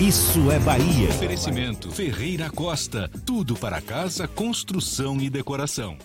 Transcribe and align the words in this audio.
Isso 0.00 0.52
é 0.52 0.58
Bahia. 0.58 1.08
Oferecimento 1.08 1.90
Ferreira 1.90 2.50
Costa. 2.50 3.10
Tudo 3.24 3.56
para 3.56 3.80
casa, 3.80 4.28
construção 4.28 5.18
e 5.22 5.30
decoração. 5.30 5.96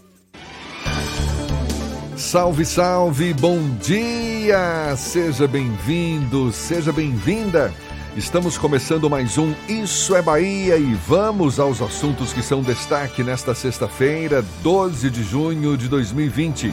Salve, 2.16 2.64
salve, 2.64 3.34
bom 3.34 3.60
dia! 3.82 4.96
Seja 4.96 5.46
bem-vindo, 5.46 6.54
seja 6.54 6.94
bem-vinda. 6.94 7.74
Estamos 8.16 8.58
começando 8.58 9.10
mais 9.10 9.38
um 9.38 9.54
Isso 9.68 10.16
é 10.16 10.22
Bahia 10.22 10.78
e 10.78 10.94
vamos 10.94 11.60
aos 11.60 11.82
assuntos 11.82 12.32
que 12.32 12.42
são 12.42 12.62
destaque 12.62 13.26
nesta 13.26 13.54
sexta-feira, 13.54 14.42
12 14.64 15.10
de 15.10 15.22
junho 15.22 15.76
de 15.76 15.90
2020. 15.90 16.72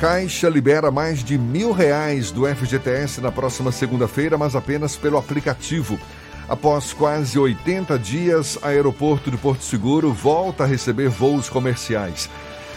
Caixa 0.00 0.50
libera 0.50 0.90
mais 0.90 1.24
de 1.24 1.38
mil 1.38 1.72
reais 1.72 2.30
do 2.30 2.46
FGTS 2.46 3.18
na 3.22 3.32
próxima 3.32 3.72
segunda-feira, 3.72 4.36
mas 4.36 4.54
apenas 4.54 4.94
pelo 4.94 5.16
aplicativo. 5.16 5.98
Após 6.46 6.92
quase 6.92 7.38
80 7.38 7.98
dias, 7.98 8.58
aeroporto 8.62 9.30
de 9.30 9.38
Porto 9.38 9.64
Seguro 9.64 10.12
volta 10.12 10.64
a 10.64 10.66
receber 10.66 11.08
voos 11.08 11.48
comerciais. 11.48 12.28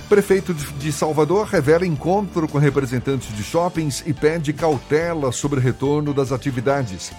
Prefeito 0.08 0.54
de 0.54 0.92
Salvador 0.94 1.46
revela 1.46 1.86
encontro 1.86 2.48
com 2.48 2.58
representantes 2.58 3.36
de 3.36 3.44
shoppings 3.44 4.02
e 4.08 4.14
pede 4.14 4.54
cautela 4.54 5.34
sobre 5.34 5.60
retorno 5.60 6.14
das 6.14 6.32
atividades. 6.32 7.12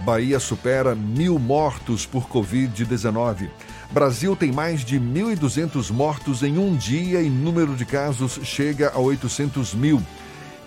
Bahia 0.00 0.38
supera 0.38 0.94
mil 0.94 1.38
mortos 1.38 2.04
por 2.04 2.28
Covid-19. 2.28 3.48
Brasil 3.90 4.36
tem 4.36 4.52
mais 4.52 4.84
de 4.84 4.98
1.200 5.00 5.90
mortos 5.90 6.42
em 6.42 6.58
um 6.58 6.76
dia 6.76 7.22
e 7.22 7.30
número 7.30 7.74
de 7.74 7.84
casos 7.84 8.40
chega 8.42 8.90
a 8.94 8.98
800 8.98 9.74
mil. 9.74 10.02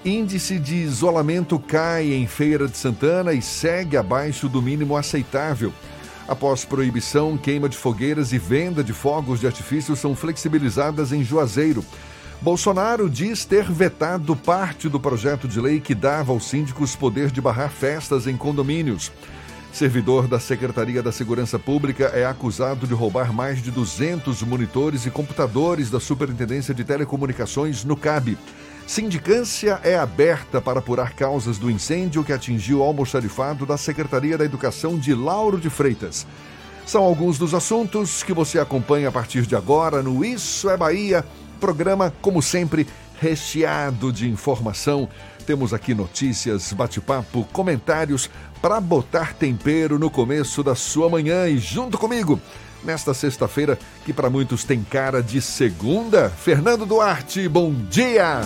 Índice 0.04 0.58
de 0.58 0.76
isolamento 0.76 1.60
cai 1.60 2.14
em 2.14 2.26
Feira 2.26 2.68
de 2.68 2.78
Santana 2.78 3.34
e 3.34 3.42
segue 3.42 3.98
abaixo 3.98 4.48
do 4.48 4.62
mínimo 4.62 4.96
aceitável. 4.96 5.74
Após 6.28 6.64
proibição, 6.64 7.38
queima 7.38 7.68
de 7.68 7.76
fogueiras 7.76 8.32
e 8.32 8.38
venda 8.38 8.84
de 8.84 8.94
fogos 8.94 9.40
de 9.42 9.48
artifício 9.48 9.96
são 9.96 10.16
flexibilizadas 10.16 11.12
em 11.12 11.24
Juazeiro. 11.24 11.84
Bolsonaro 12.42 13.10
diz 13.10 13.44
ter 13.44 13.70
vetado 13.70 14.34
parte 14.36 14.88
do 14.88 15.00
projeto 15.00 15.48
de 15.48 15.60
lei 15.60 15.82
que 15.82 15.94
dava 15.94 16.32
aos 16.32 16.48
síndicos 16.48 16.96
poder 16.96 17.32
de 17.32 17.42
barrar 17.42 17.70
festas 17.70 18.28
em 18.28 18.38
condomínios. 18.38 19.12
Servidor 19.72 20.28
da 20.28 20.40
Secretaria 20.40 21.02
da 21.02 21.12
Segurança 21.12 21.60
Pública 21.60 22.06
é 22.06 22.26
acusado 22.26 22.88
de 22.88 22.94
roubar 22.94 23.32
mais 23.32 23.62
de 23.62 23.72
200 23.72 24.42
monitores 24.44 25.06
e 25.06 25.12
computadores 25.12 25.90
da 25.90 26.00
Superintendência 26.00 26.74
de 26.74 26.84
Telecomunicações 26.84 27.84
no 27.84 27.96
CAB. 27.96 28.38
Sindicância 28.88 29.80
é 29.84 29.96
aberta 29.96 30.60
para 30.60 30.80
apurar 30.80 31.14
causas 31.14 31.60
do 31.60 31.70
incêndio 31.70 32.24
que 32.24 32.34
atingiu 32.34 32.80
o 32.80 32.84
almoxarifado 32.84 33.66
da 33.66 33.78
Secretaria 33.78 34.38
da 34.38 34.44
Educação 34.44 34.98
de 34.98 35.14
Lauro 35.14 35.60
de 35.60 35.70
Freitas. 35.70 36.26
São 36.88 37.04
alguns 37.04 37.38
dos 37.38 37.54
assuntos 37.54 38.24
que 38.24 38.34
você 38.34 38.58
acompanha 38.58 39.10
a 39.10 39.12
partir 39.12 39.44
de 39.44 39.56
agora 39.56 40.02
no 40.02 40.26
Isso 40.26 40.68
é 40.72 40.76
Bahia, 40.76 41.24
programa, 41.60 42.12
como 42.20 42.42
sempre, 42.42 42.88
recheado 43.22 44.12
de 44.12 44.28
informação. 44.28 45.08
Temos 45.50 45.74
aqui 45.74 45.96
notícias, 45.96 46.72
bate-papo, 46.74 47.44
comentários 47.52 48.30
para 48.62 48.80
botar 48.80 49.34
tempero 49.34 49.98
no 49.98 50.08
começo 50.08 50.62
da 50.62 50.76
sua 50.76 51.10
manhã 51.10 51.48
e 51.48 51.58
junto 51.58 51.98
comigo 51.98 52.40
nesta 52.84 53.16
sexta-feira, 53.16 53.76
que 54.06 54.14
para 54.14 54.30
muitos 54.30 54.64
tem 54.64 54.84
cara 54.84 55.24
de 55.24 55.42
segunda. 55.42 56.30
Fernando 56.30 56.86
Duarte, 56.86 57.50
bom 57.50 57.74
dia! 57.90 58.42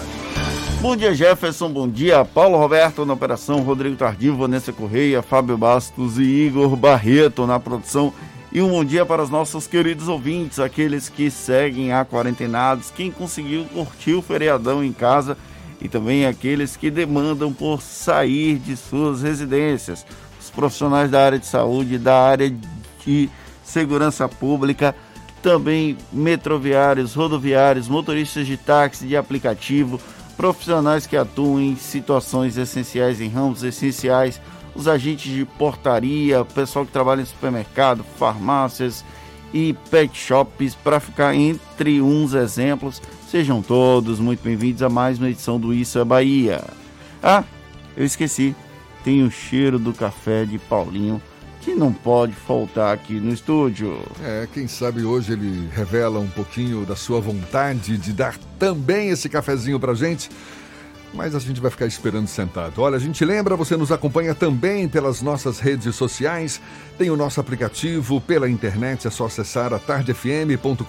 Bom 0.79 0.95
dia, 0.95 1.13
Jefferson. 1.13 1.67
Bom 1.67 1.89
dia, 1.89 2.23
Paulo 2.23 2.57
Roberto 2.57 3.05
na 3.05 3.11
operação, 3.11 3.59
Rodrigo 3.63 3.97
Tardio, 3.97 4.37
Vanessa 4.37 4.71
Correia, 4.71 5.21
Fábio 5.21 5.57
Bastos 5.57 6.17
e 6.17 6.23
Igor 6.23 6.73
Barreto 6.77 7.45
na 7.45 7.59
produção. 7.59 8.13
E 8.49 8.61
um 8.61 8.69
bom 8.69 8.85
dia 8.85 9.05
para 9.05 9.21
os 9.21 9.29
nossos 9.29 9.67
queridos 9.67 10.07
ouvintes, 10.07 10.57
aqueles 10.57 11.09
que 11.09 11.29
seguem 11.29 11.91
a 11.91 12.05
quarentenados, 12.05 12.91
quem 12.91 13.11
conseguiu 13.11 13.65
curtir 13.65 14.13
o 14.13 14.21
feriadão 14.21 14.81
em 14.81 14.93
casa 14.93 15.37
e 15.83 15.89
também 15.89 16.25
aqueles 16.25 16.77
que 16.77 16.89
demandam 16.89 17.51
por 17.51 17.81
sair 17.81 18.57
de 18.57 18.77
suas 18.77 19.21
residências. 19.21 20.05
Os 20.39 20.49
profissionais 20.49 21.11
da 21.11 21.23
área 21.23 21.37
de 21.37 21.45
saúde, 21.45 21.97
da 21.97 22.17
área 22.17 22.51
de 23.05 23.29
segurança 23.63 24.27
pública, 24.29 24.95
também 25.41 25.97
metroviários, 26.11 27.13
rodoviários, 27.13 27.89
motoristas 27.89 28.47
de 28.47 28.55
táxi, 28.55 29.05
de 29.05 29.17
aplicativo, 29.17 29.99
profissionais 30.37 31.05
que 31.05 31.17
atuam 31.17 31.59
em 31.59 31.75
situações 31.75 32.57
essenciais, 32.57 33.19
em 33.19 33.27
ramos 33.27 33.61
essenciais, 33.61 34.41
os 34.73 34.87
agentes 34.87 35.31
de 35.31 35.45
portaria, 35.45 36.43
pessoal 36.45 36.85
que 36.85 36.91
trabalha 36.91 37.21
em 37.21 37.25
supermercado, 37.25 38.05
farmácias 38.17 39.03
e 39.53 39.73
pet 39.91 40.17
shops, 40.17 40.75
para 40.75 40.99
ficar 40.99 41.35
entre 41.35 42.01
uns 42.01 42.33
exemplos. 42.33 43.01
Sejam 43.33 43.63
todos 43.63 44.19
muito 44.19 44.43
bem-vindos 44.43 44.83
a 44.83 44.89
mais 44.89 45.17
uma 45.17 45.27
edição 45.27 45.59
do 45.59 45.73
Isso 45.73 45.97
é 45.97 46.05
Bahia. 46.05 46.63
Ah, 47.19 47.43
eu 47.97 48.05
esqueci, 48.05 48.55
tem 49.03 49.23
o 49.23 49.31
cheiro 49.31 49.79
do 49.79 49.91
café 49.91 50.45
de 50.45 50.59
Paulinho 50.59 51.19
que 51.61 51.73
não 51.73 51.91
pode 51.91 52.33
faltar 52.33 52.93
aqui 52.93 53.13
no 53.13 53.33
estúdio. 53.33 53.97
É, 54.21 54.47
quem 54.53 54.67
sabe 54.67 55.03
hoje 55.03 55.33
ele 55.33 55.67
revela 55.73 56.19
um 56.19 56.27
pouquinho 56.27 56.85
da 56.85 56.95
sua 56.95 57.19
vontade 57.19 57.97
de 57.97 58.13
dar 58.13 58.37
também 58.59 59.09
esse 59.09 59.27
cafezinho 59.27 59.79
pra 59.79 59.95
gente. 59.95 60.29
Mas 61.13 61.35
a 61.35 61.39
gente 61.39 61.61
vai 61.61 61.69
ficar 61.69 61.85
esperando 61.85 62.27
sentado. 62.27 62.81
Olha, 62.81 62.97
a 62.97 62.99
gente 62.99 63.23
lembra, 63.23 63.55
você 63.55 63.77
nos 63.77 63.91
acompanha 63.91 64.33
também 64.33 64.89
pelas 64.89 65.21
nossas 65.21 65.59
redes 65.59 65.95
sociais. 65.95 66.59
Tem 66.97 67.11
o 67.11 67.15
nosso 67.15 67.39
aplicativo 67.39 68.19
pela 68.19 68.49
internet, 68.49 69.07
é 69.07 69.11
só 69.11 69.27
acessar 69.27 69.71
a 69.73 69.79
tardefm.com.br. 69.79 70.83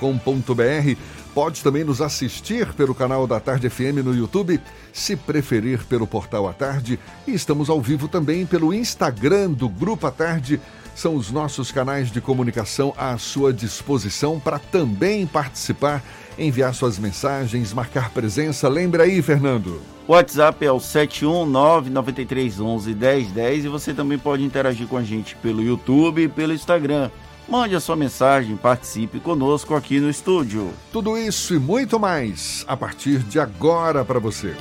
Pode 1.35 1.63
também 1.63 1.85
nos 1.85 2.01
assistir 2.01 2.73
pelo 2.73 2.95
canal 2.95 3.27
da 3.27 3.39
Tarde 3.39 3.69
FM 3.69 4.03
no 4.03 4.15
YouTube, 4.15 4.61
se 4.93 5.15
preferir 5.15 5.85
pelo 5.85 6.07
portal 6.07 6.49
A 6.49 6.55
Tarde. 6.55 6.99
E 7.27 7.35
estamos 7.35 7.69
ao 7.69 7.81
vivo 7.83 8.09
também 8.09 8.47
pelo 8.47 8.73
Instagram 8.73 9.51
do 9.51 9.69
Grupo 9.69 10.07
A 10.07 10.11
Tarde. 10.11 10.59
São 10.95 11.17
os 11.17 11.31
nossos 11.31 11.71
canais 11.71 12.11
de 12.11 12.21
comunicação 12.21 12.95
à 12.97 13.19
sua 13.19 13.53
disposição 13.53 14.41
para 14.41 14.59
também 14.59 15.27
participar, 15.27 16.03
enviar 16.39 16.73
suas 16.73 16.99
mensagens, 16.99 17.75
marcar 17.75 18.11
presença. 18.11 18.69
Lembra 18.69 19.03
aí, 19.03 19.21
Fernando. 19.21 19.94
O 20.07 20.13
WhatsApp 20.13 20.63
é 20.65 20.71
o 20.71 20.77
71993111010 20.77 23.65
e 23.65 23.69
você 23.69 23.93
também 23.95 24.19
pode 24.19 24.45
interagir 24.45 24.87
com 24.87 24.99
a 24.99 25.03
gente 25.03 25.35
pelo 25.37 25.63
YouTube 25.63 26.25
e 26.25 26.29
pelo 26.29 26.53
Instagram. 26.53 27.11
Mande 27.49 27.75
a 27.75 27.81
sua 27.81 27.97
mensagem, 27.97 28.55
participe 28.57 29.19
conosco 29.19 29.75
aqui 29.75 29.99
no 30.01 30.11
estúdio. 30.11 30.75
Tudo 30.93 31.17
isso 31.17 31.55
e 31.55 31.59
muito 31.59 31.99
mais 31.99 32.67
a 32.69 32.77
partir 32.77 33.21
de 33.21 33.41
agora 33.41 34.05
para 34.05 34.19
você. 34.19 34.55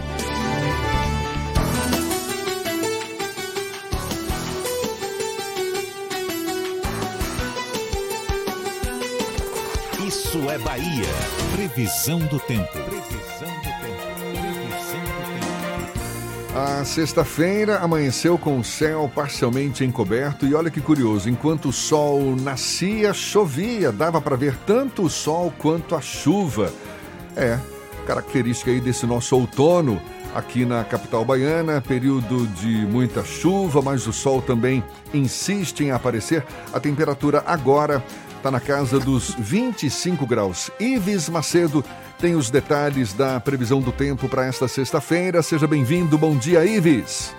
Isso 10.07 10.37
é 10.49 10.57
Bahia. 10.57 11.09
Previsão 11.53 12.19
do 12.19 12.39
tempo. 12.39 12.79
A 16.55 16.85
sexta-feira 16.85 17.79
amanheceu 17.79 18.37
com 18.37 18.59
o 18.59 18.63
céu 18.63 19.11
parcialmente 19.13 19.83
encoberto 19.83 20.45
e 20.45 20.53
olha 20.53 20.69
que 20.69 20.79
curioso, 20.79 21.27
enquanto 21.27 21.69
o 21.69 21.73
sol 21.73 22.35
nascia, 22.35 23.11
chovia, 23.11 23.91
dava 23.91 24.21
para 24.21 24.35
ver 24.35 24.55
tanto 24.63 25.01
o 25.01 25.09
sol 25.09 25.51
quanto 25.57 25.95
a 25.95 26.01
chuva. 26.01 26.71
É, 27.35 27.57
característica 28.05 28.69
aí 28.69 28.79
desse 28.79 29.07
nosso 29.07 29.35
outono, 29.35 29.99
aqui 30.35 30.63
na 30.63 30.83
capital 30.83 31.25
baiana. 31.25 31.81
Período 31.81 32.45
de 32.45 32.85
muita 32.85 33.23
chuva, 33.23 33.81
mas 33.81 34.05
o 34.05 34.13
sol 34.13 34.39
também 34.39 34.83
insiste 35.11 35.83
em 35.83 35.89
aparecer. 35.89 36.45
A 36.71 36.79
temperatura 36.79 37.43
agora 37.47 38.03
está 38.43 38.51
na 38.51 38.59
casa 38.59 38.99
dos 38.99 39.33
25 39.39 40.27
graus. 40.27 40.69
Ives 40.77 41.29
Macedo 41.29 41.81
tem 42.19 42.35
os 42.35 42.49
detalhes 42.49 43.13
da 43.13 43.39
previsão 43.39 43.79
do 43.79 43.89
tempo 43.89 44.27
para 44.27 44.45
esta 44.45 44.67
sexta-feira. 44.67 45.41
Seja 45.41 45.65
bem-vindo. 45.65 46.17
Bom 46.17 46.35
dia, 46.35 46.65
Ives. 46.65 47.33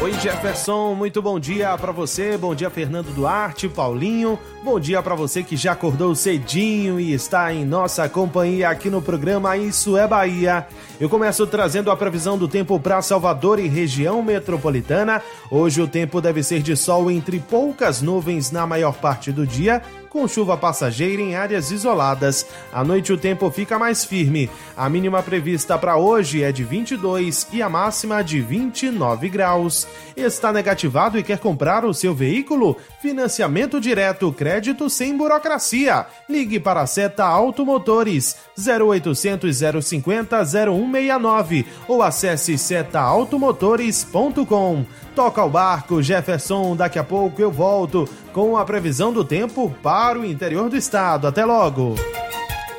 Oi 0.00 0.12
Jefferson, 0.12 0.94
muito 0.94 1.22
bom 1.22 1.40
dia 1.40 1.76
para 1.76 1.92
você. 1.92 2.36
Bom 2.36 2.54
dia 2.54 2.70
Fernando 2.70 3.12
Duarte, 3.12 3.68
Paulinho. 3.68 4.38
Bom 4.62 4.78
dia 4.78 5.02
para 5.02 5.14
você 5.14 5.42
que 5.42 5.56
já 5.56 5.72
acordou 5.72 6.14
cedinho 6.14 7.00
e 7.00 7.12
está 7.12 7.52
em 7.52 7.64
nossa 7.64 8.08
companhia 8.08 8.68
aqui 8.68 8.90
no 8.90 9.02
programa 9.02 9.56
Isso 9.56 9.96
é 9.96 10.06
Bahia. 10.06 10.66
Eu 11.00 11.08
começo 11.08 11.46
trazendo 11.46 11.90
a 11.90 11.96
previsão 11.96 12.38
do 12.38 12.46
tempo 12.46 12.78
para 12.78 13.02
Salvador 13.02 13.58
e 13.58 13.66
região 13.66 14.22
metropolitana. 14.22 15.20
Hoje 15.50 15.80
o 15.80 15.88
tempo 15.88 16.20
deve 16.20 16.42
ser 16.42 16.62
de 16.62 16.76
sol 16.76 17.10
entre 17.10 17.40
poucas 17.40 18.00
nuvens 18.00 18.52
na 18.52 18.66
maior 18.66 18.94
parte 18.94 19.32
do 19.32 19.46
dia 19.46 19.82
com 20.08 20.26
chuva 20.26 20.56
passageira 20.56 21.22
em 21.22 21.34
áreas 21.34 21.70
isoladas. 21.70 22.46
À 22.72 22.84
noite 22.84 23.12
o 23.12 23.18
tempo 23.18 23.50
fica 23.50 23.78
mais 23.78 24.04
firme. 24.04 24.50
A 24.76 24.88
mínima 24.88 25.22
prevista 25.22 25.78
para 25.78 25.96
hoje 25.96 26.42
é 26.42 26.50
de 26.50 26.64
22 26.64 27.48
e 27.52 27.62
a 27.62 27.68
máxima 27.68 28.22
de 28.22 28.40
29 28.40 29.28
graus. 29.28 29.86
Está 30.16 30.52
negativado 30.52 31.18
e 31.18 31.22
quer 31.22 31.38
comprar 31.38 31.84
o 31.84 31.94
seu 31.94 32.14
veículo? 32.14 32.76
Financiamento 33.00 33.80
direto, 33.80 34.32
crédito 34.32 34.90
sem 34.90 35.16
burocracia. 35.16 36.06
Ligue 36.28 36.58
para 36.58 36.80
a 36.80 36.86
Seta 36.86 37.24
Automotores 37.24 38.36
0800 38.58 39.56
050 39.84 40.44
0169 40.44 41.64
ou 41.86 42.02
acesse 42.02 42.58
setaautomotores.com. 42.58 44.84
Toca 45.18 45.42
o 45.42 45.50
barco, 45.50 46.00
Jefferson. 46.00 46.76
Daqui 46.76 46.96
a 46.96 47.02
pouco 47.02 47.42
eu 47.42 47.50
volto 47.50 48.08
com 48.32 48.56
a 48.56 48.64
previsão 48.64 49.12
do 49.12 49.24
tempo 49.24 49.68
para 49.82 50.16
o 50.16 50.24
interior 50.24 50.70
do 50.70 50.76
estado. 50.76 51.26
Até 51.26 51.44
logo. 51.44 51.96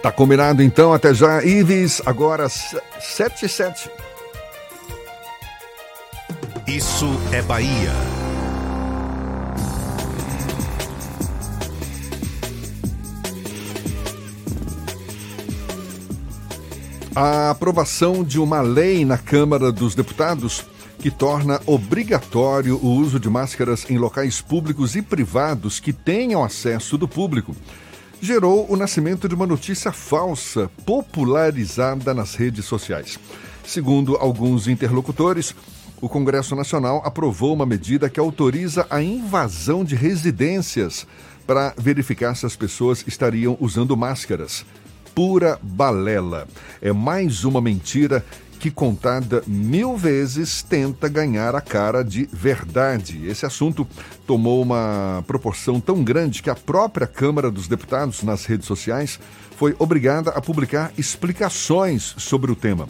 Tá 0.01 0.09
combinado 0.09 0.63
então, 0.63 0.93
até 0.93 1.13
já. 1.13 1.43
Ives, 1.43 2.01
agora 2.05 2.47
7 2.47 3.45
e 3.45 3.49
7. 3.49 3.91
Isso 6.65 7.09
é 7.33 7.41
Bahia. 7.41 7.91
A 17.13 17.49
aprovação 17.49 18.23
de 18.23 18.39
uma 18.39 18.61
lei 18.61 19.03
na 19.03 19.17
Câmara 19.17 19.73
dos 19.73 19.93
Deputados 19.93 20.65
que 20.99 21.09
torna 21.09 21.61
obrigatório 21.65 22.77
o 22.77 22.87
uso 22.87 23.19
de 23.19 23.29
máscaras 23.29 23.89
em 23.89 23.97
locais 23.97 24.41
públicos 24.41 24.95
e 24.95 25.01
privados 25.01 25.79
que 25.79 25.93
tenham 25.93 26.43
acesso 26.43 26.97
do 26.97 27.07
público 27.07 27.55
gerou 28.21 28.69
o 28.69 28.75
nascimento 28.75 29.27
de 29.27 29.35
uma 29.35 29.47
notícia 29.47 29.91
falsa 29.91 30.69
popularizada 30.85 32.13
nas 32.13 32.35
redes 32.35 32.65
sociais. 32.65 33.17
Segundo 33.65 34.17
alguns 34.17 34.67
interlocutores, 34.67 35.55
o 36.01 36.09
Congresso 36.09 36.55
Nacional 36.55 37.01
aprovou 37.05 37.53
uma 37.53 37.65
medida 37.65 38.09
que 38.09 38.19
autoriza 38.19 38.85
a 38.89 39.01
invasão 39.01 39.83
de 39.83 39.95
residências 39.95 41.07
para 41.47 41.73
verificar 41.77 42.35
se 42.35 42.45
as 42.45 42.55
pessoas 42.55 43.03
estariam 43.07 43.57
usando 43.59 43.95
máscaras. 43.95 44.65
Pura 45.15 45.59
balela. 45.61 46.47
É 46.81 46.93
mais 46.93 47.43
uma 47.43 47.61
mentira 47.61 48.23
que, 48.59 48.69
contada 48.69 49.41
mil 49.47 49.95
vezes, 49.95 50.61
tenta 50.61 51.07
ganhar 51.07 51.55
a 51.55 51.61
cara 51.61 52.03
de 52.03 52.29
verdade. 52.31 53.25
Esse 53.25 53.45
assunto 53.45 53.87
tomou 54.27 54.61
uma 54.61 55.23
proporção 55.25 55.79
tão 55.79 56.03
grande 56.03 56.43
que 56.43 56.49
a 56.49 56.55
própria 56.55 57.07
Câmara 57.07 57.49
dos 57.49 57.67
Deputados, 57.67 58.21
nas 58.21 58.45
redes 58.45 58.67
sociais, 58.67 59.17
foi 59.57 59.75
obrigada 59.79 60.31
a 60.31 60.41
publicar 60.41 60.91
explicações 60.97 62.13
sobre 62.17 62.51
o 62.51 62.55
tema. 62.55 62.87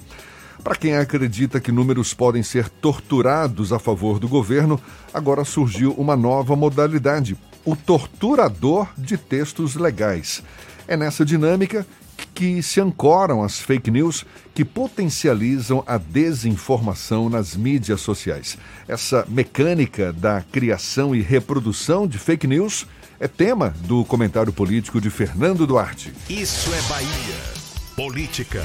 Para 0.63 0.75
quem 0.75 0.97
acredita 0.97 1.59
que 1.59 1.71
números 1.71 2.13
podem 2.13 2.43
ser 2.43 2.67
torturados 2.67 3.71
a 3.71 3.79
favor 3.79 4.19
do 4.19 4.27
governo, 4.27 4.79
agora 5.13 5.45
surgiu 5.45 5.93
uma 5.93 6.17
nova 6.17 6.55
modalidade: 6.55 7.37
o 7.63 7.75
torturador 7.75 8.87
de 8.97 9.17
textos 9.17 9.75
legais. 9.75 10.43
É 10.87 10.97
nessa 10.97 11.23
dinâmica 11.23 11.85
que 12.33 12.61
se 12.61 12.79
ancoram 12.79 13.43
as 13.43 13.59
fake 13.59 13.91
news 13.91 14.25
que 14.53 14.65
potencializam 14.65 15.83
a 15.85 15.97
desinformação 15.97 17.29
nas 17.29 17.55
mídias 17.55 18.01
sociais. 18.01 18.57
Essa 18.87 19.25
mecânica 19.27 20.11
da 20.13 20.41
criação 20.41 21.15
e 21.15 21.21
reprodução 21.21 22.07
de 22.07 22.17
fake 22.17 22.47
news 22.47 22.85
é 23.19 23.27
tema 23.27 23.73
do 23.81 24.05
comentário 24.05 24.53
político 24.53 25.01
de 25.01 25.09
Fernando 25.09 25.67
Duarte. 25.67 26.13
Isso 26.29 26.73
é 26.73 26.81
Bahia. 26.83 27.59
Política. 27.95 28.63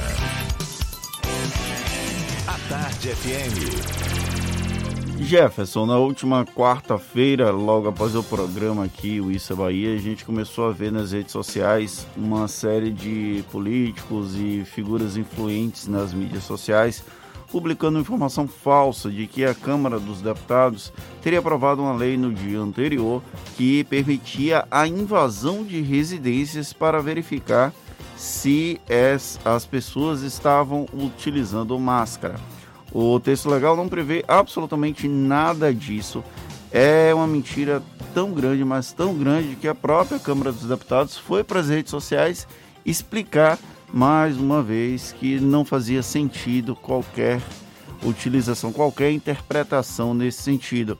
A 2.47 2.57
Tarde 2.69 3.09
FM. 3.09 4.34
Jefferson, 5.19 5.85
na 5.85 5.97
última 5.97 6.45
quarta-feira, 6.45 7.49
logo 7.51 7.87
após 7.87 8.15
o 8.15 8.23
programa 8.23 8.83
aqui, 8.83 9.19
o 9.19 9.31
Isso 9.31 9.53
é 9.53 9.55
Bahia, 9.55 9.95
a 9.95 9.97
gente 9.97 10.25
começou 10.25 10.67
a 10.67 10.71
ver 10.71 10.91
nas 10.91 11.11
redes 11.11 11.31
sociais 11.31 12.05
uma 12.15 12.47
série 12.47 12.91
de 12.91 13.43
políticos 13.51 14.35
e 14.35 14.63
figuras 14.65 15.17
influentes 15.17 15.87
nas 15.87 16.13
mídias 16.13 16.43
sociais 16.43 17.03
publicando 17.55 17.99
informação 17.99 18.47
falsa 18.47 19.09
de 19.09 19.27
que 19.27 19.45
a 19.45 19.53
Câmara 19.53 19.99
dos 19.99 20.21
Deputados 20.21 20.91
teria 21.21 21.39
aprovado 21.39 21.81
uma 21.81 21.95
lei 21.95 22.17
no 22.17 22.33
dia 22.33 22.59
anterior 22.59 23.21
que 23.55 23.83
permitia 23.85 24.67
a 24.69 24.85
invasão 24.85 25.63
de 25.63 25.79
residências 25.81 26.73
para 26.73 27.01
verificar 27.01 27.73
se 28.17 28.81
as 29.45 29.65
pessoas 29.65 30.21
estavam 30.21 30.85
utilizando 30.93 31.79
máscara. 31.79 32.35
O 32.97 33.19
texto 33.19 33.49
legal 33.49 33.75
não 33.75 33.89
prevê 33.89 34.23
absolutamente 34.25 35.05
nada 35.05 35.73
disso. 35.73 36.23
É 36.71 37.13
uma 37.13 37.27
mentira 37.27 37.83
tão 38.13 38.31
grande, 38.31 38.63
mas 38.63 38.93
tão 38.93 39.13
grande, 39.13 39.57
que 39.57 39.67
a 39.67 39.75
própria 39.75 40.17
Câmara 40.17 40.49
dos 40.49 40.63
Deputados 40.63 41.17
foi 41.17 41.43
para 41.43 41.59
as 41.59 41.67
redes 41.67 41.91
sociais 41.91 42.47
explicar 42.85 43.59
mais 43.91 44.37
uma 44.37 44.63
vez 44.63 45.11
que 45.11 45.41
não 45.41 45.65
fazia 45.65 46.01
sentido 46.01 46.73
qualquer 46.73 47.41
utilização, 48.01 48.71
qualquer 48.71 49.11
interpretação 49.11 50.13
nesse 50.13 50.41
sentido. 50.41 50.97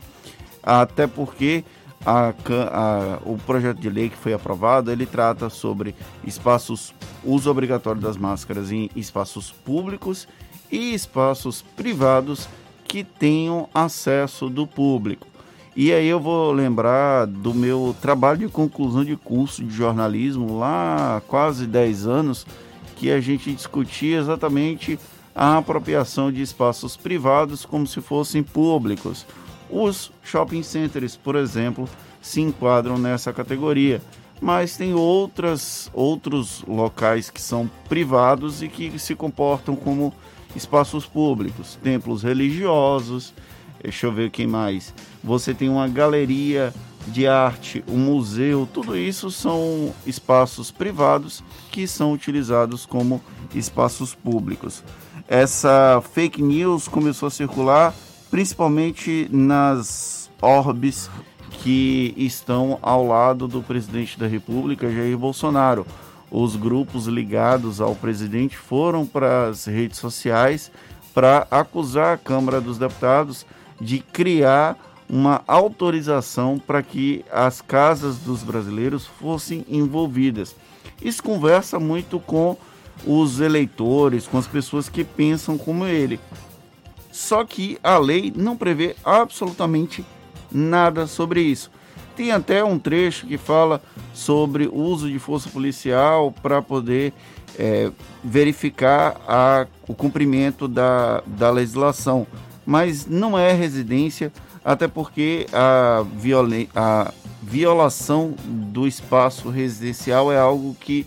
Até 0.61 1.07
porque 1.07 1.63
a, 2.05 2.33
a, 2.73 3.19
o 3.23 3.37
projeto 3.37 3.79
de 3.79 3.89
lei 3.89 4.09
que 4.09 4.17
foi 4.17 4.33
aprovado, 4.33 4.91
ele 4.91 5.05
trata 5.05 5.49
sobre 5.49 5.95
espaços, 6.25 6.93
uso 7.23 7.49
obrigatório 7.49 8.01
das 8.01 8.17
máscaras 8.17 8.69
em 8.69 8.89
espaços 8.97 9.49
públicos 9.49 10.27
e 10.71 10.93
espaços 10.93 11.61
privados 11.75 12.47
que 12.85 13.03
tenham 13.03 13.67
acesso 13.73 14.49
do 14.49 14.65
público. 14.65 15.27
E 15.75 15.91
aí 15.91 16.07
eu 16.07 16.19
vou 16.19 16.53
lembrar 16.53 17.27
do 17.27 17.53
meu 17.53 17.93
trabalho 18.01 18.39
de 18.39 18.47
conclusão 18.47 19.03
de 19.03 19.17
curso 19.17 19.61
de 19.63 19.75
jornalismo 19.75 20.57
lá 20.57 21.17
há 21.17 21.21
quase 21.21 21.67
10 21.67 22.07
anos, 22.07 22.47
que 22.95 23.11
a 23.11 23.19
gente 23.19 23.53
discutia 23.53 24.17
exatamente 24.17 24.97
a 25.35 25.57
apropriação 25.57 26.31
de 26.31 26.41
espaços 26.41 26.95
privados 26.95 27.65
como 27.65 27.85
se 27.85 27.99
fossem 27.99 28.41
públicos. 28.41 29.25
Os 29.69 30.13
shopping 30.23 30.63
centers, 30.63 31.17
por 31.17 31.35
exemplo, 31.35 31.89
se 32.21 32.39
enquadram 32.39 32.97
nessa 32.97 33.33
categoria, 33.33 34.01
mas 34.39 34.77
tem 34.77 34.93
outras, 34.93 35.91
outros 35.93 36.63
locais 36.65 37.29
que 37.29 37.41
são 37.41 37.69
privados 37.89 38.63
e 38.63 38.69
que 38.69 38.97
se 38.97 39.13
comportam 39.13 39.75
como 39.75 40.13
espaços 40.55 41.05
públicos, 41.05 41.77
templos 41.83 42.23
religiosos, 42.23 43.33
deixa 43.81 44.07
eu 44.07 44.11
ver 44.11 44.29
quem 44.31 44.47
mais. 44.47 44.93
Você 45.23 45.53
tem 45.53 45.69
uma 45.69 45.87
galeria 45.87 46.73
de 47.07 47.27
arte, 47.27 47.83
um 47.87 47.97
museu, 47.97 48.67
tudo 48.71 48.97
isso 48.97 49.29
são 49.29 49.93
espaços 50.05 50.71
privados 50.71 51.43
que 51.71 51.87
são 51.87 52.13
utilizados 52.13 52.85
como 52.85 53.21
espaços 53.53 54.15
públicos. 54.15 54.83
Essa 55.27 56.01
fake 56.13 56.41
news 56.41 56.87
começou 56.87 57.27
a 57.27 57.31
circular 57.31 57.93
principalmente 58.29 59.29
nas 59.31 60.29
orbes 60.41 61.09
que 61.63 62.13
estão 62.17 62.77
ao 62.81 63.07
lado 63.07 63.47
do 63.47 63.61
presidente 63.61 64.19
da 64.19 64.27
República, 64.27 64.91
Jair 64.91 65.17
Bolsonaro 65.17 65.85
os 66.37 66.57
grupos 66.57 67.07
ligados 67.07 67.79
ao 67.79 67.95
presidente 67.95 68.57
foram 68.57 69.05
para 69.05 69.47
as 69.47 69.63
redes 69.63 69.97
sociais 69.97 70.69
para 71.13 71.47
acusar 71.49 72.13
a 72.13 72.17
Câmara 72.17 72.59
dos 72.59 72.77
Deputados 72.77 73.45
de 73.79 73.99
criar 73.99 74.77
uma 75.09 75.41
autorização 75.47 76.59
para 76.59 76.83
que 76.83 77.23
as 77.31 77.61
casas 77.61 78.17
dos 78.17 78.43
brasileiros 78.43 79.05
fossem 79.05 79.65
envolvidas. 79.69 80.53
Isso 81.01 81.23
conversa 81.23 81.79
muito 81.79 82.19
com 82.19 82.57
os 83.07 83.39
eleitores, 83.39 84.27
com 84.27 84.37
as 84.37 84.47
pessoas 84.47 84.89
que 84.89 85.05
pensam 85.05 85.57
como 85.57 85.85
ele. 85.85 86.19
Só 87.13 87.45
que 87.45 87.77
a 87.81 87.97
lei 87.97 88.33
não 88.35 88.57
prevê 88.57 88.93
absolutamente 89.05 90.03
nada 90.51 91.07
sobre 91.07 91.41
isso. 91.41 91.71
Tem 92.15 92.31
até 92.31 92.63
um 92.63 92.79
trecho 92.79 93.27
que 93.27 93.37
fala 93.37 93.81
sobre 94.13 94.69
uso 94.71 95.09
de 95.09 95.19
força 95.19 95.49
policial 95.49 96.31
para 96.31 96.61
poder 96.61 97.13
é, 97.59 97.91
verificar 98.23 99.19
a, 99.27 99.67
o 99.87 99.93
cumprimento 99.93 100.67
da, 100.67 101.21
da 101.25 101.49
legislação, 101.49 102.25
mas 102.65 103.05
não 103.05 103.37
é 103.37 103.51
residência, 103.51 104.31
até 104.63 104.87
porque 104.87 105.45
a, 105.51 106.05
violen, 106.15 106.69
a 106.75 107.13
violação 107.41 108.33
do 108.45 108.87
espaço 108.87 109.49
residencial 109.49 110.31
é 110.31 110.39
algo 110.39 110.75
que 110.79 111.05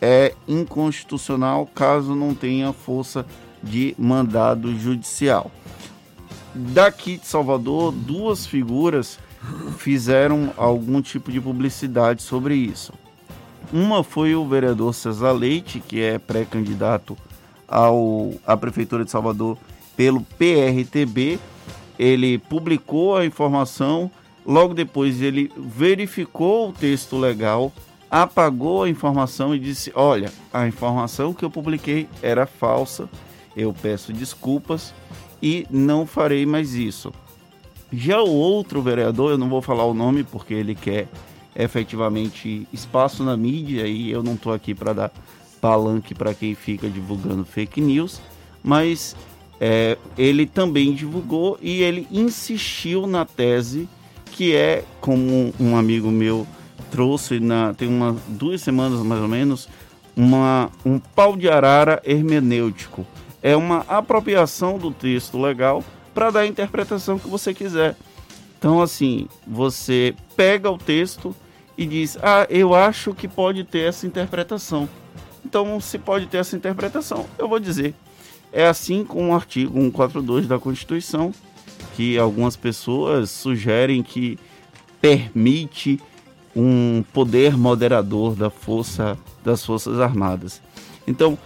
é 0.00 0.34
inconstitucional 0.46 1.66
caso 1.74 2.14
não 2.14 2.34
tenha 2.34 2.72
força 2.72 3.24
de 3.62 3.94
mandado 3.98 4.76
judicial. 4.78 5.50
Daqui 6.54 7.16
de 7.16 7.26
Salvador, 7.26 7.90
duas 7.90 8.46
figuras 8.46 9.18
fizeram 9.78 10.52
algum 10.56 11.02
tipo 11.02 11.30
de 11.30 11.40
publicidade 11.40 12.22
sobre 12.22 12.54
isso. 12.54 12.92
Uma 13.72 14.04
foi 14.04 14.34
o 14.34 14.46
vereador 14.46 14.94
César 14.94 15.32
Leite, 15.32 15.80
que 15.80 16.00
é 16.00 16.18
pré-candidato 16.18 17.16
à 18.46 18.56
prefeitura 18.56 19.04
de 19.04 19.10
Salvador 19.10 19.58
pelo 19.96 20.20
PRTB. 20.20 21.38
Ele 21.98 22.38
publicou 22.38 23.16
a 23.16 23.24
informação, 23.24 24.10
logo 24.44 24.74
depois 24.74 25.20
ele 25.20 25.50
verificou 25.56 26.68
o 26.68 26.72
texto 26.72 27.16
legal, 27.16 27.72
apagou 28.10 28.84
a 28.84 28.88
informação 28.88 29.54
e 29.54 29.58
disse: 29.58 29.92
"Olha, 29.94 30.30
a 30.52 30.66
informação 30.66 31.32
que 31.32 31.44
eu 31.44 31.50
publiquei 31.50 32.08
era 32.22 32.46
falsa. 32.46 33.08
Eu 33.56 33.72
peço 33.72 34.12
desculpas 34.12 34.92
e 35.42 35.66
não 35.70 36.06
farei 36.06 36.44
mais 36.44 36.74
isso." 36.74 37.12
Já 37.92 38.20
o 38.20 38.30
outro 38.30 38.82
vereador, 38.82 39.32
eu 39.32 39.38
não 39.38 39.48
vou 39.48 39.62
falar 39.62 39.84
o 39.84 39.94
nome 39.94 40.24
porque 40.24 40.54
ele 40.54 40.74
quer 40.74 41.08
efetivamente 41.54 42.66
espaço 42.72 43.22
na 43.22 43.36
mídia 43.36 43.86
e 43.86 44.10
eu 44.10 44.22
não 44.22 44.34
estou 44.34 44.52
aqui 44.52 44.74
para 44.74 44.92
dar 44.92 45.12
palanque 45.60 46.14
para 46.14 46.34
quem 46.34 46.54
fica 46.54 46.88
divulgando 46.88 47.44
fake 47.44 47.80
news, 47.80 48.20
mas 48.62 49.16
é, 49.60 49.96
ele 50.18 50.46
também 50.46 50.92
divulgou 50.92 51.58
e 51.62 51.82
ele 51.82 52.06
insistiu 52.10 53.06
na 53.06 53.24
tese 53.24 53.88
que 54.32 54.54
é, 54.54 54.84
como 55.00 55.54
um 55.60 55.76
amigo 55.76 56.10
meu 56.10 56.46
trouxe 56.90 57.40
na, 57.40 57.72
tem 57.72 57.88
uma, 57.88 58.16
duas 58.28 58.60
semanas 58.60 59.00
mais 59.00 59.22
ou 59.22 59.28
menos, 59.28 59.68
uma, 60.16 60.70
um 60.84 60.98
pau 60.98 61.36
de 61.36 61.48
arara 61.48 62.00
hermenêutico. 62.04 63.06
É 63.42 63.56
uma 63.56 63.80
apropriação 63.88 64.78
do 64.78 64.90
texto 64.90 65.40
legal 65.40 65.84
para 66.14 66.30
dar 66.30 66.40
a 66.40 66.46
interpretação 66.46 67.18
que 67.18 67.28
você 67.28 67.52
quiser. 67.52 67.96
Então, 68.58 68.80
assim, 68.80 69.26
você 69.46 70.14
pega 70.36 70.70
o 70.70 70.78
texto, 70.78 71.34
e 71.76 71.86
diz: 71.86 72.16
Ah, 72.22 72.46
eu 72.48 72.74
acho 72.74 73.14
que 73.14 73.28
pode 73.28 73.64
ter 73.64 73.88
essa 73.88 74.06
interpretação. 74.06 74.88
Então, 75.44 75.80
se 75.80 75.98
pode 75.98 76.26
ter 76.26 76.38
essa 76.38 76.56
interpretação, 76.56 77.26
eu 77.38 77.48
vou 77.48 77.58
dizer. 77.58 77.94
É 78.52 78.66
assim 78.66 79.04
com 79.04 79.30
o 79.30 79.34
artigo 79.34 79.74
142 79.74 80.46
da 80.46 80.58
Constituição, 80.58 81.32
que 81.96 82.16
algumas 82.16 82.56
pessoas 82.56 83.30
sugerem 83.30 84.02
que 84.02 84.38
permite 85.00 86.00
um 86.54 87.04
poder 87.12 87.56
moderador 87.56 88.36
da 88.36 88.48
força 88.48 89.18
das 89.44 89.64
Forças 89.64 89.98
Armadas. 89.98 90.62
Então, 91.06 91.36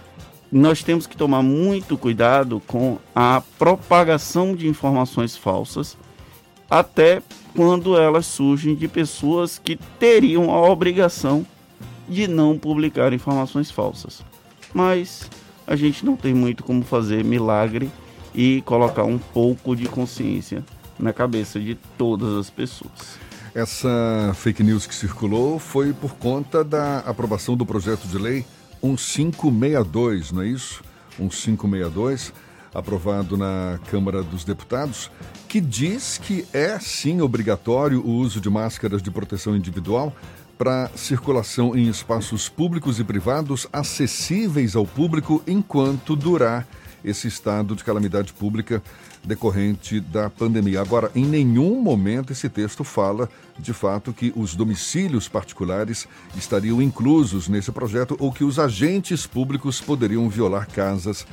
nós 0.51 0.81
temos 0.83 1.05
que 1.05 1.15
tomar 1.15 1.43
muito 1.43 1.97
cuidado 1.97 2.61
com 2.65 2.97
a 3.15 3.41
propagação 3.57 4.55
de 4.55 4.67
informações 4.67 5.37
falsas, 5.37 5.95
até 6.69 7.21
quando 7.55 7.97
elas 7.97 8.25
surgem 8.25 8.75
de 8.75 8.87
pessoas 8.87 9.59
que 9.59 9.75
teriam 9.99 10.51
a 10.51 10.69
obrigação 10.69 11.45
de 12.07 12.27
não 12.27 12.57
publicar 12.57 13.13
informações 13.13 13.69
falsas. 13.69 14.23
Mas 14.73 15.29
a 15.67 15.75
gente 15.75 16.05
não 16.05 16.15
tem 16.15 16.33
muito 16.33 16.63
como 16.63 16.83
fazer 16.83 17.23
milagre 17.23 17.89
e 18.33 18.61
colocar 18.63 19.03
um 19.03 19.17
pouco 19.17 19.75
de 19.75 19.87
consciência 19.87 20.63
na 20.97 21.13
cabeça 21.13 21.59
de 21.59 21.75
todas 21.97 22.35
as 22.35 22.49
pessoas. 22.49 23.19
Essa 23.53 24.31
fake 24.35 24.63
news 24.63 24.85
que 24.85 24.93
circulou 24.93 25.59
foi 25.59 25.93
por 25.93 26.15
conta 26.15 26.63
da 26.63 26.99
aprovação 26.99 27.55
do 27.55 27.65
projeto 27.65 28.07
de 28.07 28.17
lei 28.17 28.45
1562, 28.81 30.31
não 30.31 30.41
é 30.41 30.47
isso? 30.47 30.83
1562 31.17 32.33
aprovado 32.73 33.35
na 33.35 33.79
Câmara 33.89 34.21
dos 34.23 34.43
Deputados, 34.43 35.09
que 35.47 35.59
diz 35.59 36.17
que 36.17 36.45
é 36.53 36.79
sim 36.79 37.21
obrigatório 37.21 38.01
o 38.01 38.11
uso 38.11 38.39
de 38.39 38.49
máscaras 38.49 39.01
de 39.01 39.11
proteção 39.11 39.55
individual 39.55 40.15
para 40.57 40.91
circulação 40.95 41.75
em 41.75 41.87
espaços 41.87 42.49
públicos 42.49 42.99
e 42.99 43.03
privados 43.03 43.67
acessíveis 43.71 44.75
ao 44.75 44.85
público 44.85 45.41
enquanto 45.47 46.15
durar 46.15 46.67
esse 47.03 47.27
estado 47.27 47.75
de 47.75 47.83
calamidade 47.83 48.33
pública 48.33 48.83
decorrente 49.29 49.99
da 50.01 50.29
pandemia. 50.29 50.81
Agora, 50.81 51.11
em 51.15 51.23
nenhum 51.23 51.81
momento 51.81 52.33
esse 52.33 52.49
texto 52.49 52.83
fala, 52.83 53.29
de 53.57 53.71
fato, 53.71 54.11
que 54.11 54.33
os 54.35 54.55
domicílios 54.55 55.29
particulares 55.29 56.07
estariam 56.35 56.81
inclusos 56.81 57.47
nesse 57.47 57.71
projeto 57.71 58.17
ou 58.19 58.33
que 58.33 58.43
os 58.43 58.59
agentes 58.59 59.25
públicos 59.27 59.79
poderiam 59.79 60.27
violar 60.27 60.67
casas 60.67 61.25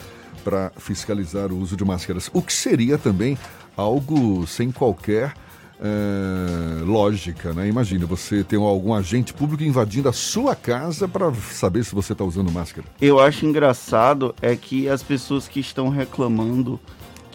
para 0.45 0.71
fiscalizar 0.77 1.51
o 1.51 1.59
uso 1.59 1.77
de 1.77 1.85
máscaras, 1.85 2.31
o 2.33 2.41
que 2.41 2.53
seria 2.53 2.99
também 2.99 3.37
algo 3.77 4.47
sem 4.47 4.71
qualquer 4.71 5.35
é, 5.81 6.85
lógica, 6.85 7.53
né? 7.53 7.69
Imagina, 7.69 8.07
você 8.07 8.43
tem 8.45 8.59
algum 8.59 8.95
agente 8.95 9.33
público 9.35 9.63
invadindo 9.63 10.09
a 10.09 10.13
sua 10.13 10.55
casa 10.55 11.09
para 11.09 11.33
saber 11.35 11.85
se 11.85 11.95
você 11.95 12.13
está 12.13 12.25
usando 12.25 12.51
máscara. 12.51 12.87
Eu 13.01 13.19
acho 13.19 13.45
engraçado 13.45 14.35
é 14.41 14.55
que 14.57 14.89
as 14.89 15.03
pessoas 15.03 15.49
que 15.49 15.61
estão 15.61 15.89
reclamando 15.89 16.81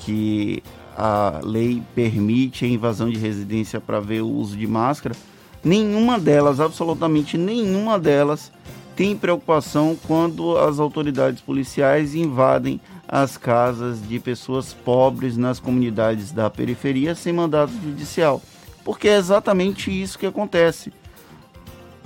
que 0.06 0.64
a 0.98 1.40
lei 1.44 1.82
permite 1.96 2.66
a 2.66 2.68
invasão 2.68 3.10
de 3.10 3.18
residência 3.18 3.80
para 3.80 4.00
ver 4.00 4.22
o 4.22 4.28
uso 4.28 4.58
de 4.58 4.68
máscara, 4.68 5.16
nenhuma 5.64 6.20
delas, 6.20 6.60
absolutamente 6.60 7.38
nenhuma 7.38 7.98
delas, 7.98 8.52
tem 8.96 9.16
preocupação 9.16 9.98
quando 10.06 10.58
as 10.58 10.80
autoridades 10.80 11.42
policiais 11.42 12.14
invadem 12.14 12.80
as 13.08 13.38
casas 13.38 14.00
de 14.08 14.20
pessoas 14.20 14.74
pobres 14.74 15.38
nas 15.38 15.60
comunidades 15.60 16.32
da 16.32 16.50
periferia 16.50 17.16
sem 17.16 17.34
mandado 17.34 17.72
judicial. 17.84 18.42
Porque 18.84 19.08
é 19.08 19.18
exatamente 19.18 19.90
isso 19.92 20.18
que 20.18 20.26
acontece. 20.26 20.92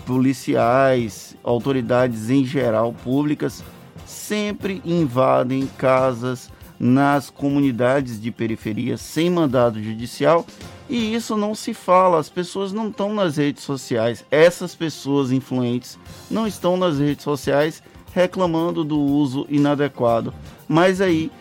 Policiais, 0.06 1.36
autoridades 1.44 2.30
em 2.30 2.46
geral 2.46 2.94
públicas, 2.94 3.64
sempre 4.06 4.82
invadem 4.86 5.68
casas 5.78 6.50
nas 6.80 7.30
comunidades 7.30 8.22
de 8.22 8.32
periferia 8.32 8.98
sem 8.98 9.30
mandado 9.30 9.82
judicial 9.82 10.46
e 10.90 11.16
isso 11.16 11.36
não 11.36 11.56
se 11.56 11.74
fala, 11.74 12.20
as 12.20 12.30
pessoas 12.30 12.72
não 12.72 12.90
estão 12.90 13.14
nas 13.14 13.38
redes 13.38 13.64
sociais. 13.64 14.24
Essas 14.30 14.76
pessoas 14.76 15.32
influentes 15.32 15.98
não 16.30 16.46
estão 16.46 16.78
nas 16.78 17.00
redes 17.00 17.24
sociais 17.24 17.82
reclamando 18.14 18.84
do 18.84 19.00
uso 19.00 19.46
inadequado 19.50 20.34
mas 20.68 21.02
aí 21.02 21.32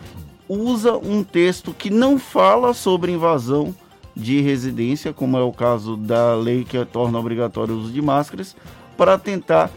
usa 0.49 0.97
um 0.97 1.25
texto 1.25 1.73
que 1.73 1.91
não 1.91 2.19
fala 2.19 2.75
sobre 2.75 3.13
invasão 3.13 3.75
de 4.15 4.41
residência, 4.41 5.13
como 5.13 5.37
é 5.37 5.43
o 5.43 5.53
caso 5.53 5.97
da 5.97 6.35
lei 6.35 6.65
que 6.65 6.83
torna 6.85 7.19
obrigatório 7.19 7.75
o 7.75 7.79
uso 7.79 7.93
de 7.93 8.01
máscaras, 8.01 8.55
para 8.97 9.19
tentar 9.19 9.71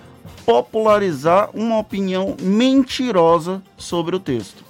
popularizar 0.45 1.49
uma 1.53 1.79
opinião 1.79 2.35
mentirosa 2.39 3.61
sobre 3.77 4.15
o 4.15 4.19
texto. 4.19 4.66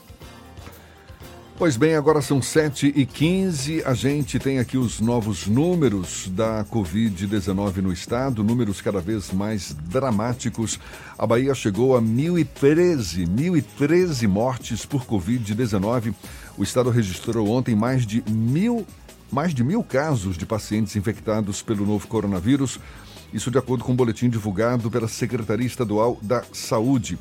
Pois 1.57 1.75
bem, 1.75 1.95
agora 1.95 2.21
são 2.21 2.39
7 2.39 2.93
e 2.95 3.03
15 3.03 3.81
A 3.83 3.95
gente 3.95 4.37
tem 4.37 4.59
aqui 4.59 4.77
os 4.77 4.99
novos 4.99 5.47
números 5.47 6.29
da 6.31 6.63
Covid-19 6.65 7.77
no 7.77 7.91
estado, 7.91 8.43
números 8.43 8.79
cada 8.79 9.01
vez 9.01 9.31
mais 9.31 9.75
dramáticos. 9.89 10.79
A 11.17 11.25
Bahia 11.25 11.55
chegou 11.55 11.97
a 11.97 12.01
1.013, 12.01 13.27
1.013 13.27 14.27
mortes 14.27 14.85
por 14.85 15.03
Covid-19. 15.03 16.13
O 16.55 16.61
estado 16.61 16.91
registrou 16.91 17.49
ontem 17.49 17.75
mais 17.75 18.05
de 18.05 18.23
mil, 18.29 18.85
mais 19.31 19.51
de 19.51 19.63
mil 19.63 19.83
casos 19.83 20.37
de 20.37 20.45
pacientes 20.45 20.95
infectados 20.95 21.63
pelo 21.63 21.87
novo 21.87 22.07
coronavírus. 22.07 22.79
Isso 23.33 23.49
de 23.49 23.57
acordo 23.57 23.83
com 23.83 23.89
o 23.89 23.93
um 23.93 23.97
boletim 23.97 24.29
divulgado 24.29 24.91
pela 24.91 25.07
Secretaria 25.07 25.65
Estadual 25.65 26.19
da 26.21 26.43
Saúde. 26.53 27.17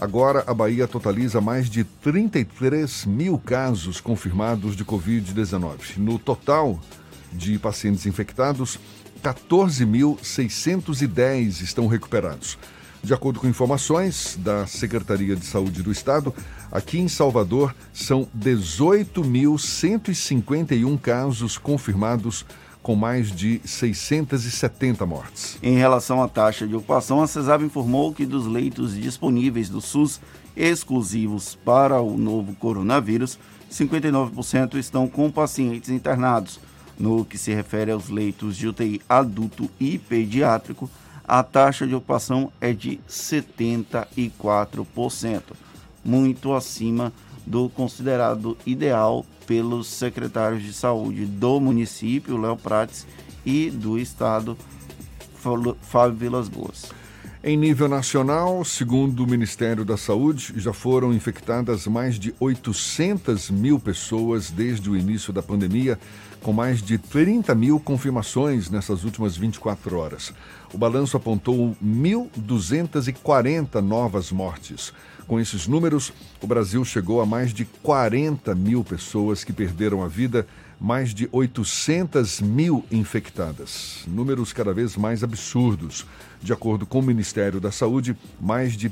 Agora, 0.00 0.42
a 0.46 0.54
Bahia 0.54 0.88
totaliza 0.88 1.42
mais 1.42 1.68
de 1.68 1.84
33 1.84 3.04
mil 3.04 3.38
casos 3.38 4.00
confirmados 4.00 4.74
de 4.74 4.82
Covid-19. 4.82 5.98
No 5.98 6.18
total 6.18 6.80
de 7.30 7.58
pacientes 7.58 8.06
infectados, 8.06 8.80
14.610 9.22 11.60
estão 11.60 11.86
recuperados. 11.86 12.56
De 13.04 13.12
acordo 13.12 13.40
com 13.40 13.46
informações 13.46 14.38
da 14.40 14.66
Secretaria 14.66 15.36
de 15.36 15.44
Saúde 15.44 15.82
do 15.82 15.92
Estado, 15.92 16.34
Aqui 16.70 17.00
em 17.00 17.08
Salvador, 17.08 17.74
são 17.92 18.28
18.151 18.38 21.00
casos 21.00 21.58
confirmados 21.58 22.46
com 22.90 22.96
mais 22.96 23.30
de 23.30 23.60
670 23.64 25.06
mortes. 25.06 25.56
Em 25.62 25.76
relação 25.76 26.20
à 26.20 26.26
taxa 26.26 26.66
de 26.66 26.74
ocupação, 26.74 27.22
a 27.22 27.28
CESAB 27.28 27.62
informou 27.62 28.12
que 28.12 28.26
dos 28.26 28.48
leitos 28.48 29.00
disponíveis 29.00 29.68
do 29.68 29.80
SUS 29.80 30.20
exclusivos 30.56 31.56
para 31.64 32.00
o 32.00 32.18
novo 32.18 32.52
coronavírus, 32.56 33.38
59% 33.70 34.74
estão 34.74 35.06
com 35.06 35.30
pacientes 35.30 35.88
internados. 35.88 36.58
No 36.98 37.24
que 37.24 37.38
se 37.38 37.54
refere 37.54 37.92
aos 37.92 38.08
leitos 38.08 38.56
de 38.56 38.66
UTI 38.66 39.00
adulto 39.08 39.70
e 39.78 39.96
pediátrico, 39.96 40.90
a 41.22 41.44
taxa 41.44 41.86
de 41.86 41.94
ocupação 41.94 42.52
é 42.60 42.72
de 42.72 42.98
74%, 43.08 45.42
muito 46.04 46.52
acima 46.52 47.12
do 47.46 47.68
considerado 47.68 48.58
ideal 48.66 49.24
pelos 49.50 49.88
secretários 49.88 50.62
de 50.62 50.72
saúde 50.72 51.26
do 51.26 51.58
município, 51.58 52.40
Léo 52.40 52.56
Prates, 52.56 53.04
e 53.44 53.68
do 53.68 53.98
estado, 53.98 54.56
Fábio 55.82 56.16
Vilas 56.16 56.48
Boas. 56.48 56.92
Em 57.42 57.56
nível 57.56 57.88
nacional, 57.88 58.64
segundo 58.64 59.24
o 59.24 59.26
Ministério 59.26 59.84
da 59.84 59.96
Saúde, 59.96 60.52
já 60.54 60.72
foram 60.72 61.12
infectadas 61.12 61.88
mais 61.88 62.16
de 62.16 62.32
800 62.38 63.50
mil 63.50 63.80
pessoas 63.80 64.52
desde 64.52 64.88
o 64.88 64.96
início 64.96 65.32
da 65.32 65.42
pandemia, 65.42 65.98
com 66.42 66.52
mais 66.52 66.80
de 66.80 66.96
30 66.96 67.52
mil 67.56 67.80
confirmações 67.80 68.70
nessas 68.70 69.02
últimas 69.02 69.36
24 69.36 69.98
horas. 69.98 70.32
O 70.72 70.78
balanço 70.78 71.16
apontou 71.16 71.76
1.240 71.84 73.80
novas 73.80 74.30
mortes. 74.30 74.92
Com 75.30 75.38
esses 75.38 75.68
números, 75.68 76.12
o 76.42 76.46
Brasil 76.48 76.84
chegou 76.84 77.20
a 77.20 77.24
mais 77.24 77.54
de 77.54 77.64
40 77.64 78.52
mil 78.52 78.82
pessoas 78.82 79.44
que 79.44 79.52
perderam 79.52 80.02
a 80.02 80.08
vida, 80.08 80.44
mais 80.80 81.14
de 81.14 81.28
800 81.30 82.40
mil 82.40 82.84
infectadas. 82.90 84.02
Números 84.08 84.52
cada 84.52 84.74
vez 84.74 84.96
mais 84.96 85.22
absurdos. 85.22 86.04
De 86.42 86.52
acordo 86.52 86.84
com 86.84 86.98
o 86.98 87.02
Ministério 87.02 87.60
da 87.60 87.70
Saúde, 87.70 88.16
mais 88.40 88.72
de 88.72 88.90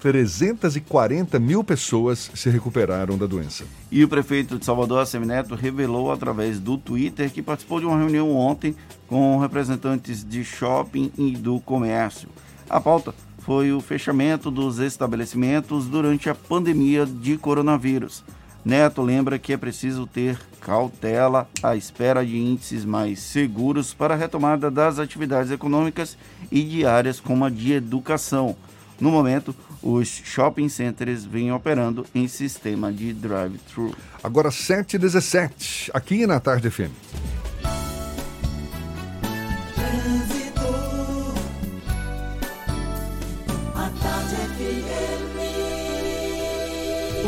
340 0.00 1.38
mil 1.38 1.62
pessoas 1.62 2.30
se 2.34 2.48
recuperaram 2.48 3.18
da 3.18 3.26
doença. 3.26 3.66
E 3.92 4.02
o 4.02 4.08
prefeito 4.08 4.58
de 4.58 4.64
Salvador, 4.64 5.00
Assemineto, 5.00 5.54
revelou 5.54 6.10
através 6.10 6.58
do 6.58 6.78
Twitter 6.78 7.30
que 7.30 7.42
participou 7.42 7.78
de 7.78 7.84
uma 7.84 7.98
reunião 7.98 8.34
ontem 8.34 8.74
com 9.06 9.36
representantes 9.36 10.24
de 10.24 10.42
shopping 10.46 11.12
e 11.18 11.32
do 11.32 11.60
comércio. 11.60 12.30
A 12.70 12.80
pauta 12.80 13.14
foi 13.48 13.72
o 13.72 13.80
fechamento 13.80 14.50
dos 14.50 14.78
estabelecimentos 14.78 15.86
durante 15.86 16.28
a 16.28 16.34
pandemia 16.34 17.06
de 17.06 17.38
coronavírus. 17.38 18.22
Neto 18.62 19.00
lembra 19.00 19.38
que 19.38 19.54
é 19.54 19.56
preciso 19.56 20.06
ter 20.06 20.38
cautela 20.60 21.48
à 21.62 21.74
espera 21.74 22.26
de 22.26 22.36
índices 22.36 22.84
mais 22.84 23.20
seguros 23.20 23.94
para 23.94 24.12
a 24.12 24.16
retomada 24.18 24.70
das 24.70 24.98
atividades 24.98 25.50
econômicas 25.50 26.14
e 26.52 26.62
de 26.62 26.84
áreas 26.84 27.20
como 27.20 27.42
a 27.42 27.48
de 27.48 27.72
educação. 27.72 28.54
No 29.00 29.10
momento, 29.10 29.56
os 29.82 30.08
shopping 30.08 30.68
centers 30.68 31.24
vêm 31.24 31.50
operando 31.50 32.04
em 32.14 32.28
sistema 32.28 32.92
de 32.92 33.14
drive-thru. 33.14 33.96
Agora 34.22 34.50
7h17, 34.50 35.88
aqui 35.94 36.26
na 36.26 36.38
Tarde 36.38 36.68
FM. 36.70 37.37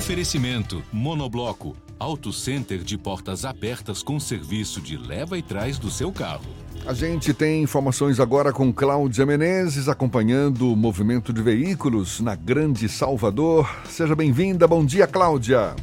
Oferecimento 0.00 0.82
Monobloco, 0.90 1.76
Auto 1.98 2.32
Center 2.32 2.78
de 2.78 2.96
portas 2.96 3.44
abertas 3.44 4.02
com 4.02 4.18
serviço 4.18 4.80
de 4.80 4.96
leva 4.96 5.36
e 5.36 5.42
trás 5.42 5.78
do 5.78 5.90
seu 5.90 6.10
carro. 6.10 6.46
A 6.86 6.94
gente 6.94 7.34
tem 7.34 7.62
informações 7.62 8.18
agora 8.18 8.50
com 8.50 8.72
Cláudia 8.72 9.26
Menezes 9.26 9.90
acompanhando 9.90 10.72
o 10.72 10.74
movimento 10.74 11.34
de 11.34 11.42
veículos 11.42 12.18
na 12.18 12.34
Grande 12.34 12.88
Salvador. 12.88 13.70
Seja 13.90 14.16
bem-vinda. 14.16 14.66
Bom 14.66 14.86
dia, 14.86 15.06
Cláudia. 15.06 15.76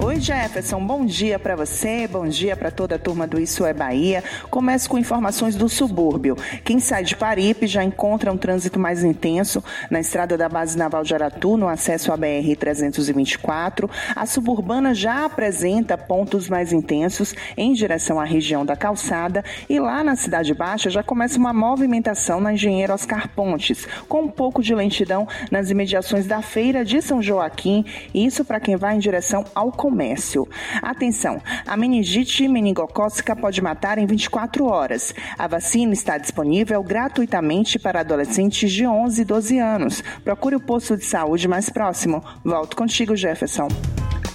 Oi, 0.00 0.20
Jefferson. 0.20 0.86
Bom 0.86 1.04
dia 1.04 1.40
para 1.40 1.56
você, 1.56 2.06
bom 2.06 2.28
dia 2.28 2.56
para 2.56 2.70
toda 2.70 2.94
a 2.94 2.98
turma 2.98 3.26
do 3.26 3.40
Isso 3.40 3.66
é 3.66 3.74
Bahia. 3.74 4.22
Começo 4.48 4.88
com 4.88 4.96
informações 4.96 5.56
do 5.56 5.68
subúrbio. 5.68 6.36
Quem 6.64 6.78
sai 6.78 7.02
de 7.02 7.16
Paripe 7.16 7.66
já 7.66 7.82
encontra 7.82 8.32
um 8.32 8.36
trânsito 8.36 8.78
mais 8.78 9.02
intenso 9.02 9.62
na 9.90 9.98
estrada 9.98 10.38
da 10.38 10.48
Base 10.48 10.78
Naval 10.78 11.02
de 11.02 11.14
Aratu, 11.14 11.56
no 11.56 11.66
acesso 11.66 12.12
à 12.12 12.16
BR-324. 12.16 13.90
A 14.14 14.24
suburbana 14.24 14.94
já 14.94 15.24
apresenta 15.24 15.98
pontos 15.98 16.48
mais 16.48 16.72
intensos 16.72 17.34
em 17.56 17.72
direção 17.72 18.20
à 18.20 18.24
região 18.24 18.64
da 18.64 18.76
calçada. 18.76 19.44
E 19.68 19.80
lá 19.80 20.04
na 20.04 20.14
Cidade 20.14 20.54
Baixa 20.54 20.88
já 20.90 21.02
começa 21.02 21.40
uma 21.40 21.52
movimentação 21.52 22.40
na 22.40 22.52
Engenheiro 22.52 22.92
Oscar 22.92 23.28
Pontes, 23.30 23.84
com 24.08 24.22
um 24.22 24.28
pouco 24.28 24.62
de 24.62 24.76
lentidão 24.76 25.26
nas 25.50 25.70
imediações 25.70 26.24
da 26.24 26.40
Feira 26.40 26.84
de 26.84 27.02
São 27.02 27.20
Joaquim. 27.20 27.84
Isso 28.14 28.44
para 28.44 28.60
quem 28.60 28.76
vai 28.76 28.94
em 28.94 29.00
direção 29.00 29.44
ao 29.56 29.72
comércio. 29.88 30.46
Atenção, 30.82 31.40
a 31.66 31.74
meningite 31.74 32.46
meningocócica 32.46 33.34
pode 33.34 33.62
matar 33.62 33.96
em 33.96 34.04
24 34.04 34.66
horas. 34.66 35.14
A 35.38 35.46
vacina 35.46 35.94
está 35.94 36.18
disponível 36.18 36.82
gratuitamente 36.82 37.78
para 37.78 38.00
adolescentes 38.00 38.70
de 38.70 38.86
11 38.86 39.22
e 39.22 39.24
12 39.24 39.58
anos. 39.58 40.04
Procure 40.22 40.56
o 40.56 40.60
posto 40.60 40.94
de 40.94 41.06
saúde 41.06 41.48
mais 41.48 41.70
próximo. 41.70 42.22
Volto 42.44 42.76
contigo, 42.76 43.16
Jefferson. 43.16 43.68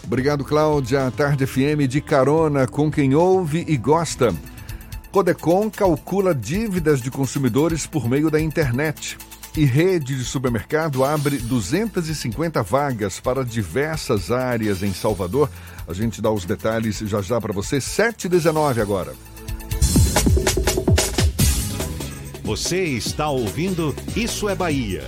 Obrigado, 0.03 0.43
Cláudia. 0.43 1.11
Tarde 1.15 1.45
FM 1.45 1.87
de 1.87 2.01
carona 2.01 2.65
com 2.65 2.89
quem 2.89 3.13
ouve 3.13 3.63
e 3.67 3.77
gosta. 3.77 4.33
Codecon 5.11 5.69
calcula 5.69 6.33
dívidas 6.33 6.99
de 6.99 7.11
consumidores 7.11 7.85
por 7.85 8.09
meio 8.09 8.31
da 8.31 8.41
internet 8.41 9.17
e 9.55 9.65
rede 9.65 10.17
de 10.17 10.23
supermercado 10.23 11.03
abre 11.03 11.37
250 11.37 12.63
vagas 12.63 13.19
para 13.19 13.45
diversas 13.45 14.31
áreas 14.31 14.81
em 14.81 14.93
Salvador. 14.93 15.49
A 15.87 15.93
gente 15.93 16.21
dá 16.21 16.31
os 16.31 16.45
detalhes 16.45 16.99
já 16.99 17.21
já 17.21 17.39
para 17.39 17.53
você. 17.53 17.77
7h19 17.77 18.81
agora. 18.81 19.13
Você 22.43 22.83
está 22.83 23.29
ouvindo 23.29 23.95
Isso 24.15 24.49
é 24.49 24.55
Bahia. 24.55 25.07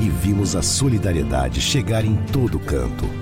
e 0.00 0.08
vimos 0.08 0.56
a 0.56 0.62
solidariedade 0.62 1.60
chegar 1.60 2.04
em 2.04 2.16
todo 2.32 2.58
canto. 2.58 3.21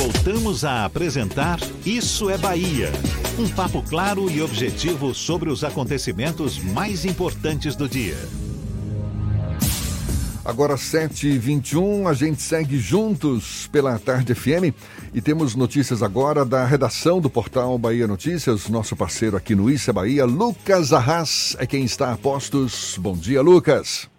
Voltamos 0.00 0.64
a 0.64 0.86
apresentar 0.86 1.58
Isso 1.84 2.30
é 2.30 2.38
Bahia. 2.38 2.90
Um 3.38 3.46
papo 3.46 3.82
claro 3.82 4.30
e 4.30 4.40
objetivo 4.40 5.14
sobre 5.14 5.50
os 5.50 5.62
acontecimentos 5.62 6.58
mais 6.58 7.04
importantes 7.04 7.76
do 7.76 7.86
dia. 7.86 8.16
Agora 10.42 10.76
7h21, 10.76 12.08
a 12.08 12.14
gente 12.14 12.40
segue 12.40 12.78
juntos 12.78 13.68
pela 13.70 13.98
Tarde 13.98 14.34
FM 14.34 14.74
e 15.12 15.20
temos 15.20 15.54
notícias 15.54 16.02
agora 16.02 16.46
da 16.46 16.64
redação 16.64 17.20
do 17.20 17.28
portal 17.28 17.76
Bahia 17.76 18.08
Notícias, 18.08 18.70
nosso 18.70 18.96
parceiro 18.96 19.36
aqui 19.36 19.54
no 19.54 19.70
Isso 19.70 19.90
é 19.90 19.92
Bahia, 19.92 20.24
Lucas 20.24 20.94
Arras, 20.94 21.54
é 21.58 21.66
quem 21.66 21.84
está 21.84 22.10
a 22.10 22.16
postos. 22.16 22.96
Bom 22.98 23.14
dia, 23.14 23.42
Lucas. 23.42 24.09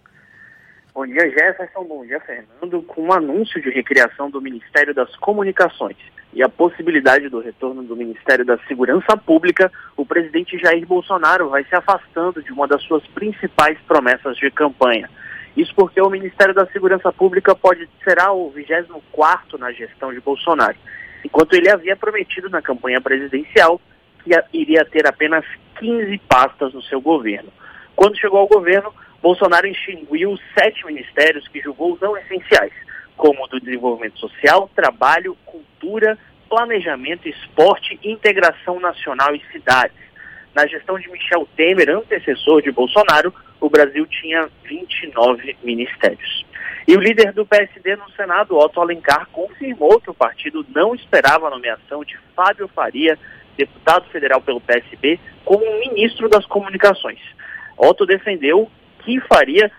Bom 0.94 1.06
dia, 1.06 1.30
Jefferson. 1.30 1.84
Bom 1.84 2.04
dia, 2.04 2.20
Fernando. 2.20 2.82
Com 2.82 3.00
o 3.00 3.04
um 3.06 3.12
anúncio 3.14 3.62
de 3.62 3.70
recriação 3.70 4.30
do 4.30 4.42
Ministério 4.42 4.94
das 4.94 5.14
Comunicações 5.16 5.96
e 6.34 6.42
a 6.42 6.50
possibilidade 6.50 7.30
do 7.30 7.40
retorno 7.40 7.82
do 7.82 7.96
Ministério 7.96 8.44
da 8.44 8.58
Segurança 8.68 9.16
Pública, 9.16 9.72
o 9.96 10.04
presidente 10.04 10.58
Jair 10.58 10.86
Bolsonaro 10.86 11.48
vai 11.48 11.64
se 11.64 11.74
afastando 11.74 12.42
de 12.42 12.52
uma 12.52 12.68
das 12.68 12.82
suas 12.82 13.06
principais 13.06 13.78
promessas 13.88 14.36
de 14.36 14.50
campanha. 14.50 15.08
Isso 15.56 15.74
porque 15.74 16.00
o 16.00 16.10
Ministério 16.10 16.52
da 16.52 16.66
Segurança 16.66 17.10
Pública 17.10 17.54
pode 17.54 17.88
será 18.04 18.30
o 18.30 18.52
24º 18.52 19.58
na 19.58 19.72
gestão 19.72 20.12
de 20.12 20.20
Bolsonaro, 20.20 20.76
enquanto 21.24 21.54
ele 21.54 21.70
havia 21.70 21.96
prometido 21.96 22.50
na 22.50 22.60
campanha 22.60 23.00
presidencial 23.00 23.80
que 24.22 24.30
iria 24.52 24.84
ter 24.84 25.06
apenas 25.06 25.44
15 25.78 26.18
pastas 26.28 26.74
no 26.74 26.82
seu 26.82 27.00
governo. 27.00 27.50
Quando 27.96 28.18
chegou 28.18 28.40
ao 28.40 28.46
governo, 28.46 28.92
Bolsonaro 29.22 29.68
extinguiu 29.68 30.36
sete 30.58 30.84
ministérios 30.84 31.46
que 31.46 31.60
julgou 31.60 31.96
não 32.02 32.16
essenciais, 32.16 32.72
como 33.16 33.44
o 33.44 33.46
do 33.46 33.60
desenvolvimento 33.60 34.18
social, 34.18 34.68
trabalho, 34.74 35.36
cultura, 35.46 36.18
planejamento, 36.48 37.28
esporte, 37.28 37.98
integração 38.02 38.80
nacional 38.80 39.32
e 39.34 39.42
cidades. 39.52 39.96
Na 40.52 40.66
gestão 40.66 40.98
de 40.98 41.08
Michel 41.08 41.48
Temer, 41.56 41.88
antecessor 41.88 42.60
de 42.62 42.72
Bolsonaro, 42.72 43.32
o 43.60 43.70
Brasil 43.70 44.04
tinha 44.06 44.50
29 44.64 45.56
ministérios. 45.62 46.44
E 46.86 46.96
o 46.96 47.00
líder 47.00 47.32
do 47.32 47.46
PSD 47.46 47.94
no 47.94 48.10
Senado, 48.10 48.58
Otto 48.58 48.80
Alencar, 48.80 49.28
confirmou 49.30 50.00
que 50.00 50.10
o 50.10 50.14
partido 50.14 50.66
não 50.74 50.96
esperava 50.96 51.46
a 51.46 51.50
nomeação 51.50 52.04
de 52.04 52.18
Fábio 52.34 52.66
Faria, 52.66 53.16
deputado 53.56 54.04
federal 54.10 54.40
pelo 54.40 54.60
PSB, 54.60 55.20
como 55.44 55.78
ministro 55.78 56.28
das 56.28 56.44
Comunicações. 56.44 57.20
Otto 57.78 58.04
defendeu 58.04 58.68
que 59.04 59.20
faria 59.20 59.70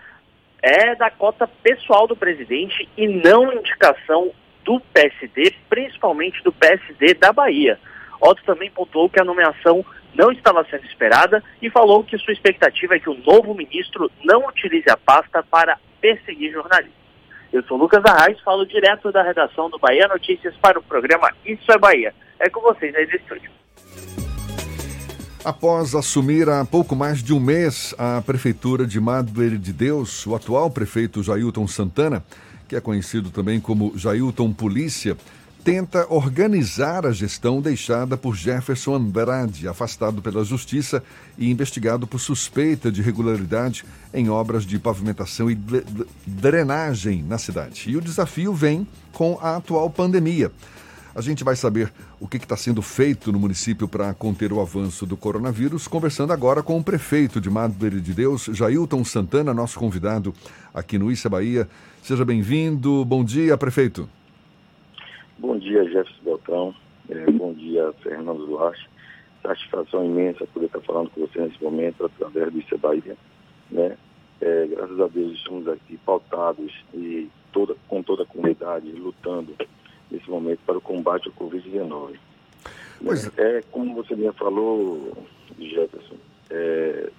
é 0.62 0.94
da 0.94 1.10
cota 1.10 1.46
pessoal 1.46 2.06
do 2.06 2.16
presidente 2.16 2.88
e 2.96 3.06
não 3.06 3.52
indicação 3.52 4.30
do 4.64 4.80
PSD, 4.80 5.54
principalmente 5.68 6.42
do 6.42 6.50
PSD 6.50 7.14
da 7.14 7.32
Bahia. 7.32 7.78
Otto 8.20 8.42
também 8.44 8.70
pontuou 8.70 9.10
que 9.10 9.20
a 9.20 9.24
nomeação 9.24 9.84
não 10.14 10.32
estava 10.32 10.64
sendo 10.64 10.86
esperada 10.86 11.42
e 11.60 11.68
falou 11.68 12.02
que 12.02 12.16
sua 12.16 12.32
expectativa 12.32 12.94
é 12.94 12.98
que 12.98 13.10
o 13.10 13.18
novo 13.26 13.54
ministro 13.54 14.10
não 14.24 14.46
utilize 14.46 14.88
a 14.88 14.96
pasta 14.96 15.42
para 15.42 15.78
perseguir 16.00 16.52
jornalistas. 16.52 17.04
Eu 17.52 17.62
sou 17.64 17.76
Lucas 17.76 18.04
Arraes, 18.04 18.40
falo 18.40 18.64
direto 18.66 19.12
da 19.12 19.22
redação 19.22 19.68
do 19.68 19.78
Bahia 19.78 20.08
Notícias 20.08 20.56
para 20.56 20.78
o 20.78 20.82
programa 20.82 21.30
Isso 21.44 21.70
é 21.70 21.78
Bahia. 21.78 22.14
É 22.38 22.48
com 22.48 22.60
vocês 22.60 22.94
aí 22.94 23.06
do 23.06 23.16
estúdio. 23.16 23.50
Após 25.44 25.94
assumir 25.94 26.48
há 26.48 26.64
pouco 26.64 26.96
mais 26.96 27.22
de 27.22 27.34
um 27.34 27.38
mês 27.38 27.94
a 27.98 28.22
prefeitura 28.22 28.86
de 28.86 28.98
Madre 28.98 29.58
de 29.58 29.74
Deus, 29.74 30.26
o 30.26 30.34
atual 30.34 30.70
prefeito 30.70 31.22
Jailton 31.22 31.68
Santana, 31.68 32.24
que 32.66 32.74
é 32.74 32.80
conhecido 32.80 33.28
também 33.28 33.60
como 33.60 33.92
Jailton 33.94 34.54
Polícia, 34.54 35.14
tenta 35.62 36.06
organizar 36.08 37.04
a 37.04 37.12
gestão 37.12 37.60
deixada 37.60 38.16
por 38.16 38.34
Jefferson 38.34 38.94
Andrade, 38.94 39.68
afastado 39.68 40.22
pela 40.22 40.42
Justiça 40.42 41.02
e 41.36 41.50
investigado 41.50 42.06
por 42.06 42.20
suspeita 42.20 42.90
de 42.90 43.02
irregularidade 43.02 43.84
em 44.14 44.30
obras 44.30 44.64
de 44.64 44.78
pavimentação 44.78 45.50
e 45.50 45.58
drenagem 46.26 47.22
na 47.22 47.36
cidade. 47.36 47.90
E 47.90 47.98
o 47.98 48.00
desafio 48.00 48.54
vem 48.54 48.86
com 49.12 49.38
a 49.42 49.56
atual 49.56 49.90
pandemia. 49.90 50.50
A 51.14 51.20
gente 51.20 51.44
vai 51.44 51.54
saber 51.54 51.92
o 52.20 52.26
que 52.26 52.38
está 52.38 52.56
sendo 52.56 52.82
feito 52.82 53.30
no 53.30 53.38
município 53.38 53.86
para 53.86 54.12
conter 54.14 54.52
o 54.52 54.60
avanço 54.60 55.06
do 55.06 55.16
coronavírus, 55.16 55.86
conversando 55.86 56.32
agora 56.32 56.60
com 56.60 56.76
o 56.76 56.82
prefeito 56.82 57.40
de 57.40 57.48
Madre 57.48 58.00
de 58.00 58.12
Deus, 58.12 58.46
Jailton 58.46 59.04
Santana, 59.04 59.54
nosso 59.54 59.78
convidado 59.78 60.34
aqui 60.74 60.98
no 60.98 61.12
Issa 61.12 61.28
Bahia. 61.28 61.68
Seja 62.02 62.24
bem-vindo. 62.24 63.04
Bom 63.04 63.24
dia, 63.24 63.56
prefeito. 63.56 64.08
Bom 65.38 65.56
dia, 65.56 65.84
Jefferson 65.84 66.24
Beltrão. 66.24 66.74
É, 67.08 67.30
bom 67.30 67.52
dia, 67.52 67.94
Fernando 68.02 68.44
Duarte. 68.46 68.90
Satisfação 69.40 70.04
imensa 70.04 70.44
poder 70.52 70.66
estar 70.66 70.80
falando 70.80 71.10
com 71.10 71.20
você 71.20 71.38
nesse 71.38 71.62
momento 71.62 72.06
através 72.06 72.52
do 72.52 72.58
Issa 72.58 72.76
Bahia. 72.76 73.16
Né? 73.70 73.96
É, 74.40 74.66
graças 74.66 75.00
a 75.00 75.06
Deus 75.06 75.32
estamos 75.34 75.68
aqui 75.68 75.96
pautados 76.04 76.72
e 76.92 77.30
toda, 77.52 77.76
com 77.86 78.02
toda 78.02 78.24
a 78.24 78.26
comunidade 78.26 78.90
lutando 78.90 79.54
nesse 80.10 80.28
momento 80.28 80.60
para 80.66 80.78
o 80.78 80.80
combate 80.80 81.28
ao 81.28 81.34
Covid-19. 81.34 82.16
Pois... 83.02 83.30
É, 83.36 83.62
como 83.70 83.94
você 83.94 84.14
bem 84.14 84.32
falou, 84.32 85.16
Jefferson, 85.58 86.16
está 86.44 86.50
é, 86.50 87.10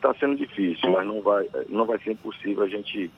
tá 0.00 0.14
sendo 0.18 0.36
difícil, 0.36 0.90
mas 0.90 1.06
não 1.06 1.20
vai, 1.20 1.46
não 1.68 1.86
vai 1.86 1.98
ser 1.98 2.12
impossível 2.12 2.62
a 2.62 2.68
gente 2.68 3.10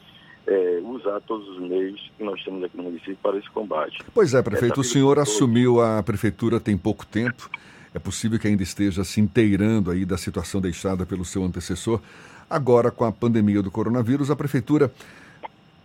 é, 0.47 0.81
usar 0.85 1.21
todos 1.21 1.49
os 1.49 1.61
meios 1.61 2.13
que 2.17 2.25
nós 2.25 2.43
temos 2.45 2.63
aqui 2.63 2.77
no 2.77 2.85
município 2.85 3.19
para 3.23 3.37
esse 3.37 3.51
combate. 3.51 3.99
Pois 4.15 4.33
é, 4.33 4.43
prefeito, 4.43 4.81
o 4.81 4.85
senhor 4.85 5.19
assumiu 5.19 5.81
a 5.81 6.03
prefeitura 6.03 6.61
tem 6.61 6.77
pouco 6.77 7.05
tempo. 7.05 7.51
É 7.93 7.99
possível 7.99 8.39
que 8.39 8.47
ainda 8.47 8.63
esteja 8.63 9.03
se 9.05 9.21
inteirando 9.21 9.91
aí 9.91 10.05
da 10.05 10.19
situação 10.19 10.61
deixada 10.61 11.07
pelo 11.07 11.25
seu 11.25 11.43
antecessor. 11.43 12.01
Agora, 12.49 12.91
com 12.91 13.05
a 13.05 13.11
pandemia 13.11 13.63
do 13.63 13.71
coronavírus, 13.71 14.31
a 14.31 14.37
prefeitura 14.37 14.93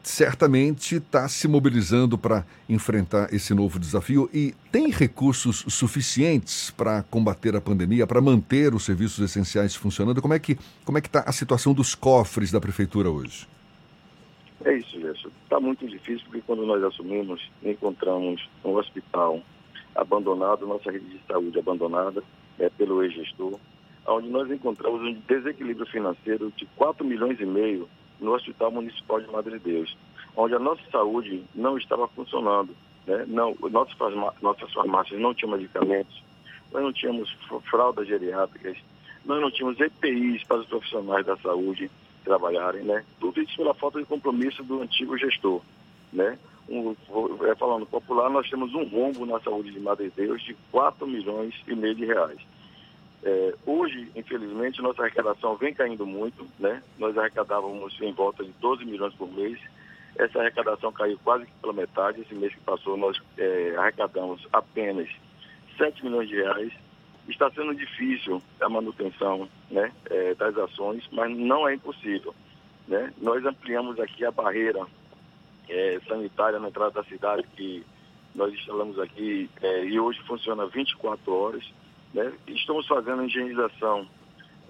certamente 0.03 0.95
está 0.95 1.27
se 1.27 1.47
mobilizando 1.47 2.17
para 2.17 2.45
enfrentar 2.67 3.33
esse 3.33 3.53
novo 3.53 3.79
desafio 3.79 4.29
e 4.33 4.53
tem 4.71 4.89
recursos 4.89 5.65
suficientes 5.67 6.71
para 6.71 7.03
combater 7.03 7.55
a 7.55 7.61
pandemia, 7.61 8.07
para 8.07 8.21
manter 8.21 8.73
os 8.73 8.83
serviços 8.83 9.19
essenciais 9.19 9.75
funcionando? 9.75 10.21
Como 10.21 10.33
é 10.33 10.39
que 10.39 10.57
como 10.83 10.97
é 10.97 11.01
que 11.01 11.07
está 11.07 11.21
a 11.21 11.31
situação 11.31 11.73
dos 11.73 11.95
cofres 11.95 12.51
da 12.51 12.59
prefeitura 12.59 13.09
hoje? 13.09 13.47
É 14.63 14.73
isso, 14.77 14.99
Gerson. 14.99 15.29
Está 15.43 15.59
muito 15.59 15.87
difícil 15.87 16.25
porque 16.25 16.43
quando 16.45 16.65
nós 16.65 16.83
assumimos, 16.83 17.41
encontramos 17.63 18.47
um 18.63 18.75
hospital 18.75 19.41
abandonado, 19.95 20.67
nossa 20.67 20.91
rede 20.91 21.05
de 21.05 21.19
saúde 21.27 21.59
abandonada 21.59 22.23
é, 22.59 22.69
pelo 22.69 23.03
ex-gestor, 23.03 23.59
onde 24.07 24.29
nós 24.29 24.49
encontramos 24.49 25.01
um 25.01 25.13
desequilíbrio 25.27 25.85
financeiro 25.87 26.51
de 26.55 26.65
4 26.75 27.05
milhões 27.05 27.39
e 27.39 27.45
meio 27.45 27.89
no 28.21 28.34
Hospital 28.34 28.71
Municipal 28.71 29.19
de 29.19 29.29
Madre 29.31 29.60
de 29.60 29.71
Deus, 29.71 29.97
onde 30.38 30.55
a 30.55 30.60
nossa 30.60 30.81
saúde 30.91 31.43
não 31.53 31.77
estava 31.77 32.07
funcionando. 32.07 32.73
Né? 33.05 33.25
Não, 33.27 33.55
nossas, 33.69 33.97
nossas 34.41 34.71
farmácias 34.71 35.19
não 35.19 35.34
tinham 35.34 35.51
medicamentos, 35.51 36.23
nós 36.71 36.84
não 36.84 36.93
tínhamos 36.93 37.36
fraldas 37.69 38.07
geriátricas, 38.07 38.77
nós 39.25 39.41
não 39.41 39.51
tínhamos 39.51 39.79
EPIs 39.79 40.43
para 40.43 40.60
os 40.60 40.67
profissionais 40.67 41.25
da 41.25 41.36
saúde 41.38 41.89
trabalharem, 42.23 42.84
né? 42.84 43.03
Tudo 43.19 43.41
isso 43.41 43.57
pela 43.57 43.73
falta 43.73 43.99
de 43.99 44.05
compromisso 44.05 44.63
do 44.63 44.81
antigo 44.81 45.17
gestor, 45.17 45.62
né? 46.13 46.38
Um, 46.69 46.95
é, 47.45 47.55
falando 47.55 47.86
popular, 47.86 48.29
nós 48.29 48.49
temos 48.49 48.73
um 48.73 48.84
rombo 48.84 49.25
na 49.25 49.39
saúde 49.41 49.71
de 49.71 49.79
Madre 49.79 50.10
de 50.10 50.15
Deus 50.15 50.41
de 50.43 50.55
4 50.71 51.05
milhões 51.05 51.53
e 51.67 51.75
meio 51.75 51.95
de 51.95 52.05
reais. 52.05 52.39
É, 53.23 53.53
hoje, 53.65 54.12
infelizmente, 54.15 54.81
nossa 54.81 55.03
arrecadação 55.03 55.55
vem 55.55 55.73
caindo 55.73 56.05
muito, 56.05 56.47
né? 56.60 56.81
Nós 56.97 57.17
arrecadávamos 57.17 57.95
em 58.01 58.12
volta 58.13 58.43
de 58.43 58.51
12 58.53 58.84
milhões 58.86 59.13
por 59.13 59.31
mês. 59.31 59.60
Essa 60.17 60.39
arrecadação 60.39 60.91
caiu 60.91 61.19
quase 61.23 61.45
pela 61.62 61.73
metade. 61.73 62.21
Esse 62.21 62.34
mês 62.34 62.53
que 62.53 62.62
passou, 62.62 62.97
nós 62.97 63.19
é, 63.38 63.75
arrecadamos 63.77 64.47
apenas 64.51 65.07
7 65.77 66.03
milhões 66.03 66.29
de 66.29 66.36
reais. 66.36 66.73
Está 67.29 67.49
sendo 67.51 67.75
difícil 67.75 68.41
a 68.60 68.67
manutenção 68.67 69.47
né, 69.69 69.91
é, 70.10 70.34
das 70.34 70.57
ações, 70.57 71.07
mas 71.12 71.29
não 71.38 71.67
é 71.67 71.75
impossível. 71.75 72.34
Né? 72.88 73.13
Nós 73.19 73.45
ampliamos 73.45 73.99
aqui 73.99 74.25
a 74.25 74.31
barreira 74.31 74.86
é, 75.69 75.99
sanitária 76.07 76.60
na 76.60 76.69
entrada 76.69 76.91
da 76.91 77.03
cidade, 77.03 77.43
que 77.55 77.86
nós 78.34 78.53
instalamos 78.53 78.99
aqui 78.99 79.49
é, 79.62 79.86
e 79.86 79.99
hoje 79.99 80.19
funciona 80.23 80.65
24 80.65 81.34
horas. 81.34 81.63
Né? 82.13 82.34
Estamos 82.47 82.88
fazendo 82.88 83.21
a 83.21 83.26
higienização 83.26 84.08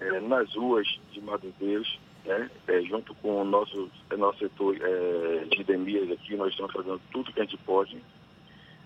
é, 0.00 0.20
nas 0.20 0.54
ruas 0.54 0.86
de 1.12 1.20
Madeiros, 1.20 1.98
né? 2.24 2.50
É, 2.68 2.80
junto 2.82 3.14
com 3.16 3.40
o 3.40 3.44
nosso, 3.44 3.90
é, 4.10 4.16
nosso 4.16 4.38
setor 4.38 4.76
é, 4.80 5.44
de 5.50 5.60
endemias 5.60 6.10
aqui, 6.10 6.36
nós 6.36 6.50
estamos 6.50 6.72
fazendo 6.72 7.00
tudo 7.10 7.32
que 7.32 7.40
a 7.40 7.44
gente 7.44 7.56
pode. 7.58 8.00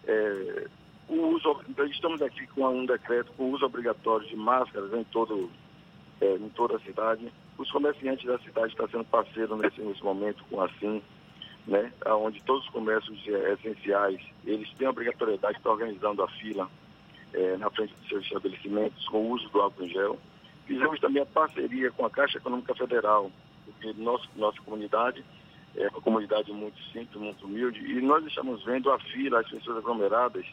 É, 0.07 0.67
o 1.09 1.29
uso, 1.29 1.61
estamos 1.91 2.23
aqui 2.23 2.47
com 2.49 2.67
um 2.67 2.87
decreto 2.87 3.33
com 3.37 3.51
uso 3.51 3.65
obrigatório 3.65 4.27
de 4.27 4.37
máscaras 4.37 4.93
em, 4.93 5.05
todo, 5.05 5.51
é, 6.21 6.35
em 6.35 6.49
toda 6.51 6.77
a 6.77 6.81
cidade. 6.81 7.31
Os 7.59 7.71
comerciantes 7.71 8.27
da 8.27 8.39
cidade 8.39 8.69
estão 8.69 8.89
sendo 8.89 9.05
parceiros 9.05 9.59
nesse, 9.59 9.81
nesse 9.81 10.03
momento 10.03 10.43
com 10.51 10.61
a 10.61 10.69
SIM, 10.79 11.03
né? 11.67 11.93
onde 12.07 12.43
todos 12.43 12.65
os 12.65 12.71
comércios 12.71 13.19
essenciais, 13.27 14.21
eles 14.45 14.71
têm 14.75 14.87
a 14.87 14.91
obrigatoriedade 14.91 15.55
de 15.55 15.61
estar 15.61 15.71
organizando 15.71 16.23
a 16.23 16.29
fila 16.29 16.69
é, 17.37 17.57
na 17.59 17.71
frente 17.71 17.95
dos 17.95 18.09
seus 18.09 18.25
estabelecimentos 18.25 19.07
com 19.09 19.19
o 19.19 19.31
uso 19.31 19.49
do 19.51 19.61
álcool 19.61 19.85
em 19.85 19.91
gel. 19.91 20.19
Fizemos 20.67 20.99
também 20.99 21.23
a 21.23 21.27
parceria 21.27 21.91
com 21.93 22.05
a 22.05 22.11
Caixa 22.11 22.39
Econômica 22.39 22.75
Federal, 22.75 23.31
porque 23.65 23.93
nosso, 24.01 24.29
nossa 24.35 24.61
comunidade 24.63 25.23
é 25.77 25.89
uma 25.89 26.01
comunidade 26.01 26.51
muito 26.51 26.83
simples, 26.85 27.21
muito 27.21 27.45
humilde, 27.45 27.81
e 27.81 28.01
nós 28.01 28.25
estamos 28.27 28.65
vendo 28.65 28.91
a 28.91 28.99
fila, 28.99 29.41
as 29.41 29.49
pessoas 29.49 29.79
aglomeradas 29.79 30.47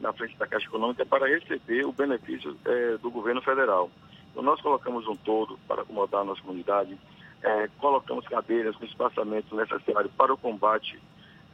na 0.00 0.12
frente 0.12 0.36
da 0.36 0.46
Caixa 0.46 0.66
Econômica 0.66 1.04
para 1.04 1.26
receber 1.26 1.84
o 1.84 1.92
benefício 1.92 2.56
é, 2.64 2.96
do 2.98 3.10
governo 3.10 3.42
federal. 3.42 3.90
Então, 4.30 4.42
nós 4.42 4.60
colocamos 4.60 5.06
um 5.08 5.16
todo 5.16 5.58
para 5.66 5.82
acomodar 5.82 6.20
a 6.20 6.24
nossa 6.24 6.40
comunidade, 6.40 6.96
é, 7.42 7.68
colocamos 7.78 8.26
cadeiras 8.28 8.76
com 8.76 8.84
espaçamento 8.84 9.54
necessário 9.56 10.10
para 10.16 10.32
o 10.32 10.38
combate 10.38 10.98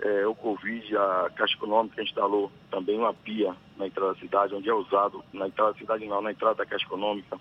é, 0.00 0.22
ao 0.22 0.35
Covid. 0.35 0.96
A 0.96 1.30
Caixa 1.35 1.54
Econômica 1.54 2.02
instalou 2.02 2.50
também 2.70 2.98
uma 2.98 3.14
pia 3.14 3.54
na 3.76 3.87
entrada 3.87 4.14
da 4.14 4.20
cidade, 4.20 4.54
onde 4.54 4.68
é 4.68 4.74
usado, 4.74 5.24
na 5.33 5.48
entrada 5.48 5.72
da 5.72 5.78
cidade 5.78 6.07
não, 6.07 6.22
na 6.22 6.33
entrada 6.33 6.57
da 6.57 6.66
Caixa 6.66 6.85
Econômica, 6.85 7.38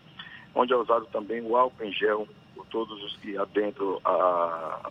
onde 0.56 0.74
é 0.74 0.76
usado 0.76 1.06
também 1.08 1.42
o 1.42 1.56
álcool 1.56 1.84
em 1.84 1.92
gel 1.92 2.28
por 2.56 2.66
todos 2.68 3.04
os 3.04 3.16
que 3.18 3.38
adentram 3.38 4.00
a, 4.04 4.90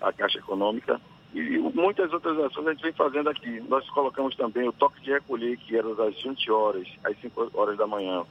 a 0.00 0.12
Caixa 0.12 0.38
Econômica. 0.38 1.00
E 1.34 1.58
muitas 1.58 2.10
outras 2.12 2.38
ações 2.38 2.66
a 2.68 2.72
gente 2.72 2.82
vem 2.82 2.92
fazendo 2.92 3.28
aqui. 3.28 3.60
Nós 3.68 3.88
colocamos 3.90 4.34
também 4.34 4.66
o 4.66 4.72
toque 4.72 5.00
de 5.02 5.10
recolher, 5.10 5.58
que 5.58 5.76
era 5.76 5.94
das 5.94 6.20
20 6.22 6.50
horas 6.50 6.88
às 7.04 7.20
5 7.20 7.50
horas 7.54 7.76
da 7.76 7.86
manhã, 7.86 8.24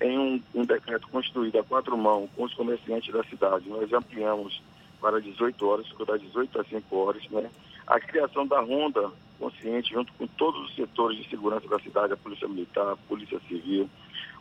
em 0.00 0.16
um, 0.16 0.42
um 0.54 0.64
decreto 0.64 1.08
construído 1.08 1.58
a 1.58 1.64
quatro 1.64 1.96
mãos 1.98 2.30
com 2.36 2.44
os 2.44 2.54
comerciantes 2.54 3.12
da 3.12 3.24
cidade. 3.24 3.68
Nós 3.68 3.92
ampliamos 3.92 4.62
para 5.00 5.20
18 5.20 5.66
horas, 5.66 5.88
ficou 5.88 6.06
das 6.06 6.20
18 6.20 6.60
às 6.60 6.68
5 6.68 6.96
horas, 6.96 7.28
né? 7.30 7.50
A 7.90 7.98
criação 7.98 8.46
da 8.46 8.60
Ronda 8.60 9.10
Consciente, 9.36 9.92
junto 9.92 10.12
com 10.12 10.24
todos 10.24 10.68
os 10.68 10.76
setores 10.76 11.18
de 11.18 11.28
segurança 11.28 11.66
da 11.66 11.80
cidade, 11.80 12.12
a 12.12 12.16
Polícia 12.16 12.46
Militar, 12.46 12.86
a 12.86 12.96
Polícia 12.96 13.40
Civil, 13.48 13.90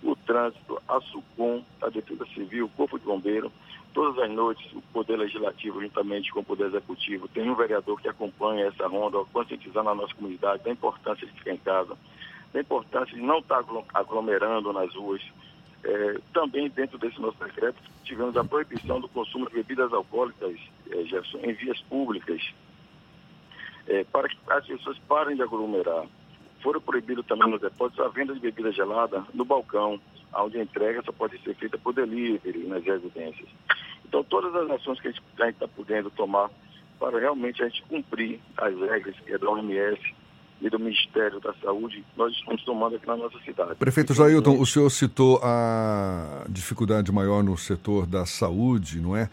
o 0.03 0.15
Trânsito, 0.15 0.79
a 0.87 1.01
SUCOM, 1.01 1.63
a 1.81 1.89
Defesa 1.89 2.27
Civil, 2.27 2.65
o 2.65 2.69
Corpo 2.69 2.99
de 2.99 3.05
Bombeiro. 3.05 3.51
Todas 3.91 4.21
as 4.21 4.29
noites, 4.29 4.71
o 4.73 4.81
Poder 4.93 5.17
Legislativo, 5.17 5.81
juntamente 5.81 6.31
com 6.31 6.41
o 6.41 6.43
Poder 6.43 6.67
Executivo, 6.67 7.27
tem 7.29 7.49
um 7.49 7.55
vereador 7.55 7.99
que 7.99 8.07
acompanha 8.07 8.67
essa 8.67 8.87
ronda, 8.87 9.17
conscientizando 9.33 9.89
a 9.89 9.95
nossa 9.95 10.13
comunidade 10.13 10.63
da 10.63 10.69
importância 10.69 11.25
de 11.25 11.33
ficar 11.33 11.53
em 11.53 11.57
casa, 11.57 11.97
da 12.53 12.59
importância 12.59 13.15
de 13.15 13.21
não 13.23 13.39
estar 13.39 13.63
aglomerando 13.95 14.71
nas 14.71 14.93
ruas. 14.93 15.23
É, 15.83 16.19
também, 16.33 16.69
dentro 16.69 16.99
desse 16.99 17.19
nosso 17.19 17.43
decreto, 17.43 17.81
tivemos 18.03 18.37
a 18.37 18.43
proibição 18.43 18.99
do 18.99 19.07
consumo 19.07 19.47
de 19.47 19.55
bebidas 19.55 19.91
alcoólicas, 19.91 20.55
é, 20.91 21.47
em 21.49 21.53
vias 21.53 21.79
públicas, 21.83 22.53
é, 23.89 24.03
para 24.05 24.29
que 24.29 24.37
as 24.49 24.65
pessoas 24.65 24.97
parem 25.07 25.35
de 25.35 25.41
aglomerar. 25.41 26.05
Foram 26.61 26.79
proibidos 26.79 27.25
também 27.25 27.49
nos 27.49 27.59
depósitos 27.59 28.05
a 28.05 28.09
venda 28.09 28.33
de 28.33 28.39
bebida 28.39 28.71
gelada 28.71 29.25
no 29.33 29.43
balcão, 29.43 29.99
onde 30.35 30.59
a 30.59 30.63
entrega 30.63 31.01
só 31.03 31.11
pode 31.11 31.41
ser 31.41 31.55
feita 31.55 31.77
por 31.77 31.93
delivery 31.93 32.67
nas 32.67 32.83
residências. 32.83 33.49
Então, 34.05 34.23
todas 34.23 34.53
as 34.55 34.69
ações 34.71 34.99
que 34.99 35.07
a 35.07 35.11
gente 35.11 35.23
está 35.37 35.67
podendo 35.67 36.09
tomar 36.11 36.49
para 36.99 37.17
realmente 37.19 37.63
a 37.63 37.67
gente 37.67 37.81
cumprir 37.83 38.39
as 38.57 38.77
regras 38.77 39.15
que 39.19 39.33
é 39.33 39.37
da 39.37 39.49
OMS 39.49 39.99
e 40.61 40.69
do 40.69 40.77
Ministério 40.77 41.39
da 41.39 41.53
Saúde, 41.63 42.03
nós 42.17 42.33
estamos 42.33 42.61
tomando 42.65 42.97
aqui 42.97 43.07
na 43.07 43.15
nossa 43.15 43.39
cidade. 43.39 43.75
Prefeito 43.75 44.13
Jailton, 44.13 44.59
o 44.59 44.65
senhor 44.65 44.89
citou 44.89 45.39
a 45.41 46.45
dificuldade 46.49 47.11
maior 47.11 47.41
no 47.41 47.57
setor 47.57 48.05
da 48.05 48.25
saúde, 48.25 48.99
não 48.99 49.15
é? 49.15 49.29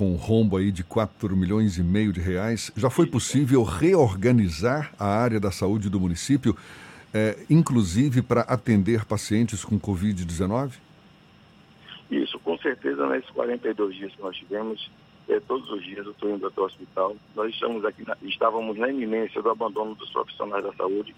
Com 0.00 0.12
um 0.12 0.16
rombo 0.16 0.56
aí 0.56 0.72
de 0.72 0.82
4 0.82 1.36
milhões 1.36 1.76
e 1.76 1.82
meio 1.82 2.10
de 2.10 2.22
reais, 2.22 2.72
já 2.74 2.88
foi 2.88 3.04
possível 3.04 3.62
reorganizar 3.62 4.94
a 4.98 5.04
área 5.04 5.38
da 5.38 5.50
saúde 5.50 5.90
do 5.90 6.00
município, 6.00 6.56
é, 7.12 7.36
inclusive 7.50 8.22
para 8.22 8.40
atender 8.40 9.04
pacientes 9.04 9.62
com 9.62 9.78
Covid-19? 9.78 10.72
Isso, 12.10 12.38
com 12.38 12.56
certeza, 12.56 13.06
nesses 13.08 13.28
42 13.28 13.94
dias 13.94 14.14
que 14.14 14.22
nós 14.22 14.34
tivemos, 14.34 14.90
é, 15.28 15.38
todos 15.40 15.70
os 15.70 15.84
dias 15.84 16.06
eu 16.06 16.12
estou 16.12 16.34
indo 16.34 16.46
até 16.46 16.58
o 16.62 16.64
hospital. 16.64 17.14
Nós 17.36 17.52
estamos 17.52 17.84
aqui, 17.84 18.02
na, 18.08 18.16
estávamos 18.22 18.78
na 18.78 18.88
iminência 18.88 19.42
do 19.42 19.50
abandono 19.50 19.94
dos 19.94 20.08
profissionais 20.08 20.64
da 20.64 20.72
saúde. 20.72 21.14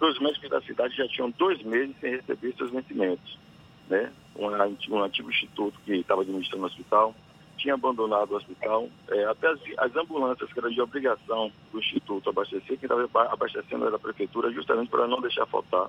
Os 0.00 0.18
médicos 0.18 0.48
da 0.48 0.62
cidade 0.62 0.96
já 0.96 1.06
tinham 1.08 1.30
dois 1.36 1.62
meses 1.62 1.94
sem 2.00 2.12
receber 2.12 2.54
seus 2.56 2.70
vencimentos. 2.70 3.38
Né? 3.86 4.10
Um, 4.34 4.46
um 4.94 5.02
antigo 5.02 5.28
instituto 5.28 5.78
que 5.84 5.96
estava 5.96 6.22
administrando 6.22 6.62
o 6.62 6.66
hospital 6.68 7.14
tinha 7.56 7.74
abandonado 7.74 8.32
o 8.32 8.36
hospital. 8.36 8.88
É, 9.08 9.24
até 9.24 9.48
as, 9.48 9.60
as, 9.78 9.96
ambulâncias, 9.96 10.52
que 10.52 10.58
era 10.58 10.70
de 10.70 10.80
obrigação 10.80 11.50
do 11.72 11.78
Instituto 11.78 12.30
abastecer, 12.30 12.78
quem 12.78 12.88
estava 12.88 13.08
abastecendo 13.32 13.86
era 13.86 13.96
a 13.96 13.98
Prefeitura, 13.98 14.52
justamente 14.52 14.90
para 14.90 15.06
não 15.06 15.20
deixar 15.20 15.46
faltar 15.46 15.88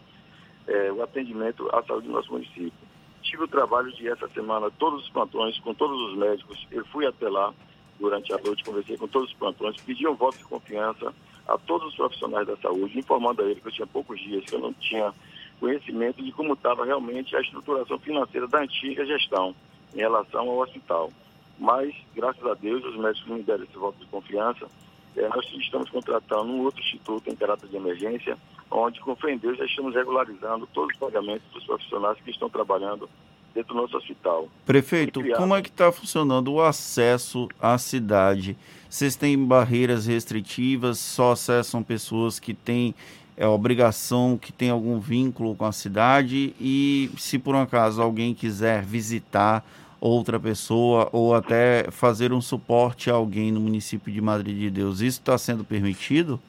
é, 0.67 0.91
o 0.91 1.04
atendimento 1.04 1.69
à 1.73 1.84
saúde 1.84 2.08
do 2.08 2.13
nosso 2.13 2.32
município. 2.32 2.73
Tive 3.21 3.43
o 3.43 3.47
trabalho 3.47 3.91
de 3.91 4.08
essa 4.08 4.28
semana, 4.30 4.69
todos 4.71 5.04
os 5.04 5.10
plantões, 5.10 5.60
com 5.60 5.73
todos 5.73 5.99
os 6.10 6.17
médicos. 6.17 6.67
Eu 6.71 6.86
fui 6.86 7.06
até 7.06 7.28
lá 7.28 7.54
durante 7.99 8.34
a 8.34 8.38
noite, 8.38 8.63
conversei 8.63 8.97
com 8.97 9.08
todos 9.08 9.30
os 9.30 9.36
plantões, 9.36 9.75
pedi 9.82 10.08
um 10.08 10.15
voto 10.15 10.38
de 10.38 10.43
confiança 10.43 11.13
a 11.47 11.58
todos 11.58 11.89
os 11.89 11.95
profissionais 11.95 12.47
da 12.47 12.58
saúde, 12.58 12.99
informando 12.99 13.41
a 13.41 13.45
ele 13.45 13.60
que 13.60 13.67
eu 13.67 13.71
tinha 13.71 13.88
poucos 13.88 14.19
dias, 14.19 14.43
que 14.45 14.56
eu 14.56 14.60
não 14.60 14.73
tinha 14.73 15.13
conhecimento 15.60 16.23
de 16.23 16.32
como 16.32 16.54
estava 16.54 16.86
realmente 16.86 17.36
a 17.36 17.41
estruturação 17.41 17.97
financeira 17.99 18.47
da 18.47 18.60
antiga 18.60 19.06
gestão 19.06 19.56
em 19.93 19.99
relação 19.99 20.49
ao 20.49 20.60
hospital. 20.60 21.12
Mas, 21.59 21.93
graças 22.15 22.45
a 22.45 22.53
Deus, 22.53 22.83
os 22.83 22.97
médicos 22.97 23.29
me 23.29 23.43
deram 23.43 23.63
esse 23.63 23.77
voto 23.77 23.97
de 23.99 24.05
confiança. 24.07 24.67
É, 25.15 25.27
nós 25.29 25.45
estamos 25.53 25.89
contratando 25.89 26.51
um 26.51 26.61
outro 26.61 26.81
instituto 26.81 27.29
em 27.29 27.35
caráter 27.35 27.69
de 27.69 27.75
emergência, 27.77 28.37
onde, 28.69 28.99
com 28.99 29.15
fé 29.15 29.31
em 29.31 29.37
Deus, 29.37 29.57
já 29.57 29.65
estamos 29.65 29.95
regularizando 29.95 30.67
todos 30.73 30.93
os 30.93 30.99
pagamentos 30.99 31.47
dos 31.53 31.63
profissionais 31.63 32.17
que 32.19 32.31
estão 32.31 32.49
trabalhando 32.49 33.09
dentro 33.53 33.73
do 33.73 33.81
nosso 33.81 33.95
hospital. 33.95 34.49
Prefeito, 34.65 35.21
como 35.37 35.55
é 35.55 35.61
que 35.61 35.69
está 35.69 35.89
funcionando 35.91 36.51
o 36.51 36.61
acesso 36.61 37.47
à 37.59 37.77
cidade? 37.77 38.57
Vocês 38.89 39.15
têm 39.15 39.41
barreiras 39.41 40.05
restritivas? 40.05 40.99
Só 40.99 41.31
acessam 41.31 41.81
pessoas 41.81 42.37
que 42.37 42.53
têm 42.53 42.93
é, 43.37 43.47
obrigação, 43.47 44.37
que 44.37 44.51
têm 44.51 44.69
algum 44.69 44.99
vínculo 44.99 45.55
com 45.55 45.65
a 45.65 45.71
cidade? 45.71 46.53
E 46.59 47.09
se 47.17 47.39
por 47.39 47.55
um 47.55 47.61
acaso 47.61 48.01
alguém 48.01 48.33
quiser 48.33 48.83
visitar 48.83 49.65
outra 49.99 50.39
pessoa 50.39 51.10
ou 51.12 51.34
até 51.34 51.89
fazer 51.91 52.34
um 52.34 52.41
suporte 52.41 53.10
a 53.10 53.13
alguém 53.13 53.51
no 53.51 53.60
município 53.60 54.12
de 54.12 54.21
Madre 54.21 54.53
de 54.53 54.69
Deus. 54.69 55.01
Isso 55.01 55.19
está 55.19 55.38
sendo 55.38 55.63
permitido? 55.63 56.39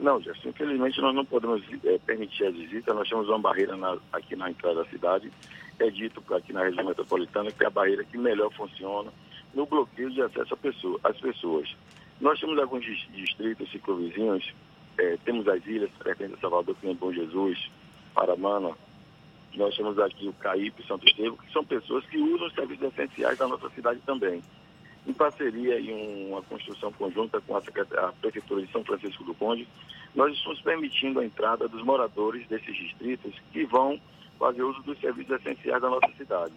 Não, 0.00 0.20
Jefferson, 0.20 0.48
infelizmente 0.48 1.00
nós 1.00 1.14
não 1.14 1.24
podemos 1.24 1.62
é, 1.84 1.98
permitir 1.98 2.46
a 2.46 2.50
visita, 2.50 2.92
nós 2.92 3.08
temos 3.08 3.28
uma 3.28 3.38
barreira 3.38 3.76
na, 3.76 3.96
aqui 4.12 4.34
na 4.34 4.50
entrada 4.50 4.82
da 4.82 4.90
cidade, 4.90 5.30
é 5.78 5.88
dito 5.90 6.22
aqui 6.34 6.52
na 6.52 6.64
região 6.64 6.84
metropolitana 6.84 7.52
que 7.52 7.62
é 7.62 7.68
a 7.68 7.70
barreira 7.70 8.02
que 8.02 8.18
melhor 8.18 8.52
funciona 8.52 9.12
no 9.54 9.64
bloqueio 9.64 10.10
de 10.10 10.22
acesso 10.22 10.56
pessoa, 10.56 10.98
às 11.04 11.16
pessoas. 11.20 11.76
Nós 12.20 12.40
temos 12.40 12.58
alguns 12.58 12.84
distritos 12.84 13.70
ciclovizinhos, 13.70 14.52
é, 14.98 15.16
temos 15.24 15.46
as 15.46 15.64
ilhas, 15.66 15.90
Pretende 15.98 16.34
Salvador, 16.40 16.76
é 16.82 16.94
Bom 16.94 17.12
Jesus, 17.12 17.70
Paramana, 18.14 18.72
nós 19.58 19.76
temos 19.76 19.98
aqui 19.98 20.28
o 20.28 20.32
CAIP 20.34 20.86
Santo 20.86 21.06
Estevam, 21.06 21.36
que 21.36 21.52
são 21.52 21.64
pessoas 21.64 22.04
que 22.06 22.18
usam 22.18 22.46
os 22.46 22.54
serviços 22.54 22.84
essenciais 22.84 23.38
da 23.38 23.46
nossa 23.46 23.68
cidade 23.70 24.00
também. 24.06 24.42
Em 25.06 25.12
parceria 25.12 25.78
e 25.78 26.28
uma 26.30 26.42
construção 26.42 26.92
conjunta 26.92 27.40
com 27.40 27.56
a, 27.56 27.58
a 27.58 28.12
Prefeitura 28.12 28.62
de 28.62 28.70
São 28.70 28.84
Francisco 28.84 29.24
do 29.24 29.34
Conde, 29.34 29.66
nós 30.14 30.32
estamos 30.34 30.60
permitindo 30.60 31.20
a 31.20 31.24
entrada 31.24 31.68
dos 31.68 31.82
moradores 31.82 32.46
desses 32.46 32.74
distritos 32.76 33.34
que 33.52 33.64
vão 33.64 34.00
fazer 34.38 34.62
uso 34.62 34.82
dos 34.82 34.98
serviços 35.00 35.40
essenciais 35.40 35.82
da 35.82 35.88
nossa 35.88 36.08
cidade. 36.16 36.54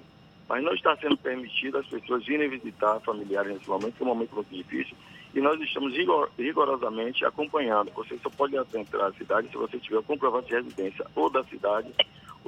Mas 0.48 0.64
não 0.64 0.74
está 0.74 0.96
sendo 0.98 1.18
permitido 1.18 1.78
as 1.78 1.88
pessoas 1.88 2.26
virem 2.26 2.50
visitar 2.50 3.00
familiares 3.02 3.54
nesse 3.54 3.68
momento, 3.70 3.94
que 3.96 4.04
é 4.04 4.06
um 4.06 4.10
momento 4.10 4.36
muito 4.36 4.56
difícil, 4.56 4.96
e 5.34 5.42
nós 5.42 5.60
estamos 5.60 5.94
rigor, 5.94 6.32
rigorosamente 6.38 7.26
acompanhando. 7.26 7.92
Você 7.92 8.18
só 8.20 8.30
pode 8.30 8.58
adentrar 8.58 9.08
a 9.08 9.14
cidade 9.14 9.50
se 9.50 9.58
você 9.58 9.78
tiver 9.80 9.98
o 9.98 10.04
comprovante 10.04 10.48
de 10.48 10.56
residência 10.56 11.06
ou 11.16 11.30
da 11.30 11.44
cidade 11.46 11.92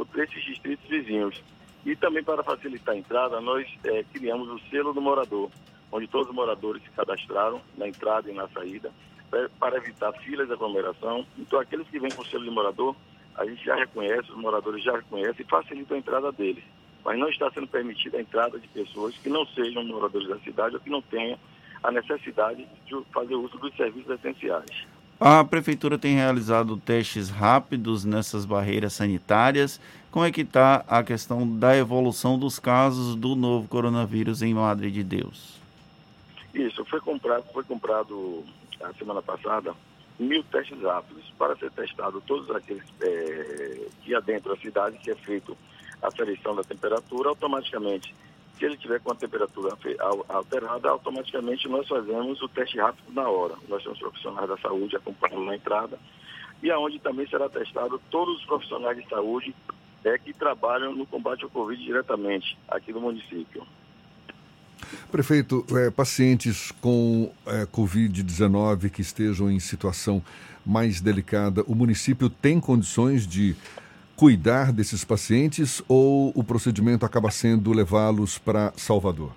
por 0.06 0.20
esses 0.20 0.44
distritos 0.44 0.88
vizinhos. 0.88 1.42
E 1.86 1.96
também 1.96 2.24
para 2.24 2.44
facilitar 2.44 2.96
a 2.96 2.98
entrada, 2.98 3.40
nós 3.40 3.68
é, 3.84 4.04
criamos 4.14 4.50
o 4.50 4.60
selo 4.70 4.94
do 4.94 5.02
morador, 5.02 5.50
onde 5.92 6.08
todos 6.08 6.30
os 6.30 6.36
moradores 6.36 6.84
se 6.84 6.90
cadastraram 6.92 7.62
na 7.78 7.88
entrada 7.88 8.30
e 8.30 8.34
na 8.34 8.48
saída, 8.50 8.92
para 9.60 9.78
evitar 9.78 10.12
filas 10.14 10.48
de 10.48 10.54
aglomeração. 10.54 11.26
Então, 11.38 11.60
aqueles 11.60 11.88
que 11.88 12.00
vêm 12.00 12.12
com 12.12 12.22
o 12.22 12.26
selo 12.26 12.44
de 12.44 12.52
morador, 12.52 12.96
a 13.36 13.46
gente 13.46 13.64
já 13.64 13.76
reconhece, 13.76 14.32
os 14.32 14.38
moradores 14.38 14.84
já 14.84 14.94
reconhecem 14.94 15.46
e 15.46 15.50
facilita 15.50 15.96
a 15.96 15.98
entrada 15.98 16.32
deles. 16.32 16.64
Mas 17.06 17.18
não 17.18 17.30
está 17.30 17.50
sendo 17.52 17.68
permitida 17.68 18.18
a 18.18 18.22
entrada 18.22 18.60
de 18.60 18.68
pessoas 18.68 19.16
que 19.18 19.30
não 19.30 19.46
sejam 19.48 19.84
moradores 19.86 20.28
da 20.28 20.38
cidade 20.40 20.76
ou 20.76 20.82
que 20.82 20.90
não 20.90 21.02
tenham 21.02 21.38
a 21.84 21.92
necessidade 21.92 22.68
de 22.86 23.04
fazer 23.14 23.36
uso 23.36 23.58
dos 23.60 23.74
serviços 23.76 24.12
essenciais. 24.12 24.88
A 25.20 25.44
prefeitura 25.44 25.98
tem 25.98 26.16
realizado 26.16 26.78
testes 26.78 27.30
rápidos 27.30 28.06
nessas 28.06 28.46
barreiras 28.46 28.94
sanitárias. 28.94 29.82
Como 30.12 30.24
é 30.24 30.32
que 30.32 30.42
está 30.42 30.86
a 30.88 31.02
questão 31.02 31.58
da 31.58 31.76
evolução 31.76 32.38
dos 32.38 32.60
casos 32.60 33.16
do 33.16 33.36
novo 33.36 33.68
coronavírus 33.68 34.44
em 34.44 34.54
Madre 34.54 34.92
de 34.92 35.04
Deus? 35.04 35.60
Isso, 36.54 36.86
foi 36.86 37.02
comprado, 37.02 37.44
foi 37.52 37.64
comprado 37.64 38.44
a 38.82 38.94
semana 38.94 39.22
passada 39.22 39.74
mil 40.20 40.44
testes 40.44 40.80
rápidos 40.82 41.26
para 41.38 41.56
ser 41.58 41.72
testado 41.72 42.22
todos 42.22 42.50
aqueles 42.56 42.84
é, 43.02 43.88
que 44.04 44.14
adentram 44.14 44.54
a 44.54 44.58
cidade, 44.58 44.98
que 44.98 45.10
é 45.10 45.16
feito 45.16 45.58
a 46.02 46.08
aferição 46.08 46.56
da 46.56 46.64
temperatura, 46.64 47.30
automaticamente 47.30 48.14
se 48.58 48.66
ele 48.66 48.78
tiver 48.78 49.00
com 49.00 49.12
a 49.12 49.16
temperatura 49.16 49.78
alterada, 50.30 50.90
automaticamente 50.90 51.68
nós 51.68 51.88
fazemos 51.88 52.42
o 52.42 52.50
teste 52.50 52.78
rápido 52.78 53.14
na 53.14 53.30
hora. 53.30 53.56
Nós 53.70 53.84
temos 53.84 54.00
profissionais 54.00 54.48
da 54.48 54.58
saúde 54.58 54.96
acompanhando 54.96 55.46
na 55.46 55.56
entrada 55.56 56.00
e 56.62 56.72
aonde 56.72 57.00
também 57.00 57.28
será 57.28 57.48
testado 57.48 58.02
todos 58.10 58.40
os 58.40 58.46
profissionais 58.46 58.98
de 58.98 59.08
saúde 59.08 59.56
é, 60.04 60.18
que 60.18 60.34
trabalham 60.34 60.96
no 60.96 61.06
combate 61.06 61.44
ao 61.44 61.50
Covid 61.50 61.82
diretamente 61.84 62.58
aqui 62.68 62.92
no 62.92 63.02
município. 63.02 63.66
Prefeito, 65.12 65.66
é, 65.72 65.90
pacientes 65.90 66.72
com 66.82 67.32
é, 67.46 67.66
Covid-19 67.66 68.90
que 68.90 69.02
estejam 69.02 69.52
em 69.52 69.60
situação 69.60 70.24
mais 70.66 71.00
delicada, 71.02 71.64
o 71.68 71.76
município 71.76 72.30
tem 72.30 72.60
condições 72.60 73.26
de 73.26 73.56
cuidar 74.18 74.74
desses 74.74 75.06
pacientes 75.06 75.82
ou 75.88 76.34
o 76.36 76.44
procedimento 76.44 77.06
acaba 77.06 77.30
sendo 77.30 77.72
levá-los 77.72 78.40
para 78.40 78.74
Salvador? 78.76 79.32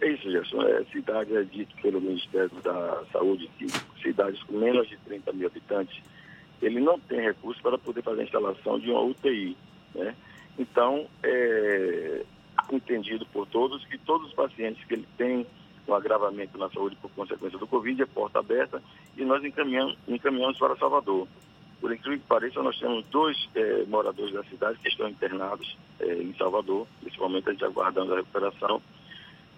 É 0.00 0.08
isso, 0.08 0.28
Gerson. 0.30 0.60
É, 0.62 0.84
cidade 0.92 1.36
é 1.36 1.44
dito 1.44 1.74
pelo 1.80 2.00
Ministério 2.00 2.50
da 2.64 3.04
Saúde 3.12 3.48
que 3.56 3.66
cidades 4.02 4.42
com 4.42 4.58
menos 4.58 4.88
de 4.88 4.96
30 4.98 5.32
mil 5.32 5.46
habitantes, 5.46 6.02
ele 6.60 6.80
não 6.80 6.98
tem 6.98 7.20
recurso 7.20 7.62
para 7.62 7.78
poder 7.78 8.02
fazer 8.02 8.22
a 8.22 8.24
instalação 8.24 8.80
de 8.80 8.90
uma 8.90 9.02
UTI. 9.02 9.56
Né? 9.94 10.14
Então, 10.58 11.06
é 11.22 12.24
entendido 12.72 13.24
por 13.26 13.46
todos 13.46 13.84
que 13.86 13.96
todos 13.98 14.28
os 14.28 14.34
pacientes 14.34 14.84
que 14.84 14.94
ele 14.94 15.06
tem 15.16 15.46
um 15.86 15.94
agravamento 15.94 16.58
na 16.58 16.68
saúde 16.70 16.96
por 16.96 17.10
consequência 17.12 17.58
do 17.58 17.66
Covid 17.66 18.02
é 18.02 18.06
porta 18.06 18.40
aberta 18.40 18.82
e 19.16 19.24
nós 19.24 19.42
encaminhamos, 19.44 19.96
encaminhamos 20.08 20.58
para 20.58 20.76
Salvador. 20.76 21.26
Por 21.80 21.92
incrível 21.92 22.18
que 22.18 22.26
pareça, 22.26 22.62
nós 22.62 22.78
temos 22.78 23.04
dois 23.06 23.36
é, 23.54 23.84
moradores 23.86 24.32
da 24.32 24.42
cidade 24.44 24.78
que 24.78 24.88
estão 24.88 25.08
internados 25.08 25.76
é, 26.00 26.12
em 26.14 26.34
Salvador, 26.34 26.86
nesse 27.02 27.18
momento 27.18 27.48
a 27.48 27.52
gente 27.52 27.64
aguardando 27.64 28.12
a 28.12 28.16
recuperação. 28.16 28.82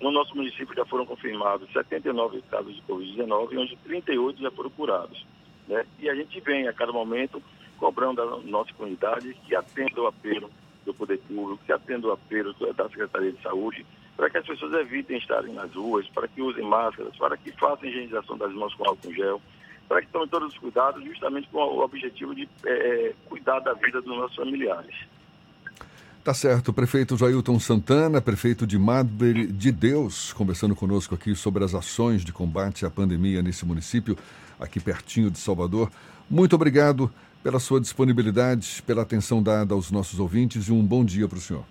No 0.01 0.11
nosso 0.11 0.35
município 0.37 0.75
já 0.75 0.85
foram 0.85 1.07
confirmados 1.07 1.71
79 1.73 2.43
casos 2.51 2.75
de 2.75 2.83
Covid-19, 2.83 3.59
onde 3.59 3.77
38 3.77 4.41
já 4.41 4.51
foram 4.51 4.71
curados. 4.71 5.27
Né? 5.67 5.85
E 5.99 6.11
a 6.11 6.15
gente 6.15 6.41
vem 6.41 6.69
a 6.69 6.73
cada 6.73 6.93
momento 6.93 7.43
cobrando 7.79 8.21
a 8.21 8.39
nossa 8.41 8.73
comunidade 8.75 9.35
que 9.47 9.55
atenda 9.55 10.03
o 10.03 10.07
apelo 10.07 10.51
do 10.85 10.93
poder 10.93 11.19
público, 11.19 11.63
que 11.65 11.73
atenda 11.73 12.09
o 12.09 12.13
apelo 12.13 12.55
da 12.75 12.89
Secretaria 12.89 13.33
de 13.33 13.43
Saúde, 13.43 13.87
para 14.17 14.29
que 14.29 14.39
as 14.39 14.47
pessoas 14.47 14.73
evitem 14.75 15.17
estarem 15.17 15.55
nas 15.55 15.73
ruas, 15.75 16.07
para 16.09 16.29
que 16.29 16.43
usem 16.43 16.65
máscaras, 16.65 17.17
para 17.17 17.37
que 17.37 17.51
façam 17.53 17.89
higienização 17.89 18.37
das 18.37 18.53
mãos 18.53 18.75
com 18.75 18.85
álcool 18.87 19.15
gel, 19.15 19.41
para 19.91 20.03
que 20.03 20.07
tomem 20.13 20.29
todos 20.29 20.53
os 20.53 20.59
cuidados, 20.59 21.03
justamente 21.05 21.49
com 21.49 21.59
o 21.59 21.81
objetivo 21.81 22.33
de 22.33 22.49
é, 22.65 23.13
cuidar 23.29 23.59
da 23.59 23.73
vida 23.73 24.01
dos 24.01 24.17
nossos 24.17 24.37
familiares. 24.37 24.95
Tá 26.23 26.33
certo, 26.33 26.73
prefeito 26.73 27.17
Jailton 27.17 27.59
Santana, 27.59 28.21
prefeito 28.21 28.69
de 28.69 28.79
Madre 28.79 29.49
de 29.49 29.73
Deus, 29.73 30.33
conversando 30.33 30.77
conosco 30.77 31.17
aqui 31.17 31.35
sobre 31.35 31.65
as 31.65 31.75
ações 31.75 32.25
de 32.25 32.33
combate 32.33 32.87
à 32.87 32.91
pandemia 32.91 33.43
nesse 33.43 33.67
município, 33.67 34.17
aqui 34.61 34.79
pertinho 34.79 35.29
de 35.29 35.41
Salvador. 35.41 35.91
Muito 36.31 36.55
obrigado 36.55 37.11
pela 37.43 37.59
sua 37.59 37.81
disponibilidade, 37.81 38.85
pela 38.87 39.03
atenção 39.03 39.43
dada 39.43 39.75
aos 39.75 39.91
nossos 39.91 40.21
ouvintes 40.21 40.69
e 40.69 40.73
um 40.73 40.87
bom 40.87 41.05
dia 41.05 41.27
para 41.27 41.39
o 41.39 41.41
senhor. 41.41 41.65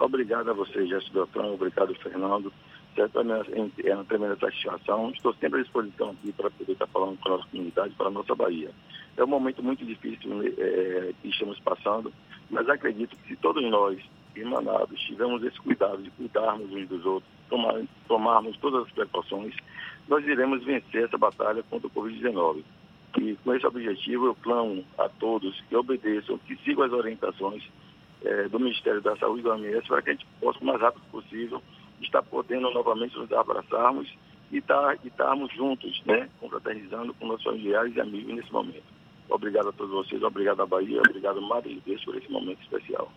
Obrigado 0.00 0.50
a 0.50 0.52
você, 0.52 0.84
Jéssica 0.84 1.12
Beltrão, 1.12 1.54
obrigado, 1.54 1.94
Fernando 2.02 2.52
certamente 2.94 3.86
é 3.86 3.94
uma 3.94 4.04
tremenda 4.04 4.36
satisfação. 4.36 5.10
Estou 5.10 5.34
sempre 5.34 5.60
à 5.60 5.62
disposição 5.62 6.10
aqui 6.10 6.32
para 6.32 6.50
poder 6.50 6.72
estar 6.72 6.86
falando 6.88 7.18
com 7.18 7.28
a 7.28 7.36
nossa 7.36 7.48
comunidade, 7.48 7.94
para 7.94 8.08
a 8.08 8.10
nossa 8.10 8.34
Bahia. 8.34 8.70
É 9.16 9.24
um 9.24 9.28
momento 9.28 9.62
muito 9.62 9.84
difícil 9.84 10.42
é, 10.58 11.12
que 11.20 11.28
estamos 11.28 11.58
passando, 11.60 12.12
mas 12.50 12.68
acredito 12.68 13.16
que 13.16 13.28
se 13.28 13.36
todos 13.36 13.62
nós, 13.70 13.98
irmanados, 14.34 15.00
tivermos 15.00 15.42
esse 15.44 15.58
cuidado 15.60 16.02
de 16.02 16.10
cuidarmos 16.10 16.72
uns 16.72 16.88
dos 16.88 17.04
outros, 17.04 17.30
tomar, 17.48 17.82
tomarmos 18.08 18.56
todas 18.58 18.86
as 18.86 18.92
precauções, 18.92 19.54
nós 20.08 20.26
iremos 20.26 20.64
vencer 20.64 21.04
essa 21.04 21.18
batalha 21.18 21.62
contra 21.64 21.86
o 21.86 21.90
Covid-19. 21.90 22.62
E 23.20 23.36
com 23.44 23.54
esse 23.54 23.66
objetivo 23.66 24.26
eu 24.26 24.34
clamo 24.36 24.82
a 24.98 25.08
todos 25.08 25.60
que 25.68 25.76
obedeçam, 25.76 26.38
que 26.38 26.56
sigam 26.64 26.84
as 26.84 26.92
orientações 26.92 27.62
é, 28.24 28.48
do 28.48 28.58
Ministério 28.58 29.02
da 29.02 29.16
Saúde 29.16 29.40
e 29.40 29.42
do 29.42 29.50
OMS 29.50 29.86
para 29.86 30.02
que 30.02 30.10
a 30.10 30.12
gente 30.14 30.26
possa, 30.40 30.58
o 30.60 30.64
mais 30.64 30.80
rápido 30.80 31.02
possível, 31.10 31.62
estar 32.02 32.22
podendo 32.22 32.70
novamente 32.70 33.16
nos 33.16 33.32
abraçarmos 33.32 34.08
e 34.50 34.60
tá, 34.60 34.96
estarmos 35.04 35.52
juntos, 35.54 36.02
né, 36.04 36.28
confraternizando 36.40 37.14
com 37.14 37.26
nossos 37.26 37.44
familiares 37.44 37.94
e 37.96 38.00
amigos 38.00 38.34
nesse 38.34 38.52
momento. 38.52 38.84
Obrigado 39.28 39.70
a 39.70 39.72
todos 39.72 39.92
vocês, 39.92 40.22
obrigado 40.22 40.60
à 40.60 40.66
Bahia, 40.66 41.00
obrigado 41.00 41.40
Madre 41.40 41.74
de 41.74 41.80
Deus 41.80 42.04
por 42.04 42.16
esse 42.16 42.30
momento 42.30 42.60
especial. 42.62 43.10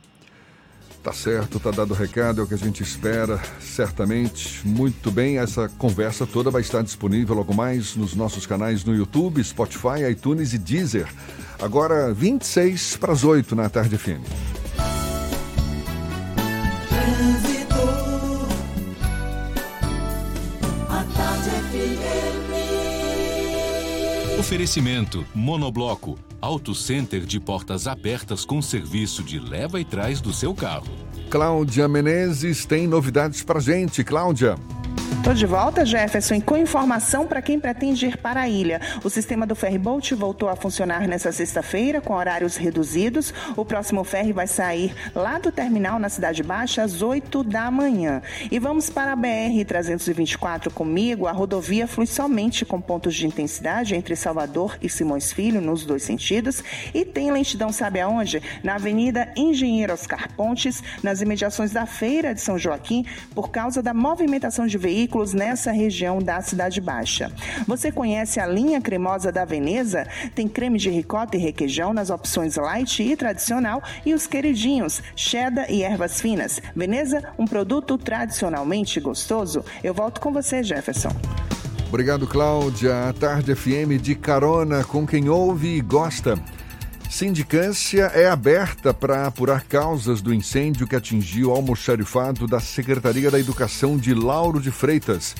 Tá 1.03 1.13
certo, 1.13 1.59
tá 1.59 1.69
dado 1.69 1.91
o 1.91 1.93
recado, 1.93 2.41
é 2.41 2.43
o 2.43 2.47
que 2.47 2.55
a 2.55 2.57
gente 2.57 2.81
espera, 2.81 3.37
certamente. 3.59 4.65
Muito 4.65 5.11
bem, 5.11 5.37
essa 5.37 5.69
conversa 5.69 6.25
toda 6.25 6.49
vai 6.49 6.61
estar 6.61 6.81
disponível 6.81 7.35
logo 7.35 7.53
mais 7.53 7.95
nos 7.95 8.15
nossos 8.15 8.47
canais 8.47 8.83
no 8.83 8.95
YouTube, 8.95 9.43
Spotify, 9.43 10.09
iTunes 10.09 10.53
e 10.53 10.57
Deezer. 10.57 11.07
Agora, 11.61 12.11
26 12.11 12.97
para 12.97 13.13
as 13.13 13.23
8 13.23 13.55
na 13.55 13.69
tarde 13.69 13.97
FM. 13.97 14.64
Oferecimento 24.45 25.25
Monobloco, 25.33 26.19
Auto 26.39 26.75
Center 26.75 27.21
de 27.21 27.39
portas 27.39 27.87
abertas 27.87 28.45
com 28.45 28.61
serviço 28.61 29.23
de 29.23 29.39
leva 29.39 29.79
e 29.79 29.83
trás 29.83 30.21
do 30.21 30.31
seu 30.31 30.53
carro. 30.53 30.85
Cláudia 31.31 31.87
Menezes 31.87 32.63
tem 32.63 32.85
novidades 32.85 33.41
pra 33.41 33.59
gente. 33.59 34.03
Cláudia. 34.03 34.55
Tô 35.25 35.33
de 35.33 35.47
volta, 35.47 35.83
Jefferson, 35.83 36.39
com 36.39 36.55
informação 36.55 37.25
para 37.25 37.41
quem 37.41 37.59
pretende 37.59 38.05
ir 38.05 38.15
para 38.15 38.41
a 38.41 38.47
ilha. 38.47 38.79
O 39.03 39.09
sistema 39.09 39.43
do 39.43 39.55
ferryboat 39.55 40.13
voltou 40.13 40.47
a 40.47 40.55
funcionar 40.55 41.07
nesta 41.07 41.31
sexta-feira, 41.31 41.99
com 41.99 42.13
horários 42.13 42.57
reduzidos. 42.57 43.33
O 43.57 43.65
próximo 43.65 44.03
ferry 44.03 44.31
vai 44.31 44.45
sair 44.45 44.93
lá 45.15 45.39
do 45.39 45.51
terminal 45.51 45.97
na 45.97 46.09
Cidade 46.09 46.43
Baixa 46.43 46.83
às 46.83 47.01
8 47.01 47.43
da 47.43 47.71
manhã. 47.71 48.21
E 48.51 48.59
vamos 48.59 48.91
para 48.91 49.13
a 49.13 49.17
BR-324 49.17 50.71
comigo. 50.71 51.25
A 51.25 51.31
rodovia 51.31 51.87
flui 51.87 52.05
somente 52.05 52.63
com 52.63 52.79
pontos 52.79 53.15
de 53.15 53.25
intensidade 53.25 53.95
entre 53.95 54.15
Salvador 54.15 54.77
e 54.79 54.87
Simões 54.87 55.33
Filho, 55.33 55.59
nos 55.59 55.85
dois 55.85 56.03
sentidos. 56.03 56.63
E 56.93 57.03
tem 57.03 57.31
lentidão, 57.31 57.71
sabe 57.71 57.99
aonde? 57.99 58.43
Na 58.63 58.75
Avenida 58.75 59.33
Engenheiro 59.35 59.91
Oscar 59.91 60.31
Pontes, 60.33 60.83
nas 61.01 61.19
imediações 61.19 61.71
da 61.71 61.87
Feira 61.87 62.31
de 62.31 62.41
São 62.41 62.59
Joaquim, 62.59 63.03
por 63.33 63.49
causa 63.49 63.81
da 63.81 63.91
movimentação 63.91 64.67
de 64.67 64.77
veículos 64.77 65.14
veículos 65.15 65.33
nessa 65.33 65.71
região 65.71 66.19
da 66.19 66.41
Cidade 66.41 66.81
Baixa. 66.81 67.31
Você 67.65 67.91
conhece 67.91 68.39
a 68.39 68.45
linha 68.45 68.81
cremosa 68.81 69.31
da 69.31 69.45
Veneza? 69.45 70.05
Tem 70.33 70.47
creme 70.47 70.77
de 70.77 70.89
ricota 70.89 71.37
e 71.37 71.39
requeijão 71.39 71.93
nas 71.93 72.09
opções 72.09 72.57
light 72.57 73.01
e 73.01 73.15
tradicional 73.15 73.81
e 74.05 74.13
os 74.13 74.27
queridinhos, 74.27 75.01
cheddar 75.15 75.71
e 75.71 75.83
ervas 75.83 76.19
finas. 76.19 76.61
Veneza, 76.75 77.23
um 77.37 77.45
produto 77.45 77.97
tradicionalmente 77.97 78.99
gostoso. 78.99 79.63
Eu 79.83 79.93
volto 79.93 80.19
com 80.19 80.33
você, 80.33 80.61
Jefferson. 80.61 81.11
Obrigado, 81.87 82.27
Cláudia. 82.27 83.09
A 83.09 83.13
Tarde 83.13 83.55
FM 83.55 84.01
de 84.01 84.15
carona 84.15 84.83
com 84.83 85.07
quem 85.07 85.29
ouve 85.29 85.77
e 85.77 85.81
gosta. 85.81 86.37
Sindicância 87.09 88.05
é 88.13 88.27
aberta 88.27 88.93
para 88.93 89.27
apurar 89.27 89.63
causas 89.63 90.21
do 90.21 90.33
incêndio 90.33 90.87
que 90.87 90.95
atingiu 90.95 91.49
o 91.49 91.51
almoxarifado 91.53 92.47
da 92.47 92.59
Secretaria 92.59 93.31
da 93.31 93.39
Educação 93.39 93.97
de 93.97 94.13
Lauro 94.13 94.59
de 94.59 94.71
Freitas. 94.71 95.35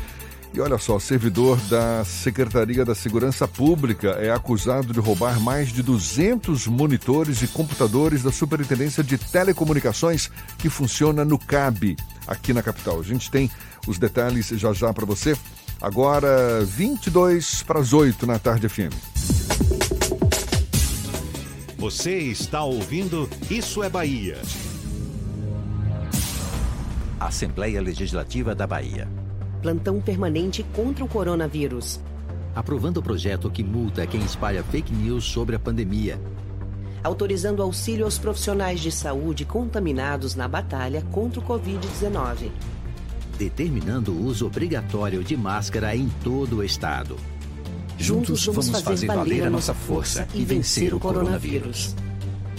E 0.55 0.61
olha 0.61 0.78
só, 0.78 0.97
servidor 0.99 1.59
da 1.70 2.05
Secretaria 2.05 2.86
da 2.86 2.95
Segurança 2.95 3.45
Pública 3.45 4.11
é 4.11 4.32
acusado 4.32 4.93
de 4.93 5.01
roubar 5.01 5.38
mais 5.38 5.68
de 5.68 5.84
200 5.84 6.66
monitores 6.68 7.41
e 7.41 7.47
computadores 7.47 8.24
da 8.24 8.32
Superintendência 8.32 9.03
de 9.03 9.18
Telecomunicações 9.18 10.32
que 10.57 10.70
funciona 10.70 11.26
no 11.26 11.38
CAB, 11.38 11.97
aqui 12.26 12.53
na 12.53 12.63
capital. 12.63 13.01
A 13.01 13.03
gente 13.03 13.30
tem 13.30 13.51
os 13.86 13.99
detalhes 13.99 14.47
já 14.47 14.72
já 14.72 14.93
para 14.93 15.05
você. 15.05 15.36
Agora, 15.82 16.63
22 16.63 17.61
para 17.63 17.82
as 17.82 17.91
8 17.91 18.26
na 18.26 18.39
tarde 18.39 18.70
FM. 18.70 19.95
Você 21.78 22.17
está 22.19 22.63
ouvindo 22.63 23.30
Isso 23.51 23.84
é 23.84 23.89
Bahia. 23.89 24.38
Assembleia 27.19 27.82
Legislativa 27.82 28.55
da 28.55 28.65
Bahia. 28.65 29.09
Plantão 29.61 29.99
permanente 29.99 30.63
contra 30.73 31.03
o 31.03 31.07
coronavírus. 31.07 31.99
Aprovando 32.55 32.97
o 32.97 33.03
projeto 33.03 33.51
que 33.51 33.61
multa 33.61 34.07
quem 34.07 34.21
espalha 34.21 34.63
fake 34.63 34.93
news 34.93 35.26
sobre 35.26 35.57
a 35.57 35.59
pandemia. 35.59 36.17
Autorizando 37.03 37.61
auxílio 37.61 38.05
aos 38.05 38.17
profissionais 38.17 38.80
de 38.80 38.89
saúde 38.89 39.43
contaminados 39.43 40.34
na 40.34 40.47
batalha 40.47 41.01
contra 41.11 41.41
o 41.41 41.43
Covid-19. 41.43 42.51
Determinando 43.38 44.13
o 44.13 44.26
uso 44.26 44.47
obrigatório 44.47 45.21
de 45.21 45.36
máscara 45.36 45.93
em 45.93 46.07
todo 46.23 46.57
o 46.57 46.63
estado. 46.63 47.17
Juntos 47.98 48.46
vamos 48.46 48.82
fazer 48.82 49.08
valer 49.08 49.43
a 49.43 49.50
nossa 49.50 49.74
força 49.74 50.28
e 50.34 50.43
vencer 50.43 50.93
o 50.93 51.00
coronavírus. 51.00 51.96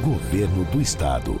Governo 0.00 0.64
do 0.66 0.80
Estado. 0.80 1.40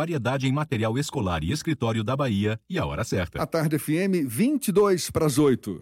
variedade 0.01 0.47
em 0.47 0.51
material 0.51 0.97
escolar 0.97 1.43
e 1.43 1.51
escritório 1.51 2.03
da 2.03 2.15
Bahia 2.15 2.59
e 2.67 2.79
a 2.79 2.85
hora 2.85 3.03
certa. 3.03 3.39
A 3.39 3.45
tarde 3.45 3.77
FM, 3.77 4.25
22 4.27 5.11
para 5.11 5.27
as 5.27 5.37
8. 5.37 5.79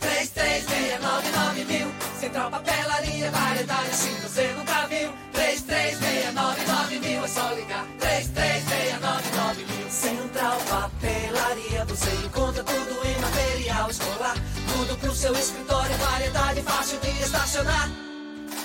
3369 0.00 1.64
mil. 1.66 1.86
Central 2.18 2.50
Papelaria, 2.50 3.30
variedade 3.30 3.90
assim 3.90 4.14
você 4.22 4.54
nunca 4.54 4.86
viu. 4.86 5.12
3369 5.34 6.98
mil, 7.00 7.22
é 7.22 7.28
só 7.28 7.52
ligar. 7.52 7.86
3369 7.98 9.66
mil. 9.66 9.90
Central 9.90 10.58
Papelaria, 10.70 11.84
você 11.84 12.10
encontra 12.24 12.64
tudo 12.64 13.06
em 13.06 13.20
material 13.20 13.90
escolar. 13.90 14.36
Tudo 14.72 14.96
pro 14.98 15.14
seu 15.14 15.34
escritório, 15.34 15.94
variedade 15.98 16.62
fácil 16.62 16.98
de 17.00 17.10
estacionar. 17.22 18.09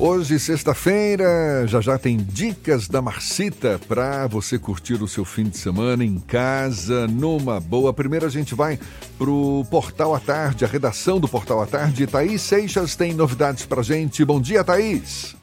Hoje, 0.00 0.38
sexta-feira, 0.38 1.66
já 1.66 1.80
já 1.80 1.98
tem 1.98 2.18
dicas 2.18 2.86
da 2.86 3.02
Marcita 3.02 3.80
para 3.88 4.28
você 4.28 4.56
curtir 4.56 5.02
o 5.02 5.08
seu 5.08 5.24
fim 5.24 5.42
de 5.42 5.56
semana 5.56 6.04
em 6.04 6.20
casa, 6.20 7.08
numa 7.08 7.58
boa. 7.58 7.92
Primeiro 7.92 8.24
a 8.24 8.28
gente 8.28 8.54
vai 8.54 8.78
pro 9.18 9.64
Portal 9.68 10.14
à 10.14 10.20
Tarde, 10.20 10.64
a 10.64 10.68
redação 10.68 11.18
do 11.18 11.26
Portal 11.26 11.60
à 11.60 11.66
Tarde. 11.66 12.06
Thaís 12.06 12.42
Seixas 12.42 12.94
tem 12.94 13.12
novidades 13.12 13.66
pra 13.66 13.82
gente. 13.82 14.24
Bom 14.24 14.40
dia, 14.40 14.62
Thaís. 14.62 15.36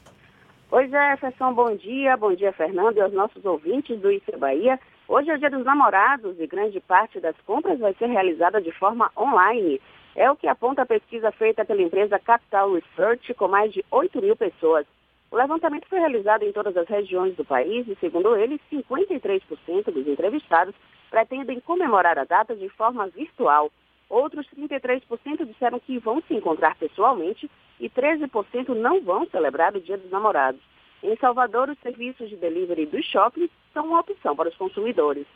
Oi, 0.70 0.88
Jefferson, 0.88 1.52
bom 1.52 1.76
dia. 1.76 2.16
Bom 2.16 2.34
dia, 2.34 2.52
Fernando, 2.54 2.96
e 2.96 3.00
aos 3.02 3.12
nossos 3.12 3.44
ouvintes 3.44 4.00
do 4.00 4.10
Isso 4.10 4.32
Bahia. 4.38 4.80
Hoje 5.06 5.30
é 5.30 5.36
dia 5.36 5.50
dos 5.50 5.66
namorados 5.66 6.34
e 6.40 6.46
grande 6.46 6.80
parte 6.80 7.20
das 7.20 7.36
compras 7.46 7.78
vai 7.78 7.94
ser 7.98 8.06
realizada 8.06 8.58
de 8.62 8.72
forma 8.72 9.10
online. 9.18 9.82
É 10.16 10.30
o 10.30 10.36
que 10.36 10.48
aponta 10.48 10.80
a 10.80 10.86
pesquisa 10.86 11.30
feita 11.30 11.62
pela 11.62 11.82
empresa 11.82 12.18
Capital 12.18 12.72
Research 12.72 13.34
com 13.34 13.48
mais 13.48 13.70
de 13.70 13.84
8 13.90 14.22
mil 14.22 14.34
pessoas. 14.34 14.86
O 15.30 15.36
levantamento 15.36 15.86
foi 15.88 15.98
realizado 15.98 16.42
em 16.42 16.52
todas 16.52 16.74
as 16.74 16.88
regiões 16.88 17.36
do 17.36 17.44
país 17.44 17.86
e, 17.86 17.94
segundo 17.96 18.34
eles, 18.34 18.58
53% 18.72 19.92
dos 19.92 20.08
entrevistados 20.08 20.74
pretendem 21.10 21.60
comemorar 21.60 22.18
a 22.18 22.24
data 22.24 22.56
de 22.56 22.66
forma 22.70 23.06
virtual. 23.08 23.70
Outros 24.08 24.46
33% 24.56 25.44
disseram 25.44 25.78
que 25.78 25.98
vão 25.98 26.22
se 26.22 26.32
encontrar 26.32 26.76
pessoalmente 26.76 27.50
e 27.78 27.90
13% 27.90 28.68
não 28.68 29.02
vão 29.02 29.26
celebrar 29.26 29.76
o 29.76 29.80
Dia 29.82 29.98
dos 29.98 30.10
Namorados. 30.10 30.62
Em 31.02 31.14
Salvador, 31.16 31.68
os 31.68 31.78
serviços 31.80 32.30
de 32.30 32.36
delivery 32.36 32.86
dos 32.86 33.04
shoppings 33.04 33.50
são 33.74 33.88
uma 33.88 34.00
opção 34.00 34.34
para 34.34 34.48
os 34.48 34.56
consumidores. 34.56 35.26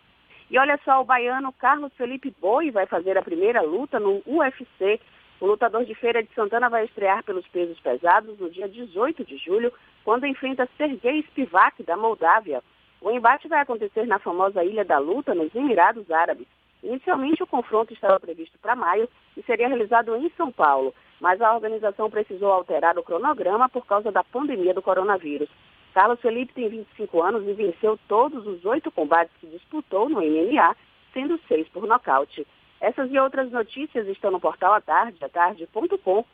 E 0.50 0.58
olha 0.58 0.78
só, 0.84 1.00
o 1.00 1.04
baiano 1.04 1.52
Carlos 1.52 1.92
Felipe 1.94 2.34
Boi 2.40 2.72
vai 2.72 2.84
fazer 2.84 3.16
a 3.16 3.22
primeira 3.22 3.62
luta 3.62 4.00
no 4.00 4.20
UFC. 4.26 5.00
O 5.40 5.46
lutador 5.46 5.84
de 5.84 5.94
Feira 5.94 6.24
de 6.24 6.34
Santana 6.34 6.68
vai 6.68 6.84
estrear 6.84 7.22
pelos 7.22 7.46
pesos 7.46 7.78
pesados 7.78 8.36
no 8.36 8.50
dia 8.50 8.68
18 8.68 9.24
de 9.24 9.36
julho, 9.36 9.72
quando 10.04 10.26
enfrenta 10.26 10.68
Sergei 10.76 11.22
Spivak, 11.22 11.84
da 11.84 11.96
Moldávia. 11.96 12.62
O 13.00 13.12
embate 13.12 13.46
vai 13.46 13.60
acontecer 13.60 14.06
na 14.06 14.18
famosa 14.18 14.64
Ilha 14.64 14.84
da 14.84 14.98
Luta, 14.98 15.36
nos 15.36 15.54
Emirados 15.54 16.10
Árabes. 16.10 16.48
Inicialmente, 16.82 17.42
o 17.44 17.46
confronto 17.46 17.92
estava 17.92 18.18
previsto 18.18 18.58
para 18.58 18.74
maio 18.74 19.08
e 19.36 19.42
seria 19.44 19.68
realizado 19.68 20.16
em 20.16 20.28
São 20.30 20.50
Paulo, 20.50 20.92
mas 21.20 21.40
a 21.40 21.54
organização 21.54 22.10
precisou 22.10 22.50
alterar 22.50 22.98
o 22.98 23.04
cronograma 23.04 23.68
por 23.68 23.86
causa 23.86 24.10
da 24.10 24.24
pandemia 24.24 24.74
do 24.74 24.82
coronavírus. 24.82 25.48
Carlos 25.92 26.20
Felipe 26.20 26.54
tem 26.54 26.68
25 26.68 27.22
anos 27.22 27.46
e 27.46 27.52
venceu 27.52 27.98
todos 28.08 28.46
os 28.46 28.64
oito 28.64 28.90
combates 28.90 29.34
que 29.40 29.46
disputou 29.46 30.08
no 30.08 30.20
MMA, 30.20 30.76
sendo 31.12 31.38
seis 31.48 31.68
por 31.68 31.86
nocaute. 31.86 32.46
Essas 32.80 33.10
e 33.10 33.18
outras 33.18 33.50
notícias 33.50 34.06
estão 34.08 34.30
no 34.30 34.40
portal 34.40 34.72
à 34.72 34.80
tarde, 34.80 35.22
atarde.com.br. 35.22 36.24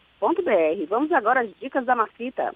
Vamos 0.89 1.11
agora 1.13 1.41
às 1.41 1.51
dicas 1.59 1.85
da 1.85 1.97
Marcita. 1.97 2.55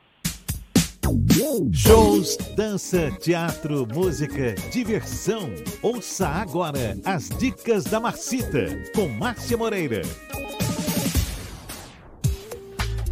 Shows, 1.73 2.37
dança, 2.55 3.11
teatro, 3.19 3.87
música, 3.87 4.55
diversão. 4.71 5.51
Ouça 5.83 6.29
agora 6.29 6.97
as 7.05 7.29
dicas 7.31 7.85
da 7.85 7.99
Marcita 7.99 8.67
com 8.95 9.09
Márcia 9.09 9.57
Moreira. 9.57 10.03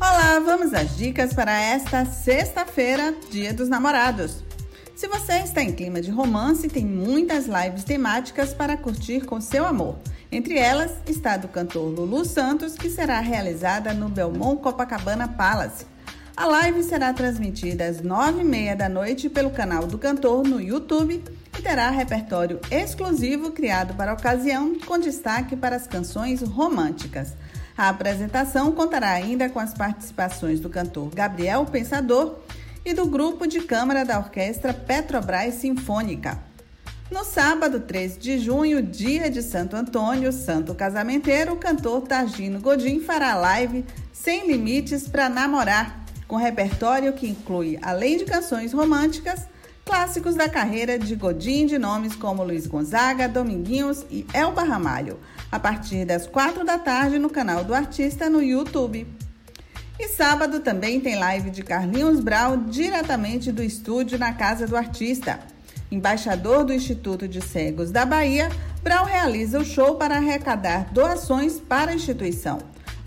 Olá, 0.01 0.39
vamos 0.39 0.73
às 0.73 0.97
dicas 0.97 1.35
para 1.35 1.61
esta 1.61 2.05
sexta-feira, 2.05 3.13
Dia 3.33 3.53
dos 3.53 3.69
Namorados. 3.69 4.45
Se 4.95 5.09
você 5.09 5.39
está 5.39 5.61
em 5.61 5.73
clima 5.73 6.01
de 6.01 6.09
romance, 6.09 6.69
tem 6.69 6.87
muitas 6.87 7.47
lives 7.47 7.83
temáticas 7.83 8.55
para 8.55 8.77
curtir 8.77 9.23
com 9.23 9.41
seu 9.41 9.67
amor. 9.67 9.99
Entre 10.31 10.57
elas 10.57 10.93
está 11.05 11.37
do 11.37 11.49
cantor 11.49 11.89
Lulu 11.89 12.25
Santos, 12.25 12.77
que 12.77 12.89
será 12.89 13.19
realizada 13.19 13.93
no 13.93 14.09
Belmont 14.09 14.63
Copacabana 14.63 15.27
Palace. 15.27 15.85
A 16.37 16.47
live 16.47 16.85
será 16.85 17.13
transmitida 17.13 17.87
às 17.87 18.01
nove 18.01 18.43
e 18.43 18.45
meia 18.45 18.77
da 18.77 18.89
noite 18.89 19.29
pelo 19.29 19.51
canal 19.51 19.85
do 19.85 19.99
cantor 19.99 20.45
no 20.45 20.61
YouTube 20.61 21.25
e 21.59 21.61
terá 21.61 21.91
repertório 21.91 22.61
exclusivo 22.71 23.51
criado 23.51 23.95
para 23.95 24.13
a 24.13 24.15
ocasião, 24.15 24.79
com 24.79 24.97
destaque 24.97 25.57
para 25.57 25.75
as 25.75 25.89
canções 25.89 26.41
românticas. 26.41 27.35
A 27.79 27.91
apresentação 27.91 28.73
contará 28.73 29.13
ainda 29.13 29.49
com 29.49 29.61
as 29.61 29.73
participações 29.73 30.59
do 30.59 30.69
cantor 30.69 31.15
Gabriel 31.15 31.65
Pensador 31.65 32.41
e 32.85 32.93
do 32.93 33.07
grupo 33.07 33.47
de 33.47 33.61
câmara 33.61 34.05
da 34.05 34.19
Orquestra 34.19 34.75
Petrobras 34.75 35.55
Sinfônica. 35.55 36.37
No 37.09 37.23
sábado, 37.23 37.79
13 37.79 38.19
de 38.19 38.39
junho, 38.41 38.83
dia 38.83 39.31
de 39.31 39.41
Santo 39.43 39.77
Antônio, 39.77 40.33
santo 40.33 40.75
casamenteiro, 40.75 41.53
o 41.53 41.57
cantor 41.57 42.03
Targino 42.03 42.61
Godin 42.61 42.99
fará 42.99 43.37
live 43.37 43.85
Sem 44.13 44.49
Limites 44.49 45.07
para 45.07 45.29
Namorar, 45.29 46.05
com 46.27 46.35
repertório 46.35 47.13
que 47.13 47.29
inclui, 47.29 47.79
além 47.81 48.19
de 48.19 48.25
canções 48.25 48.73
românticas, 48.73 49.47
clássicos 49.89 50.35
da 50.35 50.51
carreira 50.51 50.99
de 50.99 51.17
Godin 51.17 51.65
de 51.65 51.79
nomes 51.79 52.15
como 52.15 52.45
Luiz 52.45 52.67
Gonzaga, 52.67 53.27
Dominguinhos 53.27 54.05
e 54.11 54.27
Elba 54.35 54.63
Ramalho, 54.63 55.19
a 55.51 55.59
partir 55.59 56.05
das 56.05 56.27
4 56.27 56.63
da 56.63 56.77
tarde 56.77 57.19
no 57.19 57.31
canal 57.31 57.65
do 57.65 57.73
artista 57.73 58.29
no 58.29 58.43
YouTube. 58.43 59.07
E 59.99 60.09
sábado 60.09 60.61
também 60.61 61.01
tem 61.01 61.19
live 61.19 61.49
de 61.49 61.63
Carlinhos 61.63 62.21
Brau 62.21 62.59
diretamente 62.59 63.51
do 63.51 63.63
estúdio 63.63 64.19
na 64.19 64.35
casa 64.35 64.67
do 64.67 64.77
artista. 64.77 65.41
Embaixador 65.91 66.65
do 66.65 66.75
Instituto 66.75 67.27
de 67.27 67.41
Cegos 67.41 67.91
da 67.91 68.05
Bahia, 68.05 68.51
Brau 68.83 69.07
realiza 69.07 69.59
o 69.59 69.65
show 69.65 69.95
para 69.95 70.17
arrecadar 70.17 70.93
doações 70.93 71.59
para 71.59 71.93
a 71.93 71.95
instituição. 71.95 72.59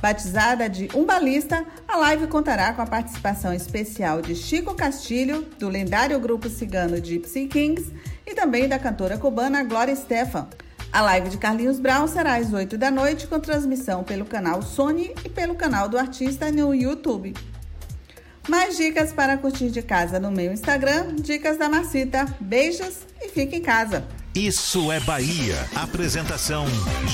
Batizada 0.01 0.67
de 0.67 0.89
Umbalista, 0.95 1.63
a 1.87 1.95
live 1.95 2.25
contará 2.25 2.73
com 2.73 2.81
a 2.81 2.87
participação 2.87 3.53
especial 3.53 4.19
de 4.19 4.35
Chico 4.35 4.73
Castilho, 4.73 5.43
do 5.59 5.69
lendário 5.69 6.19
grupo 6.19 6.49
cigano 6.49 6.97
Gypsy 6.97 7.45
Kings, 7.45 7.93
e 8.25 8.33
também 8.33 8.67
da 8.67 8.79
cantora 8.79 9.19
cubana 9.19 9.63
Glória 9.63 9.95
Stefan. 9.95 10.49
A 10.91 11.01
live 11.01 11.29
de 11.29 11.37
Carlinhos 11.37 11.79
Brown 11.79 12.07
será 12.07 12.35
às 12.35 12.51
8 12.51 12.79
da 12.79 12.89
noite, 12.89 13.27
com 13.27 13.39
transmissão 13.39 14.03
pelo 14.03 14.25
canal 14.25 14.63
Sony 14.63 15.13
e 15.23 15.29
pelo 15.29 15.53
canal 15.53 15.87
do 15.87 15.99
artista 15.99 16.51
no 16.51 16.73
YouTube. 16.73 17.35
Mais 18.49 18.75
dicas 18.75 19.13
para 19.13 19.37
curtir 19.37 19.69
de 19.69 19.83
casa 19.83 20.19
no 20.19 20.31
meu 20.31 20.51
Instagram, 20.51 21.15
Dicas 21.15 21.57
da 21.57 21.69
Marcita. 21.69 22.25
Beijos 22.39 23.05
e 23.21 23.29
fique 23.29 23.57
em 23.57 23.61
casa. 23.61 24.03
Isso 24.33 24.89
é 24.93 24.99
Bahia. 25.01 25.67
Apresentação: 25.75 26.65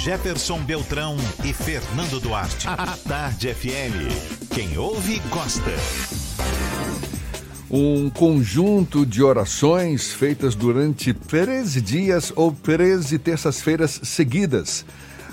Jefferson 0.03 0.59
Beltrão 0.59 1.17
e 1.43 1.51
Fernando 1.51 2.19
Duarte. 2.19 2.67
A 2.67 2.95
Tarde 2.95 3.51
FM. 3.55 4.53
Quem 4.53 4.77
ouve, 4.77 5.19
gosta 5.29 5.71
um 7.69 8.09
conjunto 8.09 9.05
de 9.05 9.21
orações 9.21 10.13
feitas 10.13 10.55
durante 10.55 11.13
13 11.13 11.81
dias 11.81 12.31
ou 12.33 12.51
13 12.51 13.19
terças-feiras 13.19 13.99
seguidas. 14.03 14.85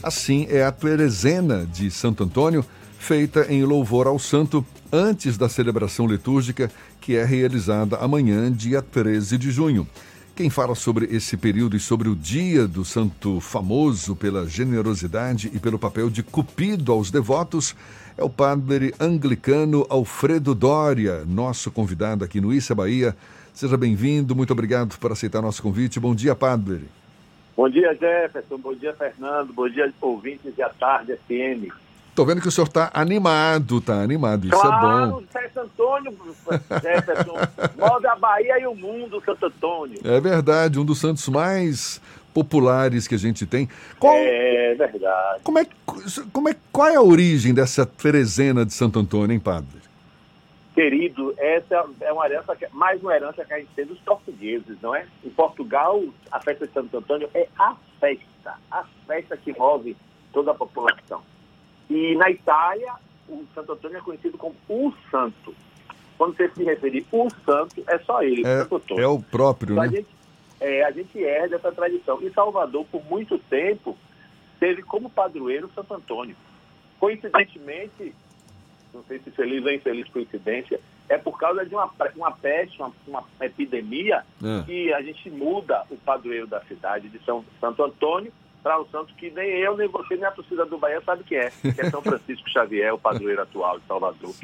Assim 0.03 0.47
é 0.51 0.65
a 0.65 0.73
Terezena 0.73 1.65
de 1.65 1.93
Santo 1.93 2.25
Antônio, 2.25 2.65
feita 2.99 3.47
em 3.49 3.63
louvor 3.63 4.09
ao 4.09 4.19
santo 4.19 4.67
antes 4.93 5.39
da 5.39 5.49
celebração 5.49 6.09
litúrgica, 6.09 6.71
que 7.01 7.15
é 7.15 7.25
realizada 7.25 7.99
amanhã, 7.99 8.51
dia 8.51 8.83
13 8.83 9.39
de 9.39 9.53
junho. 9.53 9.87
Quem 10.37 10.51
fala 10.51 10.75
sobre 10.75 11.07
esse 11.15 11.37
período 11.37 11.77
e 11.77 11.81
sobre 11.81 12.09
o 12.09 12.17
dia 12.17 12.67
do 12.67 12.85
santo 12.85 13.39
famoso 13.39 14.17
pela 14.17 14.49
generosidade 14.49 15.49
e 15.55 15.61
pelo 15.61 15.79
papel 15.79 16.11
de 16.11 16.25
cupido 16.25 16.91
aos 16.91 17.09
devotos 17.09 17.77
é 18.19 18.25
o 18.25 18.29
padre 18.29 18.93
anglicano 18.99 19.87
Alfredo 19.89 20.53
Dória, 20.53 21.25
nosso 21.25 21.71
convidado 21.71 22.25
aqui 22.25 22.41
no 22.41 22.53
Issa 22.53 22.75
Bahia. 22.75 23.15
Seja 23.53 23.77
bem-vindo, 23.77 24.35
muito 24.35 24.53
obrigado 24.53 24.99
por 24.99 25.13
aceitar 25.13 25.41
nosso 25.41 25.63
convite. 25.63 26.01
Bom 26.01 26.17
dia, 26.17 26.35
padre. 26.35 26.83
Bom 27.57 27.69
dia, 27.69 27.95
Jefferson. 27.95 28.59
Bom 28.59 28.75
dia, 28.75 28.93
Fernando. 28.93 29.53
Bom 29.53 29.69
dia, 29.69 29.95
ouvintes 30.01 30.53
de 30.53 30.63
A 30.63 30.69
Tarde 30.69 31.17
FM. 31.29 31.73
Tô 32.15 32.25
vendo 32.25 32.41
que 32.41 32.49
o 32.49 32.51
senhor 32.51 32.67
está 32.67 32.91
animado, 32.95 33.81
tá 33.81 34.01
animado. 34.01 34.47
Isso 34.47 34.61
claro, 34.61 35.05
é 35.05 35.07
bom. 35.09 35.23
Santo 35.53 35.61
Antônio, 35.61 36.19
Jefferson. 36.83 37.33
Move 37.77 38.07
a 38.07 38.17
Bahia 38.17 38.61
e 38.61 38.67
o 38.67 38.75
mundo, 38.75 39.23
Santo 39.25 39.47
Antônio. 39.47 40.01
É 40.05 40.21
verdade, 40.21 40.79
um 40.79 40.85
dos 40.85 40.99
santos 40.99 41.29
mais 41.29 42.01
populares 42.33 43.09
que 43.09 43.15
a 43.15 43.19
gente 43.19 43.47
tem. 43.47 43.69
Qual, 43.99 44.15
é 44.17 44.75
verdade. 44.75 45.41
Como 45.43 45.59
é, 45.59 45.67
como 46.33 46.49
é, 46.49 46.57
qual 46.73 46.89
é 46.89 46.97
a 46.97 47.03
origem 47.03 47.55
dessa 47.55 47.87
Teresena 47.87 48.65
de 48.67 48.73
Santo 48.73 48.99
Antônio, 48.99 49.33
hein, 49.33 49.41
padre? 49.41 49.83
Querido, 50.75 51.33
essa 51.39 51.85
é 52.01 52.13
uma 52.13 52.27
herança, 52.27 52.57
mais 52.73 53.01
uma 53.01 53.15
herança 53.15 53.45
que 53.45 53.55
a 53.55 53.59
gente 53.59 53.71
tem 53.77 53.87
dos 53.87 53.99
portugueses, 54.01 54.77
não 54.83 54.95
é? 54.95 55.07
Em 55.25 55.31
Portugal, 55.31 56.03
a 56.33 56.41
festa 56.41 56.67
de 56.67 56.73
Santo 56.73 56.97
Antônio 56.97 57.31
é 57.33 57.47
a 57.57 57.77
festa, 58.01 58.55
a 58.71 58.85
festa 59.07 59.37
que 59.37 59.57
move 59.57 59.97
toda 60.33 60.51
a 60.51 60.55
população. 60.55 61.23
E 61.91 62.15
na 62.17 62.31
Itália, 62.31 62.95
o 63.29 63.45
Santo 63.55 63.73
Antônio 63.73 63.99
é 63.99 64.01
conhecido 64.01 64.39
como 64.39 64.55
o 64.69 64.93
Santo. 65.11 65.55
Quando 66.17 66.37
você 66.37 66.49
se 66.51 66.63
referir 66.63 67.05
o 67.11 67.29
Santo, 67.45 67.83
é 67.89 67.99
só 67.99 68.23
ele, 68.23 68.43
é, 68.47 68.59
Santo 68.63 68.77
Antônio. 68.77 69.03
É 69.03 69.07
o 69.07 69.21
próprio, 69.21 69.73
então, 69.73 69.83
né? 69.85 69.89
A 69.89 69.91
gente, 69.91 70.09
é, 70.61 70.85
a 70.85 70.91
gente 70.91 71.19
herda 71.19 71.57
essa 71.57 71.73
tradição. 71.73 72.21
E 72.23 72.31
Salvador, 72.31 72.87
por 72.91 73.05
muito 73.07 73.39
tempo, 73.39 73.97
teve 74.61 74.83
como 74.83 75.11
padroeiro 75.11 75.71
Santo 75.75 75.93
Antônio. 75.95 76.37
Coincidentemente, 77.01 78.15
não 78.93 79.03
sei 79.05 79.19
se 79.19 79.31
feliz 79.33 79.65
ou 79.65 79.73
infeliz 79.73 80.09
coincidência, 80.09 80.81
é 81.09 81.19
por 81.19 81.37
causa 81.39 81.67
de 81.67 81.75
uma, 81.75 81.91
uma 82.17 82.31
peste, 82.31 82.81
uma, 82.81 82.93
uma 83.07 83.25
epidemia, 83.41 84.25
É. 84.43 84.63
que 84.65 84.93
a 84.95 85.03
gente 85.03 85.29
muda 85.31 85.85
o 85.91 85.97
padroeiro 85.97 86.47
da 86.47 86.61
cidade 86.63 87.09
de 87.09 87.19
São 87.25 87.45
Santo 87.61 87.83
Antônio 87.83 88.33
para 88.65 88.81
o 88.81 88.89
santo 88.89 89.15
que 89.15 89.31
nem 89.31 89.47
eu, 89.59 89.77
nem 89.77 89.87
você, 89.89 90.17
nem 90.17 90.25
a 90.25 90.31
torcida 90.31 90.65
do 90.65 90.79
Bahia 90.79 90.99
sabe 91.03 91.23
que 91.23 91.37
é, 91.37 91.51
que 91.51 91.79
é 91.79 91.91
São 91.91 92.01
Francisco 92.01 92.49
Xavier, 92.49 92.95
o 92.95 92.99
padroeiro 92.99 93.43
atual 93.43 93.79
de 93.79 93.87
Salvador. 93.87 94.35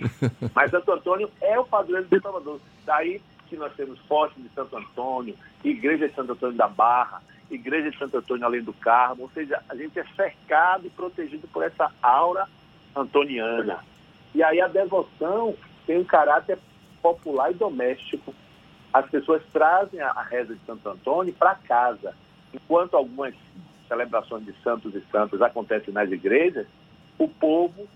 Mas 0.54 0.70
Santo 0.70 0.92
Antônio 0.92 1.30
é 1.40 1.58
o 1.58 1.64
padroeiro 1.64 2.06
de 2.06 2.20
Salvador. 2.20 2.60
Daí 2.84 3.22
que 3.48 3.56
nós 3.56 3.72
temos 3.74 3.98
Forte 4.00 4.38
de 4.38 4.50
Santo 4.50 4.76
Antônio, 4.76 5.34
Igreja 5.64 6.06
de 6.06 6.14
Santo 6.14 6.32
Antônio 6.32 6.54
da 6.54 6.68
Barra, 6.68 7.22
Igreja 7.50 7.90
de 7.90 7.96
Santo 7.96 8.18
Antônio 8.18 8.44
Além 8.44 8.62
do 8.62 8.74
Carmo, 8.74 9.22
ou 9.22 9.30
seja, 9.30 9.62
a 9.66 9.74
gente 9.74 9.98
é 9.98 10.04
cercado 10.14 10.86
e 10.86 10.90
protegido 10.90 11.48
por 11.48 11.64
essa 11.64 11.90
aura 12.02 12.46
antoniana. 12.94 13.82
E 14.34 14.42
aí 14.42 14.60
a 14.60 14.68
devoção 14.68 15.56
tem 15.86 15.98
um 15.98 16.04
caráter 16.04 16.58
popular 17.00 17.50
e 17.50 17.54
doméstico. 17.54 18.34
As 18.92 19.08
pessoas 19.08 19.42
trazem 19.50 19.98
a 19.98 20.22
reza 20.22 20.54
de 20.54 20.60
Santo 20.66 20.86
Antônio 20.90 21.32
para 21.32 21.54
casa, 21.54 22.14
enquanto 22.52 22.96
algumas 22.96 23.34
celebrações 23.90 24.44
de 24.44 24.54
santos 24.62 24.94
e 24.94 25.02
santas 25.10 25.42
acontecem 25.42 25.92
nas 25.92 26.10
igrejas, 26.12 26.64
o 27.18 27.26
povo, 27.26 27.88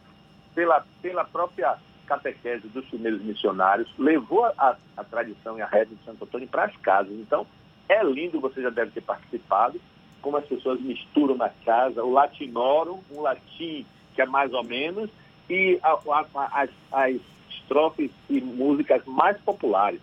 pela, 0.53 0.85
pela 1.01 1.25
própria 1.25 1.79
catequese 2.05 2.67
dos 2.69 2.85
primeiros 2.87 3.23
missionários, 3.23 3.89
levou 3.97 4.45
a, 4.45 4.77
a 4.97 5.05
tradição 5.05 5.57
e 5.57 5.63
a 5.63 5.67
reza 5.67 5.95
de 5.95 6.05
Santo 6.05 6.25
Antônio 6.25 6.49
para 6.49 6.65
as 6.65 6.77
casas. 6.79 7.13
Então, 7.13 7.47
é 7.89 8.03
lindo, 8.03 8.41
você 8.41 8.61
já 8.61 8.71
deve 8.71 8.91
ter 8.91 9.03
participado, 9.03 9.81
como 10.21 10.37
as 10.37 10.45
pessoas 10.45 10.81
misturam 10.81 11.37
na 11.37 11.49
casa 11.65 12.03
o 12.03 12.11
latinorum, 12.11 13.01
um 13.11 13.21
latim 13.21 13.87
que 14.15 14.21
é 14.21 14.27
mais 14.27 14.53
ou 14.53 14.65
menos, 14.65 15.09
e 15.49 15.79
a, 15.83 15.93
a, 15.93 16.63
as, 16.63 16.71
as 16.93 17.21
estrofes 17.51 18.11
e 18.29 18.41
músicas 18.41 19.05
mais 19.07 19.41
populares. 19.41 20.01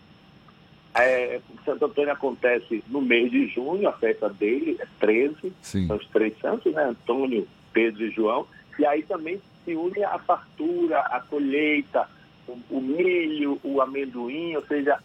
É, 0.93 1.39
Santo 1.63 1.85
Antônio 1.85 2.11
acontece 2.11 2.83
no 2.87 3.01
mês 3.01 3.31
de 3.31 3.47
junho, 3.47 3.87
a 3.87 3.93
festa 3.93 4.29
dele 4.29 4.77
é 4.79 4.87
13, 4.99 5.53
Sim. 5.61 5.87
são 5.87 5.95
os 5.95 6.07
três 6.07 6.37
santos, 6.39 6.73
né? 6.73 6.83
Antônio, 6.83 7.47
Pedro 7.71 8.03
e 8.03 8.11
João. 8.11 8.45
E 8.77 8.85
aí 8.85 9.03
também 9.03 9.41
se 9.63 9.73
une 9.73 10.03
a 10.03 10.19
fartura, 10.19 10.99
a 10.99 11.21
colheita, 11.21 12.07
o, 12.47 12.57
o 12.69 12.81
milho, 12.81 13.59
o 13.63 13.81
amendoim, 13.81 14.55
ou 14.55 14.65
seja, 14.65 14.99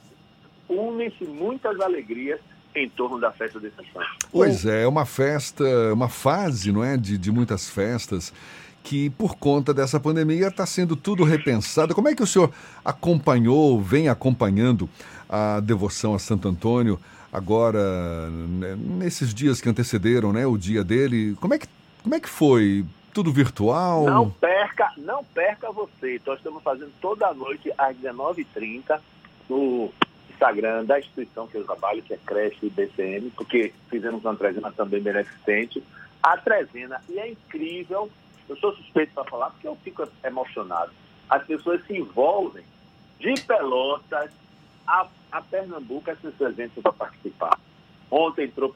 unem-se 0.69 1.25
muitas 1.25 1.79
alegrias 1.81 2.41
em 2.75 2.89
torno 2.89 3.19
da 3.19 3.31
festa 3.31 3.59
desse 3.61 3.77
santo. 3.77 4.29
Pois 4.31 4.67
é, 4.67 4.83
é 4.83 4.89
uma 4.89 5.07
festa, 5.07 5.65
uma 5.93 6.09
fase, 6.09 6.73
não 6.73 6.85
é, 6.85 6.97
de, 6.97 7.17
de 7.17 7.31
muitas 7.31 7.71
festas 7.71 8.33
que 8.83 9.11
por 9.11 9.37
conta 9.37 9.75
dessa 9.75 9.99
pandemia 9.99 10.47
está 10.47 10.65
sendo 10.65 10.95
tudo 10.95 11.25
repensado. 11.25 11.93
Como 11.93 12.07
é 12.09 12.15
que 12.15 12.23
o 12.23 12.27
senhor 12.27 12.53
acompanhou, 12.85 13.81
vem 13.81 14.09
acompanhando 14.09 14.89
a 15.29 15.61
devoção 15.61 16.15
a 16.15 16.19
Santo 16.19 16.49
Antônio 16.49 16.99
agora 17.33 18.29
né, 18.31 18.77
nesses 18.77 19.35
dias 19.35 19.61
que 19.61 19.69
antecederam, 19.69 20.33
né, 20.33 20.47
o 20.47 20.57
dia 20.57 20.83
dele? 20.83 21.37
Como 21.41 21.55
é 21.55 21.59
que 21.59 21.67
como 22.07 22.15
é 22.15 22.21
que 22.21 22.29
foi? 22.29 22.85
Tudo 23.13 23.33
virtual? 23.33 24.05
Não 24.05 24.31
perca, 24.31 24.93
não 24.97 25.25
perca 25.25 25.73
você. 25.73 26.21
Nós 26.25 26.37
estamos 26.37 26.63
fazendo 26.63 26.93
toda 27.01 27.35
noite 27.35 27.73
às 27.77 27.97
19h30 27.97 29.01
no 29.51 29.91
Instagram 30.31 30.85
da 30.85 31.01
instituição 31.01 31.49
que 31.49 31.57
eu 31.57 31.65
trabalho, 31.65 32.01
que 32.05 32.15
é 32.15 32.19
Creche 32.25 32.67
IBCM, 32.67 33.31
porque 33.31 33.73
fizemos 33.91 34.25
uma 34.25 34.37
trezena 34.37 34.71
também 34.71 35.03
beneficente. 35.03 35.83
A 36.23 36.37
trezena, 36.37 37.03
e 37.09 37.19
é 37.19 37.29
incrível, 37.29 38.09
eu 38.49 38.57
sou 38.59 38.73
suspeito 38.77 39.13
para 39.13 39.25
falar 39.25 39.51
porque 39.51 39.67
eu 39.67 39.77
fico 39.83 40.07
emocionado. 40.23 40.93
As 41.29 41.45
pessoas 41.45 41.85
se 41.89 41.99
envolvem 41.99 42.63
de 43.19 43.35
Pelotas 43.41 44.31
a, 44.87 45.07
a 45.33 45.43
Pernambuco, 45.43 46.11
as 46.11 46.19
pessoas 46.19 46.59
entram 46.59 46.83
para 46.83 46.93
participar. 46.93 47.59
Ontem 48.11 48.45
entrou 48.45 48.75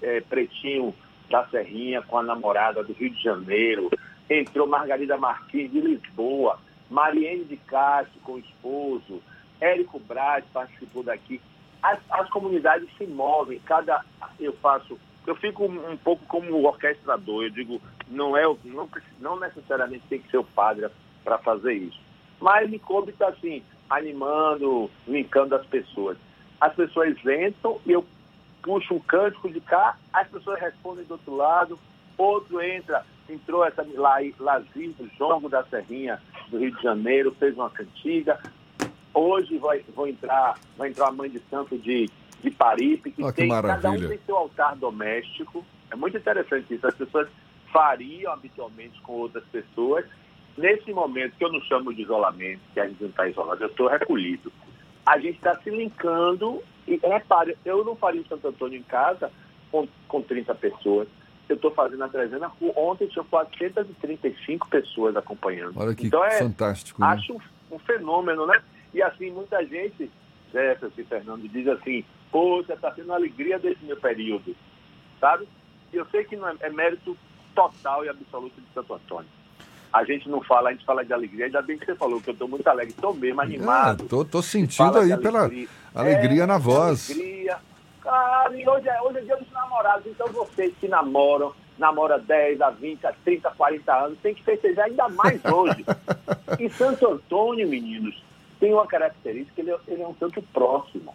é, 0.00 0.20
Pretinho 0.20 0.94
da 1.30 1.46
Serrinha 1.48 2.02
com 2.02 2.18
a 2.18 2.22
namorada 2.22 2.82
do 2.82 2.92
Rio 2.92 3.10
de 3.10 3.22
Janeiro, 3.22 3.90
entrou 4.28 4.66
Margarida 4.66 5.16
Martins 5.16 5.70
de 5.70 5.80
Lisboa, 5.80 6.58
Mariene 6.90 7.44
de 7.44 7.56
Castro 7.56 8.20
com 8.22 8.32
o 8.34 8.38
esposo, 8.38 9.22
Érico 9.60 9.98
Braz 9.98 10.44
participou 10.52 11.02
daqui. 11.02 11.40
As, 11.82 11.98
as 12.10 12.28
comunidades 12.30 12.88
se 12.96 13.06
movem, 13.06 13.58
cada 13.60 14.04
eu 14.38 14.52
faço, 14.54 14.98
eu 15.26 15.34
fico 15.36 15.64
um, 15.64 15.92
um 15.92 15.96
pouco 15.96 16.24
como 16.26 16.64
orquestrador, 16.64 17.44
eu 17.44 17.50
digo, 17.50 17.80
não 18.08 18.36
é 18.36 18.44
não, 18.64 18.88
não 19.20 19.38
necessariamente 19.38 20.04
tem 20.08 20.20
que 20.20 20.30
ser 20.30 20.38
o 20.38 20.44
padre 20.44 20.88
para 21.24 21.38
fazer 21.38 21.74
isso. 21.74 22.00
Mas 22.40 22.68
me 22.68 22.78
coube 22.78 23.12
está 23.12 23.28
assim, 23.28 23.62
animando, 23.88 24.90
linkando 25.06 25.54
as 25.54 25.66
pessoas. 25.66 26.16
As 26.60 26.74
pessoas 26.74 27.16
entram 27.18 27.80
e 27.84 27.92
eu 27.92 28.04
puxo 28.62 28.94
um 28.94 29.00
cântico 29.00 29.50
de 29.50 29.60
cá, 29.60 29.96
as 30.12 30.28
pessoas 30.28 30.60
respondem 30.60 31.04
do 31.04 31.12
outro 31.12 31.34
lado, 31.34 31.78
outro 32.16 32.60
entra, 32.62 33.04
entrou 33.28 33.64
essa 33.64 33.84
lá, 33.94 34.18
Lazir 34.38 34.92
do 34.92 35.08
Jongo 35.18 35.48
da 35.48 35.64
Serrinha 35.64 36.20
do 36.48 36.58
Rio 36.58 36.74
de 36.74 36.82
Janeiro, 36.82 37.34
fez 37.38 37.54
uma 37.54 37.70
cantiga. 37.70 38.38
Hoje 39.12 39.58
vai, 39.58 39.84
vou 39.94 40.06
entrar, 40.06 40.58
vai 40.76 40.88
entrar 40.88 41.08
a 41.08 41.12
mãe 41.12 41.28
de 41.28 41.40
santo 41.50 41.76
de, 41.76 42.08
de 42.42 42.50
Paripe, 42.50 43.10
que, 43.10 43.22
que 43.22 43.32
tem, 43.32 43.48
maravilha. 43.48 43.82
cada 43.82 43.90
um 43.90 44.08
tem 44.08 44.18
seu 44.24 44.36
altar 44.36 44.76
doméstico. 44.76 45.64
É 45.90 45.96
muito 45.96 46.16
interessante 46.16 46.72
isso. 46.72 46.86
As 46.86 46.94
pessoas 46.94 47.28
fariam 47.72 48.32
habitualmente 48.32 49.00
com 49.02 49.12
outras 49.14 49.44
pessoas. 49.44 50.04
Nesse 50.56 50.92
momento 50.92 51.36
que 51.36 51.44
eu 51.44 51.52
não 51.52 51.60
chamo 51.62 51.94
de 51.94 52.02
isolamento, 52.02 52.60
que 52.74 52.80
a 52.80 52.86
gente 52.86 53.00
não 53.00 53.08
está 53.08 53.26
isolado, 53.26 53.62
eu 53.62 53.68
estou 53.68 53.88
recolhido. 53.88 54.52
A 55.04 55.18
gente 55.18 55.36
está 55.36 55.56
se 55.56 55.70
linkando 55.70 56.62
e 56.86 56.96
repare, 56.96 57.56
eu 57.64 57.84
não 57.84 57.96
faria 57.96 58.20
o 58.20 58.26
Santo 58.26 58.48
Antônio 58.48 58.78
em 58.78 58.82
casa 58.82 59.30
com, 59.70 59.88
com 60.06 60.20
30 60.20 60.54
pessoas. 60.56 61.08
Eu 61.48 61.56
estou 61.56 61.70
fazendo 61.70 62.04
a 62.04 62.08
trezena. 62.08 62.52
Ontem 62.76 63.08
tinha 63.08 63.24
435 63.24 64.68
pessoas 64.68 65.16
acompanhando. 65.16 65.72
Olha 65.76 65.94
que 65.94 66.06
então, 66.06 66.24
é, 66.24 66.38
fantástico. 66.38 67.00
Né? 67.00 67.06
Acho 67.08 67.34
um, 67.34 67.40
um, 67.74 67.78
fenômeno, 67.78 68.46
né? 68.46 68.62
E 68.94 69.02
assim, 69.02 69.30
muita 69.30 69.64
gente, 69.66 70.10
Jefferson 70.52 71.00
e 71.00 71.04
Fernando, 71.04 71.48
diz 71.48 71.66
assim, 71.66 72.04
poxa, 72.30 72.74
está 72.74 72.92
sendo 72.94 73.06
uma 73.06 73.16
alegria 73.16 73.58
desse 73.58 73.84
meu 73.84 73.96
período. 73.96 74.54
Sabe? 75.18 75.48
E 75.92 75.96
eu 75.96 76.06
sei 76.06 76.24
que 76.24 76.36
não 76.36 76.48
é, 76.48 76.54
é 76.60 76.70
mérito 76.70 77.16
total 77.54 78.04
e 78.04 78.08
absoluto 78.08 78.60
de 78.60 78.72
Santo 78.72 78.94
Antônio 78.94 79.41
a 79.92 80.04
gente 80.04 80.28
não 80.28 80.40
fala, 80.40 80.70
a 80.70 80.72
gente 80.72 80.84
fala 80.84 81.04
de 81.04 81.12
alegria. 81.12 81.46
Ainda 81.46 81.60
bem 81.60 81.76
que 81.76 81.84
você 81.84 81.94
falou 81.94 82.20
que 82.20 82.30
eu 82.30 82.32
estou 82.32 82.48
muito 82.48 82.66
alegre, 82.66 82.94
estou 82.94 83.14
mesmo 83.14 83.40
animado. 83.40 84.04
É, 84.04 84.08
tô, 84.08 84.24
tô 84.24 84.42
sentindo 84.42 84.98
aí 84.98 85.16
pela 85.18 85.50
alegria, 85.94 86.44
é, 86.44 86.46
na 86.46 86.58
voz. 86.58 87.10
Alegria. 87.10 87.58
Cara, 88.00 88.56
e 88.56 88.68
hoje 88.68 88.88
é, 88.88 89.02
hoje 89.02 89.18
é 89.18 89.20
dia 89.20 89.36
dos 89.36 89.50
namorados, 89.52 90.06
então 90.06 90.26
vocês 90.28 90.72
que 90.80 90.88
namoram, 90.88 91.52
namora 91.78 92.18
10 92.18 92.60
a 92.60 92.70
20, 92.70 93.06
a 93.06 93.12
30, 93.24 93.50
40 93.50 93.94
anos, 93.94 94.18
tem 94.20 94.34
que 94.34 94.42
festejar 94.42 94.86
ainda 94.86 95.08
mais 95.10 95.40
hoje. 95.46 95.84
e 96.58 96.68
Santo 96.70 97.08
Antônio, 97.08 97.68
meninos, 97.68 98.20
tem 98.58 98.72
uma 98.72 98.86
característica, 98.86 99.60
ele, 99.60 99.70
é, 99.70 99.78
ele 99.86 100.02
é 100.02 100.06
um 100.06 100.14
santo 100.16 100.42
próximo 100.52 101.14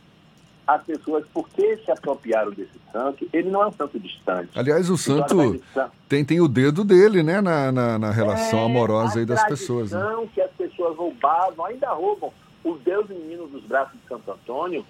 as 0.67 0.83
pessoas, 0.83 1.25
por 1.33 1.47
que 1.49 1.77
se 1.77 1.89
apropriaram 1.89 2.51
desse 2.51 2.77
santo, 2.91 3.27
ele 3.31 3.49
não 3.49 3.63
é 3.63 3.67
um 3.67 3.71
santo 3.71 3.97
distante. 3.97 4.49
Aliás, 4.53 4.89
o 4.89 4.97
santo 4.97 5.61
tem, 6.09 6.25
tem 6.25 6.41
o 6.41 6.47
dedo 6.47 6.83
dele, 6.83 7.23
né, 7.23 7.39
na, 7.39 7.71
na, 7.71 7.97
na 7.97 8.11
relação 8.11 8.59
é, 8.59 8.65
amorosa 8.65 9.19
aí 9.19 9.25
das 9.25 9.45
pessoas. 9.45 9.91
Né? 9.91 9.99
que 10.33 10.41
as 10.41 10.51
pessoas 10.51 10.97
roubavam, 10.97 11.65
ainda 11.65 11.89
roubam 11.91 12.33
o 12.63 12.73
Deus 12.73 13.07
menino 13.07 13.47
dos 13.47 13.63
braços 13.63 13.97
de 13.97 14.07
Santo 14.09 14.29
Antônio 14.29 14.85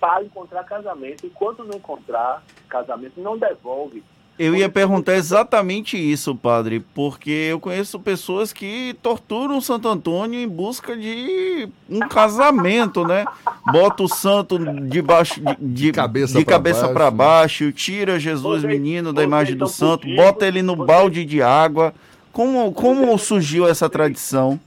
para 0.00 0.24
encontrar 0.24 0.64
casamento. 0.64 1.26
Enquanto 1.26 1.62
não 1.62 1.76
encontrar 1.76 2.42
casamento, 2.68 3.20
não 3.20 3.36
devolve 3.36 4.02
eu 4.38 4.54
ia 4.54 4.68
perguntar 4.68 5.16
exatamente 5.16 5.96
isso, 5.96 6.34
padre, 6.34 6.80
porque 6.94 7.30
eu 7.30 7.58
conheço 7.58 7.98
pessoas 7.98 8.52
que 8.52 8.96
torturam 9.02 9.58
o 9.58 9.62
Santo 9.62 9.88
Antônio 9.88 10.38
em 10.38 10.48
busca 10.48 10.96
de 10.96 11.68
um 11.90 12.00
casamento, 12.00 13.04
né? 13.04 13.24
Bota 13.72 14.04
o 14.04 14.08
santo 14.08 14.58
debaixo 14.86 15.40
de, 15.40 15.56
de, 15.56 15.86
de 15.86 15.92
cabeça, 15.92 16.38
de 16.38 16.44
cabeça 16.44 16.88
para 16.88 17.10
baixo, 17.10 17.64
baixo, 17.64 17.72
tira 17.72 18.18
Jesus 18.18 18.62
menino 18.62 19.12
da 19.12 19.24
imagem 19.24 19.56
do 19.56 19.66
santo, 19.66 20.06
bota 20.14 20.46
ele 20.46 20.62
no 20.62 20.76
balde 20.76 21.24
de 21.24 21.42
água. 21.42 21.92
Como, 22.32 22.72
como 22.72 23.18
surgiu 23.18 23.68
essa 23.68 23.90
tradição? 23.90 24.60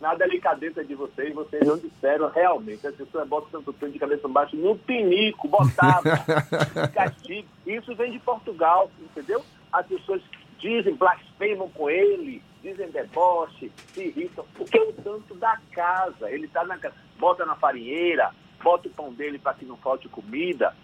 na 0.00 0.14
delicadeza 0.14 0.84
de 0.84 0.94
vocês, 0.94 1.34
vocês 1.34 1.66
não 1.66 1.76
disseram 1.76 2.30
realmente. 2.30 2.86
As 2.86 2.94
pessoas 2.94 3.28
botam 3.28 3.50
Santo 3.50 3.70
Antônio 3.70 3.92
de 3.92 3.98
cabeça 3.98 4.28
baixa 4.28 4.56
no 4.56 4.76
pinico, 4.76 5.48
botavam 5.48 6.12
castigo. 6.94 7.48
Isso 7.68 7.94
vem 7.94 8.10
de 8.10 8.18
Portugal, 8.18 8.90
entendeu? 8.98 9.44
As 9.70 9.86
pessoas 9.86 10.22
dizem, 10.58 10.94
blasfemam 10.94 11.68
com 11.68 11.90
ele, 11.90 12.42
dizem 12.62 12.90
deboche, 12.90 13.70
se 13.92 14.04
irritam, 14.04 14.44
porque 14.54 14.78
é 14.78 14.82
o 14.82 14.94
santo 15.02 15.34
da 15.34 15.58
casa. 15.72 16.30
Ele 16.30 16.46
está 16.46 16.64
na 16.64 16.78
casa, 16.78 16.94
bota 17.18 17.44
na 17.44 17.54
farinheira, 17.56 18.30
bota 18.62 18.88
o 18.88 18.90
pão 18.90 19.12
dele 19.12 19.38
para 19.38 19.52
que 19.52 19.66
não 19.66 19.76
falte 19.76 20.08
comida. 20.08 20.74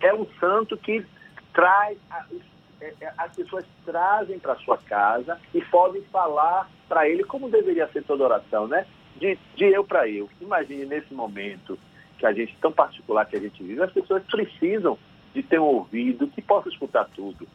É 0.00 0.12
um 0.12 0.26
santo 0.38 0.76
que 0.76 1.04
traz 1.54 1.98
é, 2.82 2.92
é, 3.00 3.12
as 3.16 3.34
pessoas 3.34 3.64
trazem 3.86 4.38
para 4.38 4.56
sua 4.56 4.76
casa 4.76 5.40
e 5.54 5.62
podem 5.62 6.02
falar 6.02 6.70
para 6.86 7.08
ele 7.08 7.24
como 7.24 7.48
deveria 7.48 7.88
ser 7.88 8.04
toda 8.04 8.24
oração, 8.24 8.68
né? 8.68 8.86
De, 9.16 9.38
de 9.54 9.64
eu 9.64 9.82
para 9.82 10.06
eu. 10.06 10.28
Imagine 10.38 10.84
nesse 10.84 11.14
momento 11.14 11.78
que 12.18 12.26
a 12.26 12.32
gente, 12.34 12.54
tão 12.60 12.72
particular 12.72 13.24
que 13.24 13.36
a 13.36 13.40
gente 13.40 13.62
vive, 13.62 13.82
as 13.82 13.92
pessoas 13.92 14.22
precisam 14.24 14.98
de 15.36 15.42
ter 15.42 15.60
um 15.60 15.64
ouvido 15.64 16.28
que 16.28 16.40
possa 16.40 16.70
escutar 16.70 17.04
tudo. 17.14 17.46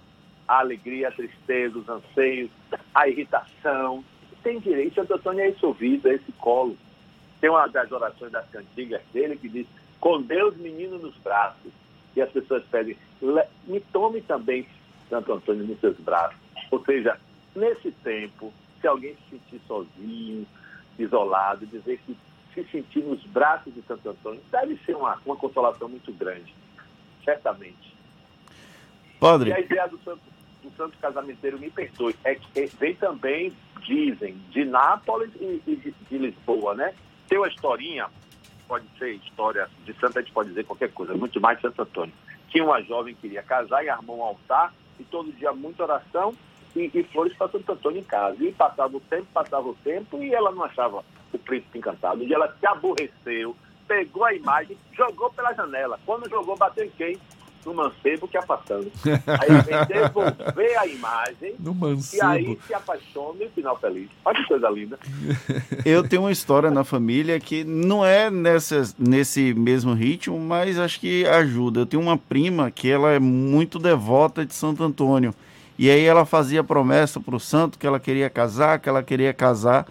A 0.47 0.59
alegria, 0.59 1.07
a 1.07 1.11
tristeza, 1.11 1.79
os 1.79 1.89
anseios, 1.89 2.51
a 2.93 3.09
irritação. 3.09 4.03
Tem 4.43 4.59
direito, 4.59 4.93
Santo 4.93 5.15
Antônio 5.15 5.41
é 5.41 5.49
esse 5.49 5.65
ouvido, 5.65 6.07
é 6.07 6.13
esse 6.13 6.31
colo. 6.33 6.77
Tem 7.39 7.49
uma 7.49 7.65
das 7.65 7.91
orações 7.91 8.31
das 8.31 8.47
cantigas 8.51 9.01
dele 9.11 9.35
que 9.35 9.49
diz, 9.49 9.65
com 9.99 10.21
Deus 10.21 10.55
menino 10.57 10.99
nos 10.99 11.17
braços. 11.17 11.71
E 12.15 12.21
as 12.21 12.29
pessoas 12.29 12.63
pedem, 12.69 12.95
me 13.65 13.79
tome 13.79 14.21
também 14.21 14.67
Santo 15.09 15.33
Antônio 15.33 15.65
nos 15.65 15.79
seus 15.79 15.97
braços. 15.97 16.37
Ou 16.69 16.85
seja, 16.85 17.17
nesse 17.55 17.89
tempo, 18.03 18.53
se 18.79 18.85
alguém 18.85 19.15
se 19.15 19.37
sentir 19.37 19.61
sozinho, 19.67 20.45
isolado, 20.99 21.65
dizer 21.65 21.99
que 22.05 22.15
se 22.53 22.63
sentir 22.65 23.03
nos 23.03 23.23
braços 23.25 23.73
de 23.73 23.81
Santo 23.83 24.07
Antônio 24.07 24.41
deve 24.51 24.77
ser 24.85 24.95
uma, 24.95 25.19
uma 25.25 25.35
consolação 25.35 25.89
muito 25.89 26.13
grande, 26.13 26.53
certamente. 27.23 27.95
Padre. 29.19 29.51
E 29.51 29.53
a 29.53 29.59
ideia 29.59 29.87
do 29.87 29.99
santo, 29.99 30.21
do 30.63 30.71
santo 30.75 30.97
casamenteiro, 30.99 31.59
me 31.59 31.69
perdoe, 31.69 32.15
é 32.23 32.35
que 32.35 32.65
vem 32.79 32.95
também, 32.95 33.53
dizem, 33.83 34.35
de 34.49 34.65
Nápoles 34.65 35.31
e, 35.39 35.61
e 35.67 35.75
de, 35.75 35.91
de, 36.09 36.17
Lisboa, 36.17 36.73
né? 36.73 36.93
Tem 37.27 37.37
uma 37.37 37.47
historinha, 37.47 38.07
pode 38.67 38.85
ser 38.97 39.11
história 39.15 39.69
de 39.85 39.93
santo, 39.93 40.17
a 40.17 40.21
gente 40.21 40.33
pode 40.33 40.49
dizer 40.49 40.65
qualquer 40.65 40.91
coisa, 40.91 41.13
muito 41.13 41.39
mais 41.39 41.57
de 41.57 41.63
Santo 41.63 41.81
Antônio, 41.83 42.13
que 42.49 42.61
uma 42.61 42.81
jovem 42.81 43.15
queria 43.15 43.43
casar 43.43 43.83
e 43.85 43.89
armou 43.89 44.17
um 44.17 44.23
altar 44.23 44.73
e 44.99 45.03
todo 45.03 45.31
dia 45.31 45.51
muita 45.51 45.83
oração 45.83 46.35
e, 46.75 46.89
e 46.93 47.03
flores 47.03 47.35
para 47.35 47.49
Santo 47.49 47.71
Antônio 47.71 47.99
em 47.99 48.03
casa. 48.03 48.43
E 48.43 48.51
passava 48.51 48.95
o 48.95 48.99
tempo, 48.99 49.27
passava 49.33 49.67
o 49.69 49.75
tempo 49.83 50.21
e 50.21 50.33
ela 50.33 50.51
não 50.51 50.63
achava 50.63 51.03
o 51.31 51.37
príncipe 51.37 51.77
encantado. 51.77 52.25
Dia 52.25 52.35
ela 52.35 52.55
se 52.59 52.65
aborreceu, 52.65 53.55
pegou 53.91 54.23
a 54.23 54.33
imagem, 54.33 54.77
jogou 54.93 55.29
pela 55.31 55.53
janela. 55.53 55.99
Quando 56.05 56.29
jogou, 56.29 56.55
bateu 56.55 56.85
em 56.85 56.89
quem? 56.91 57.19
no 57.63 57.75
mancebo 57.75 58.27
que 58.27 58.39
passando. 58.41 58.91
Aí 59.05 59.61
vem 59.61 59.85
devolver 59.85 60.79
a 60.79 60.87
imagem 60.87 61.53
no 61.61 61.75
mancebo. 61.75 62.23
e 62.23 62.25
aí 62.25 62.59
se 62.65 62.73
apaixona 62.73 63.43
e 63.43 63.49
final 63.49 63.77
feliz. 63.77 64.09
Olha 64.25 64.41
que 64.41 64.47
coisa 64.47 64.67
linda. 64.67 64.97
Eu 65.85 66.07
tenho 66.07 66.23
uma 66.23 66.31
história 66.31 66.71
na 66.71 66.83
família 66.83 67.39
que 67.39 67.63
não 67.63 68.03
é 68.03 68.31
nessa, 68.31 68.81
nesse 68.97 69.53
mesmo 69.53 69.93
ritmo, 69.93 70.39
mas 70.39 70.79
acho 70.79 70.99
que 70.99 71.23
ajuda. 71.27 71.81
Eu 71.81 71.85
tenho 71.85 72.01
uma 72.01 72.17
prima 72.17 72.71
que 72.71 72.89
ela 72.89 73.11
é 73.11 73.19
muito 73.19 73.77
devota 73.77 74.43
de 74.43 74.55
Santo 74.55 74.83
Antônio. 74.83 75.31
E 75.77 75.87
aí 75.87 76.03
ela 76.03 76.25
fazia 76.25 76.63
promessa 76.63 77.19
para 77.19 77.35
o 77.35 77.39
santo 77.39 77.77
que 77.77 77.85
ela 77.85 77.99
queria 77.99 78.29
casar, 78.29 78.79
que 78.79 78.89
ela 78.89 79.03
queria 79.03 79.35
casar. 79.35 79.85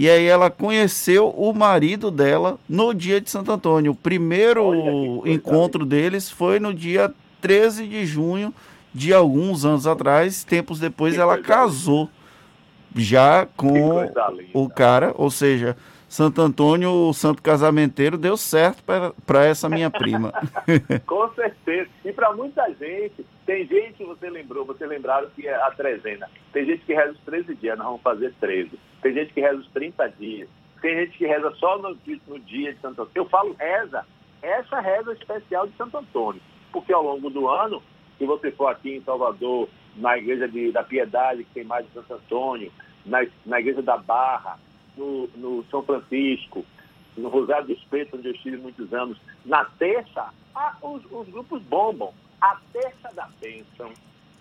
E 0.00 0.08
aí 0.08 0.26
ela 0.26 0.48
conheceu 0.48 1.28
o 1.30 1.52
marido 1.52 2.08
dela 2.08 2.56
no 2.68 2.94
dia 2.94 3.20
de 3.20 3.28
Santo 3.28 3.50
Antônio. 3.50 3.90
O 3.90 3.96
primeiro 3.96 5.26
encontro 5.26 5.84
deles 5.84 6.30
foi 6.30 6.60
no 6.60 6.72
dia 6.72 7.12
13 7.40 7.84
de 7.84 8.06
junho 8.06 8.54
de 8.94 9.12
alguns 9.12 9.64
anos 9.64 9.88
atrás. 9.88 10.44
Tempos 10.44 10.78
depois 10.78 11.18
ela 11.18 11.36
casou 11.38 12.08
já 12.94 13.44
com 13.56 14.08
o 14.54 14.68
cara, 14.68 15.12
ou 15.16 15.32
seja, 15.32 15.76
Santo 16.08 16.40
Antônio, 16.40 16.90
o 16.90 17.12
santo 17.12 17.42
casamenteiro, 17.42 18.16
deu 18.16 18.34
certo 18.36 18.82
para 19.26 19.44
essa 19.44 19.68
minha 19.68 19.90
prima. 19.90 20.32
Com 21.06 21.28
certeza. 21.34 21.90
E 22.02 22.12
para 22.12 22.32
muita 22.34 22.66
gente, 22.72 23.26
tem 23.44 23.66
gente, 23.66 24.02
você 24.04 24.30
lembrou, 24.30 24.64
você 24.64 24.86
lembraram 24.86 25.28
que 25.36 25.46
é 25.46 25.54
a 25.54 25.70
trezena. 25.70 26.28
Tem 26.50 26.64
gente 26.64 26.82
que 26.86 26.94
reza 26.94 27.12
os 27.12 27.20
13 27.20 27.54
dias, 27.56 27.76
nós 27.76 27.86
vamos 27.86 28.02
fazer 28.02 28.32
13. 28.40 28.70
Tem 29.02 29.12
gente 29.12 29.34
que 29.34 29.40
reza 29.40 29.58
os 29.58 29.68
30 29.68 30.08
dias. 30.18 30.48
Tem 30.80 30.96
gente 30.96 31.18
que 31.18 31.26
reza 31.26 31.50
só 31.56 31.76
no, 31.76 31.96
no 32.26 32.38
dia 32.40 32.72
de 32.72 32.80
Santo 32.80 33.02
Antônio. 33.02 33.12
Eu 33.14 33.28
falo 33.28 33.54
reza, 33.58 34.06
essa 34.40 34.80
reza 34.80 35.12
especial 35.12 35.66
de 35.66 35.76
Santo 35.76 35.98
Antônio. 35.98 36.40
Porque 36.72 36.92
ao 36.92 37.02
longo 37.02 37.28
do 37.28 37.48
ano, 37.48 37.82
se 38.16 38.24
você 38.24 38.50
for 38.50 38.68
aqui 38.68 38.96
em 38.96 39.02
Salvador, 39.02 39.68
na 39.96 40.16
igreja 40.16 40.48
de, 40.48 40.72
da 40.72 40.82
Piedade, 40.82 41.44
que 41.44 41.52
tem 41.52 41.64
mais 41.64 41.86
de 41.86 41.92
Santo 41.92 42.14
Antônio, 42.14 42.72
na, 43.04 43.26
na 43.44 43.60
igreja 43.60 43.82
da 43.82 43.96
Barra, 43.96 44.58
no, 44.98 45.28
no 45.36 45.64
São 45.70 45.82
Francisco, 45.82 46.64
no 47.16 47.28
Rosário 47.28 47.68
dos 47.68 47.82
Pretos, 47.84 48.18
onde 48.18 48.28
eu 48.28 48.34
estive 48.34 48.56
muitos 48.56 48.92
anos, 48.92 49.16
na 49.44 49.64
terça, 49.64 50.30
ah, 50.54 50.76
os, 50.82 51.02
os, 51.10 51.28
grupos 51.28 51.62
bombam. 51.62 52.12
A 52.40 52.56
terça 52.72 53.12
da 53.14 53.28
bênção, 53.40 53.92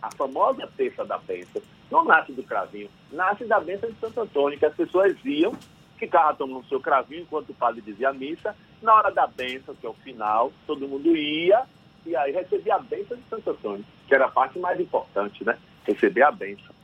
a 0.01 0.11
famosa 0.11 0.69
terça 0.77 1.03
da 1.03 1.17
bênção, 1.17 1.61
não 1.89 2.05
nasce 2.05 2.31
do 2.31 2.43
cravinho, 2.43 2.89
nasce 3.11 3.45
da 3.45 3.59
bênção 3.59 3.89
de 3.89 3.99
Santo 3.99 4.21
Antônio, 4.21 4.59
que 4.59 4.65
as 4.65 4.75
pessoas 4.75 5.15
iam, 5.25 5.53
ficavam 5.97 6.35
tomando 6.35 6.67
seu 6.67 6.79
cravinho 6.79 7.21
enquanto 7.21 7.49
o 7.49 7.55
padre 7.55 7.81
dizia 7.81 8.09
a 8.09 8.13
missa, 8.13 8.55
na 8.83 8.93
hora 8.93 9.09
da 9.09 9.25
bênção, 9.25 9.73
que 9.73 9.85
é 9.85 9.89
o 9.89 9.93
final, 9.93 10.51
todo 10.67 10.87
mundo 10.87 11.15
ia 11.15 11.65
e 12.07 12.15
aí 12.15 12.31
recebia 12.31 12.75
a 12.75 12.79
bênção 12.79 13.17
de 13.17 13.23
Santo 13.29 13.49
Antônio, 13.49 13.85
que 14.07 14.15
era 14.15 14.25
a 14.25 14.31
parte 14.31 14.57
mais 14.57 14.79
importante, 14.79 15.43
né? 15.43 15.57
Receber 15.83 16.23
a 16.23 16.31
bênção. 16.31 16.76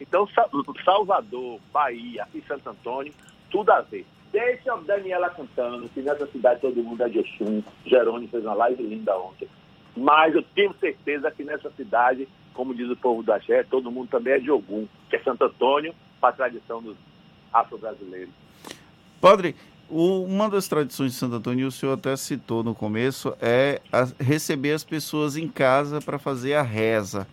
Então, 0.00 0.28
Salvador, 0.84 1.60
Bahia 1.72 2.26
e 2.34 2.40
Santo 2.42 2.68
Antônio, 2.70 3.12
tudo 3.50 3.70
a 3.70 3.80
ver. 3.80 4.06
Deixa 4.32 4.72
a 4.72 4.76
Daniela 4.76 5.30
cantando, 5.30 5.88
que 5.88 6.02
nessa 6.02 6.26
cidade 6.26 6.60
todo 6.60 6.82
mundo 6.82 7.02
é 7.02 7.08
de 7.08 7.20
Oxum. 7.20 7.62
Jerônimo 7.86 8.28
fez 8.28 8.44
uma 8.44 8.54
live 8.54 8.82
linda 8.82 9.16
ontem. 9.18 9.48
Mas 9.96 10.34
eu 10.34 10.42
tenho 10.54 10.74
certeza 10.78 11.30
que 11.30 11.42
nessa 11.42 11.70
cidade, 11.70 12.28
como 12.52 12.74
diz 12.74 12.90
o 12.90 12.96
povo 12.96 13.22
do 13.22 13.32
Axé, 13.32 13.62
todo 13.62 13.90
mundo 13.90 14.08
também 14.10 14.34
é 14.34 14.38
de 14.38 14.50
Ogum, 14.50 14.86
que 15.08 15.16
é 15.16 15.22
Santo 15.22 15.44
Antônio, 15.44 15.94
para 16.20 16.30
a 16.30 16.32
tradição 16.32 16.82
dos 16.82 16.96
afro-brasileiros. 17.52 18.34
Padre, 19.20 19.56
uma 19.88 20.50
das 20.50 20.68
tradições 20.68 21.12
de 21.12 21.18
Santo 21.18 21.36
Antônio, 21.36 21.68
o 21.68 21.70
senhor 21.70 21.94
até 21.94 22.14
citou 22.16 22.62
no 22.62 22.74
começo, 22.74 23.34
é 23.40 23.80
receber 24.20 24.72
as 24.72 24.84
pessoas 24.84 25.36
em 25.36 25.48
casa 25.48 26.00
para 26.00 26.18
fazer 26.18 26.54
a 26.54 26.62
reza. 26.62 27.26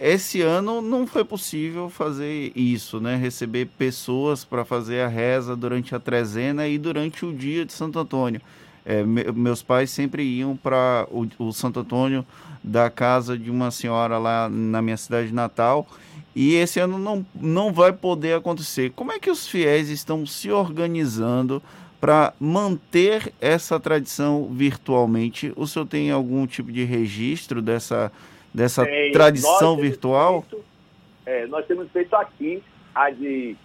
Esse 0.00 0.42
ano 0.42 0.80
não 0.80 1.06
foi 1.06 1.24
possível 1.24 1.90
fazer 1.90 2.52
isso, 2.54 3.00
né? 3.00 3.16
Receber 3.16 3.66
pessoas 3.76 4.44
para 4.44 4.64
fazer 4.64 5.00
a 5.00 5.08
reza 5.08 5.56
durante 5.56 5.94
a 5.94 5.98
trezena 5.98 6.68
e 6.68 6.78
durante 6.78 7.26
o 7.26 7.32
dia 7.32 7.64
de 7.64 7.72
Santo 7.72 7.98
Antônio. 7.98 8.40
É, 8.86 9.02
me, 9.02 9.24
meus 9.32 9.60
pais 9.62 9.90
sempre 9.90 10.22
iam 10.22 10.56
para 10.56 11.06
o, 11.10 11.26
o, 11.38 11.52
Santo 11.52 11.80
Antônio 11.80 12.24
da 12.62 12.88
casa 12.88 13.36
de 13.36 13.50
uma 13.50 13.70
senhora 13.70 14.18
lá 14.18 14.48
na 14.48 14.80
minha 14.80 14.96
cidade 14.96 15.32
natal 15.32 15.86
e 16.34 16.54
esse 16.54 16.78
ano 16.78 16.98
não, 16.98 17.26
não 17.34 17.72
vai 17.72 17.92
poder 17.92 18.34
acontecer. 18.34 18.92
Como 18.94 19.12
é 19.12 19.18
que 19.18 19.30
os 19.30 19.46
fiéis 19.46 19.88
estão 19.88 20.24
se 20.24 20.50
organizando 20.50 21.60
para 22.00 22.32
manter 22.38 23.32
essa 23.40 23.80
tradição 23.80 24.48
virtualmente? 24.52 25.52
O 25.56 25.66
senhor 25.66 25.84
tem 25.84 26.10
algum 26.10 26.46
tipo 26.46 26.70
de 26.70 26.84
registro 26.84 27.60
dessa 27.60 28.12
dessa 28.58 28.82
é, 28.82 29.10
tradição 29.12 29.76
virtual? 29.76 30.42
Feito, 30.42 30.64
é, 31.24 31.46
nós 31.46 31.64
temos 31.66 31.88
feito 31.92 32.14
aqui 32.16 32.62
a 32.94 33.08
de 33.10 33.56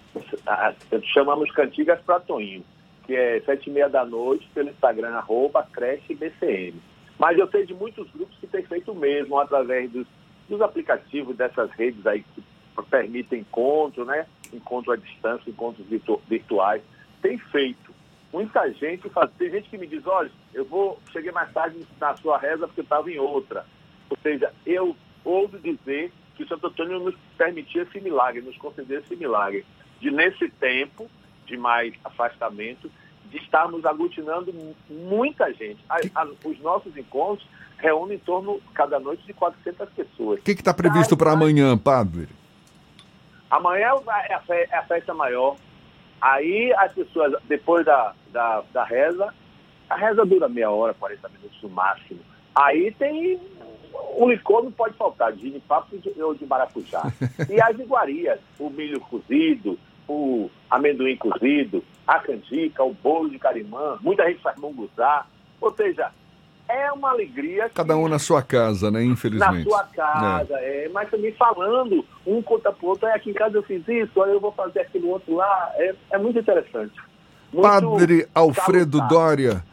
a, 0.46 0.74
chamamos 1.14 1.52
Cantigas 1.52 2.00
para 2.02 2.20
Toinho, 2.20 2.64
que 3.06 3.16
é 3.16 3.42
sete 3.42 3.70
e 3.70 3.74
meia 3.74 3.90
da 3.90 4.06
noite 4.06 4.48
pelo 4.54 4.70
Instagram, 4.70 5.16
arroba 5.16 5.68
creche 5.74 6.14
BCM. 6.14 6.80
Mas 7.18 7.38
eu 7.38 7.48
sei 7.50 7.66
de 7.66 7.74
muitos 7.74 8.10
grupos 8.12 8.38
que 8.38 8.48
têm 8.48 8.64
feito 8.64 8.94
mesmo 8.94 9.40
através 9.40 9.90
dos, 9.92 10.06
dos 10.48 10.62
aplicativos 10.62 11.36
dessas 11.36 11.72
redes 11.72 12.06
aí 12.06 12.24
que 12.36 12.44
permitem 12.90 13.40
encontro, 13.40 14.06
né? 14.06 14.28
Encontro 14.54 14.92
à 14.92 14.96
distância, 14.96 15.50
encontros 15.50 15.88
virtu 15.88 16.22
virtuais. 16.28 16.84
Tem 17.22 17.38
feito. 17.38 17.92
Muita 18.32 18.72
gente 18.74 19.10
faz. 19.10 19.30
Tem 19.38 19.50
gente 19.50 19.70
que 19.70 19.78
me 19.78 19.88
diz, 19.88 20.06
olha, 20.06 20.30
eu 20.54 20.66
vou, 20.66 21.00
cheguei 21.12 21.32
mais 21.32 21.52
tarde 21.52 21.80
na 22.00 22.16
sua 22.18 22.38
reza 22.38 22.68
porque 22.68 22.82
estava 22.82 23.10
em 23.10 23.20
outra. 23.20 23.66
Ou 24.10 24.18
seja, 24.22 24.54
eu 24.66 24.96
ouso 25.24 25.58
dizer 25.60 26.12
que 26.36 26.44
o 26.44 26.48
Santo 26.48 26.68
Antônio 26.68 27.00
nos 27.00 27.16
permitia 27.38 27.84
esse 27.84 28.00
milagre, 28.00 28.42
nos 28.42 28.58
conceder 28.58 29.02
esse 29.02 29.16
milagre, 29.16 29.66
de 30.00 30.12
nesse 30.12 30.50
tempo 30.50 31.10
de 31.46 31.58
mais 31.58 31.94
afastamento, 32.04 32.90
de 33.26 33.38
estarmos 33.38 33.86
aglutinando 33.86 34.54
muita 34.90 35.52
gente. 35.54 35.84
A, 35.90 35.98
a, 36.16 36.28
os 36.46 36.60
nossos 36.60 36.96
encontros 36.96 37.48
reúnem 37.78 38.16
em 38.16 38.20
torno, 38.20 38.62
cada 38.74 39.00
noite, 39.00 39.26
de 39.26 39.34
400 39.34 39.90
pessoas. 39.90 40.40
O 40.40 40.44
que 40.44 40.52
está 40.52 40.74
previsto 40.74 41.18
para 41.18 41.32
amanhã, 41.32 41.78
padre? 41.78 42.30
Amanhã 43.50 43.88
é 44.30 44.34
a, 44.34 44.42
é 44.56 44.78
a, 44.78 44.84
festa 44.84 45.14
maior. 45.14 45.58
Aí 46.22 46.74
as 46.78 46.94
pessoas, 46.94 47.34
depois 47.46 47.86
da, 47.86 48.14
da, 48.32 48.64
da 48.74 48.84
reza, 48.84 49.34
a 49.90 49.96
reza 49.96 50.26
dura 50.26 50.48
meia 50.48 50.72
hora, 50.72 50.94
40 50.94 51.30
minutos 51.30 51.62
no 51.62 51.70
máximo. 51.70 52.20
Aí 52.56 52.92
tem 52.92 53.40
o 54.16 54.30
licor 54.30 54.64
não 54.64 54.72
pode 54.72 54.96
faltar, 54.96 55.34
de 55.34 55.50
papo 55.68 55.96
ou 56.20 56.34
de 56.34 56.46
maracujá. 56.46 57.12
E 57.50 57.62
as 57.62 57.78
iguarias, 57.78 58.40
o 58.60 58.70
milho 58.70 59.00
cozido, 59.02 59.78
o 60.08 60.50
amendoim 60.70 61.16
cozido, 61.16 61.84
a 62.06 62.20
canjica, 62.20 62.84
o 62.84 62.94
bolo 62.94 63.30
de 63.30 63.40
carimã, 63.40 63.98
muita 64.02 64.28
gente 64.28 64.42
faz 64.42 64.58
munguzá. 64.58 65.26
Ou 65.62 65.74
seja, 65.74 66.12
é 66.68 66.92
uma 66.92 67.12
alegria. 67.12 67.70
Cada 67.74 67.96
um 67.96 68.08
na 68.08 68.20
sua 68.20 68.42
casa, 68.42 68.92
né? 68.92 69.04
Infelizmente. 69.04 69.66
Na 69.66 69.72
sua 69.72 69.84
casa, 69.86 70.56
é. 70.60 70.86
é 70.86 70.90
mas 70.90 71.10
também 71.10 71.32
falando, 71.34 72.06
um 72.26 72.42
conta 72.42 72.72
pro 72.72 72.88
outro, 72.88 73.08
aqui 73.08 73.30
em 73.30 73.34
casa 73.34 73.58
eu 73.58 73.64
fiz 73.64 73.88
isso, 73.88 74.22
aí 74.22 74.32
eu 74.32 74.40
vou 74.40 74.52
fazer 74.52 74.82
aquilo 74.82 75.10
outro 75.10 75.36
lá. 75.36 75.72
É, 75.76 75.96
é 76.12 76.18
muito 76.18 76.40
interessante. 76.40 76.94
Muito 77.52 77.64
Padre 77.64 78.28
Alfredo 78.34 78.98
salutado. 78.98 79.20
Dória, 79.20 79.64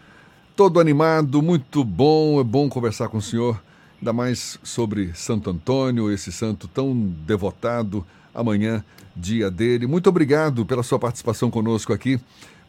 todo 0.55 0.79
animado, 0.79 1.43
muito 1.43 1.83
bom, 1.83 2.41
é 2.41 2.45
bom 2.45 2.69
conversar 2.69 3.09
com 3.09 3.19
o 3.19 3.23
senhor 3.23 3.61
ainda 4.01 4.13
mais 4.13 4.59
sobre 4.63 5.15
Santo 5.15 5.51
Antônio, 5.51 6.11
esse 6.11 6.33
santo 6.33 6.67
tão 6.67 6.95
devotado. 6.97 8.05
Amanhã, 8.35 8.83
dia 9.15 9.51
dele. 9.51 9.87
Muito 9.87 10.09
obrigado 10.09 10.65
pela 10.65 10.83
sua 10.83 10.99
participação 10.99 11.51
conosco 11.51 11.93
aqui. 11.93 12.19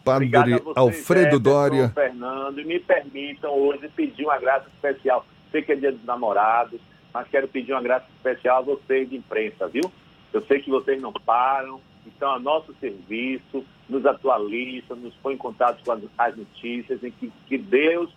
Padre 0.03 0.29
você, 0.29 0.61
Alfredo 0.75 1.39
Dória. 1.39 1.89
Fernando, 1.89 2.59
e 2.59 2.65
me 2.65 2.79
permitam 2.79 3.51
hoje 3.51 3.87
pedir 3.95 4.25
uma 4.25 4.37
graça 4.39 4.65
especial. 4.73 5.25
Sei 5.51 5.61
que 5.61 5.71
é 5.71 5.75
dia 5.75 5.91
dos 5.91 6.03
namorados, 6.03 6.81
mas 7.13 7.27
quero 7.29 7.47
pedir 7.47 7.71
uma 7.71 7.81
graça 7.81 8.05
especial 8.17 8.57
a 8.57 8.61
vocês 8.61 9.09
de 9.09 9.15
imprensa, 9.15 9.67
viu? 9.67 9.91
Eu 10.33 10.41
sei 10.45 10.59
que 10.61 10.69
vocês 10.69 10.99
não 10.99 11.13
param, 11.13 11.79
estão 12.07 12.31
a 12.31 12.39
nosso 12.39 12.73
serviço, 12.79 13.63
nos 13.87 14.05
atualizam, 14.05 14.97
nos 14.97 15.13
põem 15.15 15.35
em 15.35 15.37
contato 15.37 15.83
com 15.85 15.91
as, 15.91 16.01
as 16.17 16.35
notícias, 16.35 17.03
em 17.03 17.11
que, 17.11 17.31
que 17.47 17.57
Deus 17.57 18.09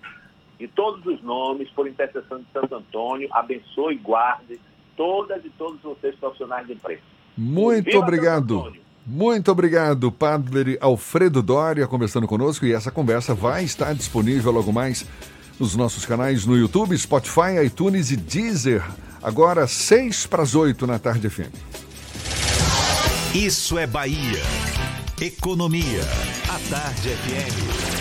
de 0.59 0.69
todos 0.69 1.05
os 1.07 1.23
nomes, 1.23 1.69
por 1.71 1.87
intercessão 1.87 2.39
de 2.39 2.47
Santo 2.53 2.75
Antônio, 2.75 3.29
abençoe 3.33 3.95
e 3.95 3.99
guarde 3.99 4.61
todas 4.97 5.45
e 5.45 5.51
todos 5.51 5.81
vocês 5.83 6.15
profissionais 6.17 6.67
de 6.67 6.75
imprensa. 6.75 7.03
Muito 7.37 7.87
Viva 7.87 7.99
obrigado. 7.99 8.73
Muito 9.07 9.51
obrigado, 9.51 10.11
Padre 10.11 10.79
Alfredo 10.81 11.43
Doria, 11.43 11.87
conversando 11.87 12.27
conosco. 12.27 12.65
E 12.65 12.73
essa 12.73 12.91
conversa 12.91 13.35
vai 13.35 13.65
estar 13.65 13.93
disponível 13.93 14.51
logo 14.51 14.73
mais 14.73 15.07
nos 15.59 15.77
nossos 15.77 16.07
canais 16.07 16.47
no 16.47 16.57
YouTube, 16.57 16.97
Spotify, 16.97 17.65
iTunes 17.65 18.11
e 18.11 18.17
Deezer. 18.17 18.83
Agora, 19.23 19.67
seis 19.67 20.27
para 20.27 20.43
as 20.43 20.55
oito 20.55 20.87
na 20.87 20.99
tarde 20.99 21.29
FM. 21.29 21.53
Isso 23.35 23.79
é 23.79 23.87
Bahia. 23.87 24.43
Economia. 25.21 26.03
A 26.49 26.59
Tarde 26.71 27.09
FM. 27.09 27.94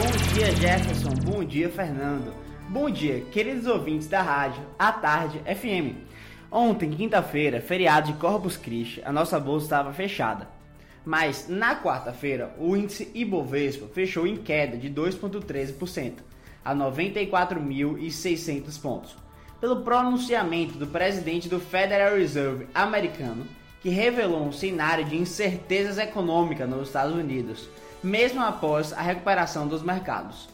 Bom 0.00 0.12
dia, 0.32 0.50
Jefferson. 0.56 1.10
Bom 1.30 1.44
dia, 1.44 1.68
Fernando. 1.68 2.32
Bom 2.70 2.88
dia, 2.88 3.20
queridos 3.30 3.66
ouvintes 3.66 4.08
da 4.08 4.22
rádio 4.22 4.62
A 4.78 4.90
Tarde 4.90 5.38
FM. 5.40 5.94
Ontem, 6.50 6.90
quinta-feira, 6.90 7.60
feriado 7.60 8.10
de 8.10 8.18
Corpus 8.18 8.56
Christi, 8.56 9.02
a 9.04 9.12
nossa 9.12 9.38
bolsa 9.38 9.66
estava 9.66 9.92
fechada. 9.92 10.48
Mas 11.04 11.50
na 11.50 11.82
quarta-feira, 11.82 12.54
o 12.58 12.74
índice 12.74 13.10
Ibovespa 13.12 13.88
fechou 13.88 14.26
em 14.26 14.38
queda 14.38 14.78
de 14.78 14.88
2,13% 14.88 16.14
a 16.64 16.74
94.600 16.74 18.80
pontos, 18.80 19.14
pelo 19.60 19.82
pronunciamento 19.82 20.78
do 20.78 20.86
presidente 20.86 21.46
do 21.46 21.60
Federal 21.60 22.16
Reserve 22.16 22.66
americano, 22.74 23.46
que 23.82 23.90
revelou 23.90 24.46
um 24.46 24.52
cenário 24.52 25.04
de 25.04 25.18
incertezas 25.18 25.98
econômicas 25.98 26.66
nos 26.66 26.88
Estados 26.88 27.14
Unidos 27.14 27.68
mesmo 28.02 28.42
após 28.42 28.92
a 28.92 29.00
recuperação 29.00 29.66
dos 29.66 29.82
mercados. 29.82 30.48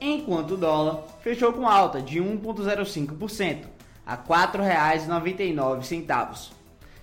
Enquanto 0.00 0.52
o 0.52 0.56
dólar 0.56 1.02
fechou 1.22 1.52
com 1.52 1.68
alta 1.68 2.00
de 2.00 2.20
1,05% 2.20 3.64
a 4.06 4.14
R$ 4.14 4.20
4,99. 4.26 6.50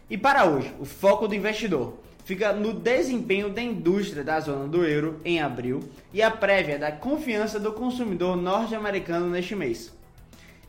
E 0.10 0.18
para 0.18 0.46
hoje, 0.46 0.74
o 0.80 0.86
foco 0.86 1.28
do 1.28 1.36
investidor 1.36 1.96
fica 2.26 2.52
no 2.52 2.74
desempenho 2.74 3.50
da 3.50 3.62
indústria 3.62 4.24
da 4.24 4.40
zona 4.40 4.68
do 4.68 4.86
euro 4.86 5.22
em 5.24 5.42
abril 5.42 5.80
e 6.14 6.22
a 6.22 6.30
prévia 6.30 6.78
da 6.78 6.92
confiança 6.92 7.60
do 7.60 7.72
consumidor 7.72 8.36
norte-americano 8.36 9.30
neste 9.30 9.56
mês. 9.56 9.96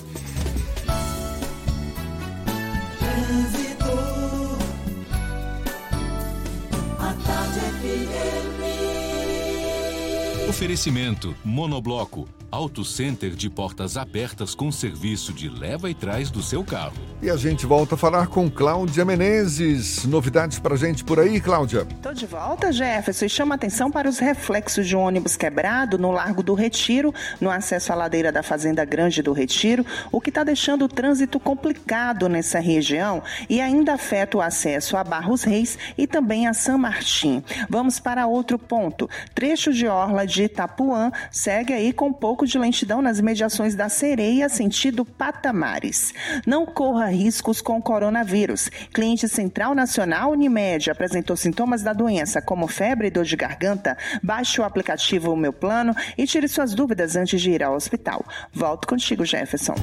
Oferecimento 10.49 11.35
Monobloco, 11.45 12.27
Auto 12.49 12.85
Center 12.85 13.31
de 13.31 13.49
portas 13.49 13.97
abertas 13.97 14.55
com 14.55 14.71
serviço 14.71 15.33
de 15.33 15.49
leva 15.49 15.89
e 15.89 15.93
trás 15.93 16.31
do 16.31 16.41
seu 16.41 16.63
carro. 16.63 16.95
E 17.21 17.29
a 17.29 17.35
gente 17.35 17.65
volta 17.65 17.95
a 17.95 17.97
falar 17.97 18.27
com 18.27 18.49
Cláudia 18.49 19.03
Menezes. 19.03 20.05
Novidades 20.05 20.57
pra 20.57 20.77
gente 20.77 21.03
por 21.03 21.19
aí, 21.19 21.41
Cláudia? 21.41 21.85
Tô 22.01 22.13
de 22.13 22.25
volta, 22.25 22.71
Jefferson, 22.71 23.25
e 23.25 23.29
chama 23.29 23.55
atenção 23.55 23.91
para 23.91 24.07
os 24.07 24.19
reflexos 24.19 24.87
de 24.87 24.95
um 24.95 25.01
ônibus 25.01 25.35
quebrado 25.35 25.97
no 25.97 26.09
Largo 26.11 26.41
do 26.41 26.53
Retiro, 26.53 27.13
no 27.41 27.49
acesso 27.49 27.91
à 27.91 27.95
ladeira 27.95 28.31
da 28.31 28.41
Fazenda 28.41 28.85
Grande 28.85 29.21
do 29.21 29.33
Retiro, 29.33 29.85
o 30.09 30.21
que 30.21 30.29
está 30.29 30.43
deixando 30.43 30.85
o 30.85 30.87
trânsito 30.87 31.39
complicado 31.41 32.29
nessa 32.29 32.59
região 32.59 33.21
e 33.49 33.59
ainda 33.59 33.95
afeta 33.95 34.37
o 34.37 34.41
acesso 34.41 34.95
a 34.95 35.03
Barros 35.03 35.43
Reis 35.43 35.77
e 35.97 36.07
também 36.07 36.47
a 36.47 36.53
San 36.53 36.77
Martim. 36.77 37.43
Vamos 37.69 37.99
para 37.99 38.25
outro 38.25 38.57
ponto. 38.57 39.09
Trecho 39.35 39.73
de 39.73 39.85
orla 39.87 40.25
de 40.25 40.43
Itapuã 40.43 41.11
segue 41.29 41.73
aí 41.73 41.91
com 41.91 42.07
um 42.07 42.13
pouco 42.37 42.45
de 42.45 42.59
lentidão 42.59 43.01
nas 43.01 43.19
mediações 43.19 43.73
da 43.73 43.89
Sereia, 43.89 44.47
sentido 44.47 45.03
Patamares. 45.03 46.13
Não 46.45 46.67
corra 46.67 47.07
riscos 47.07 47.61
com 47.61 47.79
o 47.79 47.81
coronavírus. 47.81 48.69
Cliente 48.93 49.27
Central 49.27 49.73
Nacional 49.73 50.33
Unimed 50.33 50.91
apresentou 50.91 51.35
sintomas 51.35 51.81
da 51.81 51.93
doença, 51.93 52.39
como 52.39 52.67
febre 52.67 53.07
e 53.07 53.09
dor 53.09 53.25
de 53.25 53.35
garganta. 53.35 53.97
Baixe 54.21 54.61
o 54.61 54.63
aplicativo 54.63 55.35
Meu 55.35 55.51
Plano 55.51 55.95
e 56.15 56.27
tire 56.27 56.47
suas 56.47 56.75
dúvidas 56.75 57.15
antes 57.15 57.41
de 57.41 57.49
ir 57.49 57.63
ao 57.63 57.73
hospital. 57.73 58.23
Volto 58.53 58.87
contigo, 58.87 59.25
Jefferson. 59.25 59.73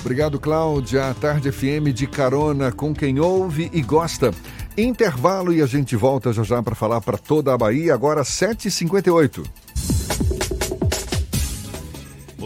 Obrigado, 0.00 0.38
Cláudia. 0.38 1.10
A 1.10 1.14
Tarde 1.14 1.50
FM 1.50 1.92
de 1.92 2.06
carona 2.06 2.70
com 2.70 2.94
quem 2.94 3.18
ouve 3.18 3.70
e 3.72 3.82
gosta. 3.82 4.30
Intervalo 4.76 5.52
e 5.52 5.60
a 5.60 5.66
gente 5.66 5.96
volta 5.96 6.32
já 6.32 6.44
já 6.44 6.62
para 6.62 6.76
falar 6.76 7.00
para 7.00 7.18
toda 7.18 7.52
a 7.52 7.58
Bahia, 7.58 7.92
agora 7.92 8.22
7h58. 8.22 9.44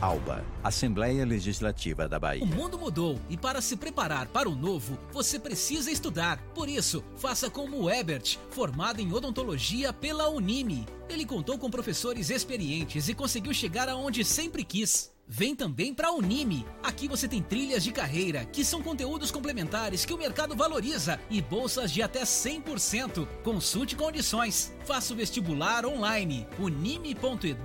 ALBA, 0.00 0.44
Assembleia 0.62 1.24
Legislativa 1.24 2.08
da 2.08 2.18
Bahia. 2.18 2.44
O 2.44 2.46
mundo 2.46 2.78
mudou 2.78 3.18
e 3.30 3.36
para 3.36 3.60
se 3.60 3.76
preparar 3.76 4.26
para 4.26 4.48
o 4.48 4.54
novo, 4.54 4.98
você 5.12 5.38
precisa 5.38 5.90
estudar. 5.90 6.38
Por 6.54 6.68
isso, 6.68 7.02
faça 7.16 7.48
como 7.48 7.82
o 7.82 7.90
Ebert, 7.90 8.38
formado 8.50 9.00
em 9.00 9.12
odontologia 9.12 9.92
pela 9.92 10.28
Unime. 10.28 10.86
Ele 11.08 11.24
contou 11.24 11.58
com 11.58 11.70
professores 11.70 12.30
experientes 12.30 13.08
e 13.08 13.14
conseguiu 13.14 13.54
chegar 13.54 13.88
aonde 13.88 14.24
sempre 14.24 14.64
quis. 14.64 15.15
Vem 15.28 15.56
também 15.56 15.92
para 15.92 16.08
a 16.08 16.12
Unime. 16.12 16.64
Aqui 16.82 17.08
você 17.08 17.26
tem 17.26 17.42
trilhas 17.42 17.82
de 17.82 17.90
carreira, 17.90 18.44
que 18.44 18.64
são 18.64 18.80
conteúdos 18.80 19.30
complementares 19.30 20.04
que 20.04 20.14
o 20.14 20.18
mercado 20.18 20.54
valoriza 20.54 21.18
e 21.28 21.42
bolsas 21.42 21.90
de 21.90 22.00
até 22.00 22.22
100%. 22.22 23.26
Consulte 23.42 23.96
condições. 23.96 24.72
Faça 24.84 25.12
o 25.12 25.16
vestibular 25.16 25.84
online. 25.84 26.46
unime.edu.br. 26.58 27.56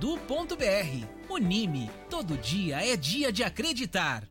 Unime. 1.30 1.90
Todo 2.10 2.36
dia 2.36 2.84
é 2.84 2.96
dia 2.96 3.32
de 3.32 3.44
acreditar. 3.44 4.24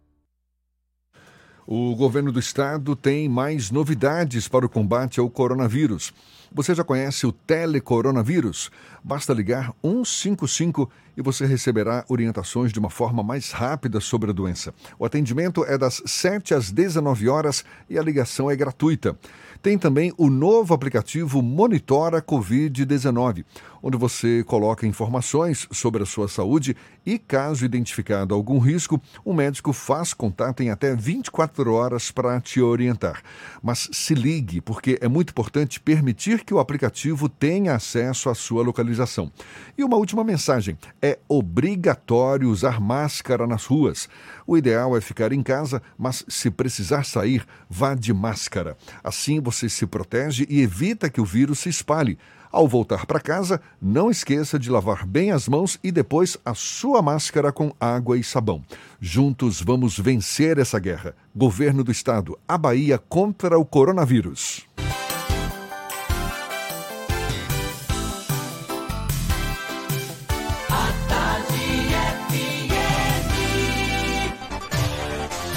O 1.65 1.95
governo 1.95 2.33
do 2.33 2.39
estado 2.39 2.97
tem 2.97 3.29
mais 3.29 3.71
novidades 3.71 4.47
para 4.47 4.65
o 4.65 4.69
combate 4.69 5.21
ao 5.21 5.29
coronavírus. 5.29 6.11
Você 6.53 6.75
já 6.75 6.83
conhece 6.83 7.25
o 7.25 7.31
telecoronavírus? 7.31 8.69
Basta 9.01 9.33
ligar 9.33 9.73
155 9.81 10.91
e 11.15 11.21
você 11.21 11.45
receberá 11.45 12.03
orientações 12.09 12.73
de 12.73 12.79
uma 12.79 12.89
forma 12.89 13.23
mais 13.23 13.51
rápida 13.51 14.01
sobre 14.01 14.31
a 14.31 14.33
doença. 14.33 14.73
O 14.99 15.05
atendimento 15.05 15.63
é 15.63 15.77
das 15.77 16.03
7 16.05 16.53
às 16.53 16.69
19 16.69 17.29
horas 17.29 17.63
e 17.89 17.97
a 17.97 18.03
ligação 18.03 18.51
é 18.51 18.55
gratuita. 18.55 19.17
Tem 19.61 19.77
também 19.77 20.13
o 20.17 20.29
novo 20.29 20.73
aplicativo 20.73 21.41
Monitora 21.41 22.21
Covid-19, 22.21 23.45
onde 23.81 23.97
você 23.97 24.43
coloca 24.43 24.85
informações 24.85 25.67
sobre 25.71 26.03
a 26.03 26.05
sua 26.05 26.27
saúde 26.27 26.75
e, 27.05 27.17
caso 27.17 27.65
identificado 27.65 28.35
algum 28.35 28.59
risco, 28.59 29.01
o 29.25 29.33
médico 29.33 29.73
faz 29.73 30.13
contato 30.13 30.61
em 30.61 30.69
até 30.69 30.95
24 30.95 31.73
horas 31.73 32.11
para 32.11 32.39
te 32.39 32.61
orientar. 32.61 33.21
Mas 33.61 33.89
se 33.91 34.13
ligue, 34.13 34.61
porque 34.61 34.97
é 35.01 35.07
muito 35.07 35.31
importante 35.31 35.79
permitir 35.79 36.43
que 36.43 36.53
o 36.53 36.59
aplicativo 36.59 37.27
tenha 37.27 37.75
acesso 37.75 38.29
à 38.29 38.35
sua 38.35 38.63
localização. 38.63 39.31
E 39.77 39.83
uma 39.83 39.97
última 39.97 40.23
mensagem: 40.23 40.77
é 41.01 41.17
obrigatório 41.27 42.49
usar 42.49 42.79
máscara 42.79 43.47
nas 43.47 43.65
ruas. 43.65 44.07
O 44.45 44.57
ideal 44.57 44.95
é 44.97 45.01
ficar 45.01 45.31
em 45.31 45.41
casa, 45.41 45.81
mas 45.97 46.25
se 46.27 46.51
precisar 46.51 47.05
sair, 47.05 47.45
vá 47.69 47.95
de 47.95 48.13
máscara. 48.13 48.77
Assim 49.03 49.39
você 49.39 49.69
se 49.69 49.85
protege 49.85 50.45
e 50.49 50.61
evita 50.61 51.09
que 51.09 51.21
o 51.21 51.25
vírus 51.25 51.59
se 51.59 51.69
espalhe. 51.69 52.17
Ao 52.51 52.67
voltar 52.67 53.05
para 53.05 53.19
casa, 53.19 53.61
não 53.81 54.11
esqueça 54.11 54.59
de 54.59 54.69
lavar 54.69 55.05
bem 55.05 55.31
as 55.31 55.47
mãos 55.47 55.79
e 55.81 55.91
depois 55.91 56.37
a 56.43 56.53
sua 56.53 57.01
máscara 57.01 57.51
com 57.51 57.73
água 57.79 58.17
e 58.17 58.23
sabão. 58.23 58.61
Juntos 58.99 59.61
vamos 59.61 59.97
vencer 59.97 60.57
essa 60.57 60.77
guerra. 60.77 61.15
Governo 61.33 61.81
do 61.83 61.91
Estado, 61.91 62.37
a 62.45 62.57
Bahia 62.57 62.97
contra 62.97 63.57
o 63.57 63.63
coronavírus. 63.63 64.67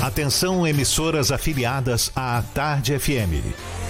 Atenção, 0.00 0.64
emissoras 0.64 1.32
afiliadas 1.32 2.12
à 2.14 2.40
Tarde 2.54 2.96
FM. 2.96 3.73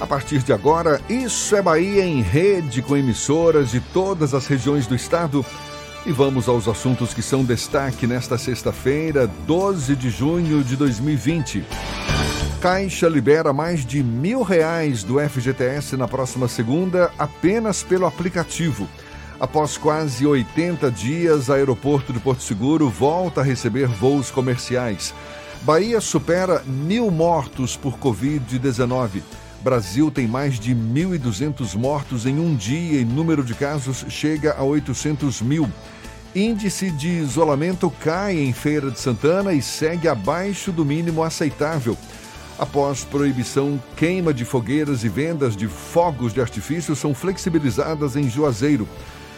A 0.00 0.06
partir 0.06 0.42
de 0.42 0.50
agora, 0.50 0.98
Isso 1.10 1.54
é 1.54 1.60
Bahia 1.60 2.02
em 2.06 2.22
rede 2.22 2.80
com 2.80 2.96
emissoras 2.96 3.70
de 3.70 3.80
todas 3.80 4.32
as 4.32 4.46
regiões 4.46 4.86
do 4.86 4.94
estado. 4.94 5.44
E 6.06 6.10
vamos 6.10 6.48
aos 6.48 6.66
assuntos 6.66 7.12
que 7.12 7.20
são 7.20 7.44
destaque 7.44 8.06
nesta 8.06 8.38
sexta-feira, 8.38 9.26
12 9.46 9.94
de 9.94 10.08
junho 10.08 10.64
de 10.64 10.74
2020. 10.74 11.62
Caixa 12.62 13.08
libera 13.10 13.52
mais 13.52 13.84
de 13.84 14.02
mil 14.02 14.42
reais 14.42 15.04
do 15.04 15.20
FGTS 15.20 15.98
na 15.98 16.08
próxima 16.08 16.48
segunda 16.48 17.10
apenas 17.18 17.82
pelo 17.82 18.06
aplicativo. 18.06 18.88
Após 19.38 19.76
quase 19.76 20.26
80 20.26 20.90
dias, 20.90 21.50
aeroporto 21.50 22.10
de 22.10 22.20
Porto 22.20 22.42
Seguro 22.42 22.88
volta 22.88 23.42
a 23.42 23.44
receber 23.44 23.86
voos 23.86 24.30
comerciais. 24.30 25.12
Bahia 25.62 26.00
supera 26.00 26.62
mil 26.66 27.10
mortos 27.10 27.76
por 27.76 27.98
Covid-19. 27.98 29.20
Brasil 29.60 30.10
tem 30.10 30.26
mais 30.26 30.58
de 30.58 30.74
1.200 30.74 31.76
mortos 31.76 32.24
em 32.24 32.38
um 32.38 32.54
dia 32.54 32.98
e 32.98 33.04
número 33.04 33.44
de 33.44 33.54
casos 33.54 34.06
chega 34.08 34.54
a 34.54 34.62
800 34.62 35.42
mil. 35.42 35.70
Índice 36.34 36.90
de 36.90 37.08
isolamento 37.08 37.90
cai 38.00 38.38
em 38.38 38.52
Feira 38.54 38.90
de 38.90 38.98
Santana 38.98 39.52
e 39.52 39.60
segue 39.60 40.08
abaixo 40.08 40.72
do 40.72 40.82
mínimo 40.82 41.22
aceitável. 41.22 41.96
Após 42.58 43.04
proibição, 43.04 43.82
queima 43.96 44.32
de 44.32 44.46
fogueiras 44.46 45.04
e 45.04 45.08
vendas 45.08 45.54
de 45.54 45.66
fogos 45.66 46.32
de 46.32 46.40
artifício 46.40 46.96
são 46.96 47.14
flexibilizadas 47.14 48.16
em 48.16 48.30
Juazeiro. 48.30 48.88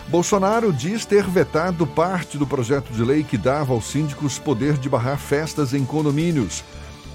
Bolsonaro 0.09 0.73
diz 0.73 1.05
ter 1.05 1.25
vetado 1.25 1.85
parte 1.87 2.39
do 2.39 2.47
projeto 2.47 2.93
de 2.93 3.03
lei 3.03 3.25
que 3.25 3.39
dava 3.39 3.73
aos 3.73 3.87
síndicos 3.87 4.39
poder 4.39 4.75
de 4.75 4.89
barrar 4.89 5.19
festas 5.19 5.75
em 5.75 5.85
condomínios. 5.85 6.63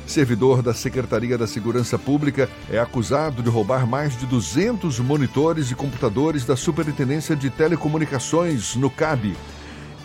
Servidor 0.08 0.62
da 0.62 0.74
Secretaria 0.74 1.38
da 1.38 1.46
Segurança 1.46 2.00
Pública 2.00 2.50
é 2.70 2.80
acusado 2.80 3.44
de 3.44 3.50
roubar 3.50 3.86
mais 3.86 4.18
de 4.18 4.26
200 4.26 5.00
monitores 5.00 5.70
e 5.70 5.76
computadores 5.76 6.46
da 6.46 6.56
Superintendência 6.56 7.36
de 7.36 7.50
Telecomunicações 7.50 8.76
no 8.76 8.90
CAB. 8.90 9.36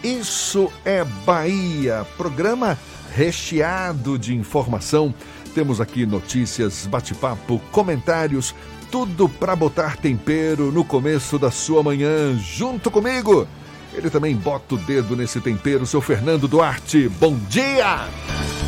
Isso 0.03 0.70
é 0.84 1.05
Bahia, 1.05 2.05
programa 2.16 2.76
recheado 3.14 4.18
de 4.18 4.34
informação. 4.34 5.14
Temos 5.55 5.80
aqui 5.80 6.05
notícias, 6.05 6.86
bate-papo, 6.86 7.61
comentários, 7.70 8.55
tudo 8.90 9.28
para 9.28 9.55
botar 9.55 9.96
tempero 9.96 10.72
no 10.72 10.84
começo 10.84 11.38
da 11.38 11.50
sua 11.50 11.82
manhã, 11.82 12.36
junto 12.38 12.90
comigo. 12.90 13.46
Ele 13.95 14.09
também 14.09 14.34
bota 14.34 14.74
o 14.74 14.78
dedo 14.78 15.14
nesse 15.14 15.40
tempero, 15.40 15.86
seu 15.86 16.01
Fernando 16.01 16.49
Duarte. 16.49 17.09
Bom 17.09 17.36
dia! 17.49 18.09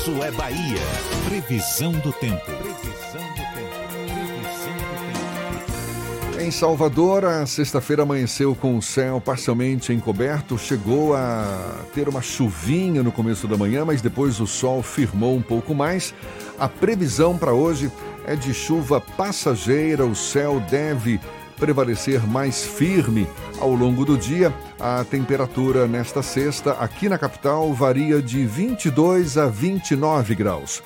Isso 0.00 0.22
é 0.22 0.30
Bahia. 0.30 0.80
Previsão 1.26 1.92
do 1.92 2.10
tempo. 2.10 2.40
Previsão 2.46 3.20
do 3.20 3.42
tempo. 3.52 3.76
Previsão 4.08 4.72
do 4.72 4.94
tempo. 6.32 6.40
Em 6.40 6.50
Salvador, 6.50 7.26
a 7.26 7.44
sexta-feira 7.44 8.04
amanheceu 8.04 8.54
com 8.54 8.78
o 8.78 8.80
céu 8.80 9.20
parcialmente 9.20 9.92
encoberto. 9.92 10.56
Chegou 10.56 11.14
a 11.14 11.84
ter 11.92 12.08
uma 12.08 12.22
chuvinha 12.22 13.02
no 13.02 13.12
começo 13.12 13.46
da 13.46 13.58
manhã, 13.58 13.84
mas 13.84 14.00
depois 14.00 14.40
o 14.40 14.46
sol 14.46 14.82
firmou 14.82 15.36
um 15.36 15.42
pouco 15.42 15.74
mais. 15.74 16.14
A 16.58 16.66
previsão 16.66 17.36
para 17.36 17.52
hoje 17.52 17.92
é 18.24 18.34
de 18.34 18.54
chuva 18.54 19.02
passageira. 19.02 20.06
O 20.06 20.16
céu 20.16 20.60
deve 20.70 21.20
prevalecer 21.60 22.26
mais 22.26 22.64
firme 22.64 23.28
ao 23.60 23.74
longo 23.74 24.04
do 24.04 24.16
dia. 24.16 24.52
A 24.80 25.04
temperatura 25.04 25.86
nesta 25.86 26.22
sexta 26.22 26.72
aqui 26.72 27.08
na 27.08 27.18
capital 27.18 27.72
varia 27.74 28.22
de 28.22 28.46
22 28.46 29.36
a 29.36 29.46
29 29.46 30.34
graus. 30.34 30.82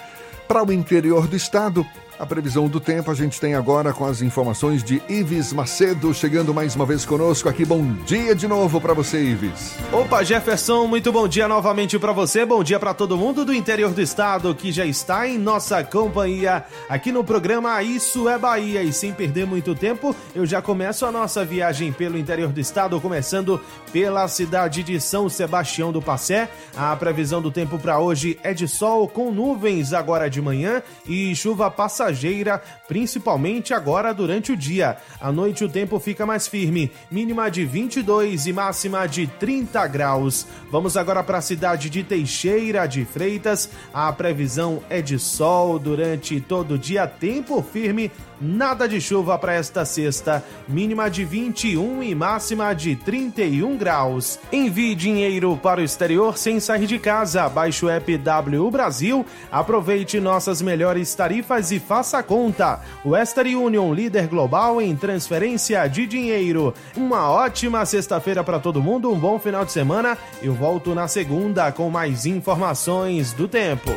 Para 0.48 0.64
o 0.64 0.72
interior 0.72 1.26
do 1.26 1.36
estado, 1.36 1.86
a 2.18 2.24
previsão 2.24 2.68
do 2.68 2.78
tempo 2.78 3.10
a 3.10 3.14
gente 3.14 3.40
tem 3.40 3.54
agora 3.54 3.92
com 3.92 4.04
as 4.04 4.22
informações 4.22 4.84
de 4.84 5.02
Ives 5.08 5.52
Macedo 5.52 6.14
chegando 6.14 6.54
mais 6.54 6.76
uma 6.76 6.86
vez 6.86 7.04
conosco 7.04 7.48
aqui. 7.48 7.64
Bom 7.64 7.84
dia 8.04 8.34
de 8.34 8.46
novo 8.46 8.80
para 8.80 8.94
você, 8.94 9.20
Ives. 9.20 9.76
Opa, 9.92 10.22
Jefferson, 10.22 10.86
muito 10.86 11.10
bom 11.10 11.26
dia 11.26 11.48
novamente 11.48 11.98
para 11.98 12.12
você. 12.12 12.44
Bom 12.44 12.62
dia 12.62 12.78
para 12.78 12.94
todo 12.94 13.16
mundo 13.16 13.44
do 13.44 13.52
interior 13.52 13.92
do 13.92 14.00
estado 14.00 14.54
que 14.54 14.70
já 14.70 14.86
está 14.86 15.26
em 15.28 15.38
nossa 15.38 15.82
companhia 15.82 16.64
aqui 16.88 17.10
no 17.10 17.24
programa 17.24 17.82
Isso 17.82 18.28
é 18.28 18.38
Bahia. 18.38 18.82
E 18.82 18.92
sem 18.92 19.12
perder 19.12 19.46
muito 19.46 19.74
tempo, 19.74 20.14
eu 20.34 20.46
já 20.46 20.62
começo 20.62 21.04
a 21.04 21.12
nossa 21.12 21.44
viagem 21.44 21.92
pelo 21.92 22.16
interior 22.16 22.52
do 22.52 22.60
estado, 22.60 23.00
começando 23.00 23.60
pela 23.92 24.28
cidade 24.28 24.82
de 24.82 25.00
São 25.00 25.28
Sebastião 25.28 25.90
do 25.90 26.00
Passé. 26.00 26.48
A 26.76 26.94
previsão 26.94 27.42
do 27.42 27.50
tempo 27.50 27.78
para 27.78 27.98
hoje 27.98 28.38
é 28.42 28.54
de 28.54 28.68
sol 28.68 29.08
com 29.08 29.32
nuvens 29.32 29.92
agora 29.92 30.30
de 30.30 30.40
manhã 30.40 30.82
e 31.06 31.34
chuva 31.34 31.70
passageira 31.70 32.03
passageira, 32.04 32.60
principalmente 32.86 33.72
agora 33.72 34.12
durante 34.12 34.52
o 34.52 34.56
dia. 34.56 34.96
À 35.20 35.32
noite 35.32 35.64
o 35.64 35.68
tempo 35.68 35.98
fica 35.98 36.26
mais 36.26 36.46
firme, 36.46 36.90
mínima 37.10 37.50
de 37.50 37.64
22 37.64 38.46
e 38.46 38.52
máxima 38.52 39.06
de 39.06 39.26
30 39.26 39.86
graus. 39.86 40.46
Vamos 40.70 40.96
agora 40.96 41.22
para 41.22 41.38
a 41.38 41.42
cidade 41.42 41.88
de 41.88 42.02
Teixeira 42.02 42.86
de 42.86 43.04
Freitas. 43.04 43.70
A 43.92 44.12
previsão 44.12 44.82
é 44.90 45.00
de 45.00 45.18
sol 45.18 45.78
durante 45.78 46.40
todo 46.40 46.74
o 46.74 46.78
dia, 46.78 47.06
tempo 47.06 47.62
firme 47.62 48.10
Nada 48.40 48.88
de 48.88 49.00
chuva 49.00 49.38
para 49.38 49.54
esta 49.54 49.84
sexta, 49.84 50.44
mínima 50.68 51.08
de 51.08 51.24
21 51.24 52.02
e 52.02 52.14
máxima 52.14 52.74
de 52.74 52.96
31 52.96 53.76
graus. 53.76 54.38
Envie 54.52 54.94
dinheiro 54.94 55.58
para 55.62 55.80
o 55.80 55.84
exterior 55.84 56.36
sem 56.36 56.58
sair 56.58 56.86
de 56.86 56.98
casa. 56.98 57.48
Baixe 57.48 57.84
o 57.84 57.88
app 57.88 58.18
W 58.18 58.70
Brasil, 58.70 59.24
aproveite 59.50 60.18
nossas 60.18 60.60
melhores 60.60 61.14
tarifas 61.14 61.70
e 61.70 61.78
faça 61.78 62.22
conta. 62.22 62.80
Western 63.04 63.56
Union, 63.56 63.92
líder 63.94 64.26
global 64.26 64.80
em 64.80 64.96
transferência 64.96 65.86
de 65.86 66.06
dinheiro. 66.06 66.74
Uma 66.96 67.30
ótima 67.30 67.86
sexta-feira 67.86 68.42
para 68.42 68.58
todo 68.58 68.82
mundo, 68.82 69.10
um 69.10 69.18
bom 69.18 69.38
final 69.38 69.64
de 69.64 69.72
semana. 69.72 70.18
Eu 70.42 70.54
volto 70.54 70.94
na 70.94 71.06
segunda 71.08 71.70
com 71.70 71.88
mais 71.88 72.26
informações 72.26 73.32
do 73.32 73.46
tempo. 73.46 73.92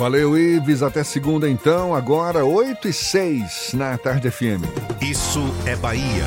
Valeu, 0.00 0.34
Ives. 0.34 0.82
Até 0.82 1.04
segunda, 1.04 1.46
então. 1.46 1.94
Agora, 1.94 2.42
8 2.42 2.88
e 2.88 2.92
6 2.92 3.72
na 3.74 3.98
Tarde 3.98 4.30
FM. 4.30 4.64
Isso 4.98 5.40
é 5.66 5.76
Bahia. 5.76 6.24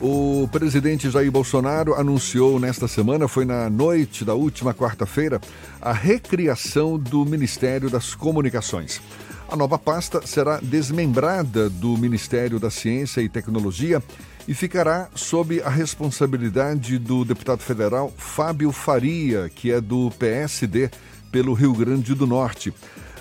O 0.00 0.48
presidente 0.50 1.10
Jair 1.10 1.30
Bolsonaro 1.30 1.94
anunciou 1.94 2.58
nesta 2.58 2.88
semana, 2.88 3.28
foi 3.28 3.44
na 3.44 3.70
noite 3.70 4.24
da 4.24 4.34
última 4.34 4.74
quarta-feira, 4.74 5.40
a 5.80 5.92
recriação 5.92 6.98
do 6.98 7.24
Ministério 7.24 7.88
das 7.88 8.16
Comunicações. 8.16 9.00
A 9.48 9.54
nova 9.54 9.78
pasta 9.78 10.26
será 10.26 10.58
desmembrada 10.60 11.70
do 11.70 11.96
Ministério 11.96 12.58
da 12.58 12.68
Ciência 12.68 13.20
e 13.20 13.28
Tecnologia 13.28 14.02
e 14.48 14.54
ficará 14.54 15.10
sob 15.14 15.60
a 15.60 15.68
responsabilidade 15.68 16.98
do 16.98 17.22
deputado 17.22 17.60
federal 17.60 18.10
Fábio 18.16 18.72
Faria, 18.72 19.50
que 19.54 19.70
é 19.70 19.78
do 19.78 20.10
PSD 20.18 20.90
pelo 21.30 21.52
Rio 21.52 21.74
Grande 21.74 22.14
do 22.14 22.26
Norte. 22.26 22.72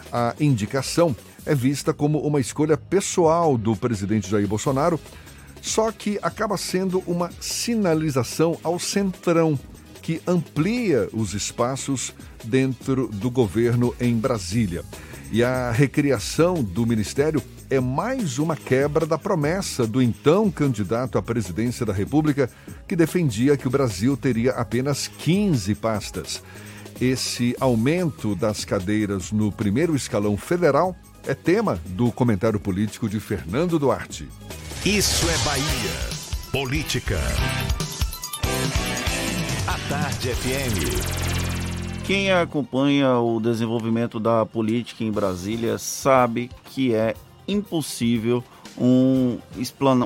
A 0.09 0.33
indicação 0.39 1.13
é 1.45 1.53
vista 1.53 1.93
como 1.93 2.19
uma 2.19 2.39
escolha 2.39 2.77
pessoal 2.77 3.57
do 3.57 3.75
presidente 3.75 4.29
Jair 4.29 4.47
Bolsonaro, 4.47 4.97
só 5.61 5.91
que 5.91 6.17
acaba 6.21 6.55
sendo 6.55 7.03
uma 7.05 7.29
sinalização 7.41 8.57
ao 8.63 8.79
centrão, 8.79 9.59
que 10.01 10.21
amplia 10.25 11.09
os 11.11 11.33
espaços 11.33 12.13
dentro 12.41 13.09
do 13.09 13.29
governo 13.29 13.93
em 13.99 14.15
Brasília. 14.15 14.85
E 15.29 15.43
a 15.43 15.71
recriação 15.71 16.63
do 16.63 16.85
ministério 16.85 17.43
é 17.69 17.79
mais 17.79 18.39
uma 18.39 18.55
quebra 18.55 19.05
da 19.05 19.17
promessa 19.17 19.85
do 19.85 20.01
então 20.01 20.49
candidato 20.49 21.17
à 21.17 21.21
presidência 21.21 21.85
da 21.85 21.93
República, 21.93 22.49
que 22.87 22.95
defendia 22.95 23.57
que 23.57 23.67
o 23.67 23.71
Brasil 23.71 24.15
teria 24.15 24.51
apenas 24.51 25.07
15 25.07 25.75
pastas. 25.75 26.41
Esse 26.99 27.55
aumento 27.59 28.35
das 28.35 28.65
cadeiras 28.65 29.31
no 29.31 29.51
primeiro 29.51 29.95
escalão 29.95 30.37
federal 30.37 30.95
é 31.25 31.33
tema 31.33 31.79
do 31.87 32.11
comentário 32.11 32.59
político 32.59 33.09
de 33.09 33.19
Fernando 33.19 33.77
Duarte. 33.77 34.27
Isso 34.85 35.29
é 35.29 35.37
Bahia. 35.43 36.17
Política. 36.51 37.19
A 39.67 39.77
Tarde 39.89 40.29
FM. 40.29 41.27
Quem 42.05 42.31
acompanha 42.31 43.19
o 43.19 43.37
desenvolvimento 43.41 44.17
da 44.17 44.45
política 44.45 45.03
em 45.03 45.11
Brasília 45.11 45.77
sabe 45.77 46.49
que 46.71 46.95
é 46.95 47.13
impossível 47.47 48.43
um, 48.77 49.39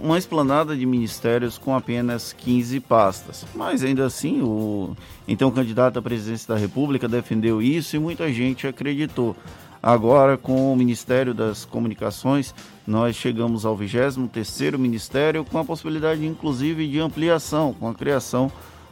uma 0.02 0.18
esplanada 0.18 0.76
de 0.76 0.86
ministérios 0.86 1.58
com 1.58 1.76
apenas 1.76 2.34
15 2.34 2.80
pastas. 2.80 3.46
Mas 3.54 3.84
ainda 3.84 4.06
assim, 4.06 4.42
o 4.42 4.96
então 5.28 5.52
candidato 5.52 6.00
à 6.00 6.02
presidência 6.02 6.54
da 6.54 6.60
República 6.60 7.08
defendeu 7.08 7.62
isso 7.62 7.96
e 7.96 8.00
muita 8.00 8.32
gente 8.32 8.68
acreditou. 8.68 9.36
Agora, 9.84 10.38
com 10.38 10.72
o 10.72 10.76
Ministério 10.76 11.34
das 11.34 11.66
Comunicações, 11.66 12.54
nós 12.86 13.16
chegamos 13.16 13.66
ao 13.66 13.76
23º 13.76 14.78
Ministério 14.78 15.44
com 15.44 15.58
a 15.58 15.66
possibilidade, 15.66 16.24
inclusive, 16.24 16.88
de 16.88 17.00
ampliação, 17.00 17.74
com 17.74 17.90
a 17.90 17.94
criação 17.94 18.52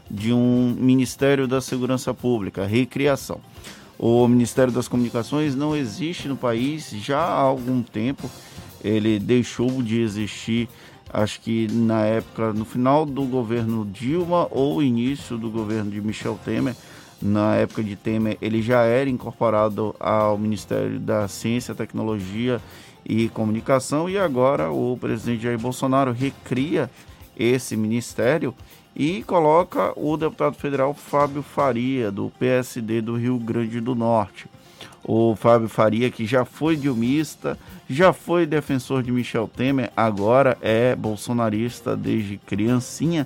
de 0.09 0.33
um 0.33 0.75
Ministério 0.75 1.47
da 1.47 1.61
Segurança 1.61 2.11
Pública, 2.11 2.65
recriação. 2.65 3.39
O 4.01 4.25
Ministério 4.29 4.71
das 4.71 4.87
Comunicações 4.87 5.55
não 5.55 5.75
existe 5.75 6.29
no 6.29 6.37
país 6.37 6.89
já 6.89 7.19
há 7.19 7.41
algum 7.41 7.83
tempo. 7.83 8.31
Ele 8.81 9.19
deixou 9.19 9.83
de 9.83 9.99
existir, 9.99 10.69
acho 11.11 11.41
que 11.41 11.67
na 11.69 12.05
época, 12.05 12.53
no 12.53 12.63
final 12.63 13.05
do 13.05 13.23
governo 13.25 13.85
Dilma 13.85 14.47
ou 14.51 14.81
início 14.81 15.37
do 15.37 15.51
governo 15.51 15.91
de 15.91 15.99
Michel 15.99 16.39
Temer. 16.45 16.77
Na 17.21 17.57
época 17.57 17.83
de 17.83 17.97
Temer, 17.97 18.37
ele 18.41 18.61
já 18.61 18.83
era 18.83 19.09
incorporado 19.09 19.93
ao 19.99 20.37
Ministério 20.37 20.97
da 20.97 21.27
Ciência, 21.27 21.75
Tecnologia 21.75 22.61
e 23.05 23.27
Comunicação 23.27 24.09
e 24.09 24.17
agora 24.17 24.71
o 24.71 24.97
presidente 24.97 25.43
Jair 25.43 25.59
Bolsonaro 25.59 26.13
recria 26.13 26.89
esse 27.37 27.75
ministério 27.75 28.55
e 28.99 29.23
coloca 29.23 29.93
o 29.95 30.17
deputado 30.17 30.55
federal 30.55 30.93
Fábio 30.93 31.41
Faria, 31.41 32.11
do 32.11 32.29
PSD 32.37 32.99
do 32.99 33.15
Rio 33.15 33.39
Grande 33.39 33.79
do 33.79 33.95
Norte. 33.95 34.45
O 35.01 35.37
Fábio 35.37 35.69
Faria, 35.69 36.11
que 36.11 36.25
já 36.25 36.43
foi 36.43 36.75
dilmista, 36.75 37.57
já 37.89 38.11
foi 38.11 38.45
defensor 38.45 39.01
de 39.01 39.09
Michel 39.09 39.47
Temer, 39.47 39.89
agora 39.95 40.57
é 40.61 40.97
bolsonarista 40.97 41.95
desde 41.95 42.35
criancinha. 42.39 43.25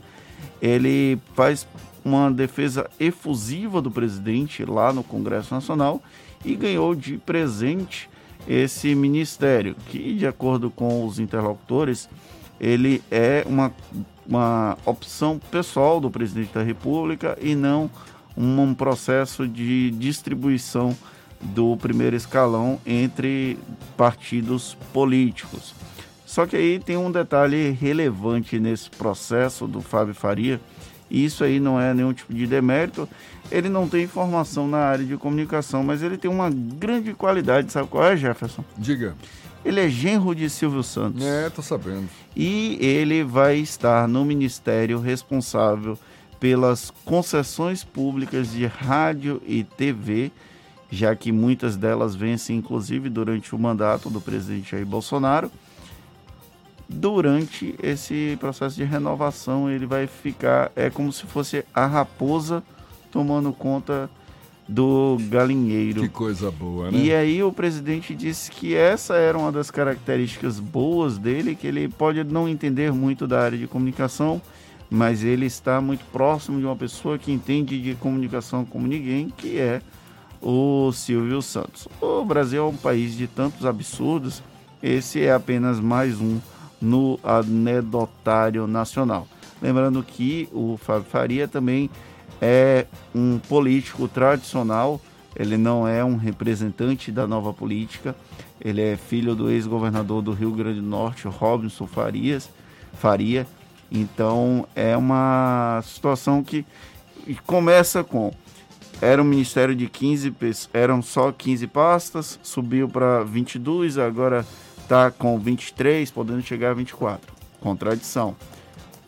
Ele 0.62 1.18
faz 1.34 1.68
uma 2.06 2.30
defesa 2.30 2.88
efusiva 3.00 3.82
do 3.82 3.90
presidente 3.90 4.64
lá 4.64 4.94
no 4.94 5.04
Congresso 5.04 5.56
Nacional 5.56 6.04
e 6.46 6.54
ganhou 6.54 6.94
de 6.94 7.18
presente 7.18 8.08
esse 8.48 8.94
ministério, 8.94 9.76
que, 9.88 10.14
de 10.14 10.28
acordo 10.28 10.70
com 10.70 11.04
os 11.04 11.18
interlocutores, 11.18 12.08
ele 12.60 13.02
é 13.12 13.44
uma 13.48 13.72
uma 14.26 14.78
opção 14.86 15.40
pessoal 15.52 16.00
do 16.00 16.10
presidente 16.10 16.54
da 16.54 16.64
República 16.64 17.38
e 17.42 17.56
não 17.56 17.90
um 18.36 18.74
processo 18.74 19.48
de 19.48 19.92
distribuição 19.92 20.96
do 21.42 21.76
primeiro 21.78 22.16
escalão 22.16 22.80
entre 22.86 23.58
partidos 23.98 24.78
políticos. 24.94 25.76
Só 26.26 26.48
que 26.48 26.56
aí 26.56 26.80
tem 26.80 26.98
um 26.98 27.12
detalhe 27.12 27.72
relevante 27.72 28.60
nesse 28.60 28.90
processo 28.90 29.68
do 29.68 29.82
Fábio 29.82 30.16
Faria, 30.16 30.60
e 31.12 31.26
isso 31.26 31.44
aí 31.44 31.60
não 31.60 31.80
é 31.80 31.94
nenhum 31.94 32.12
tipo 32.12 32.34
de 32.34 32.48
demérito. 32.48 33.08
Ele 33.52 33.70
não 33.70 33.88
tem 33.88 34.08
formação 34.08 34.68
na 34.68 34.80
área 34.80 35.06
de 35.06 35.16
comunicação, 35.16 35.84
mas 35.84 36.02
ele 36.02 36.18
tem 36.18 36.32
uma 36.32 36.50
grande 36.50 37.14
qualidade. 37.14 37.72
Sabe 37.72 37.88
qual 37.88 38.06
é, 38.06 38.18
Jefferson? 38.18 38.64
Diga. 38.76 39.16
Ele 39.66 39.80
é 39.80 39.90
genro 39.90 40.36
de 40.36 40.50
Silvio 40.50 40.84
Santos. 40.84 41.24
É, 41.24 41.50
tô 41.50 41.62
sabendo. 41.62 42.10
E 42.36 42.78
ele 42.82 43.24
vai 43.24 43.58
estar 43.58 44.08
no 44.08 44.26
ministério 44.26 45.00
responsável 45.00 45.98
pelas 46.40 46.92
concessões 47.06 47.84
públicas 47.84 48.52
de 48.52 48.66
rádio 48.66 49.42
e 49.48 49.64
TV, 49.64 50.32
já 50.92 51.16
que 51.16 51.32
muitas 51.32 51.78
delas 51.78 52.16
vencem 52.16 52.58
inclusive 52.58 53.10
durante 53.10 53.56
o 53.56 53.60
mandato 53.60 54.10
do 54.10 54.20
presidente 54.20 54.72
Jair 54.72 54.86
Bolsonaro. 54.86 55.50
Durante 56.90 57.74
esse 57.82 58.38
processo 58.42 58.76
de 58.76 58.84
renovação, 58.84 59.70
ele 59.70 59.86
vai 59.86 60.06
ficar 60.06 60.70
é 60.76 60.90
como 60.90 61.14
se 61.14 61.24
fosse 61.24 61.64
a 61.74 61.86
raposa 61.86 62.62
tomando 63.10 63.54
conta 63.54 64.10
do 64.68 65.18
galinheiro. 65.30 66.02
Que 66.02 66.10
coisa 66.10 66.50
boa, 66.50 66.90
né? 66.90 66.98
E 66.98 67.14
aí 67.14 67.44
o 67.44 67.52
presidente 67.52 68.16
disse 68.16 68.50
que 68.50 68.74
essa 68.76 69.16
era 69.16 69.38
uma 69.38 69.52
das 69.52 69.70
características 69.70 70.60
boas 70.60 71.18
dele, 71.18 71.56
que 71.56 71.68
ele 71.68 71.88
pode 71.88 72.24
não 72.24 72.48
entender 72.48 72.92
muito 72.92 73.28
da 73.28 73.42
área 73.42 73.58
de 73.58 73.68
comunicação, 73.68 74.42
mas 74.90 75.24
ele 75.24 75.46
está 75.46 75.82
muito 75.82 76.06
próximo 76.12 76.60
de 76.60 76.66
uma 76.66 76.76
pessoa 76.76 77.18
que 77.18 77.32
entende 77.32 77.82
de 77.82 77.96
comunicação 77.96 78.64
como 78.64 78.88
ninguém, 78.88 79.30
que 79.30 79.58
é 79.58 79.82
o 80.42 80.92
Silvio 80.94 81.42
Santos. 81.42 81.88
O 82.00 82.24
Brasil 82.24 82.64
é 82.64 82.68
um 82.68 82.76
país 82.76 83.16
de 83.16 83.28
tantos 83.28 83.66
absurdos, 83.66 84.42
esse 84.82 85.22
é 85.22 85.34
apenas 85.34 85.80
mais 85.80 86.20
um 86.20 86.40
no 86.82 87.20
anedotário 87.24 88.68
nacional. 88.68 89.28
Lembrando 89.62 90.04
que 90.04 90.50
o 90.52 90.78
Fábio 90.78 91.06
Faria 91.10 91.48
também 91.48 91.90
é 92.44 92.86
um 93.16 93.40
político 93.40 94.06
tradicional, 94.06 95.00
ele 95.34 95.58
não 95.58 95.88
é 95.88 96.04
um 96.04 96.18
representante 96.18 97.10
da 97.10 97.26
nova 97.26 97.54
política, 97.54 98.14
ele 98.60 98.82
é 98.82 98.98
filho 98.98 99.34
do 99.34 99.50
ex-governador 99.50 100.22
do 100.22 100.34
Rio 100.34 100.52
Grande 100.52 100.82
do 100.82 100.86
Norte, 100.86 101.26
Robinson 101.26 101.88
Farias, 101.88 102.50
Faria. 103.00 103.48
Então 103.90 104.68
é 104.76 104.98
uma 104.98 105.82
situação 105.86 106.44
que 106.44 106.66
começa 107.46 108.04
com 108.04 108.34
era 109.02 109.22
um 109.22 109.26
ministério 109.26 109.76
de 109.76 109.88
15 109.88 110.32
pessoas, 110.32 110.70
eram 110.74 111.02
só 111.02 111.32
15 111.32 111.68
pastas, 111.68 112.40
subiu 112.44 112.90
para 112.90 113.24
22, 113.24 113.98
agora 113.98 114.46
está 114.78 115.10
com 115.12 115.40
23, 115.40 116.12
podendo 116.12 116.42
chegar 116.42 116.72
a 116.72 116.74
24. 116.74 117.34
Contradição. 117.60 118.36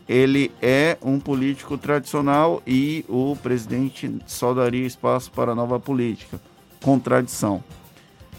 Ele 0.07 0.51
é 0.61 0.97
um 1.01 1.19
político 1.19 1.77
tradicional 1.77 2.61
e 2.65 3.03
o 3.09 3.35
presidente 3.41 4.15
só 4.27 4.53
daria 4.53 4.85
espaço 4.85 5.31
para 5.31 5.53
a 5.53 5.55
nova 5.55 5.79
política. 5.79 6.39
Contradição. 6.81 7.63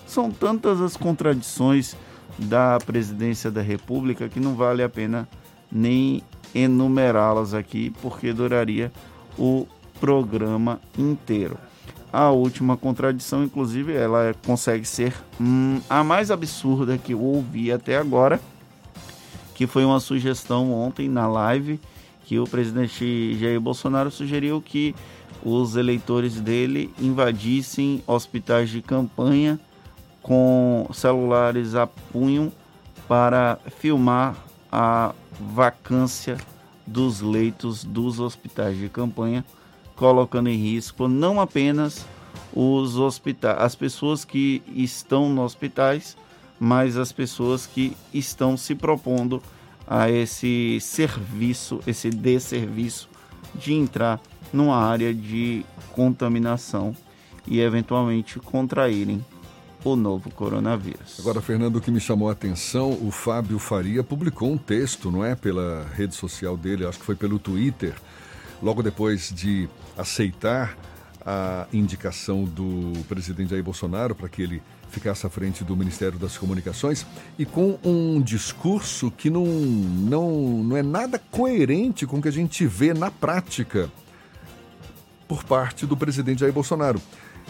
São 0.06 0.30
tantas 0.30 0.80
as 0.80 0.97
contradições 0.97 1.97
da 2.38 2.78
presidência 2.78 3.51
da 3.51 3.62
República 3.62 4.28
que 4.28 4.38
não 4.38 4.55
vale 4.55 4.82
a 4.82 4.88
pena 4.88 5.28
nem 5.70 6.22
enumerá-las 6.55 7.52
aqui, 7.52 7.93
porque 8.01 8.32
duraria 8.32 8.93
o 9.38 9.66
programa 10.01 10.80
inteiro. 10.97 11.59
A 12.12 12.30
última 12.30 12.76
contradição, 12.76 13.44
inclusive, 13.44 13.93
ela 13.93 14.34
consegue 14.47 14.86
ser 14.86 15.12
hum, 15.40 15.80
a 15.90 16.05
mais 16.05 16.30
absurda 16.30 16.97
que 16.97 17.12
eu 17.12 17.20
ouvi 17.20 17.72
até 17.72 17.97
agora, 17.97 18.40
que 19.56 19.66
foi 19.66 19.86
uma 19.86 20.00
sugestão 20.00 20.70
ontem 20.70 21.08
na 21.08 21.26
live 21.26 21.80
que 22.26 22.38
o 22.38 22.44
presidente 22.44 23.38
Jair 23.38 23.58
Bolsonaro 23.58 24.10
sugeriu 24.10 24.60
que 24.60 24.94
os 25.42 25.76
eleitores 25.76 26.38
dele 26.38 26.92
invadissem 27.00 28.02
hospitais 28.06 28.68
de 28.68 28.82
campanha 28.82 29.58
com 30.20 30.86
celulares 30.92 31.74
a 31.74 31.86
punho 31.86 32.52
para 33.08 33.58
filmar 33.78 34.36
a 34.70 35.14
vacância 35.40 36.36
dos 36.86 37.22
leitos 37.22 37.82
dos 37.82 38.20
hospitais 38.20 38.76
de 38.76 38.90
campanha, 38.90 39.42
colocando 39.94 40.50
em 40.50 40.56
risco 40.56 41.08
não 41.08 41.40
apenas 41.40 42.04
os 42.52 42.98
hospitais, 42.98 43.56
as 43.58 43.74
pessoas 43.74 44.22
que 44.22 44.62
estão 44.74 45.30
nos 45.30 45.46
hospitais, 45.46 46.14
mas 46.58 46.96
as 46.96 47.12
pessoas 47.12 47.66
que 47.66 47.96
estão 48.12 48.56
se 48.56 48.74
propondo 48.74 49.42
a 49.86 50.10
esse 50.10 50.78
serviço, 50.80 51.80
esse 51.86 52.10
desserviço 52.10 53.08
de 53.54 53.72
entrar 53.72 54.20
numa 54.52 54.76
área 54.76 55.14
de 55.14 55.64
contaminação 55.92 56.94
e 57.46 57.60
eventualmente 57.60 58.38
contraírem 58.40 59.24
o 59.84 59.94
novo 59.94 60.30
coronavírus. 60.30 61.20
Agora, 61.20 61.40
Fernando, 61.40 61.76
o 61.76 61.80
que 61.80 61.92
me 61.92 62.00
chamou 62.00 62.28
a 62.28 62.32
atenção, 62.32 62.98
o 63.00 63.10
Fábio 63.12 63.58
Faria 63.58 64.02
publicou 64.02 64.52
um 64.52 64.58
texto, 64.58 65.12
não 65.12 65.24
é, 65.24 65.36
pela 65.36 65.86
rede 65.94 66.14
social 66.14 66.56
dele, 66.56 66.84
acho 66.84 66.98
que 66.98 67.04
foi 67.04 67.14
pelo 67.14 67.38
Twitter, 67.38 67.94
logo 68.60 68.82
depois 68.82 69.32
de 69.32 69.68
aceitar 69.96 70.76
a 71.24 71.66
indicação 71.72 72.44
do 72.44 72.92
presidente 73.08 73.50
Jair 73.50 73.62
Bolsonaro 73.62 74.14
para 74.14 74.28
que 74.28 74.42
ele 74.42 74.62
ficasse 74.90 75.26
à 75.26 75.30
frente 75.30 75.64
do 75.64 75.76
Ministério 75.76 76.18
das 76.18 76.36
Comunicações 76.38 77.06
e 77.38 77.44
com 77.44 77.78
um 77.84 78.20
discurso 78.20 79.10
que 79.10 79.28
não, 79.30 79.44
não, 79.44 80.64
não 80.64 80.76
é 80.76 80.82
nada 80.82 81.18
coerente 81.30 82.06
com 82.06 82.18
o 82.18 82.22
que 82.22 82.28
a 82.28 82.32
gente 82.32 82.66
vê 82.66 82.94
na 82.94 83.10
prática 83.10 83.90
por 85.28 85.44
parte 85.44 85.86
do 85.86 85.96
presidente 85.96 86.40
Jair 86.40 86.52
Bolsonaro. 86.52 87.00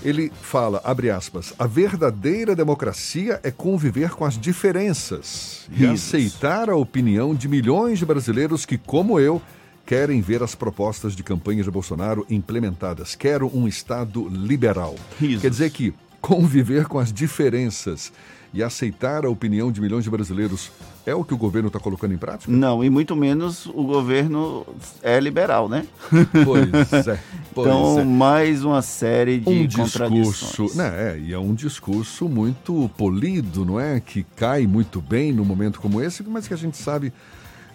Ele 0.02 0.30
fala, 0.42 0.80
abre 0.84 1.10
aspas, 1.10 1.54
a 1.58 1.66
verdadeira 1.66 2.54
democracia 2.54 3.40
é 3.42 3.50
conviver 3.50 4.10
com 4.10 4.24
as 4.24 4.38
diferenças 4.38 5.66
e 5.70 5.86
aceitar 5.86 6.68
a 6.68 6.76
opinião 6.76 7.34
de 7.34 7.48
milhões 7.48 7.98
de 7.98 8.04
brasileiros 8.04 8.66
que, 8.66 8.76
como 8.76 9.18
eu, 9.18 9.40
querem 9.86 10.20
ver 10.20 10.42
as 10.42 10.54
propostas 10.54 11.14
de 11.14 11.22
campanha 11.22 11.62
de 11.62 11.70
Bolsonaro 11.70 12.26
implementadas. 12.28 13.14
Quero 13.14 13.50
um 13.56 13.66
Estado 13.66 14.28
liberal. 14.28 14.96
Quer 15.18 15.48
dizer 15.48 15.70
que 15.70 15.94
conviver 16.26 16.86
com 16.86 16.98
as 16.98 17.12
diferenças 17.12 18.12
e 18.52 18.60
aceitar 18.60 19.24
a 19.24 19.30
opinião 19.30 19.70
de 19.70 19.80
milhões 19.80 20.02
de 20.02 20.10
brasileiros 20.10 20.72
é 21.06 21.14
o 21.14 21.22
que 21.22 21.32
o 21.32 21.36
governo 21.36 21.68
está 21.68 21.78
colocando 21.78 22.14
em 22.14 22.18
prática? 22.18 22.50
Não, 22.50 22.82
e 22.82 22.90
muito 22.90 23.14
menos 23.14 23.66
o 23.66 23.84
governo 23.84 24.66
é 25.04 25.20
liberal, 25.20 25.68
né? 25.68 25.86
Pois 26.44 27.06
é. 27.06 27.20
Pois 27.54 27.68
então, 27.70 28.00
é. 28.00 28.04
mais 28.04 28.64
uma 28.64 28.82
série 28.82 29.38
de 29.38 29.48
um 29.48 29.68
contradições. 29.68 30.36
discurso, 30.36 30.76
né? 30.76 31.12
É, 31.12 31.18
e 31.20 31.32
é 31.32 31.38
um 31.38 31.54
discurso 31.54 32.28
muito 32.28 32.90
polido, 32.96 33.64
não 33.64 33.78
é? 33.78 34.00
Que 34.00 34.24
cai 34.34 34.66
muito 34.66 35.00
bem 35.00 35.32
num 35.32 35.44
momento 35.44 35.80
como 35.80 36.02
esse, 36.02 36.24
mas 36.24 36.48
que 36.48 36.54
a 36.54 36.58
gente 36.58 36.76
sabe 36.76 37.12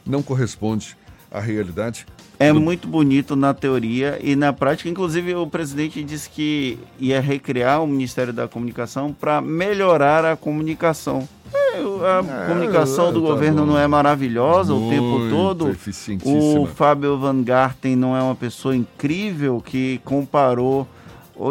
não 0.06 0.22
corresponde 0.22 0.98
à 1.32 1.40
realidade. 1.40 2.06
É 2.42 2.54
muito 2.54 2.88
bonito 2.88 3.36
na 3.36 3.54
teoria 3.54 4.18
e 4.22 4.36
na 4.36 4.52
prática. 4.52 4.90
Inclusive, 4.90 5.36
o 5.36 5.46
presidente 5.48 6.04
disse 6.04 6.30
que 6.30 6.80
ia 7.00 7.22
recriar 7.22 7.84
o 7.84 7.88
Ministério 7.88 8.34
da 8.34 8.48
Comunicação 8.48 9.14
para 9.14 9.40
melhorar 9.42 10.26
a 10.26 10.36
comunicação. 10.36 11.28
É, 11.54 11.78
a 11.78 12.44
É, 12.44 12.48
comunicação 12.48 13.12
do 13.14 13.22
tá 13.22 13.28
governo 13.28 13.62
bom. 13.62 13.74
não 13.74 13.78
é 13.78 13.86
maravilhosa 13.88 14.74
o 14.74 14.90
tempo 14.90 15.20
Muito 15.20 15.36
todo. 15.36 15.76
O 16.24 16.66
Fábio 16.66 17.18
Van 17.18 17.42
Garten 17.44 17.96
não 17.96 18.16
é 18.16 18.22
uma 18.22 18.36
pessoa 18.36 18.76
incrível 18.76 19.62
que 19.66 20.00
comparou. 20.04 20.88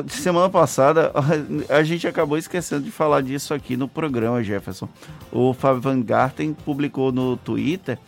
Semana 0.08 0.48
passada, 0.48 1.10
a 1.68 1.82
gente 1.82 2.06
acabou 2.06 2.38
esquecendo 2.38 2.82
de 2.84 2.90
falar 2.90 3.22
disso 3.22 3.52
aqui 3.52 3.76
no 3.76 3.88
programa, 3.88 4.42
Jefferson. 4.42 4.88
O 5.32 5.52
Fábio 5.52 5.80
Van 5.80 6.00
Garten 6.00 6.54
publicou 6.64 7.10
no 7.12 7.36
Twitter 7.36 7.98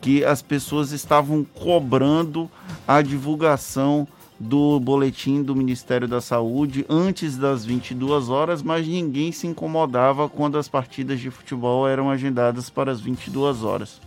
que 0.00 0.24
as 0.24 0.42
pessoas 0.42 0.92
estavam 0.92 1.44
cobrando 1.44 2.50
a 2.86 3.02
divulgação 3.02 4.06
do 4.38 4.78
boletim 4.78 5.42
do 5.42 5.56
Ministério 5.56 6.06
da 6.06 6.20
Saúde 6.20 6.86
antes 6.88 7.36
das 7.36 7.64
22 7.64 8.28
horas, 8.28 8.62
mas 8.62 8.86
ninguém 8.86 9.32
se 9.32 9.46
incomodava 9.46 10.28
quando 10.28 10.56
as 10.58 10.68
partidas 10.68 11.18
de 11.18 11.30
futebol 11.30 11.88
eram 11.88 12.08
agendadas 12.08 12.70
para 12.70 12.92
as 12.92 13.00
22 13.00 13.64
horas. 13.64 14.00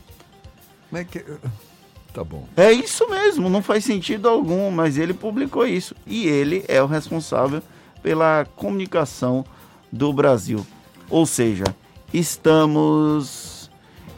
Como 0.90 1.02
é 1.02 1.04
que. 1.04 1.24
Tá 2.14 2.24
bom. 2.24 2.46
É 2.58 2.72
isso 2.72 3.10
mesmo, 3.10 3.50
não 3.50 3.62
faz 3.62 3.86
sentido 3.86 4.28
algum, 4.28 4.70
mas 4.70 4.98
ele 4.98 5.14
publicou 5.14 5.66
isso. 5.66 5.96
E 6.06 6.28
ele 6.28 6.66
é 6.68 6.82
o 6.84 6.86
responsável 6.86 7.62
pela 8.04 8.46
comunicação 8.56 9.46
do 9.92 10.12
Brasil. 10.12 10.66
Ou 11.10 11.26
seja, 11.26 11.64
estamos. 12.14 13.51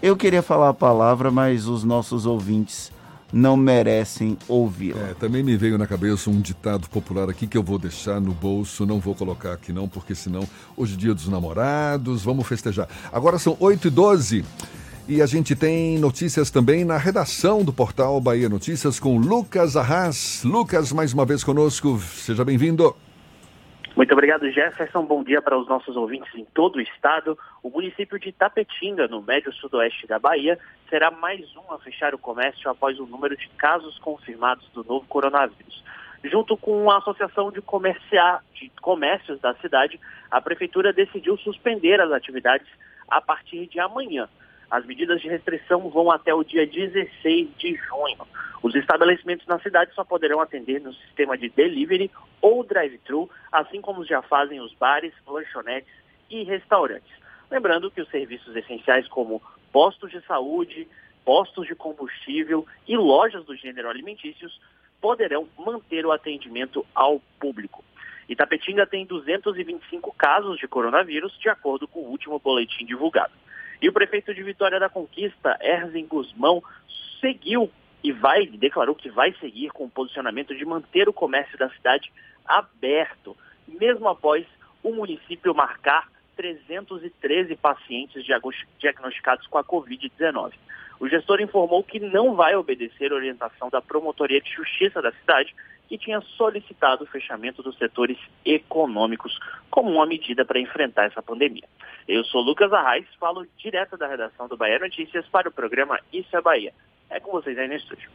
Eu 0.03 0.17
queria 0.17 0.41
falar 0.41 0.67
a 0.67 0.73
palavra, 0.73 1.31
mas 1.31 1.65
os 1.65 1.85
nossos 1.85 2.25
ouvintes 2.25 2.91
não 3.31 3.55
merecem 3.55 4.37
ouvi-la. 4.49 4.99
É, 4.99 5.13
também 5.13 5.41
me 5.41 5.55
veio 5.55 5.77
na 5.77 5.87
cabeça 5.87 6.29
um 6.29 6.41
ditado 6.41 6.89
popular 6.89 7.29
aqui 7.29 7.47
que 7.47 7.57
eu 7.57 7.63
vou 7.63 7.79
deixar 7.79 8.19
no 8.19 8.33
bolso, 8.33 8.85
não 8.85 8.99
vou 8.99 9.15
colocar 9.15 9.53
aqui 9.53 9.71
não, 9.71 9.87
porque 9.87 10.13
senão 10.13 10.45
hoje 10.75 10.95
é 10.95 10.97
dia 10.97 11.13
dos 11.13 11.29
namorados, 11.29 12.21
vamos 12.21 12.45
festejar. 12.45 12.89
Agora 13.13 13.39
são 13.39 13.55
8 13.57 13.87
e 13.87 13.89
12 13.89 14.45
e 15.07 15.21
a 15.21 15.25
gente 15.25 15.55
tem 15.55 15.97
notícias 15.97 16.49
também 16.49 16.83
na 16.83 16.97
redação 16.97 17.63
do 17.63 17.71
portal 17.71 18.19
Bahia 18.19 18.49
Notícias 18.49 18.99
com 18.99 19.17
Lucas 19.17 19.77
Arras. 19.77 20.41
Lucas, 20.43 20.91
mais 20.91 21.13
uma 21.13 21.23
vez 21.23 21.45
conosco, 21.45 21.97
seja 22.13 22.43
bem-vindo. 22.43 22.93
Muito 23.95 24.11
obrigado, 24.11 24.49
Jefferson. 24.49 25.05
Bom 25.05 25.23
dia 25.23 25.39
para 25.39 25.55
os 25.55 25.67
nossos 25.67 25.95
ouvintes 25.95 26.33
em 26.33 26.45
todo 26.45 26.77
o 26.77 26.81
estado. 26.81 27.37
O 27.61 27.69
município 27.69 28.17
de 28.17 28.31
Tapetinga, 28.31 29.07
no 29.07 29.21
médio 29.21 29.53
sudoeste 29.53 30.07
da 30.07 30.17
Bahia, 30.17 30.57
será 30.89 31.11
mais 31.11 31.55
um 31.55 31.71
a 31.71 31.77
fechar 31.77 32.15
o 32.15 32.17
comércio 32.17 32.67
após 32.71 32.99
o 32.99 33.05
número 33.05 33.37
de 33.37 33.47
casos 33.49 33.99
confirmados 33.99 34.67
do 34.73 34.83
novo 34.83 35.05
coronavírus. 35.07 35.83
Junto 36.23 36.57
com 36.57 36.89
a 36.89 36.97
Associação 36.97 37.51
de, 37.51 37.61
de 38.55 38.71
Comércios 38.81 39.39
da 39.39 39.53
cidade, 39.55 39.99
a 40.31 40.41
Prefeitura 40.41 40.91
decidiu 40.91 41.37
suspender 41.37 42.01
as 42.01 42.11
atividades 42.11 42.67
a 43.07 43.21
partir 43.21 43.67
de 43.67 43.79
amanhã. 43.79 44.27
As 44.73 44.83
medidas 44.87 45.21
de 45.21 45.27
restrição 45.27 45.87
vão 45.87 46.09
até 46.09 46.33
o 46.33 46.43
dia 46.43 46.65
16 46.65 47.47
de 47.59 47.75
junho. 47.75 48.27
Os 48.63 48.73
estabelecimentos 48.73 49.45
na 49.45 49.59
cidade 49.59 49.93
só 49.93 50.03
poderão 50.03 50.41
atender 50.41 50.81
no 50.81 50.91
sistema 50.95 51.37
de 51.37 51.47
delivery 51.47 52.09
ou 52.41 52.63
drive-thru, 52.63 53.29
assim 53.51 53.79
como 53.81 54.03
já 54.03 54.23
fazem 54.23 54.59
os 54.59 54.73
bares, 54.73 55.13
lanchonetes 55.27 55.93
e 56.27 56.41
restaurantes. 56.41 57.13
Lembrando 57.51 57.91
que 57.91 58.01
os 58.01 58.09
serviços 58.09 58.55
essenciais 58.55 59.07
como 59.07 59.43
postos 59.71 60.09
de 60.09 60.19
saúde, 60.21 60.87
postos 61.23 61.67
de 61.67 61.75
combustível 61.75 62.65
e 62.87 62.97
lojas 62.97 63.45
do 63.45 63.55
gênero 63.55 63.91
alimentícios 63.91 64.59
poderão 64.99 65.47
manter 65.55 66.03
o 66.03 66.11
atendimento 66.11 66.83
ao 66.95 67.21
público. 67.39 67.83
Itapetinga 68.27 68.87
tem 68.87 69.05
225 69.05 70.15
casos 70.17 70.57
de 70.57 70.67
coronavírus, 70.67 71.37
de 71.37 71.47
acordo 71.47 71.87
com 71.87 71.99
o 71.99 72.09
último 72.09 72.39
boletim 72.39 72.87
divulgado. 72.87 73.42
E 73.83 73.89
o 73.89 73.91
prefeito 73.91 74.33
de 74.33 74.41
Vitória 74.41 74.79
da 74.79 74.87
Conquista, 74.87 75.59
Erzin 75.61 76.05
Guzmão, 76.05 76.63
seguiu 77.19 77.69
e 78.01 78.13
vai, 78.13 78.45
declarou 78.45 78.95
que 78.95 79.09
vai 79.09 79.33
seguir 79.41 79.71
com 79.71 79.83
o 79.83 79.89
posicionamento 79.89 80.55
de 80.55 80.63
manter 80.63 81.09
o 81.09 81.13
comércio 81.13 81.57
da 81.57 81.69
cidade 81.69 82.09
aberto, 82.45 83.35
mesmo 83.67 84.07
após 84.07 84.45
o 84.81 84.93
município 84.93 85.53
marcar 85.53 86.07
313 86.37 87.57
pacientes 87.57 88.23
diagnosticados 88.79 89.47
com 89.47 89.57
a 89.57 89.63
Covid-19. 89.65 90.53
O 90.97 91.09
gestor 91.09 91.41
informou 91.41 91.83
que 91.83 91.99
não 91.99 92.35
vai 92.35 92.55
obedecer 92.55 93.11
a 93.11 93.15
orientação 93.15 93.69
da 93.69 93.81
Promotoria 93.81 94.39
de 94.39 94.49
Justiça 94.49 95.01
da 95.01 95.11
cidade, 95.11 95.53
que 95.87 95.97
tinha 95.97 96.21
solicitado 96.37 97.03
o 97.03 97.07
fechamento 97.07 97.61
dos 97.61 97.77
setores 97.77 98.17
econômicos 98.45 99.37
como 99.69 99.91
uma 99.91 100.05
medida 100.05 100.45
para 100.45 100.59
enfrentar 100.59 101.05
essa 101.05 101.21
pandemia. 101.21 101.67
Eu 102.07 102.23
sou 102.23 102.41
Lucas 102.41 102.71
Arraes, 102.73 103.05
falo 103.19 103.45
direto 103.57 103.97
da 103.97 104.07
redação 104.07 104.47
do 104.47 104.57
Bahia 104.57 104.79
Notícias 104.79 105.25
para 105.27 105.49
o 105.49 105.51
programa 105.51 105.99
Isso 106.11 106.35
é 106.35 106.41
Bahia. 106.41 106.73
É 107.09 107.19
com 107.19 107.31
vocês 107.31 107.57
aí 107.57 107.67
no 107.67 107.75
estúdio. 107.75 108.09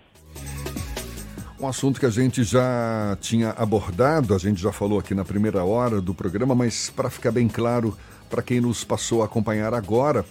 Um 1.60 1.66
assunto 1.66 1.98
que 1.98 2.06
a 2.06 2.10
gente 2.10 2.44
já 2.44 3.18
tinha 3.20 3.50
abordado, 3.50 4.32
a 4.32 4.38
gente 4.38 4.60
já 4.60 4.72
falou 4.72 5.00
aqui 5.00 5.12
na 5.12 5.24
primeira 5.24 5.64
hora 5.64 6.00
do 6.00 6.14
programa, 6.14 6.54
mas 6.54 6.88
para 6.88 7.10
ficar 7.10 7.32
bem 7.32 7.48
claro 7.48 7.96
para 8.30 8.42
quem 8.42 8.60
nos 8.60 8.84
passou 8.84 9.22
a 9.22 9.24
acompanhar 9.24 9.74
agora, 9.74 10.24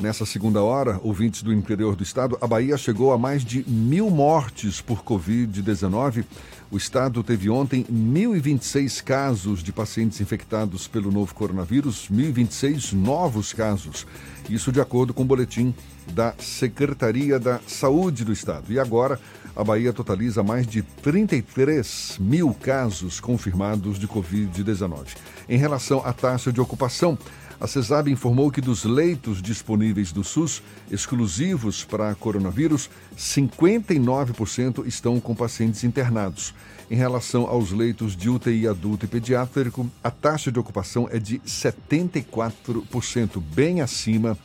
nessa 0.00 0.26
segunda 0.26 0.60
hora, 0.60 0.98
ouvintes 1.04 1.42
do 1.42 1.52
interior 1.52 1.94
do 1.94 2.02
estado, 2.02 2.36
a 2.40 2.46
Bahia 2.48 2.76
chegou 2.76 3.12
a 3.12 3.18
mais 3.18 3.44
de 3.44 3.64
mil 3.68 4.10
mortes 4.10 4.80
por 4.80 5.04
Covid-19. 5.04 6.24
O 6.72 6.78
estado 6.78 7.22
teve 7.22 7.50
ontem 7.50 7.84
1.026 7.84 9.02
casos 9.04 9.62
de 9.62 9.70
pacientes 9.70 10.22
infectados 10.22 10.88
pelo 10.88 11.12
novo 11.12 11.34
coronavírus, 11.34 12.08
1.026 12.10 12.94
novos 12.94 13.52
casos. 13.52 14.06
Isso 14.48 14.72
de 14.72 14.80
acordo 14.80 15.12
com 15.12 15.20
o 15.20 15.26
boletim 15.26 15.74
da 16.14 16.34
Secretaria 16.38 17.38
da 17.38 17.60
Saúde 17.66 18.24
do 18.24 18.32
Estado. 18.32 18.72
E 18.72 18.78
agora, 18.78 19.20
a 19.54 19.62
Bahia 19.62 19.92
totaliza 19.92 20.42
mais 20.42 20.66
de 20.66 20.80
33 20.80 22.16
mil 22.18 22.54
casos 22.54 23.20
confirmados 23.20 23.98
de 23.98 24.08
Covid-19. 24.08 25.08
Em 25.50 25.58
relação 25.58 26.00
à 26.06 26.12
taxa 26.14 26.50
de 26.50 26.58
ocupação, 26.58 27.18
a 27.62 27.66
CESAB 27.68 28.10
informou 28.10 28.50
que 28.50 28.60
dos 28.60 28.82
leitos 28.82 29.40
disponíveis 29.40 30.10
do 30.10 30.24
SUS, 30.24 30.60
exclusivos 30.90 31.84
para 31.84 32.12
coronavírus, 32.12 32.90
59% 33.16 34.84
estão 34.84 35.20
com 35.20 35.32
pacientes 35.32 35.84
internados. 35.84 36.52
Em 36.90 36.96
relação 36.96 37.46
aos 37.46 37.70
leitos 37.70 38.16
de 38.16 38.28
UTI 38.28 38.66
adulto 38.66 39.04
e 39.04 39.08
pediátrico, 39.08 39.88
a 40.02 40.10
taxa 40.10 40.50
de 40.50 40.58
ocupação 40.58 41.08
é 41.08 41.20
de 41.20 41.38
74%, 41.38 43.40
bem 43.54 43.80
acima 43.80 44.36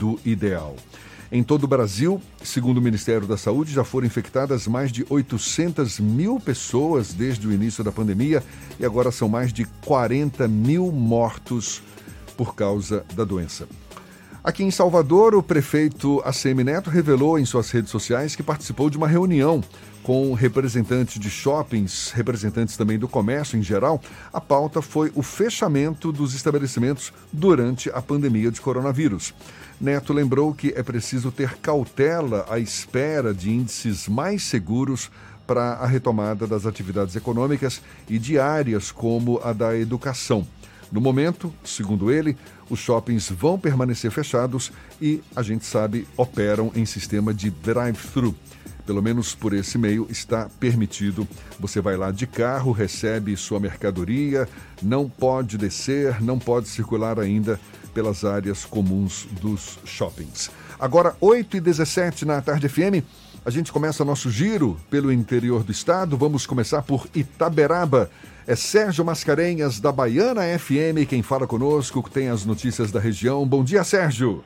do 0.00 0.18
ideal. 0.24 0.74
Em 1.30 1.42
todo 1.42 1.64
o 1.64 1.68
Brasil, 1.68 2.18
segundo 2.42 2.78
o 2.78 2.82
Ministério 2.82 3.26
da 3.26 3.36
Saúde, 3.36 3.74
já 3.74 3.84
foram 3.84 4.06
infectadas 4.06 4.66
mais 4.66 4.90
de 4.90 5.04
800 5.10 6.00
mil 6.00 6.40
pessoas 6.40 7.12
desde 7.12 7.46
o 7.46 7.52
início 7.52 7.84
da 7.84 7.92
pandemia 7.92 8.42
e 8.80 8.86
agora 8.86 9.10
são 9.10 9.28
mais 9.28 9.52
de 9.52 9.66
40 9.84 10.48
mil 10.48 10.90
mortos 10.90 11.82
por 12.36 12.54
causa 12.54 13.04
da 13.14 13.24
doença. 13.24 13.66
Aqui 14.44 14.62
em 14.62 14.70
Salvador, 14.70 15.34
o 15.34 15.42
prefeito 15.42 16.20
ACM 16.22 16.64
Neto 16.64 16.90
revelou 16.90 17.38
em 17.38 17.46
suas 17.46 17.70
redes 17.70 17.90
sociais 17.90 18.36
que 18.36 18.42
participou 18.42 18.90
de 18.90 18.98
uma 18.98 19.08
reunião 19.08 19.64
com 20.02 20.34
representantes 20.34 21.18
de 21.18 21.30
shoppings, 21.30 22.10
representantes 22.10 22.76
também 22.76 22.98
do 22.98 23.08
comércio 23.08 23.58
em 23.58 23.62
geral. 23.62 24.02
A 24.30 24.42
pauta 24.42 24.82
foi 24.82 25.10
o 25.14 25.22
fechamento 25.22 26.12
dos 26.12 26.34
estabelecimentos 26.34 27.10
durante 27.32 27.88
a 27.88 28.02
pandemia 28.02 28.50
de 28.50 28.60
coronavírus. 28.60 29.32
Neto 29.80 30.12
lembrou 30.12 30.52
que 30.52 30.74
é 30.76 30.82
preciso 30.82 31.32
ter 31.32 31.56
cautela 31.56 32.44
à 32.50 32.58
espera 32.58 33.32
de 33.32 33.50
índices 33.50 34.06
mais 34.06 34.42
seguros 34.42 35.10
para 35.46 35.72
a 35.74 35.86
retomada 35.86 36.46
das 36.46 36.66
atividades 36.66 37.16
econômicas 37.16 37.80
e 38.08 38.18
de 38.18 38.38
áreas 38.38 38.92
como 38.92 39.40
a 39.42 39.54
da 39.54 39.74
educação. 39.74 40.46
No 40.90 41.00
momento, 41.00 41.52
segundo 41.64 42.10
ele, 42.10 42.36
os 42.70 42.78
shoppings 42.78 43.30
vão 43.30 43.58
permanecer 43.58 44.10
fechados 44.10 44.72
e, 45.00 45.22
a 45.34 45.42
gente 45.42 45.64
sabe, 45.64 46.06
operam 46.16 46.70
em 46.74 46.84
sistema 46.84 47.32
de 47.34 47.50
drive-thru. 47.50 48.34
Pelo 48.86 49.02
menos 49.02 49.34
por 49.34 49.54
esse 49.54 49.78
meio 49.78 50.06
está 50.10 50.48
permitido. 50.60 51.26
Você 51.58 51.80
vai 51.80 51.96
lá 51.96 52.10
de 52.10 52.26
carro, 52.26 52.70
recebe 52.70 53.36
sua 53.36 53.58
mercadoria, 53.58 54.46
não 54.82 55.08
pode 55.08 55.56
descer, 55.56 56.22
não 56.22 56.38
pode 56.38 56.68
circular 56.68 57.18
ainda 57.18 57.58
pelas 57.94 58.24
áreas 58.24 58.64
comuns 58.64 59.26
dos 59.40 59.78
shoppings. 59.84 60.50
Agora, 60.78 61.16
8 61.20 61.56
e 61.56 61.60
17 61.60 62.26
na 62.26 62.42
Tarde 62.42 62.68
FM, 62.68 63.02
a 63.44 63.50
gente 63.50 63.72
começa 63.72 64.04
nosso 64.04 64.30
giro 64.30 64.78
pelo 64.90 65.12
interior 65.12 65.62
do 65.62 65.72
estado. 65.72 66.16
Vamos 66.16 66.46
começar 66.46 66.82
por 66.82 67.06
Itaberaba. 67.14 68.10
É 68.46 68.54
Sérgio 68.54 69.02
Mascarenhas, 69.06 69.80
da 69.80 69.90
Baiana 69.90 70.42
FM, 70.58 71.08
quem 71.08 71.22
fala 71.22 71.46
conosco, 71.46 72.02
tem 72.10 72.28
as 72.28 72.44
notícias 72.44 72.92
da 72.92 73.00
região. 73.00 73.46
Bom 73.46 73.64
dia, 73.64 73.82
Sérgio. 73.82 74.44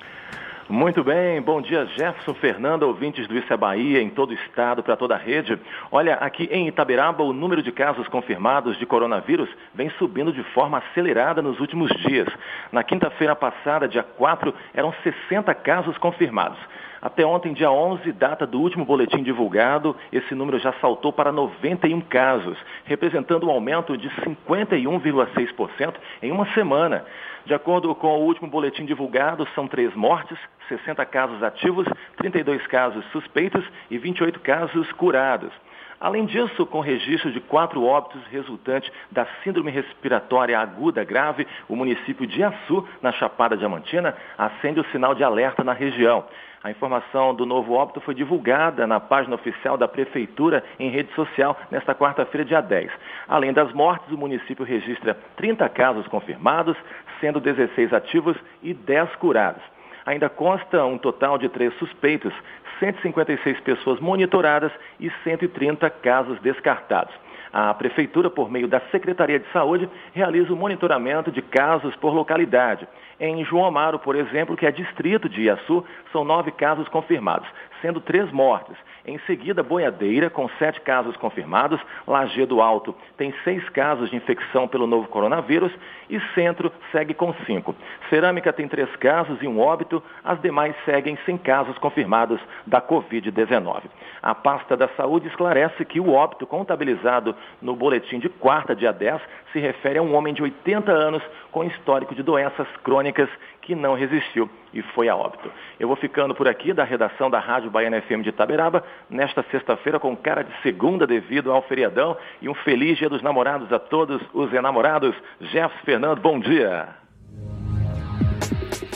Muito 0.68 1.02
bem, 1.02 1.40
bom 1.40 1.62
dia 1.62 1.86
Jefferson 1.86 2.34
Fernando, 2.34 2.82
ouvintes 2.82 3.26
do 3.26 3.36
Isso 3.36 3.50
é 3.50 3.56
Bahia, 3.56 4.02
em 4.02 4.10
todo 4.10 4.30
o 4.30 4.34
estado, 4.34 4.82
para 4.82 4.96
toda 4.96 5.14
a 5.14 5.18
rede. 5.18 5.58
Olha, 5.90 6.14
aqui 6.16 6.44
em 6.52 6.68
Itaberaba, 6.68 7.24
o 7.24 7.32
número 7.32 7.60
de 7.62 7.72
casos 7.72 8.06
confirmados 8.06 8.78
de 8.78 8.84
coronavírus 8.84 9.48
vem 9.74 9.90
subindo 9.98 10.30
de 10.30 10.44
forma 10.52 10.78
acelerada 10.78 11.40
nos 11.40 11.58
últimos 11.58 11.90
dias. 12.02 12.28
Na 12.70 12.84
quinta-feira 12.84 13.34
passada, 13.34 13.88
dia 13.88 14.02
4, 14.02 14.54
eram 14.74 14.94
60 15.02 15.52
casos 15.54 15.96
confirmados. 15.98 16.58
Até 17.00 17.24
ontem, 17.24 17.52
dia 17.52 17.70
11, 17.70 18.10
data 18.12 18.46
do 18.46 18.60
último 18.60 18.84
boletim 18.84 19.22
divulgado, 19.22 19.94
esse 20.12 20.34
número 20.34 20.58
já 20.58 20.72
saltou 20.80 21.12
para 21.12 21.30
91 21.30 22.00
casos, 22.00 22.58
representando 22.84 23.46
um 23.46 23.50
aumento 23.50 23.96
de 23.96 24.08
51,6% 24.08 25.94
em 26.22 26.32
uma 26.32 26.46
semana. 26.54 27.04
De 27.46 27.54
acordo 27.54 27.94
com 27.94 28.08
o 28.08 28.24
último 28.24 28.48
boletim 28.48 28.84
divulgado, 28.84 29.46
são 29.54 29.68
três 29.68 29.94
mortes, 29.94 30.38
60 30.68 31.06
casos 31.06 31.42
ativos, 31.42 31.86
32 32.16 32.66
casos 32.66 33.04
suspeitos 33.12 33.64
e 33.90 33.96
28 33.96 34.40
casos 34.40 34.90
curados. 34.92 35.52
Além 36.00 36.26
disso, 36.26 36.64
com 36.66 36.80
registro 36.80 37.32
de 37.32 37.40
quatro 37.40 37.84
óbitos 37.84 38.24
resultantes 38.30 38.90
da 39.10 39.26
síndrome 39.42 39.70
respiratória 39.70 40.58
aguda 40.58 41.02
grave, 41.02 41.46
o 41.68 41.74
município 41.74 42.26
de 42.26 42.42
Açu, 42.42 42.86
na 43.02 43.10
Chapada 43.12 43.56
Diamantina, 43.56 44.14
acende 44.36 44.78
o 44.78 44.86
sinal 44.92 45.14
de 45.14 45.24
alerta 45.24 45.64
na 45.64 45.72
região. 45.72 46.24
A 46.62 46.70
informação 46.72 47.32
do 47.34 47.46
novo 47.46 47.74
óbito 47.74 48.00
foi 48.00 48.14
divulgada 48.14 48.84
na 48.84 48.98
página 48.98 49.36
oficial 49.36 49.76
da 49.76 49.86
Prefeitura 49.86 50.64
em 50.78 50.90
rede 50.90 51.12
social 51.14 51.56
nesta 51.70 51.94
quarta-feira, 51.94 52.44
dia 52.44 52.60
10. 52.60 52.90
Além 53.28 53.52
das 53.52 53.72
mortes, 53.72 54.10
o 54.10 54.18
município 54.18 54.64
registra 54.64 55.16
30 55.36 55.68
casos 55.68 56.06
confirmados, 56.08 56.76
sendo 57.20 57.38
16 57.38 57.92
ativos 57.92 58.36
e 58.60 58.74
10 58.74 59.14
curados. 59.16 59.62
Ainda 60.04 60.28
consta 60.28 60.84
um 60.84 60.98
total 60.98 61.38
de 61.38 61.48
três 61.48 61.72
suspeitos, 61.74 62.34
156 62.80 63.60
pessoas 63.60 64.00
monitoradas 64.00 64.72
e 64.98 65.10
130 65.22 65.88
casos 65.90 66.40
descartados. 66.40 67.14
A 67.52 67.72
Prefeitura, 67.74 68.28
por 68.28 68.50
meio 68.50 68.68
da 68.68 68.80
Secretaria 68.90 69.38
de 69.38 69.50
Saúde, 69.52 69.88
realiza 70.12 70.52
o 70.52 70.56
monitoramento 70.56 71.30
de 71.30 71.42
casos 71.42 71.94
por 71.96 72.12
localidade. 72.12 72.86
Em 73.20 73.44
João 73.44 73.64
Amaro, 73.64 73.98
por 73.98 74.14
exemplo, 74.14 74.56
que 74.56 74.66
é 74.66 74.70
distrito 74.70 75.28
de 75.28 75.42
Iaçu, 75.42 75.84
são 76.12 76.24
nove 76.24 76.52
casos 76.52 76.86
confirmados, 76.88 77.48
sendo 77.80 78.00
três 78.00 78.30
mortes. 78.30 78.76
Em 79.06 79.18
seguida, 79.20 79.62
Boiadeira, 79.62 80.28
com 80.28 80.48
sete 80.58 80.80
casos 80.82 81.16
confirmados, 81.16 81.80
Lagedo 82.06 82.60
Alto 82.60 82.94
tem 83.16 83.32
seis 83.42 83.66
casos 83.70 84.10
de 84.10 84.16
infecção 84.16 84.68
pelo 84.68 84.86
novo 84.86 85.08
coronavírus 85.08 85.72
e 86.10 86.20
Centro 86.34 86.70
segue 86.92 87.14
com 87.14 87.32
cinco. 87.46 87.74
Cerâmica 88.10 88.52
tem 88.52 88.68
três 88.68 88.94
casos 88.96 89.40
e 89.40 89.46
um 89.46 89.60
óbito, 89.60 90.02
as 90.22 90.40
demais 90.42 90.74
seguem 90.84 91.18
sem 91.24 91.38
casos 91.38 91.78
confirmados 91.78 92.40
da 92.66 92.82
Covid-19. 92.82 93.84
A 94.22 94.34
pasta 94.34 94.76
da 94.76 94.88
saúde 94.88 95.28
esclarece 95.28 95.84
que 95.84 96.00
o 96.00 96.12
óbito 96.12 96.46
contabilizado 96.46 97.34
no 97.62 97.74
boletim 97.74 98.18
de 98.18 98.28
quarta, 98.28 98.74
dia 98.74 98.92
10, 98.92 99.20
se 99.52 99.58
refere 99.58 99.98
a 99.98 100.02
um 100.02 100.14
homem 100.14 100.34
de 100.34 100.42
80 100.42 100.92
anos 100.92 101.22
com 101.50 101.64
histórico 101.64 102.14
de 102.14 102.22
doenças 102.22 102.66
crônicas 102.82 103.28
que 103.62 103.74
não 103.74 103.94
resistiu 103.94 104.48
e 104.72 104.82
foi 104.82 105.08
a 105.08 105.16
óbito. 105.16 105.50
Eu 105.78 105.88
vou 105.88 105.96
ficando 105.96 106.34
por 106.34 106.48
aqui 106.48 106.72
da 106.72 106.84
redação 106.84 107.30
da 107.30 107.38
Rádio 107.38 107.70
Baiana 107.70 108.00
FM 108.00 108.22
de 108.22 108.30
Itaberaba, 108.30 108.82
nesta 109.10 109.44
sexta-feira 109.50 109.98
com 110.00 110.16
cara 110.16 110.42
de 110.42 110.52
segunda 110.62 111.06
devido 111.06 111.52
ao 111.52 111.62
feriadão 111.62 112.16
e 112.40 112.48
um 112.48 112.54
feliz 112.54 112.98
dia 112.98 113.08
dos 113.08 113.22
namorados 113.22 113.72
a 113.72 113.78
todos 113.78 114.20
os 114.32 114.52
enamorados. 114.52 115.14
Jefferson 115.40 115.84
Fernando, 115.84 116.20
bom 116.20 116.38
dia. 116.38 116.88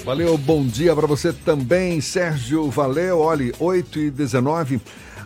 Valeu, 0.04 0.36
bom 0.36 0.66
dia 0.66 0.94
para 0.96 1.06
você 1.06 1.32
também, 1.32 2.00
Sérgio. 2.00 2.68
Valeu, 2.70 3.20
olhe, 3.20 3.52
8 3.60 3.98
e 3.98 4.10
19 4.10 4.80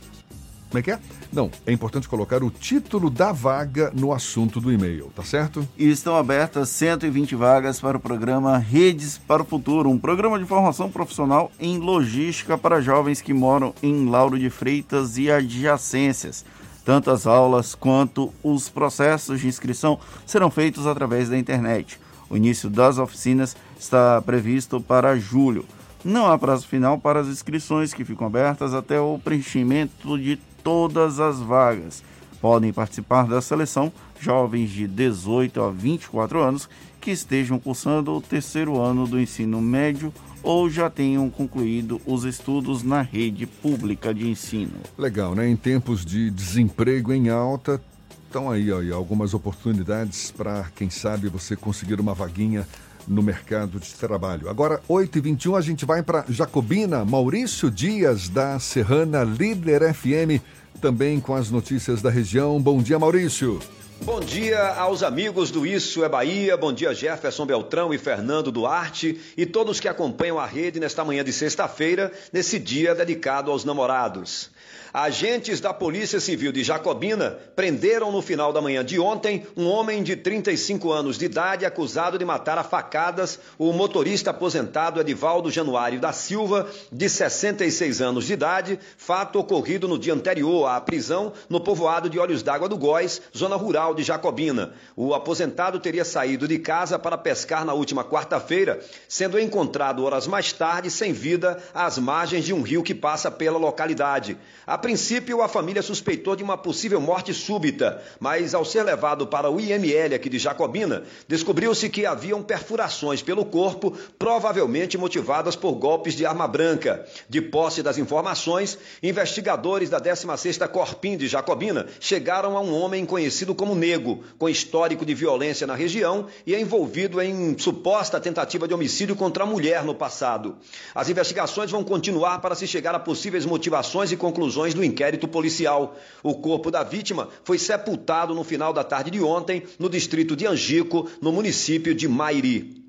Como 0.74 0.80
é 0.80 0.82
que 0.82 0.90
é? 0.90 0.98
Não, 1.32 1.52
é 1.64 1.72
importante 1.72 2.08
colocar 2.08 2.42
o 2.42 2.50
título 2.50 3.08
da 3.08 3.30
vaga 3.30 3.92
no 3.94 4.12
assunto 4.12 4.60
do 4.60 4.72
e-mail, 4.72 5.08
tá 5.14 5.22
certo? 5.22 5.64
E 5.78 5.88
estão 5.88 6.16
abertas 6.16 6.68
120 6.70 7.36
vagas 7.36 7.80
para 7.80 7.96
o 7.96 8.00
programa 8.00 8.58
Redes 8.58 9.16
para 9.16 9.42
o 9.42 9.44
Futuro, 9.44 9.88
um 9.88 10.00
programa 10.00 10.36
de 10.36 10.44
formação 10.44 10.90
profissional 10.90 11.52
em 11.60 11.78
logística 11.78 12.58
para 12.58 12.80
jovens 12.80 13.20
que 13.20 13.32
moram 13.32 13.72
em 13.80 14.06
Lauro 14.10 14.36
de 14.36 14.50
Freitas 14.50 15.16
e 15.16 15.30
adjacências. 15.30 16.44
Tanto 16.84 17.08
as 17.12 17.24
aulas 17.24 17.76
quanto 17.76 18.34
os 18.42 18.68
processos 18.68 19.42
de 19.42 19.46
inscrição 19.46 20.00
serão 20.26 20.50
feitos 20.50 20.88
através 20.88 21.28
da 21.28 21.38
internet. 21.38 22.00
O 22.28 22.36
início 22.36 22.68
das 22.68 22.98
oficinas 22.98 23.56
está 23.78 24.20
previsto 24.20 24.80
para 24.80 25.16
julho. 25.16 25.64
Não 26.04 26.26
há 26.26 26.36
prazo 26.36 26.66
final 26.66 26.98
para 26.98 27.20
as 27.20 27.28
inscrições 27.28 27.94
que 27.94 28.04
ficam 28.04 28.26
abertas 28.26 28.74
até 28.74 29.00
o 29.00 29.20
preenchimento 29.20 30.18
de 30.18 30.36
todas 30.64 31.20
as 31.20 31.38
vagas. 31.38 32.02
Podem 32.40 32.72
participar 32.72 33.28
da 33.28 33.40
seleção 33.40 33.92
jovens 34.18 34.70
de 34.70 34.88
18 34.88 35.62
a 35.62 35.70
24 35.70 36.42
anos 36.42 36.68
que 37.00 37.10
estejam 37.10 37.58
cursando 37.58 38.12
o 38.12 38.20
terceiro 38.20 38.80
ano 38.80 39.06
do 39.06 39.20
ensino 39.20 39.60
médio 39.60 40.12
ou 40.42 40.68
já 40.68 40.90
tenham 40.90 41.30
concluído 41.30 42.00
os 42.06 42.24
estudos 42.24 42.82
na 42.82 43.02
rede 43.02 43.46
pública 43.46 44.12
de 44.12 44.28
ensino. 44.28 44.72
Legal, 44.98 45.34
né? 45.34 45.48
Em 45.48 45.56
tempos 45.56 46.04
de 46.04 46.30
desemprego 46.30 47.12
em 47.12 47.28
alta, 47.28 47.80
estão 48.26 48.50
aí, 48.50 48.70
ó, 48.72 48.94
algumas 48.94 49.32
oportunidades 49.32 50.30
para, 50.30 50.66
quem 50.74 50.90
sabe, 50.90 51.28
você 51.28 51.54
conseguir 51.54 52.00
uma 52.00 52.14
vaguinha 52.14 52.66
no 53.06 53.22
mercado 53.22 53.78
de 53.78 53.92
trabalho. 53.94 54.48
Agora, 54.48 54.80
8h21, 54.88 55.56
a 55.56 55.60
gente 55.60 55.84
vai 55.84 56.02
para 56.02 56.24
Jacobina. 56.28 57.04
Maurício 57.04 57.70
Dias, 57.70 58.28
da 58.28 58.58
Serrana 58.58 59.22
Líder 59.22 59.92
FM, 59.92 60.42
também 60.80 61.20
com 61.20 61.34
as 61.34 61.50
notícias 61.50 62.02
da 62.02 62.10
região. 62.10 62.60
Bom 62.60 62.82
dia, 62.82 62.98
Maurício. 62.98 63.60
Bom 64.02 64.20
dia 64.20 64.60
aos 64.74 65.02
amigos 65.02 65.50
do 65.50 65.64
Isso 65.64 66.04
é 66.04 66.08
Bahia, 66.08 66.56
bom 66.56 66.72
dia 66.72 66.92
Jefferson 66.92 67.46
Beltrão 67.46 67.94
e 67.94 67.96
Fernando 67.96 68.52
Duarte 68.52 69.18
e 69.36 69.46
todos 69.46 69.80
que 69.80 69.88
acompanham 69.88 70.38
a 70.38 70.44
rede 70.44 70.78
nesta 70.78 71.04
manhã 71.04 71.24
de 71.24 71.32
sexta-feira, 71.32 72.12
nesse 72.30 72.58
dia 72.58 72.94
dedicado 72.94 73.50
aos 73.50 73.64
namorados. 73.64 74.50
Agentes 74.94 75.58
da 75.60 75.74
Polícia 75.74 76.20
Civil 76.20 76.52
de 76.52 76.62
Jacobina 76.62 77.36
prenderam 77.56 78.12
no 78.12 78.22
final 78.22 78.52
da 78.52 78.62
manhã 78.62 78.84
de 78.84 79.00
ontem 79.00 79.44
um 79.56 79.66
homem 79.66 80.04
de 80.04 80.14
35 80.14 80.92
anos 80.92 81.18
de 81.18 81.24
idade 81.24 81.66
acusado 81.66 82.16
de 82.16 82.24
matar 82.24 82.58
a 82.58 82.62
facadas 82.62 83.40
o 83.58 83.72
motorista 83.72 84.30
aposentado 84.30 85.00
Edivaldo 85.00 85.50
Januário 85.50 85.98
da 85.98 86.12
Silva, 86.12 86.68
de 86.92 87.08
66 87.08 88.00
anos 88.00 88.24
de 88.24 88.34
idade, 88.34 88.78
fato 88.96 89.40
ocorrido 89.40 89.88
no 89.88 89.98
dia 89.98 90.14
anterior 90.14 90.68
à 90.68 90.80
prisão 90.80 91.32
no 91.48 91.60
povoado 91.60 92.08
de 92.08 92.20
Olhos 92.20 92.44
d'Água 92.44 92.68
do 92.68 92.78
Góis, 92.78 93.20
zona 93.36 93.56
rural 93.56 93.96
de 93.96 94.04
Jacobina. 94.04 94.74
O 94.94 95.12
aposentado 95.12 95.80
teria 95.80 96.04
saído 96.04 96.46
de 96.46 96.60
casa 96.60 97.00
para 97.00 97.18
pescar 97.18 97.64
na 97.64 97.74
última 97.74 98.04
quarta-feira, 98.04 98.78
sendo 99.08 99.40
encontrado 99.40 100.04
horas 100.04 100.28
mais 100.28 100.52
tarde 100.52 100.88
sem 100.88 101.12
vida 101.12 101.60
às 101.74 101.98
margens 101.98 102.44
de 102.44 102.54
um 102.54 102.62
rio 102.62 102.84
que 102.84 102.94
passa 102.94 103.28
pela 103.28 103.58
localidade. 103.58 104.38
A 104.64 104.83
princípio, 104.84 105.40
a 105.40 105.48
família 105.48 105.80
suspeitou 105.80 106.36
de 106.36 106.42
uma 106.44 106.58
possível 106.58 107.00
morte 107.00 107.32
súbita, 107.32 108.02
mas 108.20 108.54
ao 108.54 108.66
ser 108.66 108.82
levado 108.82 109.26
para 109.26 109.48
o 109.48 109.58
IML 109.58 110.14
aqui 110.14 110.28
de 110.28 110.38
Jacobina, 110.38 111.04
descobriu-se 111.26 111.88
que 111.88 112.04
haviam 112.04 112.42
perfurações 112.42 113.22
pelo 113.22 113.46
corpo, 113.46 113.96
provavelmente 114.18 114.98
motivadas 114.98 115.56
por 115.56 115.72
golpes 115.72 116.12
de 116.12 116.26
arma 116.26 116.46
branca. 116.46 117.06
De 117.30 117.40
posse 117.40 117.82
das 117.82 117.96
informações, 117.96 118.78
investigadores 119.02 119.88
da 119.88 119.98
16ª 119.98 120.68
Corpim 120.68 121.16
de 121.16 121.28
Jacobina 121.28 121.86
chegaram 121.98 122.54
a 122.54 122.60
um 122.60 122.78
homem 122.78 123.06
conhecido 123.06 123.54
como 123.54 123.74
Nego, 123.74 124.22
com 124.36 124.50
histórico 124.50 125.06
de 125.06 125.14
violência 125.14 125.66
na 125.66 125.74
região 125.74 126.26
e 126.46 126.54
envolvido 126.54 127.22
em 127.22 127.56
suposta 127.56 128.20
tentativa 128.20 128.68
de 128.68 128.74
homicídio 128.74 129.16
contra 129.16 129.44
a 129.44 129.46
mulher 129.46 129.82
no 129.82 129.94
passado. 129.94 130.58
As 130.94 131.08
investigações 131.08 131.70
vão 131.70 131.82
continuar 131.82 132.42
para 132.42 132.54
se 132.54 132.66
chegar 132.66 132.94
a 132.94 133.00
possíveis 133.00 133.46
motivações 133.46 134.12
e 134.12 134.16
conclusões 134.18 134.73
do 134.74 134.84
inquérito 134.84 135.26
policial. 135.26 135.96
O 136.22 136.34
corpo 136.34 136.70
da 136.70 136.82
vítima 136.82 137.28
foi 137.44 137.58
sepultado 137.58 138.34
no 138.34 138.44
final 138.44 138.72
da 138.72 138.84
tarde 138.84 139.10
de 139.10 139.22
ontem 139.22 139.62
no 139.78 139.88
distrito 139.88 140.36
de 140.36 140.46
Angico, 140.46 141.08
no 141.20 141.32
município 141.32 141.94
de 141.94 142.06
Mairi. 142.06 142.83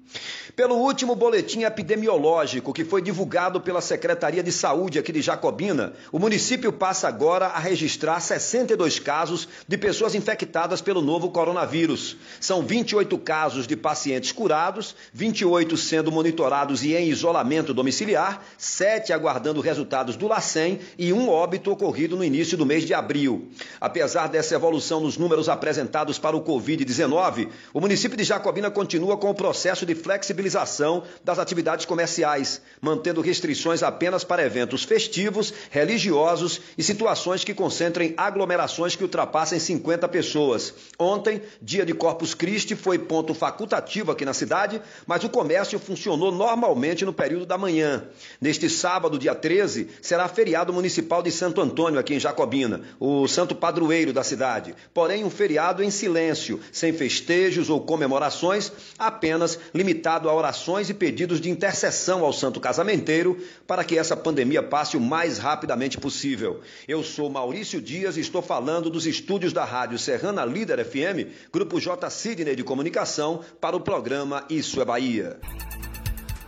Pelo 0.56 0.76
último 0.76 1.16
boletim 1.16 1.64
epidemiológico 1.64 2.72
que 2.72 2.86
foi 2.86 3.02
divulgado 3.02 3.60
pela 3.60 3.82
Secretaria 3.82 4.42
de 4.42 4.52
Saúde 4.52 4.98
aqui 4.98 5.12
de 5.12 5.22
Jacobina, 5.22 5.94
o 6.14 6.20
município 6.20 6.72
passa 6.72 7.10
agora 7.10 7.48
a 7.48 7.60
registrar 7.60 8.22
62 8.22 9.00
casos 9.00 9.50
de 9.68 9.78
pessoas 9.78 10.16
infectadas 10.16 10.82
pelo 10.82 11.02
novo 11.02 11.30
coronavírus. 11.30 12.16
São 12.40 12.62
28 12.62 13.18
casos 13.18 13.68
de 13.68 13.76
pacientes 13.76 14.32
curados, 14.32 14.96
28 15.14 15.76
sendo 15.76 16.12
monitorados 16.12 16.84
e 16.84 16.96
em 16.96 17.10
isolamento 17.10 17.74
domiciliar, 17.74 18.42
7 18.58 19.12
aguardando 19.12 19.60
resultados 19.60 20.16
do 20.16 20.28
LACEN 20.28 20.80
e 20.98 21.12
um 21.12 21.28
óbito 21.28 21.70
ocorrido 21.70 22.16
no 22.16 22.24
início 22.24 22.58
do 22.58 22.66
mês 22.66 22.86
de 22.86 22.94
abril. 22.94 23.50
Apesar 23.82 24.28
dessa 24.28 24.56
evolução 24.56 25.02
nos 25.02 25.18
números 25.18 25.50
apresentados 25.50 26.18
para 26.18 26.38
o 26.38 26.42
Covid-19, 26.42 27.50
o 27.74 27.82
município 27.82 28.18
de 28.18 28.24
Jacobina 28.24 28.72
continua 28.72 29.18
com 29.18 29.30
o 29.30 29.36
processo 29.36 29.86
de 29.86 29.96
flexibilização 30.06 31.04
das 31.24 31.40
atividades 31.40 31.84
comerciais, 31.84 32.62
mantendo 32.80 33.22
restrições 33.22 33.82
apenas 33.82 34.24
para 34.24 34.46
eventos 34.46 34.84
festivos, 34.84 35.52
religiosos 35.72 36.62
e 36.78 36.84
situações 36.84 37.44
que 37.44 37.56
concentrem 37.56 38.14
aglomerações 38.16 38.96
que 38.96 39.02
ultrapassem 39.02 39.60
50 39.60 40.08
pessoas. 40.08 40.76
Ontem, 41.00 41.42
dia 41.60 41.84
de 41.84 41.96
Corpus 41.96 42.36
Christi, 42.36 42.76
foi 42.76 43.00
ponto 43.00 43.34
facultativo 43.34 44.12
aqui 44.12 44.24
na 44.24 44.34
cidade, 44.36 44.80
mas 45.08 45.24
o 45.24 45.30
comércio 45.30 45.80
funcionou 45.80 46.32
normalmente 46.32 47.04
no 47.04 47.12
período 47.12 47.48
da 47.48 47.58
manhã. 47.58 48.04
Neste 48.40 48.70
sábado, 48.70 49.18
dia 49.18 49.34
13, 49.34 49.90
será 50.04 50.28
feriado 50.28 50.72
municipal 50.72 51.24
de 51.24 51.32
Santo 51.32 51.62
Antônio, 51.62 52.00
aqui 52.00 52.14
em 52.14 52.20
Jacobina, 52.20 52.82
o 53.00 53.28
santo 53.28 53.56
padroeiro 53.56 54.14
da 54.14 54.24
cidade. 54.24 54.76
Porém, 54.94 55.24
um 55.24 55.32
feriado 55.32 55.82
em 55.82 55.90
silêncio, 55.90 56.60
sem 56.72 56.94
festejos 56.94 57.72
ou 57.72 57.82
comemorações, 57.82 58.72
apenas 59.00 59.58
limitado 59.74 59.95
a 60.30 60.34
orações 60.34 60.90
e 60.90 60.94
pedidos 60.94 61.40
de 61.40 61.50
intercessão 61.50 62.24
ao 62.24 62.34
Santo 62.34 62.60
Casamenteiro 62.60 63.38
para 63.68 63.84
que 63.84 63.98
essa 63.98 64.16
pandemia 64.16 64.62
passe 64.62 64.98
o 64.98 65.02
mais 65.02 65.38
rapidamente 65.38 65.98
possível. 65.98 66.62
Eu 66.88 67.04
sou 67.04 67.30
Maurício 67.30 67.82
Dias 67.82 68.18
e 68.18 68.22
estou 68.22 68.42
falando 68.42 68.90
dos 68.90 69.06
estúdios 69.06 69.54
da 69.54 69.64
Rádio 69.64 69.98
Serrana 69.98 70.46
Líder 70.46 70.84
FM, 70.86 71.50
Grupo 71.52 71.80
J. 71.80 72.10
Sidney 72.10 72.56
de 72.56 72.64
Comunicação, 72.64 73.42
para 73.60 73.76
o 73.76 73.82
programa 73.82 74.44
Isso 74.50 74.82
é 74.82 74.86
Bahia. 74.86 75.40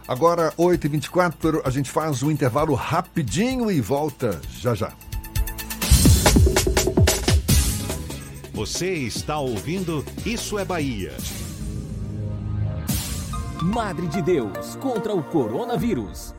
Agora, 0.08 0.54
8h24, 0.58 1.62
a 1.66 1.70
gente 1.70 1.92
faz 1.92 2.24
um 2.24 2.32
intervalo 2.32 2.74
rapidinho 2.74 3.70
e 3.70 3.82
volta 3.82 4.40
já 4.60 4.74
já. 4.74 4.94
Você 8.54 8.92
está 8.94 9.38
ouvindo 9.38 10.04
Isso 10.26 10.58
é 10.58 10.66
Bahia. 10.66 11.14
Madre 13.62 14.06
de 14.06 14.22
Deus 14.22 14.76
contra 14.76 15.16
o 15.16 15.24
coronavírus. 15.24 16.36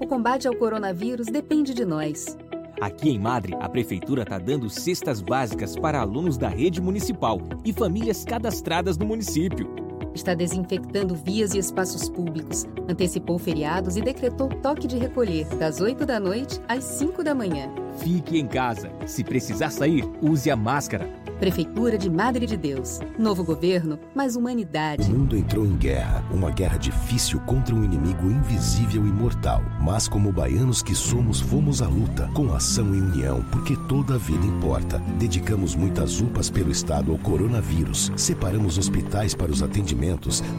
O 0.00 0.06
combate 0.08 0.48
ao 0.48 0.56
coronavírus 0.56 1.28
depende 1.28 1.72
de 1.72 1.84
nós. 1.84 2.36
Aqui 2.80 3.10
em 3.10 3.18
Madre, 3.18 3.54
a 3.60 3.68
prefeitura 3.68 4.22
está 4.22 4.36
dando 4.36 4.68
cestas 4.68 5.22
básicas 5.22 5.76
para 5.76 6.00
alunos 6.00 6.36
da 6.36 6.48
rede 6.48 6.80
municipal 6.80 7.40
e 7.64 7.72
famílias 7.72 8.24
cadastradas 8.24 8.98
no 8.98 9.06
município. 9.06 9.85
Está 10.16 10.32
desinfectando 10.32 11.14
vias 11.14 11.52
e 11.52 11.58
espaços 11.58 12.08
públicos, 12.08 12.64
antecipou 12.88 13.38
feriados 13.38 13.98
e 13.98 14.00
decretou 14.00 14.48
toque 14.48 14.86
de 14.86 14.96
recolher 14.96 15.46
das 15.56 15.78
8 15.78 16.06
da 16.06 16.18
noite 16.18 16.58
às 16.66 16.84
5 16.84 17.22
da 17.22 17.34
manhã. 17.34 17.68
Fique 17.98 18.38
em 18.38 18.46
casa. 18.46 18.90
Se 19.04 19.22
precisar 19.22 19.68
sair, 19.68 20.08
use 20.22 20.50
a 20.50 20.56
máscara. 20.56 21.06
Prefeitura 21.38 21.98
de 21.98 22.08
Madre 22.08 22.46
de 22.46 22.56
Deus. 22.56 22.98
Novo 23.18 23.44
governo, 23.44 23.98
mais 24.14 24.36
humanidade. 24.36 25.02
O 25.02 25.14
mundo 25.14 25.36
entrou 25.36 25.66
em 25.66 25.76
guerra, 25.76 26.24
uma 26.30 26.50
guerra 26.50 26.78
difícil 26.78 27.38
contra 27.40 27.74
um 27.74 27.84
inimigo 27.84 28.30
invisível 28.30 29.06
e 29.06 29.12
mortal. 29.12 29.62
Mas 29.78 30.08
como 30.08 30.32
baianos 30.32 30.82
que 30.82 30.94
somos, 30.94 31.38
fomos 31.38 31.82
à 31.82 31.88
luta, 31.88 32.30
com 32.32 32.54
ação 32.54 32.94
e 32.94 33.00
união, 33.02 33.44
porque 33.52 33.76
toda 33.86 34.14
a 34.14 34.18
vida 34.18 34.46
importa. 34.46 34.98
Dedicamos 35.18 35.74
muitas 35.74 36.22
UPAs 36.22 36.48
pelo 36.48 36.70
estado 36.70 37.12
ao 37.12 37.18
coronavírus. 37.18 38.10
Separamos 38.16 38.78
hospitais 38.78 39.34
para 39.34 39.52
os 39.52 39.62
atendimentos 39.62 40.05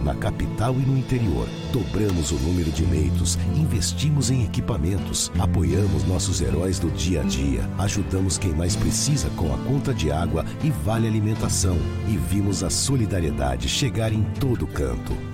na 0.04 0.14
capital 0.16 0.76
e 0.76 0.86
no 0.86 0.98
interior. 0.98 1.48
Dobramos 1.72 2.32
o 2.32 2.36
número 2.36 2.72
de 2.72 2.84
leitos, 2.86 3.38
investimos 3.56 4.30
em 4.30 4.44
equipamentos, 4.44 5.32
apoiamos 5.40 6.04
nossos 6.06 6.42
heróis 6.42 6.80
do 6.80 6.90
dia 6.92 7.22
a 7.22 7.24
dia, 7.24 7.70
ajudamos 7.78 8.38
quem 8.38 8.52
mais 8.52 8.76
precisa 8.76 9.30
com 9.32 9.54
a 9.54 9.58
conta 9.60 9.94
de 9.94 10.12
água 10.12 10.46
e 10.64 10.70
vale 10.70 11.08
alimentação 11.08 11.78
e 12.08 12.18
vimos 12.18 12.64
a 12.64 12.70
solidariedade 12.70 13.70
chegar 13.70 14.12
em 14.12 14.24
todo 14.40 14.68
canto. 14.68 15.14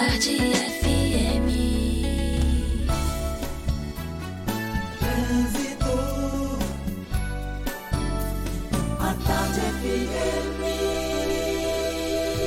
A 0.00 0.02
tarde 0.02 0.38
FM. 0.80 1.48
Trânsito. 4.98 5.94
A 8.98 9.14
tarde 9.26 9.60
FM. 9.60 10.62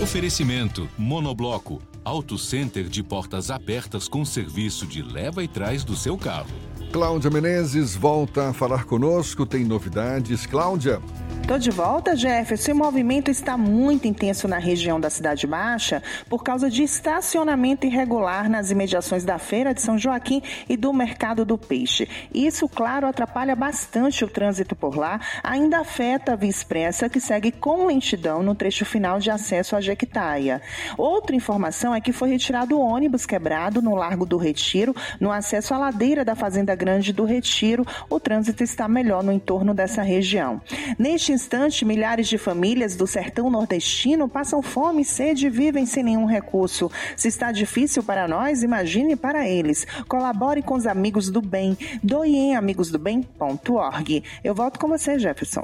Oferecimento 0.02 0.90
Monobloco, 0.98 1.80
Auto 2.04 2.40
Center 2.40 2.90
de 2.90 3.04
portas 3.04 3.52
abertas 3.52 4.08
com 4.08 4.26
serviço 4.26 4.88
de 4.88 5.04
leva 5.04 5.44
e 5.44 5.48
trás 5.48 5.84
do 5.84 5.96
seu 5.96 6.18
carro. 6.18 6.50
Cláudia 6.92 7.30
Menezes 7.30 7.96
volta 7.96 8.50
a 8.50 8.54
falar 8.54 8.86
conosco, 8.86 9.46
tem 9.46 9.64
novidades. 9.64 10.48
Cláudia. 10.48 11.00
Tô 11.46 11.58
de 11.60 11.70
volta, 11.70 12.16
Jefferson. 12.16 12.72
O 12.72 12.76
movimento 12.76 13.30
está 13.30 13.58
muito 13.58 14.08
intenso 14.08 14.48
na 14.48 14.58
região 14.58 14.98
da 14.98 15.10
Cidade 15.10 15.46
Baixa 15.46 16.02
por 16.30 16.42
causa 16.42 16.70
de 16.70 16.84
estacionamento 16.84 17.86
irregular 17.86 18.50
nas 18.50 18.72
imediações 18.72 19.26
da 19.26 19.38
Feira 19.38 19.74
de 19.74 19.82
São 19.82 19.98
Joaquim 19.98 20.42
e 20.70 20.78
do 20.78 20.94
Mercado 20.94 21.44
do 21.44 21.58
Peixe. 21.58 22.08
Isso, 22.34 22.68
claro, 22.70 23.06
atrapalha 23.06 23.58
bastante 23.58 24.24
o 24.24 24.28
trânsito 24.28 24.74
por 24.74 24.96
lá, 24.96 25.20
ainda 25.44 25.80
afeta 25.80 26.32
a 26.32 26.36
Via 26.38 26.50
Expressa, 26.50 27.10
que 27.10 27.20
segue 27.20 27.52
com 27.52 27.88
lentidão 27.88 28.42
no 28.42 28.56
trecho 28.56 28.86
final 28.86 29.20
de 29.20 29.30
acesso 29.30 29.76
à 29.76 29.82
Jequitaia. 29.82 30.62
Outra 30.98 31.36
informação 31.36 31.94
é 31.94 32.00
que 32.00 32.14
foi 32.14 32.30
retirado 32.30 32.78
o 32.78 32.82
ônibus 32.82 33.26
quebrado 33.26 33.82
no 33.82 33.96
Largo 33.96 34.26
do 34.26 34.38
Retiro, 34.38 34.96
no 35.20 35.30
acesso 35.30 35.74
à 35.74 35.78
ladeira 35.78 36.24
da 36.24 36.36
Fazenda 36.36 36.74
Grande 36.74 37.12
do 37.12 37.26
Retiro. 37.26 37.86
O 38.10 38.18
trânsito 38.18 38.64
está 38.64 38.88
melhor 38.88 39.22
no 39.22 39.32
entorno 39.32 39.74
dessa 39.74 40.02
região. 40.02 40.62
Neste 40.98 41.33
instante, 41.34 41.84
milhares 41.84 42.28
de 42.28 42.38
famílias 42.38 42.96
do 42.96 43.06
sertão 43.06 43.50
nordestino 43.50 44.30
passam 44.30 44.62
fome 44.62 45.02
e 45.02 45.06
sede 45.06 45.48
e 45.48 45.50
vivem 45.50 45.86
sem 45.86 46.04
nenhum 46.04 46.26
recurso. 46.26 46.90
Se 47.18 47.28
está 47.28 47.52
difícil 47.52 48.04
para 48.04 48.28
nós, 48.28 48.64
imagine 48.64 49.16
para 49.16 49.48
eles. 49.48 49.86
Colabore 50.08 50.62
com 50.62 50.76
os 50.76 50.88
amigos 50.88 51.30
do 51.30 51.42
bem. 51.42 51.78
Doe 52.02 52.36
em 52.36 52.56
amigosdobem.org. 52.56 54.24
Eu 54.44 54.56
volto 54.56 54.80
com 54.80 54.88
você, 54.88 55.20
Jefferson. 55.20 55.64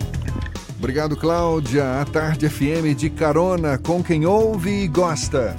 Obrigado, 0.77 1.15
Cláudia. 1.15 2.01
A 2.01 2.05
Tarde 2.05 2.49
FM 2.49 2.95
de 2.97 3.09
carona 3.09 3.77
com 3.77 4.01
quem 4.01 4.25
ouve 4.25 4.83
e 4.83 4.87
gosta. 4.87 5.55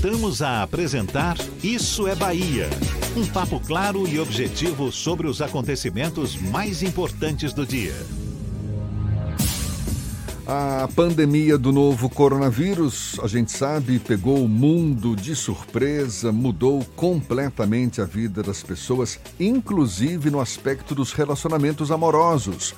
Voltamos 0.00 0.42
a 0.42 0.62
apresentar 0.62 1.36
Isso 1.60 2.06
é 2.06 2.14
Bahia. 2.14 2.70
Um 3.16 3.26
papo 3.26 3.58
claro 3.58 4.06
e 4.06 4.20
objetivo 4.20 4.92
sobre 4.92 5.26
os 5.26 5.42
acontecimentos 5.42 6.36
mais 6.40 6.84
importantes 6.84 7.52
do 7.52 7.66
dia. 7.66 7.96
A 10.46 10.88
pandemia 10.94 11.58
do 11.58 11.72
novo 11.72 12.08
coronavírus, 12.08 13.18
a 13.20 13.26
gente 13.26 13.50
sabe, 13.50 13.98
pegou 13.98 14.44
o 14.44 14.48
mundo 14.48 15.16
de 15.16 15.34
surpresa, 15.34 16.30
mudou 16.30 16.84
completamente 16.94 18.00
a 18.00 18.04
vida 18.04 18.40
das 18.40 18.62
pessoas, 18.62 19.18
inclusive 19.40 20.30
no 20.30 20.38
aspecto 20.38 20.94
dos 20.94 21.12
relacionamentos 21.12 21.90
amorosos. 21.90 22.72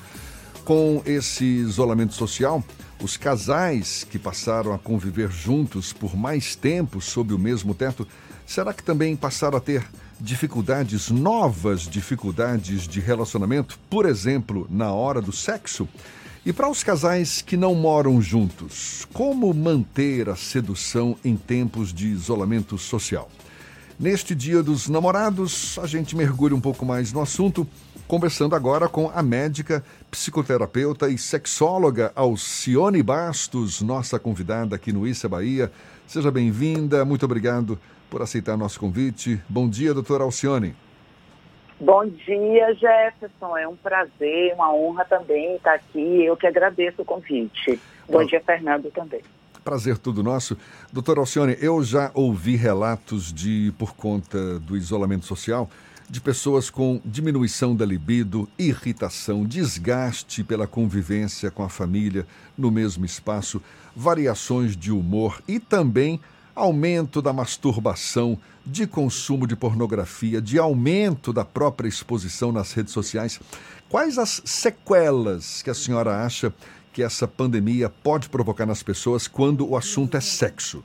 Com 0.65 1.03
esse 1.05 1.45
isolamento 1.45 2.15
social, 2.15 2.65
os 3.03 3.17
casais 3.17 4.05
que 4.05 4.19
passaram 4.19 4.75
a 4.75 4.79
conviver 4.79 5.31
juntos 5.31 5.93
por 5.93 6.17
mais 6.17 6.55
tempo 6.55 7.01
sob 7.01 7.33
o 7.33 7.39
mesmo 7.39 7.75
teto, 7.75 8.07
será 8.47 8.73
que 8.73 8.83
também 8.83 9.17
passaram 9.17 9.57
a 9.57 9.61
ter 9.61 9.85
dificuldades, 10.21 11.11
novas 11.11 11.83
dificuldades 11.83 12.87
de 12.87 13.01
relacionamento, 13.01 13.79
por 13.89 14.07
exemplo, 14.07 14.67
na 14.71 14.93
hora 14.93 15.21
do 15.21 15.33
sexo? 15.33 15.89
E 16.45 16.53
para 16.53 16.71
os 16.71 16.83
casais 16.83 17.43
que 17.43 17.57
não 17.57 17.75
moram 17.75 18.21
juntos, 18.21 19.07
como 19.13 19.53
manter 19.53 20.29
a 20.29 20.37
sedução 20.37 21.17
em 21.25 21.37
tempos 21.37 21.93
de 21.93 22.09
isolamento 22.09 22.79
social? 22.79 23.31
Neste 23.99 24.35
Dia 24.35 24.63
dos 24.63 24.89
Namorados, 24.89 25.79
a 25.79 25.87
gente 25.87 26.17
mergulha 26.17 26.57
um 26.57 26.61
pouco 26.61 26.87
mais 26.87 27.13
no 27.13 27.21
assunto, 27.21 27.67
conversando 28.11 28.57
agora 28.57 28.89
com 28.89 29.09
a 29.15 29.23
médica, 29.23 29.85
psicoterapeuta 30.11 31.09
e 31.09 31.17
sexóloga 31.17 32.11
Alcione 32.17 33.05
Bastos, 33.05 33.81
nossa 33.81 34.19
convidada 34.19 34.75
aqui 34.75 34.93
no 34.93 35.07
Issa 35.07 35.29
Bahia. 35.29 35.71
Seja 36.09 36.29
bem-vinda, 36.29 37.05
muito 37.05 37.25
obrigado 37.25 37.79
por 38.11 38.21
aceitar 38.21 38.57
nosso 38.57 38.81
convite. 38.81 39.41
Bom 39.49 39.69
dia, 39.69 39.95
doutora 39.95 40.25
Alcione. 40.25 40.75
Bom 41.79 42.05
dia, 42.05 42.75
Jefferson. 42.75 43.57
É 43.57 43.69
um 43.69 43.77
prazer, 43.77 44.55
uma 44.55 44.75
honra 44.75 45.05
também 45.05 45.55
estar 45.55 45.75
aqui. 45.75 46.25
Eu 46.25 46.37
que 46.37 46.49
agradeço 46.49 47.03
o 47.03 47.05
convite. 47.05 47.79
Bom 48.09 48.25
dia, 48.25 48.41
Fernando, 48.41 48.91
também. 48.91 49.21
Prazer 49.63 49.97
tudo 49.97 50.21
nosso. 50.21 50.59
Doutora 50.93 51.21
Alcione, 51.21 51.57
eu 51.61 51.81
já 51.85 52.11
ouvi 52.13 52.57
relatos 52.57 53.33
de, 53.33 53.73
por 53.79 53.95
conta 53.95 54.59
do 54.59 54.77
isolamento 54.77 55.27
social, 55.27 55.71
de 56.11 56.21
pessoas 56.21 56.69
com 56.69 57.01
diminuição 57.05 57.77
da 57.77 57.87
libido, 57.87 58.49
irritação, 58.59 59.45
desgaste 59.45 60.43
pela 60.43 60.67
convivência 60.67 61.53
com 61.53 61.63
a 61.63 61.69
família 61.69 62.27
no 62.59 62.69
mesmo 62.69 63.05
espaço, 63.05 63.63
variações 63.95 64.77
de 64.77 64.91
humor 64.91 65.41
e 65.47 65.61
também 65.61 66.21
aumento 66.53 67.23
da 67.23 67.33
masturbação, 67.33 68.37
de 68.67 68.89
consumo 68.89 69.47
de 69.47 69.55
pornografia, 69.55 70.43
de 70.43 70.59
aumento 70.59 71.33
da 71.33 71.45
própria 71.45 71.89
exposição 71.89 72.51
nas 72.51 72.73
redes 72.73 72.93
sociais. 72.93 73.39
Quais 73.89 74.19
as 74.19 74.43
sequelas 74.45 75.63
que 75.63 75.71
a 75.71 75.75
senhora 75.75 76.25
acha 76.25 76.53
que 76.93 77.05
essa 77.05 77.29
pandemia 77.29 77.89
pode 77.89 78.29
provocar 78.29 78.67
nas 78.67 78.83
pessoas 78.83 79.29
quando 79.29 79.65
o 79.65 79.77
assunto 79.77 80.17
é 80.17 80.21
sexo? 80.21 80.83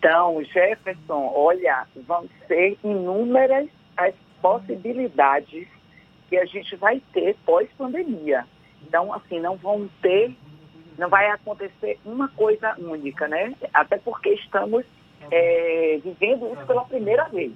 Então, 0.00 0.42
Jefferson, 0.44 1.30
olha, 1.34 1.86
vão 2.06 2.26
ser 2.48 2.78
inúmeras 2.82 3.68
as 3.94 4.14
possibilidades 4.40 5.68
que 6.26 6.38
a 6.38 6.46
gente 6.46 6.74
vai 6.76 7.02
ter 7.12 7.36
pós-pandemia. 7.44 8.46
Então, 8.82 9.12
assim, 9.12 9.38
não 9.38 9.56
vão 9.56 9.90
ter, 10.00 10.34
não 10.96 11.10
vai 11.10 11.28
acontecer 11.28 12.00
uma 12.02 12.28
coisa 12.30 12.74
única, 12.78 13.28
né? 13.28 13.54
Até 13.74 13.98
porque 13.98 14.30
estamos 14.30 14.86
é, 15.30 16.00
vivendo 16.02 16.50
isso 16.54 16.66
pela 16.66 16.86
primeira 16.86 17.28
vez. 17.28 17.52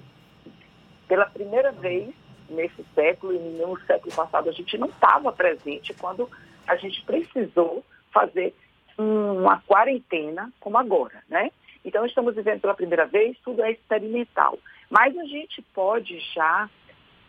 Pela 1.07 1.25
primeira 1.25 1.71
vez 1.71 2.13
nesse 2.47 2.85
século 2.93 3.33
e 3.33 3.39
no 3.39 3.75
século 3.87 4.13
passado 4.13 4.49
a 4.49 4.51
gente 4.51 4.77
não 4.77 4.89
estava 4.89 5.31
presente 5.31 5.95
quando 5.95 6.29
a 6.67 6.75
gente 6.75 7.03
precisou 7.05 7.83
fazer 8.13 8.53
uma 8.99 9.61
quarentena 9.61 10.53
como 10.59 10.77
agora, 10.77 11.23
né? 11.27 11.49
Então 11.85 12.03
estamos 12.03 12.35
vivendo 12.35 12.61
pela 12.61 12.73
primeira 12.73 13.05
vez, 13.05 13.37
tudo 13.45 13.63
é 13.63 13.71
experimental. 13.71 14.57
Mas 14.89 15.15
a 15.15 15.23
gente 15.25 15.61
pode 15.73 16.19
já 16.33 16.67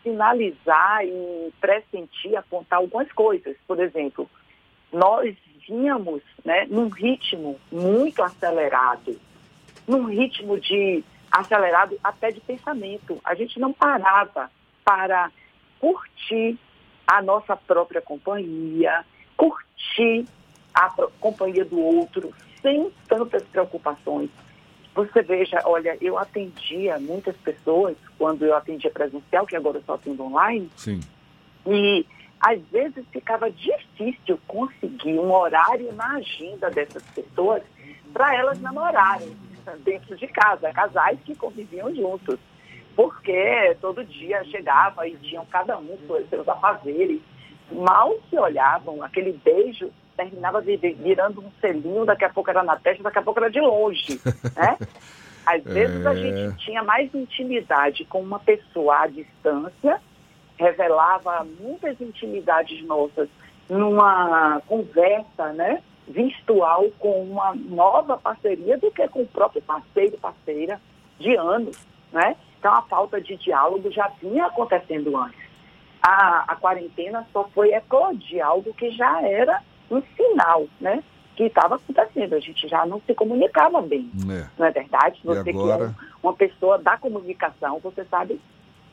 sinalizar 0.01 1.05
e 1.05 1.53
pressentir, 1.61 2.35
apontar 2.35 2.79
algumas 2.79 3.11
coisas. 3.11 3.55
Por 3.67 3.79
exemplo, 3.79 4.27
nós 4.91 5.35
vínhamos 5.67 6.23
né, 6.43 6.65
num 6.69 6.87
ritmo 6.87 7.59
muito 7.71 8.23
acelerado, 8.23 9.19
num 9.87 10.05
ritmo 10.05 10.59
de 10.59 11.03
acelerado 11.31 11.99
até 12.03 12.31
de 12.31 12.39
pensamento. 12.39 13.19
A 13.23 13.35
gente 13.35 13.59
não 13.59 13.71
parava 13.71 14.49
para 14.83 15.31
curtir 15.79 16.57
a 17.05 17.21
nossa 17.21 17.55
própria 17.55 18.01
companhia, 18.01 19.05
curtir 19.35 20.25
a 20.73 20.89
companhia 21.19 21.65
do 21.65 21.79
outro, 21.79 22.33
sem 22.61 22.91
tantas 23.07 23.43
preocupações. 23.43 24.29
Você 24.97 25.21
veja, 25.21 25.61
olha, 25.63 25.95
eu 26.01 26.17
atendia 26.17 26.97
muitas 26.97 27.37
pessoas 27.37 27.95
quando 28.17 28.43
eu 28.43 28.55
atendia 28.55 28.89
presencial, 28.89 29.45
que 29.45 29.55
agora 29.55 29.77
eu 29.77 29.83
só 29.83 29.93
atendo 29.93 30.23
online, 30.23 30.71
Sim. 30.75 30.99
e 31.67 32.03
às 32.41 32.59
vezes 32.71 33.05
ficava 33.11 33.51
difícil 33.51 34.39
conseguir 34.47 35.19
um 35.19 35.31
horário 35.31 35.93
na 35.93 36.15
agenda 36.15 36.71
dessas 36.71 37.03
pessoas 37.13 37.61
para 38.11 38.35
elas 38.35 38.59
namorarem 38.59 39.37
dentro 39.83 40.15
de 40.17 40.27
casa, 40.29 40.73
casais 40.73 41.19
que 41.23 41.35
conviviam 41.35 41.93
juntos. 41.93 42.39
Porque 42.95 43.77
todo 43.79 44.03
dia 44.03 44.43
chegava 44.45 45.07
e 45.07 45.15
tinham 45.17 45.45
cada 45.45 45.77
um 45.77 45.95
seus, 46.07 46.27
seus 46.27 46.49
afazeres, 46.49 47.21
mal 47.71 48.15
se 48.31 48.39
olhavam, 48.39 49.03
aquele 49.03 49.33
beijo 49.45 49.91
terminava 50.17 50.59
vi- 50.59 50.75
virando 50.77 51.39
um 51.41 51.51
selinho, 51.61 52.03
daqui 52.05 52.25
a 52.25 52.29
pouco 52.29 52.49
era 52.49 52.63
na 52.63 52.75
testa, 52.75 53.03
daqui 53.03 53.19
a 53.19 53.21
pouco 53.21 53.39
era 53.39 53.49
de 53.51 53.61
longe, 53.61 54.19
né? 54.57 54.77
Às 55.45 55.63
vezes 55.63 56.05
a 56.05 56.11
É. 56.13 56.15
gente 56.17 56.57
tinha 56.57 56.83
mais 56.83 57.13
intimidade 57.15 58.03
com 58.05 58.19
uma 58.21 58.39
pessoa 58.39 59.03
à 59.03 59.07
distância, 59.07 60.01
revelava 60.57 61.45
muitas 61.59 62.01
intimidades 62.01 62.83
nossas 62.85 63.29
numa 63.69 64.61
conversa, 64.67 65.53
né, 65.53 65.81
virtual 66.07 66.85
com 66.99 67.21
uma 67.23 67.53
nova 67.53 68.17
parceria 68.17 68.77
do 68.77 68.89
que 68.91 69.07
com 69.09 69.21
o 69.21 69.27
próprio 69.27 69.61
parceiro, 69.61 70.17
parceira 70.17 70.81
de 71.19 71.35
anos, 71.35 71.77
né? 72.11 72.35
Então 72.59 72.73
a 72.73 72.81
falta 72.83 73.21
de 73.21 73.35
diálogo 73.35 73.91
já 73.91 74.09
vinha 74.21 74.45
acontecendo 74.47 75.15
antes. 75.17 75.39
A, 76.01 76.45
a 76.47 76.55
quarentena 76.55 77.27
só 77.33 77.43
foi 77.53 77.73
eclodir 77.73 78.43
algo 78.45 78.73
que 78.73 78.89
já 78.91 79.21
era 79.21 79.61
um 79.91 80.01
sinal, 80.15 80.67
né? 80.81 81.03
Que 81.35 81.43
estava 81.43 81.75
acontecendo. 81.75 82.33
A 82.33 82.39
gente 82.39 82.67
já 82.67 82.85
não 82.85 83.01
se 83.05 83.13
comunicava 83.13 83.81
bem. 83.81 84.09
É. 84.29 84.47
Não 84.57 84.65
é 84.65 84.71
verdade? 84.71 85.19
Você 85.23 85.43
que 85.43 85.49
é 85.49 85.53
agora? 85.53 85.95
um- 86.23 86.27
uma 86.29 86.33
pessoa 86.33 86.77
da 86.79 86.97
comunicação, 86.97 87.79
você 87.79 88.03
sabe 88.05 88.41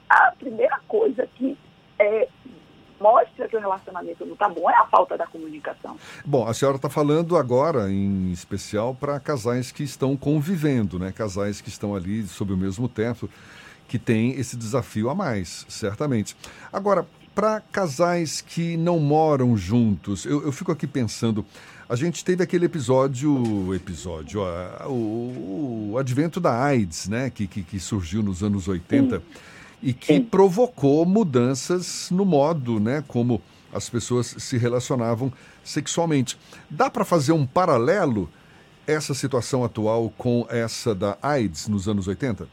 a 0.09 0.33
primeira 0.39 0.79
coisa 0.87 1.27
que 1.35 1.57
é, 1.99 2.29
mostra 3.01 3.49
que 3.49 3.57
o 3.57 3.61
relacionamento 3.61 4.25
não 4.25 4.35
está 4.35 4.49
bom 4.49 4.69
é 4.71 4.75
a 4.75 4.87
falta 4.87 5.17
da 5.17 5.27
comunicação. 5.27 5.97
Bom, 6.25 6.47
a 6.47 6.55
senhora 6.55 6.77
está 6.77 6.89
falando 6.91 7.37
agora, 7.37 7.91
em 7.91 8.31
especial, 8.31 8.95
para 8.95 9.19
casais 9.21 9.73
que 9.73 9.83
estão 9.83 10.17
convivendo, 10.17 10.99
né? 10.99 11.13
Casais 11.13 11.61
que 11.61 11.69
estão 11.69 11.95
ali 11.95 12.23
sob 12.25 12.53
o 12.53 12.57
mesmo 12.57 12.89
teto, 12.89 13.29
que 13.89 13.99
tem 13.99 14.33
esse 14.33 14.57
desafio 14.57 15.09
a 15.11 15.15
mais, 15.15 15.67
certamente. 15.69 16.37
Agora, 16.73 17.07
para 17.35 17.61
casais 17.61 18.41
que 18.41 18.77
não 18.77 18.99
moram 18.99 19.57
juntos, 19.57 20.25
eu, 20.25 20.45
eu 20.45 20.53
fico 20.53 20.71
aqui 20.71 20.87
pensando. 20.87 21.45
A 21.89 21.97
gente 21.97 22.25
teve 22.25 22.43
aquele 22.43 22.67
episódio, 22.67 23.75
episódio, 23.75 24.41
ó, 24.41 24.89
o, 24.89 25.91
o 25.93 25.99
advento 25.99 26.41
da 26.41 26.63
AIDS, 26.63 27.09
né, 27.09 27.29
que, 27.29 27.47
que, 27.47 27.63
que 27.63 27.79
surgiu 27.79 28.23
nos 28.23 28.43
anos 28.43 28.69
80 28.69 29.23
e 29.83 29.93
que 29.93 30.19
provocou 30.19 31.05
mudanças 31.05 32.09
no 32.11 32.25
modo, 32.25 32.81
né, 32.81 33.05
como 33.07 33.43
as 33.73 33.91
pessoas 33.91 34.35
se 34.39 34.57
relacionavam 34.57 35.33
sexualmente. 35.63 36.39
Dá 36.71 36.89
para 36.89 37.05
fazer 37.05 37.33
um 37.33 37.45
paralelo 37.45 38.31
essa 38.87 39.13
situação 39.13 39.65
atual 39.65 40.13
com 40.17 40.47
essa 40.49 40.95
da 40.95 41.19
AIDS 41.21 41.69
nos 41.69 41.89
anos 41.89 42.07
80? 42.07 42.47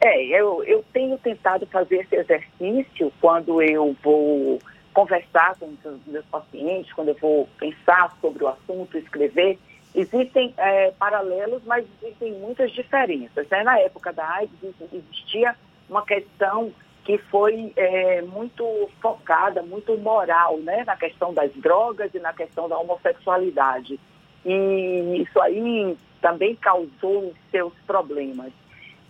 É, 0.00 0.24
eu, 0.26 0.62
eu 0.64 0.84
tenho 0.92 1.16
tentado 1.18 1.66
fazer 1.66 1.96
esse 1.96 2.16
exercício 2.16 3.12
quando 3.20 3.62
eu 3.62 3.96
vou 4.02 4.58
conversar 4.92 5.56
com 5.58 5.66
os 5.66 6.06
meus 6.06 6.24
pacientes, 6.26 6.92
quando 6.92 7.08
eu 7.08 7.16
vou 7.20 7.48
pensar 7.58 8.16
sobre 8.20 8.44
o 8.44 8.48
assunto, 8.48 8.96
escrever. 8.96 9.58
Existem 9.94 10.54
é, 10.56 10.90
paralelos, 10.92 11.62
mas 11.64 11.86
existem 12.02 12.32
muitas 12.32 12.70
diferenças. 12.72 13.48
né? 13.48 13.62
Na 13.62 13.78
época 13.78 14.12
da 14.12 14.26
AIDS 14.26 14.74
existia 14.92 15.54
uma 15.88 16.04
questão 16.04 16.72
que 17.04 17.18
foi 17.18 17.72
é, 17.76 18.20
muito 18.22 18.90
focada, 19.00 19.62
muito 19.62 19.96
moral, 19.96 20.58
né? 20.58 20.82
na 20.84 20.96
questão 20.96 21.32
das 21.32 21.52
drogas 21.52 22.14
e 22.14 22.18
na 22.18 22.32
questão 22.32 22.68
da 22.68 22.78
homossexualidade. 22.78 23.98
E 24.44 25.22
isso 25.22 25.40
aí 25.40 25.96
também 26.20 26.54
causou 26.56 27.32
seus 27.50 27.72
problemas. 27.86 28.52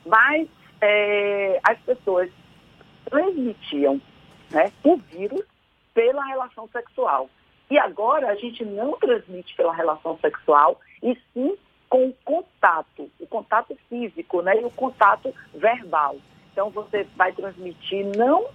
Mas 0.05 0.49
é, 0.81 1.61
as 1.63 1.79
pessoas 1.81 2.31
transmitiam 3.09 4.01
né, 4.51 4.73
o 4.85 4.97
vírus 4.97 5.45
pela 5.95 6.25
relação 6.25 6.69
sexual. 6.69 7.29
E 7.71 7.79
agora 7.79 8.29
a 8.29 8.35
gente 8.37 8.65
não 8.65 8.93
transmite 8.93 9.55
pela 9.57 9.75
relação 9.75 10.19
sexual, 10.19 10.81
e 11.03 11.17
sim 11.33 11.57
com 11.89 12.09
o 12.09 12.15
contato, 12.25 13.11
o 13.19 13.27
contato 13.27 13.77
físico 13.89 14.43
né, 14.43 14.61
e 14.61 14.65
o 14.65 14.71
contato 14.71 15.33
verbal. 15.55 16.17
Então 16.53 16.71
você 16.71 17.05
vai 17.17 17.33
transmitir 17.33 18.05
não 18.17 18.47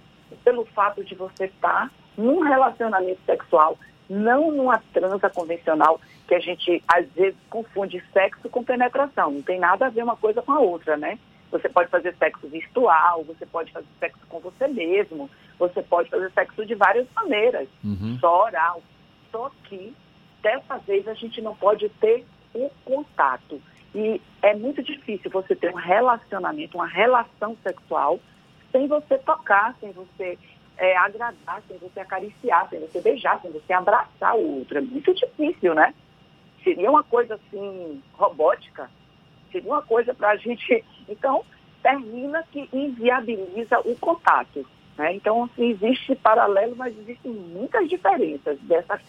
pelo 0.44 0.64
fato 0.66 1.04
de 1.04 1.14
você 1.14 1.46
estar 1.46 1.90
num 2.16 2.40
relacionamento 2.40 3.20
sexual, 3.24 3.78
não 4.08 4.50
numa 4.50 4.78
transa 4.92 5.30
convencional, 5.30 6.00
que 6.26 6.34
a 6.34 6.40
gente 6.40 6.82
às 6.88 7.06
vezes 7.12 7.38
confunde 7.48 8.02
sexo 8.12 8.48
com 8.48 8.64
penetração. 8.64 9.30
Não 9.30 9.42
tem 9.42 9.58
nada 9.58 9.86
a 9.86 9.90
ver 9.90 10.02
uma 10.02 10.16
coisa 10.16 10.42
com 10.42 10.52
a 10.52 10.60
outra, 10.60 10.96
né? 10.96 11.18
Você 11.52 11.68
pode 11.68 11.90
fazer 11.90 12.14
sexo 12.16 12.48
virtual, 12.48 13.22
você 13.24 13.44
pode 13.46 13.70
fazer 13.70 13.86
sexo 14.00 14.26
com 14.28 14.40
você 14.40 14.66
mesmo, 14.66 15.30
você 15.58 15.82
pode 15.82 16.08
fazer 16.08 16.32
sexo 16.32 16.64
de 16.64 16.74
várias 16.74 17.06
maneiras, 17.14 17.68
só 18.18 18.44
oral. 18.44 18.82
Só 19.30 19.50
que 19.64 19.94
dessa 20.42 20.78
vez 20.78 21.06
a 21.06 21.14
gente 21.14 21.40
não 21.42 21.54
pode 21.54 21.88
ter 21.88 22.26
o 22.54 22.70
contato. 22.84 23.60
E 23.94 24.20
é 24.40 24.54
muito 24.54 24.82
difícil 24.82 25.30
você 25.30 25.54
ter 25.54 25.70
um 25.70 25.76
relacionamento, 25.76 26.78
uma 26.78 26.86
relação 26.86 27.56
sexual, 27.62 28.18
sem 28.72 28.88
você 28.88 29.18
tocar, 29.18 29.76
sem 29.78 29.92
você 29.92 30.38
é, 30.78 30.96
agradar, 30.96 31.62
sem 31.68 31.76
você 31.76 32.00
acariciar, 32.00 32.68
sem 32.70 32.80
você 32.80 33.00
beijar, 33.02 33.40
sem 33.42 33.50
você 33.50 33.72
abraçar 33.74 34.34
o 34.34 34.58
outro. 34.58 34.78
É 34.78 34.80
muito 34.80 35.12
difícil, 35.14 35.74
né? 35.74 35.94
Seria 36.64 36.90
uma 36.90 37.02
coisa 37.04 37.34
assim, 37.34 38.02
robótica, 38.14 38.90
seria 39.52 39.70
uma 39.70 39.82
coisa 39.82 40.12
para 40.14 40.30
a 40.30 40.36
gente. 40.36 40.82
Então, 41.08 41.42
termina 41.82 42.42
que 42.50 42.68
inviabiliza 42.72 43.78
o 43.84 43.94
contato. 43.96 44.64
Né? 44.96 45.14
Então, 45.14 45.44
assim, 45.44 45.70
existe 45.70 46.14
paralelo, 46.16 46.74
mas 46.76 46.94
existem 46.98 47.30
muitas 47.32 47.88
diferenças 47.88 48.58
dessa, 48.62 49.00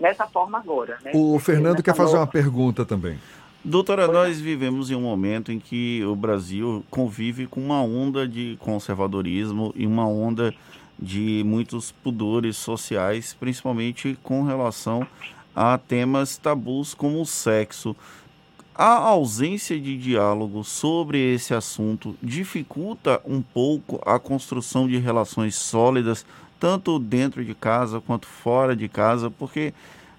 dessa 0.00 0.26
forma 0.26 0.58
agora. 0.58 0.98
Né? 1.04 1.12
O 1.14 1.38
Fernando 1.38 1.72
Nessa 1.72 1.82
quer 1.82 1.94
fazer 1.94 2.12
nova- 2.12 2.24
uma 2.24 2.26
pergunta 2.32 2.84
também. 2.84 3.18
Doutora, 3.62 4.08
nós 4.08 4.40
vivemos 4.40 4.90
em 4.90 4.94
um 4.94 5.02
momento 5.02 5.52
em 5.52 5.58
que 5.58 6.02
o 6.04 6.16
Brasil 6.16 6.82
convive 6.90 7.46
com 7.46 7.60
uma 7.60 7.82
onda 7.82 8.26
de 8.26 8.56
conservadorismo 8.58 9.72
e 9.76 9.86
uma 9.86 10.06
onda 10.08 10.54
de 10.98 11.42
muitos 11.44 11.92
pudores 11.92 12.56
sociais, 12.56 13.34
principalmente 13.38 14.18
com 14.22 14.42
relação 14.44 15.06
a 15.54 15.76
temas 15.76 16.36
tabus 16.38 16.94
como 16.94 17.20
o 17.20 17.26
sexo. 17.26 17.94
A 18.82 18.96
ausência 18.96 19.78
de 19.78 19.94
diálogo 19.94 20.64
sobre 20.64 21.34
esse 21.34 21.52
assunto 21.52 22.16
dificulta 22.22 23.20
um 23.26 23.42
pouco 23.42 24.00
a 24.06 24.18
construção 24.18 24.88
de 24.88 24.96
relações 24.96 25.54
sólidas, 25.54 26.24
tanto 26.58 26.98
dentro 26.98 27.44
de 27.44 27.54
casa 27.54 28.00
quanto 28.00 28.26
fora 28.26 28.74
de 28.74 28.88
casa, 28.88 29.30
porque 29.30 29.74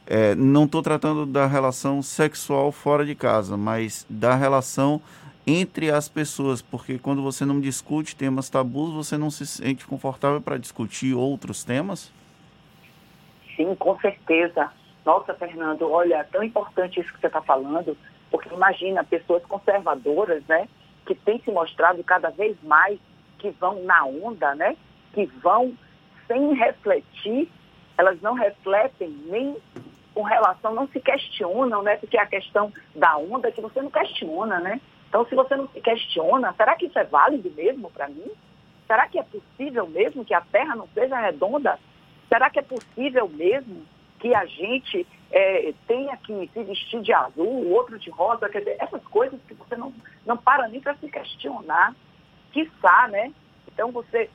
é, 0.06 0.36
não 0.36 0.66
estou 0.66 0.84
tratando 0.84 1.26
da 1.26 1.48
relação 1.48 2.04
sexual 2.04 2.72
fora 2.72 3.04
de 3.04 3.16
casa, 3.16 3.58
mas 3.58 4.06
da 4.08 4.36
relação 4.36 5.02
entre 5.48 5.90
as 5.90 6.08
pessoas, 6.08 6.62
porque 6.62 7.00
quando 7.00 7.24
você 7.24 7.44
não 7.44 7.60
discute 7.60 8.16
temas 8.16 8.48
tabus, 8.48 8.94
você 8.94 9.18
não 9.18 9.32
se 9.32 9.48
sente 9.48 9.88
confortável 9.88 10.40
para 10.40 10.60
discutir 10.60 11.16
outros 11.16 11.64
temas? 11.64 12.14
Sim, 13.56 13.74
com 13.74 14.00
certeza. 14.00 14.70
Nossa, 15.04 15.34
Fernando, 15.34 15.90
olha, 15.90 16.24
tão 16.32 16.44
importante 16.44 17.00
isso 17.00 17.12
que 17.12 17.20
você 17.20 17.26
está 17.26 17.42
falando, 17.42 17.98
porque 18.32 18.50
imagina 18.54 19.04
pessoas 19.04 19.46
conservadoras, 19.46 20.44
né, 20.48 20.68
que 21.06 21.14
têm 21.14 21.40
se 21.42 21.52
mostrado 21.52 22.04
cada 22.04 22.30
vez 22.30 22.56
mais 22.64 22.98
que 23.38 23.50
vão 23.52 23.84
na 23.84 24.06
onda, 24.06 24.56
né, 24.56 24.78
que 25.14 25.26
vão 25.44 25.78
sem 26.28 26.54
refletir, 26.54 27.50
elas 27.98 28.20
não 28.22 28.34
refletem 28.34 29.10
nem 29.26 29.58
com 30.14 30.24
relação, 30.24 30.74
não 30.74 30.88
se 30.88 31.00
questionam, 31.00 31.84
né, 31.84 31.98
porque 31.98 32.18
a 32.18 32.26
questão 32.26 32.72
da 32.96 33.18
onda 33.18 33.50
é 33.50 33.52
que 33.52 33.62
você 33.62 33.82
não 33.82 33.92
questiona, 33.92 34.60
né. 34.60 34.80
Então, 35.10 35.26
se 35.26 35.36
você 35.36 35.58
não 35.58 35.68
se 35.68 35.82
questiona, 35.82 36.54
será 36.54 36.76
que 36.76 36.86
isso 36.86 36.98
é 36.98 37.04
válido 37.04 37.52
mesmo 37.52 37.92
para 37.92 38.08
mim? 38.08 38.32
Será 38.88 39.08
que 39.08 39.20
é 39.20 39.24
possível 39.24 39.86
mesmo 39.88 40.24
que 40.24 40.34
a 40.34 40.40
Terra 40.40 40.74
não 40.76 40.88
seja 40.94 41.20
redonda? 41.20 41.78
Será 42.30 42.50
que 42.50 42.60
é 42.60 42.62
possível 42.62 43.28
mesmo 43.28 43.86
que 44.22 44.34
a 44.36 44.46
gente 44.46 45.06
é, 45.32 45.74
tenha 45.88 46.16
que 46.18 46.50
se 46.54 46.64
vestir 46.64 47.02
de 47.02 47.12
azul, 47.12 47.48
o 47.48 47.72
outro 47.72 47.98
de 47.98 48.12
rosa? 48.12 48.48
Quer 48.48 48.60
dizer, 48.60 48.78
essas 48.80 49.04
coisas 49.08 49.40
que 49.48 49.56
você 49.56 49.76
não, 49.76 49.92
não 50.26 50.38
para 50.38 50.68
nem 50.68 50.80
para 50.80 50.96
se 50.96 51.10
questionar, 51.10 51.96
quiçá, 52.54 53.08
né? 53.10 53.34
Então, 53.68 53.92
você, 53.92 54.30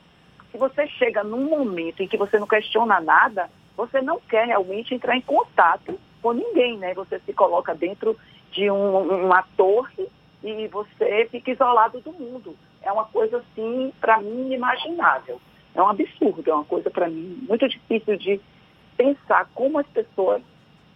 se 0.51 0.57
você 0.57 0.87
chega 0.87 1.23
num 1.23 1.49
momento 1.49 2.03
em 2.03 2.07
que 2.07 2.17
você 2.17 2.37
não 2.37 2.47
questiona 2.47 2.99
nada, 2.99 3.49
você 3.77 4.01
não 4.01 4.19
quer 4.19 4.45
realmente 4.45 4.93
entrar 4.93 5.15
em 5.15 5.21
contato 5.21 5.97
com 6.21 6.33
ninguém, 6.33 6.77
né? 6.77 6.93
Você 6.93 7.19
se 7.19 7.31
coloca 7.31 7.73
dentro 7.73 8.17
de 8.51 8.69
um- 8.69 9.25
uma 9.25 9.43
torre 9.55 10.07
e 10.43 10.67
você 10.67 11.29
fica 11.31 11.51
isolado 11.51 12.01
do 12.01 12.11
mundo. 12.11 12.57
É 12.81 12.91
uma 12.91 13.05
coisa, 13.05 13.37
assim, 13.37 13.93
para 14.01 14.19
mim, 14.19 14.47
inimaginável. 14.47 15.39
É 15.73 15.81
um 15.81 15.89
absurdo, 15.89 16.49
é 16.49 16.53
uma 16.53 16.65
coisa, 16.65 16.89
para 16.89 17.07
mim, 17.07 17.37
muito 17.47 17.69
difícil 17.69 18.17
de 18.17 18.41
pensar 18.97 19.49
como 19.53 19.77
as 19.79 19.87
pessoas 19.87 20.41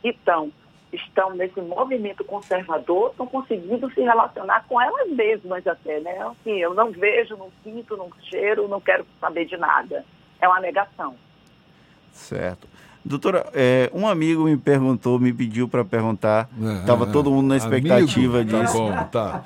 que 0.02 0.10
estão, 0.10 0.52
estão 0.92 1.36
nesse 1.36 1.62
movimento 1.62 2.24
conservador 2.26 3.12
estão 3.12 3.28
conseguindo 3.28 3.90
se 3.94 4.02
relacionar 4.02 4.66
com 4.68 4.82
elas 4.82 5.10
mesmas 5.12 5.66
até, 5.68 6.00
né? 6.00 6.18
Assim, 6.20 6.58
eu 6.58 6.74
não 6.74 6.92
vejo, 6.92 7.38
não 7.38 7.50
sinto, 7.64 7.96
não 7.96 8.10
cheiro, 8.30 8.68
não 8.68 8.82
quero 8.82 9.06
saber 9.20 9.46
de 9.46 9.56
nada. 9.58 10.04
É 10.42 10.48
uma 10.48 10.60
negação. 10.60 11.16
Certo. 12.12 12.68
Doutora, 13.04 13.48
é, 13.54 13.90
um 13.94 14.08
amigo 14.08 14.44
me 14.44 14.56
perguntou, 14.56 15.18
me 15.20 15.34
pediu 15.34 15.68
para 15.68 15.84
perguntar, 15.84 16.48
estava 16.82 17.06
é, 17.08 17.12
todo 17.12 17.32
mundo 17.32 17.48
na 17.48 17.58
expectativa 17.58 18.40
amigo? 18.42 18.52
Tá 18.58 18.62
disso. 18.64 18.78
bom, 18.78 19.04
tá. 19.06 19.44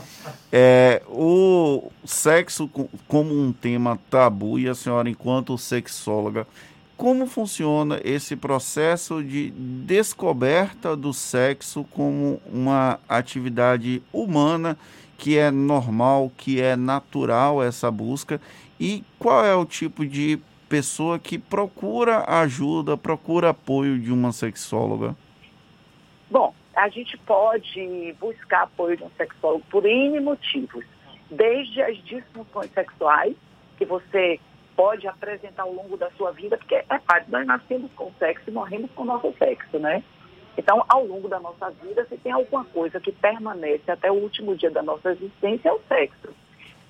É, 0.52 1.02
o 1.08 1.90
sexo 2.04 2.68
co- 2.68 2.88
como 3.08 3.34
um 3.34 3.52
tema 3.52 3.98
tabu 4.08 4.58
e 4.58 4.68
a 4.68 4.74
senhora, 4.74 5.08
enquanto 5.10 5.58
sexóloga, 5.58 6.46
como 6.96 7.26
funciona 7.26 8.00
esse 8.04 8.34
processo 8.34 9.22
de 9.22 9.50
descoberta 9.50 10.96
do 10.96 11.12
sexo 11.12 11.84
como 11.92 12.40
uma 12.50 12.98
atividade 13.08 14.02
humana 14.12 14.78
que 15.18 15.38
é 15.38 15.50
normal, 15.50 16.30
que 16.36 16.60
é 16.60 16.76
natural 16.76 17.62
essa 17.62 17.90
busca 17.90 18.40
e 18.78 19.04
qual 19.18 19.44
é 19.44 19.54
o 19.54 19.64
tipo 19.64 20.06
de 20.06 20.38
pessoa 20.68 21.18
que 21.18 21.38
procura 21.38 22.24
ajuda, 22.40 22.96
procura 22.96 23.50
apoio 23.50 23.98
de 23.98 24.12
uma 24.12 24.32
sexóloga? 24.32 25.16
Bom, 26.30 26.54
a 26.74 26.88
gente 26.88 27.16
pode 27.18 28.14
buscar 28.20 28.62
apoio 28.64 28.96
de 28.96 29.04
um 29.04 29.10
sexólogo 29.16 29.64
por 29.70 29.86
N 29.86 30.20
motivos. 30.20 30.84
Desde 31.30 31.82
as 31.82 31.96
disfunções 32.04 32.70
sexuais, 32.72 33.34
que 33.78 33.84
você 33.84 34.38
pode 34.76 35.08
apresentar 35.08 35.62
ao 35.62 35.72
longo 35.72 35.96
da 35.96 36.10
sua 36.12 36.30
vida, 36.30 36.56
porque 36.58 36.74
é 36.74 36.98
parte, 36.98 37.30
nós 37.30 37.46
nascemos 37.46 37.90
com 37.92 38.12
sexo 38.18 38.50
e 38.50 38.52
morremos 38.52 38.90
com 38.92 39.02
o 39.02 39.06
nosso 39.06 39.34
sexo, 39.38 39.78
né? 39.78 40.04
Então, 40.56 40.84
ao 40.88 41.04
longo 41.04 41.28
da 41.28 41.40
nossa 41.40 41.70
vida, 41.70 42.04
se 42.06 42.16
tem 42.18 42.32
alguma 42.32 42.64
coisa 42.66 43.00
que 43.00 43.12
permanece 43.12 43.90
até 43.90 44.10
o 44.10 44.14
último 44.14 44.54
dia 44.54 44.70
da 44.70 44.82
nossa 44.82 45.10
existência, 45.12 45.68
é 45.68 45.72
o 45.72 45.80
sexo. 45.88 46.28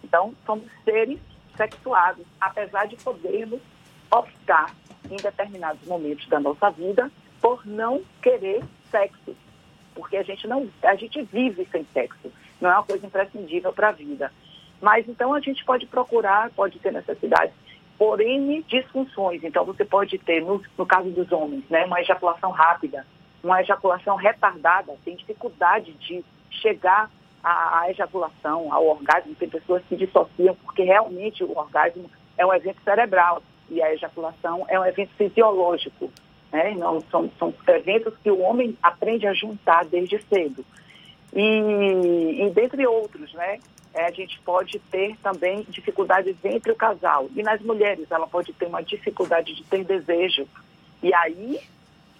Então, 0.04 0.34
somos 0.44 0.66
seres 0.84 1.18
sexuados, 1.56 2.24
apesar 2.40 2.86
de 2.86 2.96
podermos 2.96 3.60
optar 4.10 4.74
em 5.10 5.16
determinados 5.16 5.84
momentos 5.86 6.28
da 6.28 6.38
nossa 6.38 6.70
vida 6.70 7.10
por 7.40 7.66
não 7.66 8.02
querer 8.22 8.62
sexo, 8.90 9.36
porque 9.94 10.16
a 10.16 10.22
gente 10.22 10.46
não, 10.46 10.68
a 10.82 10.94
gente 10.94 11.22
vive 11.22 11.66
sem 11.70 11.84
sexo, 11.92 12.32
não 12.60 12.70
é 12.70 12.74
uma 12.74 12.84
coisa 12.84 13.06
imprescindível 13.06 13.72
para 13.72 13.88
a 13.88 13.92
vida. 13.92 14.32
Mas 14.80 15.08
então 15.08 15.32
a 15.32 15.40
gente 15.40 15.64
pode 15.64 15.86
procurar, 15.86 16.50
pode 16.50 16.78
ter 16.78 16.92
necessidade 16.92 17.52
por 17.98 18.20
N 18.20 18.62
disfunções. 18.68 19.42
Então 19.42 19.64
você 19.64 19.84
pode 19.84 20.18
ter, 20.18 20.42
no, 20.42 20.62
no 20.76 20.86
caso 20.86 21.10
dos 21.10 21.30
homens, 21.32 21.64
né, 21.70 21.84
uma 21.84 22.00
ejaculação 22.00 22.50
rápida, 22.50 23.06
uma 23.42 23.60
ejaculação 23.60 24.16
retardada, 24.16 24.96
tem 25.04 25.16
dificuldade 25.16 25.92
de 25.94 26.24
chegar 26.50 27.10
à, 27.42 27.80
à 27.80 27.90
ejaculação, 27.90 28.72
ao 28.72 28.86
orgasmo. 28.86 29.34
Tem 29.34 29.48
pessoas 29.48 29.82
que 29.88 29.96
dissociam 29.96 30.54
porque 30.56 30.82
realmente 30.82 31.44
o 31.44 31.56
orgasmo 31.56 32.10
é 32.36 32.44
um 32.44 32.52
evento 32.52 32.82
cerebral 32.82 33.42
e 33.70 33.82
a 33.82 33.92
ejaculação 33.92 34.64
é 34.68 34.78
um 34.78 34.84
evento 34.84 35.10
fisiológico. 35.16 36.10
Né? 36.52 36.74
Não, 36.76 37.00
são, 37.10 37.30
são 37.38 37.54
eventos 37.68 38.14
que 38.22 38.30
o 38.30 38.40
homem 38.40 38.76
aprende 38.82 39.26
a 39.26 39.34
juntar 39.34 39.84
desde 39.84 40.20
cedo. 40.22 40.64
E, 41.34 42.46
e 42.46 42.50
dentre 42.50 42.86
outros, 42.86 43.32
né? 43.34 43.58
É, 43.96 44.04
a 44.04 44.10
gente 44.10 44.38
pode 44.40 44.78
ter 44.78 45.16
também 45.22 45.64
dificuldades 45.70 46.36
entre 46.44 46.70
o 46.70 46.76
casal. 46.76 47.30
E 47.34 47.42
nas 47.42 47.62
mulheres, 47.62 48.06
ela 48.10 48.26
pode 48.26 48.52
ter 48.52 48.66
uma 48.66 48.82
dificuldade 48.82 49.54
de 49.54 49.64
ter 49.64 49.84
desejo. 49.84 50.46
E 51.02 51.14
aí, 51.14 51.58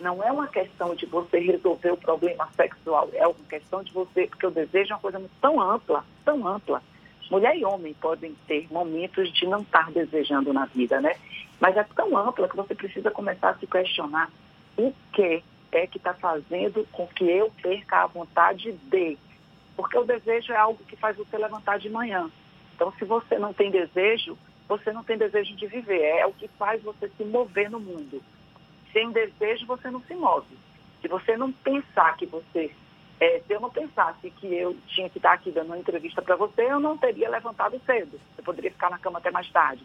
não 0.01 0.23
é 0.23 0.33
uma 0.33 0.49
questão 0.49 0.95
de 0.95 1.05
você 1.05 1.39
resolver 1.39 1.91
o 1.91 1.97
problema 1.99 2.49
sexual, 2.57 3.11
é 3.13 3.27
uma 3.27 3.45
questão 3.49 3.83
de 3.83 3.93
você, 3.93 4.27
porque 4.27 4.47
o 4.47 4.51
desejo 4.51 4.93
é 4.93 4.95
uma 4.95 5.03
coisa 5.03 5.23
tão 5.39 5.61
ampla, 5.61 6.03
tão 6.25 6.49
ampla. 6.49 6.83
Mulher 7.31 7.55
e 7.57 7.65
homem 7.65 7.93
podem 7.95 8.35
ter 8.47 8.67
momentos 8.73 9.31
de 9.35 9.47
não 9.47 9.61
estar 9.61 9.91
desejando 9.91 10.55
na 10.55 10.65
vida, 10.65 10.99
né? 11.01 11.15
Mas 11.61 11.77
é 11.77 11.85
tão 11.95 12.17
ampla 12.17 12.49
que 12.49 12.57
você 12.57 12.75
precisa 12.75 13.11
começar 13.11 13.51
a 13.51 13.59
se 13.59 13.67
questionar 13.67 14.31
o 14.79 14.95
que 15.13 15.43
é 15.73 15.87
que 15.87 15.99
está 15.99 16.15
fazendo 16.15 16.87
com 16.91 17.07
que 17.09 17.25
eu 17.25 17.53
perca 17.63 18.03
a 18.03 18.07
vontade 18.07 18.73
de. 18.73 19.19
Porque 19.77 19.99
o 19.99 20.05
desejo 20.05 20.53
é 20.53 20.57
algo 20.57 20.83
que 20.85 20.97
faz 20.97 21.17
você 21.17 21.37
levantar 21.37 21.79
de 21.79 21.91
manhã. 21.91 22.31
Então, 22.75 22.93
se 22.99 23.05
você 23.05 23.39
não 23.39 23.53
tem 23.53 23.71
desejo, 23.71 24.39
você 24.69 24.93
não 24.93 25.05
tem 25.05 25.19
desejo 25.19 25.55
de 25.55 25.67
viver. 25.67 26.03
É 26.03 26.27
o 26.27 26.33
que 26.33 26.49
faz 26.49 26.83
você 26.83 27.09
se 27.09 27.25
mover 27.25 27.71
no 27.71 27.79
mundo. 27.79 28.23
Sem 28.93 29.11
desejo, 29.13 29.67
você 29.67 29.91
não 29.91 30.01
se 30.03 30.15
move. 30.15 30.57
Se 31.01 31.09
você 31.09 31.37
não 31.37 31.53
pensar 31.53 32.17
que 32.17 32.27
você. 32.27 32.71
é, 33.21 33.41
se 33.47 33.53
eu 33.53 33.61
não 33.61 33.71
pensasse 33.71 34.31
que 34.31 34.47
eu 34.47 34.77
tinha 34.89 35.09
que 35.09 35.19
estar 35.19 35.33
aqui 35.33 35.51
dando 35.51 35.67
uma 35.67 35.79
entrevista 35.79 36.23
para 36.23 36.37
você, 36.37 36.63
eu 36.63 36.81
não 36.81 36.97
teria 36.97 37.29
levantado 37.29 37.81
cedo. 37.85 38.19
Eu 38.37 38.45
poderia 38.45 38.71
ficar 38.71 38.91
na 38.91 38.99
cama 38.99 39.19
até 39.19 39.31
mais 39.31 39.51
tarde. 39.51 39.85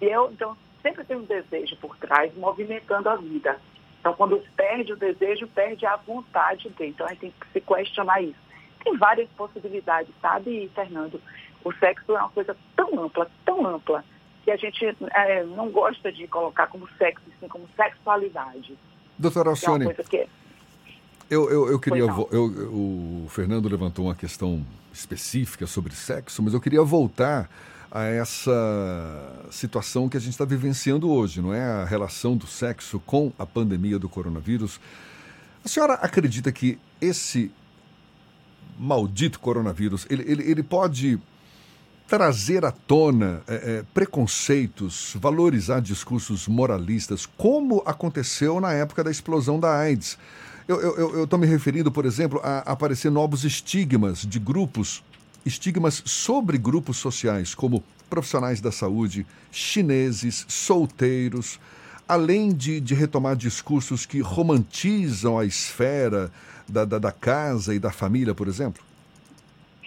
E 0.00 0.04
eu, 0.04 0.30
então, 0.30 0.56
sempre 0.82 1.04
tem 1.04 1.16
um 1.16 1.24
desejo 1.24 1.76
por 1.76 1.96
trás, 1.96 2.34
movimentando 2.36 3.08
a 3.08 3.16
vida. 3.16 3.58
Então, 4.00 4.14
quando 4.14 4.42
perde 4.56 4.92
o 4.92 4.96
desejo, 4.96 5.46
perde 5.48 5.84
a 5.84 5.96
vontade 5.96 6.70
de. 6.70 6.86
Então, 6.86 7.06
a 7.06 7.10
gente 7.10 7.20
tem 7.20 7.30
que 7.30 7.46
se 7.52 7.60
questionar 7.60 8.22
isso. 8.22 8.49
Tem 8.82 8.96
várias 8.96 9.28
possibilidades, 9.36 10.12
sabe, 10.20 10.70
Fernando? 10.74 11.20
O 11.64 11.72
sexo 11.74 12.12
é 12.16 12.18
uma 12.20 12.30
coisa 12.30 12.56
tão 12.74 13.04
ampla, 13.04 13.30
tão 13.44 13.66
ampla, 13.66 14.04
que 14.44 14.50
a 14.50 14.56
gente 14.56 14.84
é, 15.14 15.44
não 15.44 15.70
gosta 15.70 16.10
de 16.10 16.26
colocar 16.26 16.66
como 16.68 16.88
sexo, 16.96 17.22
assim, 17.36 17.48
como 17.48 17.68
sexualidade. 17.76 18.76
Doutora 19.18 19.48
é 19.48 19.50
Alcione, 19.50 19.84
coisa 19.84 20.02
que 20.04 20.26
eu, 21.28 21.48
eu, 21.50 21.70
eu 21.70 21.78
queria. 21.78 22.00
Eu- 22.00 22.28
eu- 22.32 22.44
o 22.44 23.26
Fernando 23.28 23.68
levantou 23.68 24.06
uma 24.06 24.14
questão 24.14 24.64
específica 24.92 25.66
sobre 25.66 25.94
sexo, 25.94 26.42
mas 26.42 26.54
eu 26.54 26.60
queria 26.60 26.82
voltar 26.82 27.48
a 27.92 28.04
essa 28.04 29.46
situação 29.50 30.08
que 30.08 30.16
a 30.16 30.20
gente 30.20 30.32
está 30.32 30.44
vivenciando 30.44 31.10
hoje, 31.10 31.40
não 31.40 31.52
é? 31.52 31.62
A 31.62 31.84
relação 31.84 32.36
do 32.36 32.46
sexo 32.46 32.98
com 33.00 33.32
a 33.38 33.44
pandemia 33.46 33.98
do 33.98 34.08
coronavírus. 34.08 34.80
A 35.64 35.68
senhora 35.68 35.94
acredita 35.94 36.50
que 36.50 36.78
esse 37.00 37.52
maldito 38.80 39.38
coronavírus 39.38 40.06
ele, 40.08 40.24
ele, 40.26 40.50
ele 40.50 40.62
pode 40.62 41.20
trazer 42.08 42.64
à 42.64 42.72
tona 42.72 43.40
é, 43.46 43.54
é, 43.54 43.84
preconceitos, 43.94 45.16
valorizar 45.20 45.80
discursos 45.80 46.48
moralistas, 46.48 47.24
como 47.24 47.84
aconteceu 47.86 48.60
na 48.60 48.72
época 48.72 49.04
da 49.04 49.12
explosão 49.12 49.60
da 49.60 49.78
AIDS. 49.78 50.18
Eu 50.66 51.22
estou 51.22 51.38
me 51.38 51.46
referindo, 51.46 51.90
por 51.90 52.04
exemplo, 52.04 52.40
a 52.42 52.58
aparecer 52.60 53.12
novos 53.12 53.44
estigmas 53.44 54.26
de 54.26 54.40
grupos, 54.40 55.04
estigmas 55.46 56.02
sobre 56.04 56.58
grupos 56.58 56.96
sociais, 56.96 57.54
como 57.54 57.82
profissionais 58.08 58.60
da 58.60 58.72
saúde, 58.72 59.24
chineses, 59.52 60.44
solteiros, 60.48 61.60
além 62.08 62.52
de, 62.52 62.80
de 62.80 62.92
retomar 62.92 63.36
discursos 63.36 64.04
que 64.04 64.20
romantizam 64.20 65.38
a 65.38 65.44
esfera 65.44 66.32
da, 66.70 66.84
da, 66.84 66.98
da 66.98 67.12
casa 67.12 67.74
e 67.74 67.78
da 67.78 67.90
família, 67.90 68.34
por 68.34 68.48
exemplo? 68.48 68.82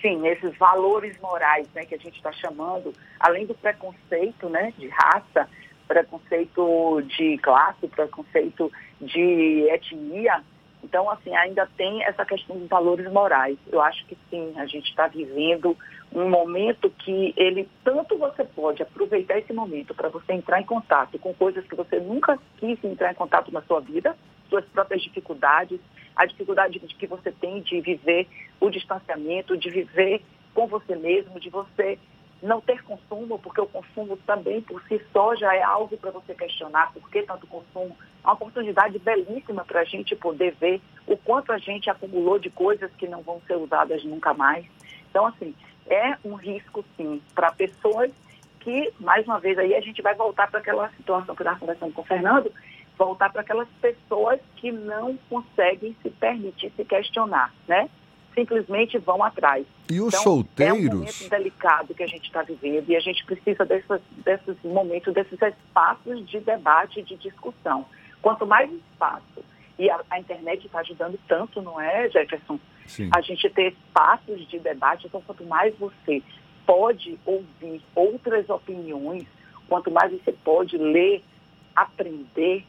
sim, 0.04 0.28
esses 0.28 0.56
valores 0.58 1.18
morais 1.22 1.66
né, 1.74 1.86
que 1.86 1.96
a 1.96 1.98
gente 1.98 2.18
está 2.18 2.32
chamando, 2.34 2.94
além 3.18 3.46
do 3.46 3.56
preconceito 3.56 4.50
né, 4.50 4.74
de 4.78 4.90
raça, 4.90 5.50
preconceito 5.88 7.02
de 7.04 7.38
classe, 7.38 7.88
preconceito 7.88 8.70
de 9.00 9.66
etnia, 9.70 10.44
então, 10.84 11.10
assim, 11.10 11.34
ainda 11.34 11.66
tem 11.78 12.04
essa 12.04 12.26
questão 12.26 12.58
dos 12.58 12.68
valores 12.68 13.10
morais. 13.10 13.58
Eu 13.72 13.82
acho 13.82 14.06
que 14.06 14.18
sim, 14.30 14.54
a 14.58 14.66
gente 14.66 14.90
está 14.90 15.08
vivendo 15.08 15.78
um 16.12 16.30
momento 16.30 16.90
que 16.90 17.34
ele, 17.38 17.70
tanto 17.86 18.18
você 18.18 18.44
pode 18.44 18.84
aproveitar 18.84 19.40
esse 19.40 19.54
momento 19.54 19.96
para 19.96 20.10
você 20.10 20.34
entrar 20.34 20.60
em 20.60 20.66
contato 20.66 21.18
com 21.18 21.34
coisas 21.34 21.66
que 21.66 21.76
você 21.76 22.02
nunca 22.02 22.38
quis 22.58 22.78
entrar 22.84 23.12
em 23.12 23.16
contato 23.16 23.52
na 23.52 23.62
sua 23.62 23.80
vida, 23.80 24.16
suas 24.50 24.66
próprias 24.66 25.02
dificuldades, 25.02 25.80
a 26.16 26.26
dificuldade 26.26 26.80
de 26.80 26.96
que 26.96 27.08
você 27.08 27.32
tem 27.32 27.62
de 27.62 27.82
viver 27.82 28.28
o 28.60 28.70
distanciamento, 28.70 29.58
de 29.58 29.70
viver 29.70 30.22
com 30.54 30.68
você 30.68 30.96
mesmo, 30.96 31.40
de 31.40 31.50
você 31.50 31.98
não 32.42 32.60
ter 32.60 32.84
consumo, 32.84 33.40
porque 33.40 33.62
o 33.62 33.66
consumo 33.66 34.18
também 34.18 34.62
por 34.62 34.84
si 34.84 35.02
só 35.14 35.34
já 35.36 35.56
é 35.56 35.64
algo 35.64 35.98
para 35.98 36.12
você 36.12 36.36
questionar 36.36 36.92
por 36.92 37.10
que 37.10 37.24
tanto 37.24 37.48
consumo. 37.48 37.96
É 38.24 38.28
uma 38.28 38.34
oportunidade 38.34 39.00
belíssima 39.00 39.64
para 39.64 39.82
a 39.82 39.86
gente 39.86 40.16
poder 40.16 40.54
ver 40.60 40.82
o 41.08 41.16
quanto 41.16 41.52
a 41.52 41.58
gente 41.58 41.90
acumulou 41.90 42.38
de 42.38 42.50
coisas 42.50 42.92
que 42.96 43.08
não 43.08 43.22
vão 43.22 43.42
ser 43.48 43.56
usadas 43.56 44.04
nunca 44.04 44.34
mais. 44.34 44.66
Então, 45.10 45.26
assim, 45.26 45.56
é 45.88 46.18
um 46.24 46.36
risco, 46.36 46.84
sim, 46.98 47.22
para 47.34 47.52
pessoas 47.52 48.12
que, 48.60 48.94
mais 49.00 49.26
uma 49.26 49.40
vez, 49.40 49.58
aí 49.58 49.76
a 49.76 49.82
gente 49.82 50.02
vai 50.02 50.16
voltar 50.16 50.50
para 50.50 50.60
aquela 50.60 50.90
situação 50.92 51.36
que 51.36 51.42
eu 51.42 51.46
estava 51.46 51.60
conversando 51.60 51.94
com 51.94 52.02
o 52.02 52.06
Fernando, 52.06 52.52
voltar 53.06 53.32
para 53.32 53.42
aquelas 53.42 53.68
pessoas 53.82 54.40
que 54.58 54.72
não 54.72 55.18
conseguem 55.30 55.96
se 56.02 56.10
permitir 56.10 56.72
se 56.76 56.86
questionar, 56.86 57.54
né? 57.68 57.90
simplesmente 58.34 58.98
vão 58.98 59.24
atrás. 59.24 59.66
E 59.90 60.02
os 60.02 60.08
então, 60.08 60.24
solteiros? 60.24 60.80
É 60.80 60.90
um 60.90 60.98
momento 60.98 61.30
delicado 61.30 61.94
que 61.94 62.04
a 62.04 62.08
gente 62.08 62.26
está 62.26 62.42
vivendo 62.42 62.90
e 62.90 62.96
a 62.96 63.00
gente 63.00 63.24
precisa 63.26 63.66
dessas, 63.66 64.02
desses 64.24 64.58
momentos, 64.64 65.14
desses 65.14 65.40
espaços 65.40 66.28
de 66.28 66.40
debate 66.40 67.00
e 67.00 67.04
de 67.04 67.16
discussão. 67.18 67.86
Quanto 68.22 68.46
mais 68.46 68.72
espaço, 68.72 69.44
e 69.78 69.90
a, 69.90 70.00
a 70.10 70.20
internet 70.20 70.66
está 70.66 70.80
ajudando 70.80 71.20
tanto, 71.28 71.62
não 71.62 71.80
é, 71.80 72.10
Jefferson? 72.10 72.60
Sim. 72.86 73.10
A 73.16 73.22
gente 73.22 73.50
ter 73.50 73.74
espaços 73.74 74.48
de 74.48 74.60
debate, 74.60 75.08
então 75.08 75.22
quanto 75.22 75.44
mais 75.46 75.76
você 75.78 76.22
pode 76.66 77.20
ouvir 77.26 77.82
outras 77.96 78.50
opiniões, 78.50 79.26
quanto 79.68 79.92
mais 79.92 80.12
você 80.12 80.32
pode 80.32 80.78
ler, 80.78 81.24
aprender, 81.76 82.66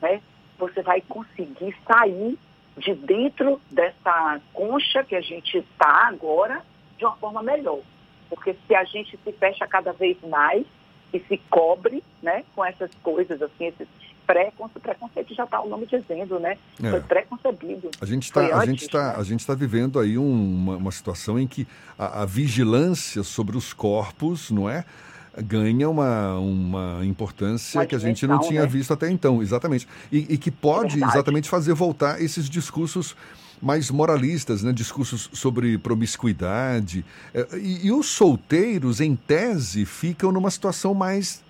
né, 0.00 0.20
você 0.58 0.82
vai 0.82 1.00
conseguir 1.00 1.74
sair 1.86 2.38
de 2.76 2.94
dentro 2.94 3.60
dessa 3.70 4.40
concha 4.52 5.02
que 5.04 5.14
a 5.16 5.20
gente 5.20 5.58
está 5.58 6.06
agora 6.08 6.62
de 6.96 7.04
uma 7.04 7.16
forma 7.16 7.42
melhor. 7.42 7.80
Porque 8.28 8.54
se 8.66 8.74
a 8.74 8.84
gente 8.84 9.18
se 9.24 9.32
fecha 9.32 9.66
cada 9.66 9.92
vez 9.92 10.16
mais 10.28 10.64
e 11.12 11.18
se 11.20 11.38
cobre 11.50 12.02
né, 12.22 12.44
com 12.54 12.64
essas 12.64 12.90
coisas, 13.02 13.40
assim, 13.40 13.66
esses 13.66 13.88
preconce- 14.26 14.78
preconceito 14.78 15.34
já 15.34 15.44
está 15.44 15.60
o 15.62 15.68
nome 15.68 15.86
dizendo, 15.86 16.38
né? 16.38 16.58
É. 16.82 16.90
Foi 16.90 17.00
preconcebido. 17.00 17.90
A 18.00 18.04
gente 18.04 18.24
está 18.24 18.58
a 18.58 18.66
gente 18.66 18.86
tá, 18.88 19.16
a 19.16 19.22
gente 19.24 19.46
tá 19.46 19.54
vivendo 19.54 19.98
aí 19.98 20.18
um- 20.18 20.30
uma, 20.54 20.76
uma 20.76 20.92
situação 20.92 21.38
em 21.38 21.46
que 21.46 21.66
a, 21.98 22.22
a 22.22 22.26
vigilância 22.26 23.22
sobre 23.22 23.56
os 23.56 23.72
corpos, 23.72 24.50
não 24.50 24.68
é? 24.68 24.84
Ganha 25.42 25.88
uma, 25.88 26.38
uma 26.38 27.04
importância 27.04 27.80
Uma 27.80 27.86
que 27.86 27.94
a 27.94 27.98
gente 27.98 28.26
não 28.26 28.40
tinha 28.40 28.62
né? 28.62 28.66
visto 28.66 28.92
até 28.92 29.10
então, 29.10 29.42
exatamente. 29.42 29.86
E, 30.10 30.34
e 30.34 30.38
que 30.38 30.50
pode 30.50 30.94
verdade. 30.94 31.12
exatamente 31.12 31.48
fazer 31.48 31.74
voltar 31.74 32.20
esses 32.20 32.48
discursos 32.48 33.16
mais 33.60 33.90
moralistas, 33.90 34.62
né? 34.62 34.72
discursos 34.72 35.28
sobre 35.32 35.78
promiscuidade. 35.78 37.04
Eh, 37.34 37.46
E, 37.58 37.86
e 37.86 37.92
os 37.92 38.06
solteiros, 38.06 39.00
em 39.00 39.16
tese, 39.16 39.84
ficam 39.84 40.30
numa 40.30 40.50
situação 40.50 40.94
mais, 40.94 41.42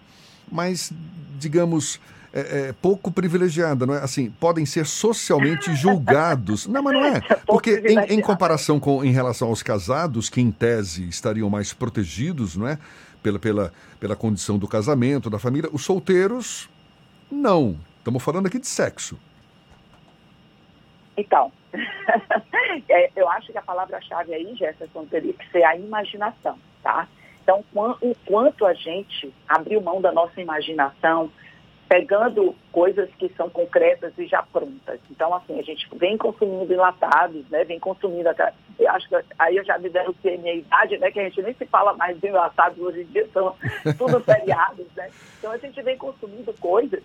mais 0.50 0.90
digamos, 1.38 2.00
é, 2.32 2.40
é, 2.68 2.74
pouco 2.80 3.10
privilegiada, 3.10 3.86
não 3.86 3.94
é? 3.94 3.98
Assim, 3.98 4.30
podem 4.38 4.66
ser 4.66 4.86
socialmente 4.86 5.74
julgados. 5.74 6.66
Não, 6.66 6.82
mas 6.82 6.94
não 6.94 7.04
é. 7.04 7.20
Porque 7.46 7.82
em, 7.86 8.16
em 8.16 8.20
comparação 8.20 8.78
com 8.78 9.04
em 9.04 9.12
relação 9.12 9.48
aos 9.48 9.62
casados, 9.62 10.28
que 10.28 10.40
em 10.40 10.50
tese 10.50 11.08
estariam 11.08 11.48
mais 11.48 11.72
protegidos, 11.72 12.56
não 12.56 12.68
é? 12.68 12.78
Pela, 13.22 13.38
pela, 13.38 13.72
pela 13.98 14.16
condição 14.16 14.58
do 14.58 14.68
casamento, 14.68 15.28
da 15.28 15.38
família, 15.38 15.68
os 15.72 15.84
solteiros, 15.84 16.68
não. 17.30 17.78
Estamos 17.98 18.22
falando 18.22 18.46
aqui 18.46 18.58
de 18.58 18.66
sexo. 18.66 19.18
Então, 21.16 21.52
é, 22.88 23.10
eu 23.16 23.28
acho 23.28 23.50
que 23.50 23.58
a 23.58 23.62
palavra-chave 23.62 24.32
aí, 24.32 24.54
Jefferson, 24.54 25.04
teria 25.06 25.32
que 25.32 25.50
ser 25.50 25.64
a 25.64 25.76
imaginação, 25.76 26.58
tá? 26.82 27.08
Então, 27.42 27.64
o 27.74 28.14
quanto 28.26 28.64
a 28.66 28.74
gente 28.74 29.32
abriu 29.48 29.80
mão 29.80 30.00
da 30.00 30.12
nossa 30.12 30.40
imaginação, 30.40 31.30
pegando 31.88 32.54
coisas 32.70 33.08
que 33.18 33.30
são 33.30 33.48
concretas 33.48 34.12
e 34.18 34.26
já 34.26 34.42
prontas. 34.42 35.00
Então, 35.10 35.34
assim, 35.34 35.58
a 35.58 35.62
gente 35.62 35.88
vem 35.96 36.18
consumindo 36.18 36.72
enlatados, 36.72 37.48
né? 37.48 37.64
Vem 37.64 37.80
consumindo 37.80 38.28
até. 38.28 38.52
Eu 38.78 38.90
acho 38.90 39.08
que 39.08 39.16
aí 39.38 39.56
eu 39.56 39.64
já 39.64 39.78
me 39.78 39.88
denunciei 39.88 40.36
minha 40.36 40.54
idade, 40.54 40.98
né? 40.98 41.10
Que 41.10 41.20
a 41.20 41.24
gente 41.24 41.40
nem 41.40 41.54
se 41.54 41.64
fala 41.66 41.94
mais 41.94 42.20
de 42.20 42.28
enlatados 42.28 42.78
hoje 42.78 43.00
em 43.00 43.06
dia, 43.06 43.26
são 43.32 43.56
tudo 43.96 44.20
feriados, 44.20 44.86
né? 44.94 45.10
Então 45.38 45.50
a 45.50 45.56
gente 45.56 45.80
vem 45.80 45.96
consumindo 45.96 46.52
coisas 46.60 47.02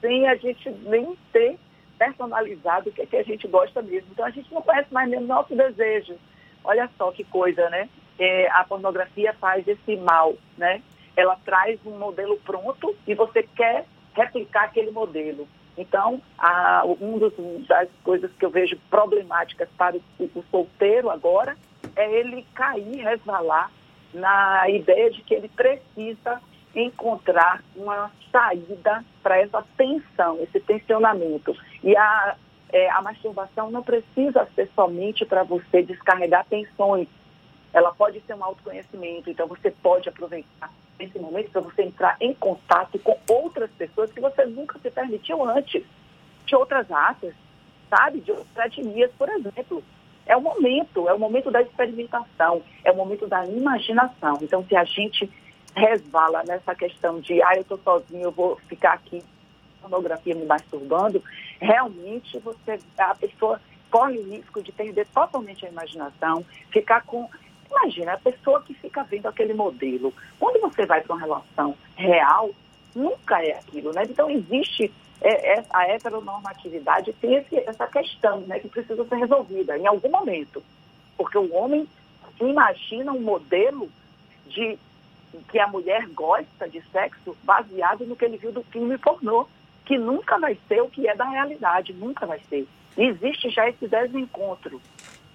sem 0.00 0.28
a 0.28 0.36
gente 0.36 0.70
nem 0.82 1.16
ter 1.32 1.58
personalizado 1.98 2.90
o 2.90 2.92
que, 2.92 3.02
é 3.02 3.06
que 3.06 3.16
a 3.16 3.24
gente 3.24 3.48
gosta 3.48 3.80
mesmo. 3.80 4.10
Então 4.12 4.26
a 4.26 4.30
gente 4.30 4.52
não 4.52 4.60
conhece 4.60 4.92
mais 4.92 5.08
nem 5.08 5.18
o 5.20 5.26
nosso 5.26 5.56
desejo. 5.56 6.16
Olha 6.62 6.88
só 6.98 7.10
que 7.12 7.24
coisa, 7.24 7.68
né? 7.70 7.88
É, 8.18 8.50
a 8.50 8.62
pornografia 8.64 9.32
faz 9.40 9.66
esse 9.66 9.96
mal, 9.96 10.34
né? 10.56 10.82
Ela 11.16 11.36
traz 11.44 11.80
um 11.86 11.98
modelo 11.98 12.38
pronto 12.44 12.94
e 13.06 13.14
você 13.14 13.42
quer 13.42 13.86
replicar 14.18 14.64
aquele 14.64 14.90
modelo. 14.90 15.48
Então, 15.76 16.20
a, 16.36 16.82
um 17.00 17.18
dos, 17.18 17.32
das 17.68 17.88
coisas 18.02 18.30
que 18.32 18.44
eu 18.44 18.50
vejo 18.50 18.76
problemáticas 18.90 19.68
para 19.78 19.96
o, 19.96 20.24
o 20.34 20.44
solteiro 20.50 21.08
agora 21.08 21.56
é 21.94 22.10
ele 22.18 22.44
cair, 22.54 23.02
resvalar 23.02 23.70
na 24.12 24.68
ideia 24.68 25.10
de 25.10 25.22
que 25.22 25.34
ele 25.34 25.48
precisa 25.48 26.40
encontrar 26.74 27.62
uma 27.76 28.10
saída 28.32 29.04
para 29.22 29.38
essa 29.38 29.64
tensão, 29.76 30.38
esse 30.42 30.58
tensionamento. 30.60 31.56
E 31.82 31.96
a, 31.96 32.36
é, 32.72 32.90
a 32.90 33.00
masturbação 33.00 33.70
não 33.70 33.82
precisa 33.82 34.48
ser 34.54 34.68
somente 34.74 35.24
para 35.24 35.44
você 35.44 35.82
descarregar 35.82 36.44
tensões. 36.46 37.06
Ela 37.72 37.92
pode 37.92 38.20
ser 38.22 38.34
um 38.34 38.44
autoconhecimento, 38.44 39.30
então 39.30 39.46
você 39.46 39.70
pode 39.70 40.08
aproveitar 40.08 40.70
esse 40.98 41.18
momento 41.18 41.50
para 41.50 41.60
você 41.60 41.82
entrar 41.82 42.16
em 42.20 42.34
contato 42.34 42.98
com 42.98 43.16
outras 43.28 43.70
pessoas 43.72 44.12
que 44.12 44.20
você 44.20 44.44
nunca 44.44 44.78
se 44.78 44.90
permitiu 44.90 45.44
antes, 45.48 45.84
de 46.44 46.56
outras 46.56 46.88
raças, 46.88 47.34
sabe? 47.88 48.20
De 48.20 48.32
outras 48.32 48.66
etnias, 48.66 49.10
por 49.18 49.28
exemplo. 49.28 49.82
É 50.26 50.36
o 50.36 50.40
momento, 50.42 51.08
é 51.08 51.14
o 51.14 51.18
momento 51.18 51.50
da 51.50 51.62
experimentação, 51.62 52.62
é 52.84 52.92
o 52.92 52.96
momento 52.96 53.26
da 53.26 53.46
imaginação. 53.46 54.38
Então, 54.42 54.64
se 54.66 54.76
a 54.76 54.84
gente 54.84 55.30
resvala 55.74 56.42
nessa 56.44 56.74
questão 56.74 57.20
de, 57.20 57.42
ah, 57.42 57.54
eu 57.54 57.62
estou 57.62 57.78
sozinho, 57.78 58.24
eu 58.24 58.32
vou 58.32 58.56
ficar 58.68 58.92
aqui 58.92 59.22
pornografia 59.80 60.34
me 60.34 60.44
masturbando, 60.44 61.22
realmente 61.60 62.38
você, 62.38 62.78
a 62.98 63.14
pessoa 63.14 63.60
corre 63.90 64.18
o 64.18 64.30
risco 64.30 64.62
de 64.62 64.70
perder 64.70 65.06
totalmente 65.06 65.64
a 65.64 65.70
imaginação, 65.70 66.44
ficar 66.70 67.02
com. 67.04 67.28
Imagina, 67.70 68.14
a 68.14 68.18
pessoa 68.18 68.62
que 68.62 68.74
fica 68.74 69.02
vendo 69.04 69.26
aquele 69.26 69.54
modelo. 69.54 70.12
Quando 70.38 70.60
você 70.60 70.86
vai 70.86 71.00
para 71.00 71.14
uma 71.14 71.20
relação 71.20 71.76
real, 71.96 72.50
nunca 72.94 73.42
é 73.42 73.52
aquilo, 73.52 73.92
né? 73.92 74.02
Então 74.08 74.30
existe 74.30 74.92
é, 75.20 75.54
é, 75.54 75.64
a 75.70 75.88
heteronormatividade 75.88 77.12
tem 77.14 77.34
esse, 77.34 77.56
essa 77.58 77.86
questão, 77.86 78.40
né, 78.42 78.60
que 78.60 78.68
precisa 78.68 79.04
ser 79.04 79.16
resolvida 79.16 79.76
em 79.76 79.86
algum 79.86 80.10
momento. 80.10 80.62
Porque 81.16 81.36
o 81.36 81.52
homem 81.54 81.88
imagina 82.40 83.12
um 83.12 83.20
modelo 83.20 83.88
de 84.46 84.78
que 85.48 85.58
a 85.58 85.66
mulher 85.66 86.06
gosta 86.08 86.68
de 86.68 86.80
sexo 86.90 87.36
baseado 87.42 88.06
no 88.06 88.16
que 88.16 88.24
ele 88.24 88.38
viu 88.38 88.52
do 88.52 88.62
filme 88.64 88.96
pornô, 88.98 89.46
que 89.84 89.98
nunca 89.98 90.38
vai 90.38 90.56
ser 90.68 90.80
o 90.82 90.88
que 90.88 91.08
é 91.08 91.14
da 91.16 91.24
realidade, 91.24 91.92
nunca 91.92 92.26
vai 92.26 92.40
ser. 92.48 92.66
E 92.96 93.04
existe 93.04 93.50
já 93.50 93.68
esse 93.68 93.86
desencontro 93.88 94.80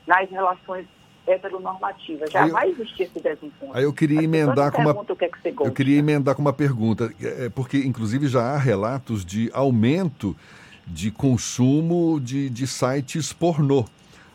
nas 0.07 0.29
relações 0.29 0.87
heteronormativas, 1.27 2.31
já 2.31 2.47
eu- 2.47 2.53
vai 2.53 2.69
existir 2.69 3.03
esse 3.03 3.19
desencontro. 3.19 3.71
Aí 3.73 3.83
eu 3.83 3.93
queria 3.93 4.19
As 4.19 4.23
emendar 4.25 4.71
com 4.71 4.81
uma 4.81 5.05
que 5.05 5.25
é 5.25 5.29
que 5.29 5.51
gosta. 5.51 5.69
Eu 5.69 5.73
queria 5.73 5.97
emendar 5.97 6.35
com 6.35 6.41
uma 6.41 6.53
pergunta, 6.53 7.11
é, 7.21 7.49
porque 7.49 7.77
inclusive 7.77 8.27
já 8.27 8.41
há 8.41 8.57
relatos 8.57 9.23
de 9.25 9.49
aumento 9.53 10.35
de 10.85 11.11
consumo 11.11 12.19
de, 12.19 12.49
de 12.49 12.67
sites 12.67 13.31
pornô 13.31 13.85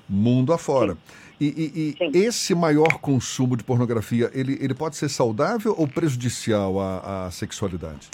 mundo 0.08 0.52
afora. 0.52 0.96
E, 1.40 1.94
e- 2.00 2.06
e 2.12 2.18
esse 2.18 2.52
maior 2.54 2.98
consumo 3.00 3.56
de 3.56 3.62
pornografia, 3.62 4.30
ele, 4.34 4.58
ele 4.60 4.74
pode 4.74 4.96
ser 4.96 5.08
saudável 5.08 5.74
ou 5.78 5.86
prejudicial 5.86 6.80
à, 6.80 7.26
à 7.26 7.30
sexualidade? 7.30 8.08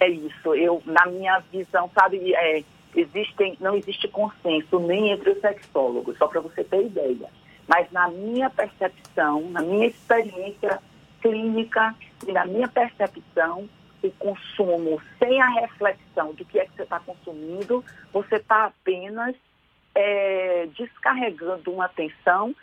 É 0.00 0.08
isso. 0.10 0.54
Eu, 0.54 0.82
na 0.84 1.06
minha 1.06 1.42
visão, 1.50 1.88
sabe, 1.98 2.34
é, 2.34 2.62
existem, 2.94 3.56
não 3.60 3.74
existe 3.76 4.08
consenso 4.08 4.78
nem 4.80 5.12
entre 5.12 5.30
os 5.30 5.40
sexólogos, 5.40 6.18
só 6.18 6.26
para 6.26 6.40
você 6.40 6.62
ter 6.64 6.84
ideia. 6.84 7.28
Mas 7.66 7.90
na 7.90 8.08
minha 8.08 8.50
percepção, 8.50 9.42
na 9.50 9.62
minha 9.62 9.86
experiência 9.86 10.80
clínica 11.20 11.94
e 12.26 12.32
na 12.32 12.44
minha 12.44 12.68
percepção, 12.68 13.68
o 14.02 14.10
consumo 14.12 15.00
sem 15.18 15.40
a 15.40 15.48
reflexão 15.48 16.34
do 16.34 16.44
que 16.44 16.58
é 16.58 16.66
que 16.66 16.76
você 16.76 16.82
está 16.82 17.00
consumindo, 17.00 17.82
você 18.12 18.36
está 18.36 18.66
apenas 18.66 19.34
é, 19.94 20.68
descarregando 20.76 21.72
uma 21.72 21.88
tensão, 21.88 22.54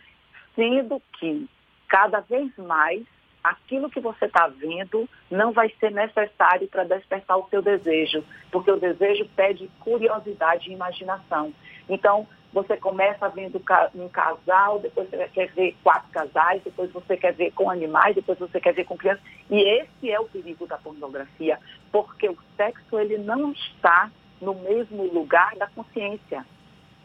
sendo 0.55 1.01
que 1.17 1.49
cada 1.87 2.19
vez 2.19 2.55
mais 2.57 3.03
aquilo 3.43 3.89
que 3.89 3.99
você 3.99 4.25
está 4.25 4.47
vendo 4.47 5.09
não 5.29 5.51
vai 5.51 5.73
ser 5.79 5.91
necessário 5.91 6.67
para 6.67 6.83
despertar 6.83 7.37
o 7.37 7.47
seu 7.49 7.61
desejo, 7.61 8.23
porque 8.51 8.69
o 8.69 8.79
desejo 8.79 9.27
pede 9.35 9.69
curiosidade 9.79 10.69
e 10.69 10.73
imaginação. 10.73 11.51
Então, 11.89 12.27
você 12.53 12.75
começa 12.75 13.29
vendo 13.29 13.61
um 13.95 14.09
casal, 14.09 14.79
depois 14.79 15.09
você 15.09 15.27
quer 15.29 15.47
ver 15.53 15.75
quatro 15.81 16.09
casais, 16.11 16.61
depois 16.63 16.91
você 16.91 17.15
quer 17.15 17.33
ver 17.33 17.51
com 17.51 17.69
animais, 17.69 18.15
depois 18.15 18.37
você 18.37 18.59
quer 18.59 18.73
ver 18.73 18.83
com 18.83 18.97
crianças. 18.97 19.23
E 19.49 19.59
esse 19.79 20.11
é 20.11 20.19
o 20.19 20.25
perigo 20.25 20.67
da 20.67 20.77
pornografia, 20.77 21.57
porque 21.91 22.27
o 22.27 22.37
sexo 22.57 22.99
ele 22.99 23.17
não 23.17 23.51
está 23.51 24.11
no 24.41 24.53
mesmo 24.55 25.03
lugar 25.03 25.55
da 25.55 25.67
consciência. 25.67 26.45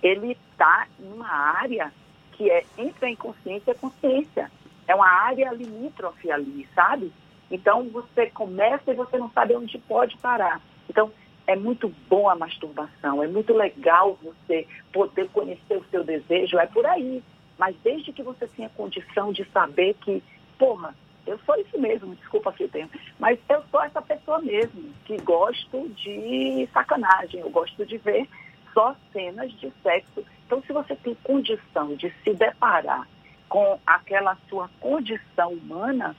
Ele 0.02 0.32
está 0.32 0.89
numa 0.98 1.28
área 1.28 1.93
que 2.32 2.51
é 2.51 2.64
entre 2.77 3.06
a 3.06 3.10
inconsciência 3.10 3.70
e 3.70 3.73
a 3.73 3.78
consciência. 3.78 4.51
É 4.89 4.94
uma 4.94 5.09
área 5.09 5.52
limítrofe 5.52 6.31
ali, 6.31 6.68
sabe? 6.74 7.12
Então 7.51 7.89
você 7.89 8.27
começa 8.31 8.90
e 8.90 8.94
você 8.94 9.16
não 9.16 9.31
sabe 9.31 9.55
onde 9.55 9.78
pode 9.78 10.16
parar. 10.18 10.60
Então 10.89 11.10
é 11.47 11.55
muito 11.55 11.89
bom 12.09 12.28
a 12.28 12.35
masturbação, 12.35 13.23
é 13.23 13.28
muito 13.28 13.55
legal 13.55 14.18
você 14.23 14.66
poder 14.93 15.28
conhecer 15.31 15.77
o 15.77 15.85
seu 15.90 16.02
desejo, 16.02 16.59
é 16.59 16.66
por 16.66 16.85
aí. 16.86 17.23
mas 17.59 17.74
desde 17.82 18.12
que 18.12 18.23
você 18.23 18.47
tenha 18.48 18.68
condição 18.70 19.32
de 19.32 19.44
saber 19.47 19.94
que, 19.94 20.23
porra, 20.59 20.94
eu 21.27 21.39
sou 21.40 21.56
isso 21.56 21.81
mesmo, 21.81 22.14
desculpa 22.14 22.51
aqui 22.51 22.64
o 22.64 22.68
tempo, 22.68 22.98
mas 23.18 23.39
eu 23.48 23.62
sou 23.70 23.82
essa 23.82 24.02
pessoa 24.02 24.40
mesmo, 24.40 24.93
que 25.05 25.16
gosto 25.18 25.89
de 25.90 26.68
sacanagem, 26.73 27.40
eu 27.40 27.51
gosto 27.51 27.85
de 27.86 27.97
ver 27.98 28.28
só 28.74 28.94
cenas 29.12 29.51
de 29.52 29.73
sexo. 29.82 30.24
Então, 30.44 30.62
se 30.62 30.73
você 30.73 30.94
tem 30.97 31.14
condição 31.24 31.97
de 31.97 32.12
se 32.23 32.35
deparar 32.35 33.09
com 33.48 33.78
aquela 33.86 34.36
sua 34.48 34.68
condição 34.78 35.52
humana, 35.52 36.14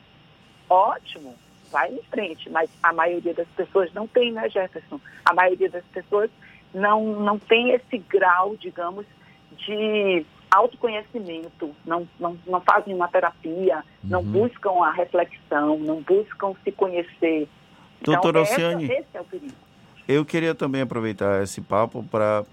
ótimo, 0.68 1.36
vai 1.72 1.92
em 1.94 2.02
frente. 2.12 2.50
Mas 2.50 2.70
a 2.82 2.92
maioria 2.94 3.34
das 3.34 3.48
pessoas 3.50 3.92
não 3.94 4.08
tem, 4.08 4.32
né, 4.32 4.50
Jefferson? 4.50 5.00
A 5.26 5.34
maioria 5.34 5.70
das 5.70 5.84
pessoas 5.86 6.30
não, 6.74 7.04
não 7.22 7.38
tem 7.40 7.72
esse 7.72 7.98
grau, 7.98 8.56
digamos, 8.58 9.06
de 9.66 10.26
autoconhecimento, 10.50 11.76
não, 11.86 12.08
não, 12.20 12.38
não 12.46 12.62
fazem 12.62 12.94
uma 12.94 13.08
terapia, 13.08 13.84
não 14.04 14.22
Uhum. 14.22 14.32
buscam 14.32 14.84
a 14.84 14.92
reflexão, 14.92 15.78
não 15.80 16.02
buscam 16.02 16.54
se 16.64 16.72
conhecer. 16.72 17.48
Doutora 18.02 18.42
então, 18.42 18.54
essa- 18.54 18.66
Alcione. 18.66 18.86
esse 18.86 19.08
é 19.14 19.22
o 19.22 19.24
perigo. 19.26 19.54
Eu 20.08 20.24
queria 20.24 20.56
também 20.56 20.82
aproveitar 20.82 21.44
esse 21.44 21.60
papo 21.60 22.02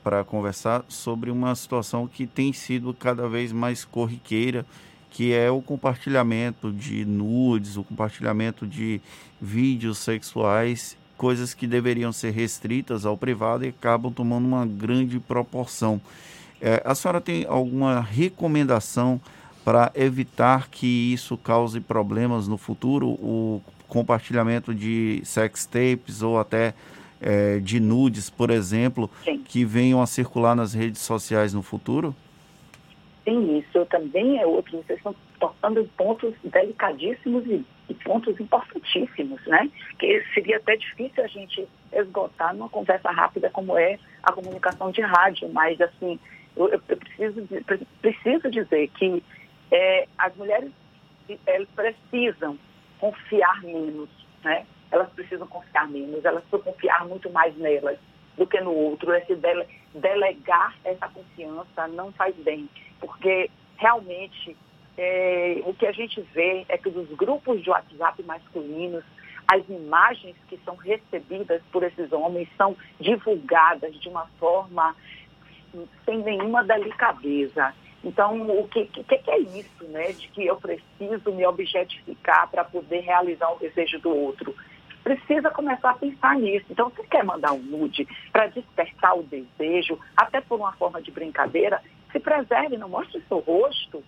para 0.03 0.25
conversar 0.25 0.85
sobre 0.89 1.31
uma 1.31 1.55
situação 1.55 2.09
que 2.09 2.27
tem 2.27 2.53
sido 2.53 2.93
cada 2.93 3.29
vez 3.29 3.53
mais 3.53 3.85
corriqueira, 3.85 4.67
que 5.15 5.33
é 5.33 5.49
o 5.49 5.63
compartilhamento 5.63 6.73
de 6.73 7.05
nudes, 7.05 7.77
o 7.77 7.85
compartilhamento 7.85 8.67
de 8.67 9.01
vídeos 9.41 9.99
sexuais, 9.99 10.97
coisas 11.17 11.55
que 11.55 11.69
deveriam 11.69 12.13
ser 12.13 12.33
restritas 12.33 13.07
ao 13.07 13.17
privado 13.17 13.65
e 13.65 13.69
acabam 13.69 14.13
tomando 14.13 14.45
uma 14.45 14.67
grande 14.67 15.21
proporção. 15.21 16.01
É, 16.61 16.83
a 16.85 16.97
senhora 16.97 17.21
tem 17.21 17.47
alguma 17.49 18.01
recomendação 18.01 19.21
para 19.65 19.93
evitar 19.95 20.69
que 20.69 21.13
isso 21.13 21.37
cause 21.37 21.79
problemas 21.81 22.49
no 22.49 22.59
futuro? 22.59 23.11
O 23.11 23.63
compartilhamento 23.87 24.75
de 24.75 25.23
sex 25.25 25.65
tapes 25.65 26.23
ou 26.23 26.41
até 26.41 26.75
é, 27.21 27.61
de 27.61 27.79
nudes, 27.79 28.31
por 28.31 28.51
exemplo, 28.51 29.09
que 29.45 29.65
venham 29.65 30.03
a 30.03 30.09
circular 30.09 30.57
nas 30.57 30.75
redes 30.75 31.03
sociais 31.03 31.55
no 31.55 31.63
futuro? 31.63 32.13
Sim, 33.25 33.59
isso 33.59 33.87
também 33.87 34.39
é 34.39 34.47
outro. 34.47 34.77
Vocês 34.83 34.99
estão 34.99 35.15
tocando 35.41 35.83
pontos 35.97 36.35
delicadíssimos 36.45 37.45
e, 37.47 37.65
e 37.89 37.95
pontos 37.95 38.39
importantíssimos, 38.39 39.41
né? 39.47 39.71
Que 39.99 40.23
seria 40.35 40.59
até 40.59 40.77
difícil 40.77 41.25
a 41.25 41.27
gente 41.27 41.67
esgotar 41.93 42.55
numa 42.55 42.69
conversa 42.69 43.11
rápida 43.11 43.49
como 43.51 43.79
é 43.79 43.99
a 44.23 44.31
comunicação 44.33 44.91
de 44.91 45.01
rádio, 45.01 45.49
mas 45.53 45.81
assim, 45.81 46.19
eu, 46.55 46.69
eu- 46.69 46.79
preciso, 46.81 47.49
preciso 48.03 48.51
dizer 48.51 48.89
que 48.89 49.23
é, 49.71 50.07
as 50.19 50.37
mulheres 50.37 50.71
elas 51.47 51.69
precisam 51.75 52.59
confiar 52.99 53.63
menos, 53.63 54.11
né? 54.43 54.67
Elas 54.91 55.09
precisam 55.15 55.47
confiar 55.47 55.89
menos, 55.89 56.23
elas 56.25 56.45
precisam 56.45 56.73
confiar 56.73 57.07
muito 57.09 57.31
mais 57.31 57.57
nelas 57.57 57.99
do 58.37 58.47
que 58.47 58.61
no 58.61 58.73
outro. 58.73 59.15
Esse 59.15 59.35
dele- 59.35 59.67
delegar 59.95 60.75
essa 60.85 61.09
confiança 61.09 61.89
não 61.89 62.13
faz 62.13 62.35
bem, 62.37 62.69
porque 63.01 63.51
realmente 63.77 64.57
é, 64.97 65.61
o 65.65 65.75
que 65.75 65.87
a 65.87 65.93
gente 65.93 66.21
vê 66.33 66.65
é 66.69 66.79
que 66.79 66.91
dos 66.91 67.09
grupos 67.11 67.63
de 67.63 67.71
WhatsApp 67.71 68.23
masculinos, 68.23 69.05
as 69.47 69.69
imagens 69.69 70.37
que 70.49 70.59
são 70.65 70.77
recebidas 70.77 71.63
por 71.71 71.83
esses 71.83 72.13
homens 72.13 72.49
são 72.57 72.77
divulgadas 72.99 73.95
de 74.01 74.09
uma 74.09 74.27
forma 74.39 74.95
sem 76.05 76.19
nenhuma 76.19 76.63
delicadeza. 76.65 77.75
Então, 78.03 78.43
o 78.43 78.69
que, 78.69 78.87
que, 78.87 79.03
que 79.03 79.31
é 79.31 79.39
isso, 79.39 79.85
né? 79.89 80.13
De 80.13 80.29
que 80.29 80.47
eu 80.47 80.57
preciso 80.57 81.33
me 81.33 81.47
objetificar 81.47 82.49
para 82.51 82.63
poder 82.63 83.01
realizar 83.01 83.51
o 83.51 83.59
desejo 83.59 83.99
do 84.01 84.15
outro. 84.15 84.55
Precisa 85.05 85.51
começar 85.51 85.91
a 85.91 85.95
pensar 85.95 86.35
nisso. 86.37 86.65
Então, 86.71 86.89
você 86.89 87.05
quer 87.05 87.23
mandar 87.23 87.53
um 87.53 87.59
nude 87.59 88.09
para 88.33 88.47
despertar 88.47 89.17
o 89.17 89.23
desejo, 89.23 89.99
até 90.17 90.41
por 90.41 90.59
uma 90.59 90.73
forma 90.73 91.01
de 91.03 91.11
brincadeira, 91.11 91.81
se 92.11 92.19
preserve, 92.19 92.79
não 92.79 92.89
mostre 92.89 93.23
seu 93.29 93.39
rosto. 93.41 94.03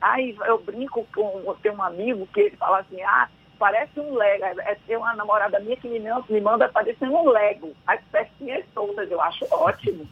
Aí 0.00 0.34
eu 0.46 0.58
brinco 0.62 1.04
com 1.14 1.54
tem 1.60 1.72
um 1.72 1.82
amigo 1.82 2.26
que 2.32 2.40
ele 2.40 2.56
fala 2.56 2.78
assim, 2.78 3.02
ah, 3.02 3.28
parece 3.58 3.98
um 3.98 4.14
Lego. 4.14 4.44
É, 4.60 4.76
tem 4.86 4.96
uma 4.96 5.14
namorada 5.14 5.58
minha 5.60 5.76
que 5.76 5.88
me, 5.88 5.98
manda- 6.00 6.24
me 6.30 6.40
manda 6.40 6.68
parecendo 6.68 7.12
um 7.14 7.28
Lego, 7.28 7.74
as 7.86 8.00
pecinhas 8.04 8.64
soltas, 8.72 9.10
eu 9.10 9.20
acho 9.20 9.44
ótimo. 9.50 10.08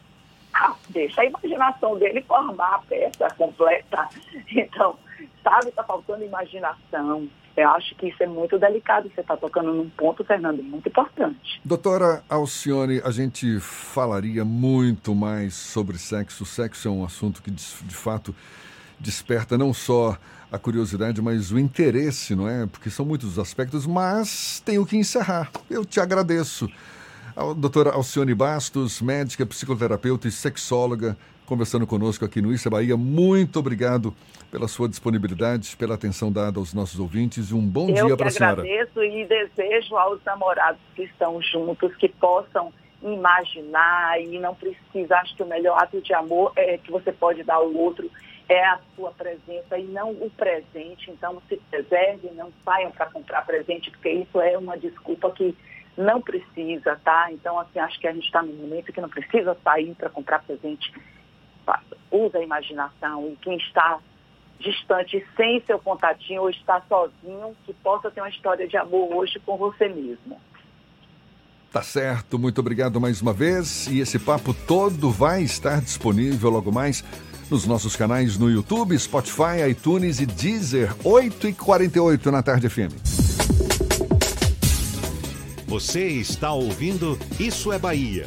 Ah, 0.52 0.74
deixa 0.88 1.20
a 1.20 1.24
imaginação 1.26 1.96
dele 1.96 2.22
formar 2.22 2.74
a 2.74 2.78
peça 2.80 3.30
completa. 3.36 4.08
Então, 4.50 4.98
sabe, 5.44 5.68
está 5.68 5.84
faltando 5.84 6.24
imaginação. 6.24 7.28
Eu 7.58 7.68
acho 7.70 7.92
que 7.96 8.06
isso 8.06 8.22
é 8.22 8.26
muito 8.28 8.56
delicado. 8.56 9.10
Você 9.12 9.20
está 9.20 9.36
tocando 9.36 9.72
num 9.74 9.90
ponto, 9.90 10.24
Fernando, 10.24 10.62
muito 10.62 10.88
importante. 10.88 11.60
Doutora 11.64 12.22
Alcione, 12.28 13.02
a 13.04 13.10
gente 13.10 13.58
falaria 13.58 14.44
muito 14.44 15.12
mais 15.12 15.54
sobre 15.54 15.98
sexo. 15.98 16.46
Sexo 16.46 16.86
é 16.86 16.90
um 16.92 17.04
assunto 17.04 17.42
que, 17.42 17.50
de 17.50 17.64
de 17.82 17.94
fato, 17.96 18.32
desperta 19.00 19.58
não 19.58 19.74
só 19.74 20.16
a 20.52 20.56
curiosidade, 20.56 21.20
mas 21.20 21.50
o 21.50 21.58
interesse, 21.58 22.36
não 22.36 22.48
é? 22.48 22.64
Porque 22.64 22.90
são 22.90 23.04
muitos 23.04 23.30
os 23.30 23.38
aspectos, 23.40 23.88
mas 23.88 24.62
tenho 24.64 24.86
que 24.86 24.96
encerrar. 24.96 25.50
Eu 25.68 25.84
te 25.84 25.98
agradeço. 25.98 26.70
A 27.34 27.52
doutora 27.52 27.90
Alcione 27.90 28.36
Bastos, 28.36 29.02
médica, 29.02 29.44
psicoterapeuta 29.44 30.28
e 30.28 30.30
sexóloga, 30.30 31.16
conversando 31.48 31.86
conosco 31.86 32.24
aqui 32.24 32.42
no 32.42 32.52
Issa 32.52 32.68
Bahia. 32.68 32.96
Muito 32.96 33.58
obrigado 33.58 34.14
pela 34.50 34.68
sua 34.68 34.88
disponibilidade, 34.88 35.74
pela 35.76 35.94
atenção 35.94 36.30
dada 36.30 36.58
aos 36.58 36.74
nossos 36.74 37.00
ouvintes 37.00 37.50
e 37.50 37.54
um 37.54 37.66
bom 37.66 37.88
eu 37.88 38.06
dia 38.06 38.16
para 38.16 38.28
a 38.28 38.30
senhora. 38.30 38.62
agradeço 38.62 39.02
e 39.02 39.24
desejo 39.24 39.96
aos 39.96 40.22
namorados 40.24 40.80
que 40.94 41.04
estão 41.04 41.40
juntos 41.40 41.96
que 41.96 42.08
possam 42.08 42.70
imaginar 43.02 44.20
e 44.20 44.38
não 44.38 44.54
precisa. 44.54 45.16
Acho 45.16 45.34
que 45.34 45.42
o 45.42 45.46
melhor 45.46 45.82
ato 45.82 46.00
de 46.02 46.12
amor 46.12 46.52
é 46.54 46.76
que 46.76 46.90
você 46.90 47.10
pode 47.10 47.42
dar 47.42 47.54
ao 47.54 47.72
outro 47.72 48.10
é 48.48 48.64
a 48.64 48.78
sua 48.96 49.10
presença 49.12 49.78
e 49.78 49.84
não 49.84 50.10
o 50.10 50.30
presente. 50.30 51.10
Então, 51.10 51.40
se 51.48 51.56
preserve, 51.70 52.30
não 52.34 52.50
saiam 52.64 52.90
para 52.90 53.06
comprar 53.06 53.44
presente, 53.44 53.90
porque 53.90 54.10
isso 54.10 54.40
é 54.40 54.56
uma 54.56 54.76
desculpa 54.76 55.30
que 55.32 55.54
não 55.96 56.20
precisa, 56.20 56.98
tá? 57.04 57.30
Então, 57.30 57.58
assim, 57.58 57.78
acho 57.78 58.00
que 58.00 58.06
a 58.06 58.12
gente 58.12 58.24
está 58.24 58.42
num 58.42 58.54
momento 58.54 58.92
que 58.92 59.00
não 59.00 59.08
precisa 59.08 59.56
sair 59.62 59.94
para 59.94 60.08
comprar 60.08 60.42
presente. 60.42 60.92
Usa 62.10 62.38
a 62.38 62.42
imaginação 62.42 63.28
e 63.28 63.36
quem 63.36 63.56
está 63.56 63.98
distante, 64.58 65.24
sem 65.36 65.62
seu 65.66 65.78
contatinho 65.78 66.42
ou 66.42 66.50
está 66.50 66.82
sozinho, 66.88 67.54
que 67.64 67.72
possa 67.74 68.10
ter 68.10 68.20
uma 68.20 68.28
história 68.28 68.66
de 68.66 68.76
amor 68.76 69.14
hoje 69.14 69.38
com 69.40 69.56
você 69.56 69.88
mesmo. 69.88 70.40
Tá 71.70 71.82
certo, 71.82 72.38
muito 72.38 72.60
obrigado 72.60 73.00
mais 73.00 73.20
uma 73.20 73.32
vez. 73.32 73.86
E 73.88 74.00
esse 74.00 74.18
papo 74.18 74.54
todo 74.54 75.10
vai 75.10 75.42
estar 75.42 75.80
disponível 75.80 76.50
logo 76.50 76.72
mais 76.72 77.04
nos 77.50 77.66
nossos 77.66 77.94
canais 77.94 78.38
no 78.38 78.50
YouTube, 78.50 78.98
Spotify, 78.98 79.68
iTunes 79.70 80.20
e 80.20 80.26
Deezer, 80.26 80.94
8h48 80.98 82.26
na 82.26 82.42
Tarde 82.42 82.68
FM. 82.68 82.92
Você 85.66 86.06
está 86.06 86.52
ouvindo 86.52 87.18
Isso 87.38 87.70
é 87.70 87.78
Bahia. 87.78 88.26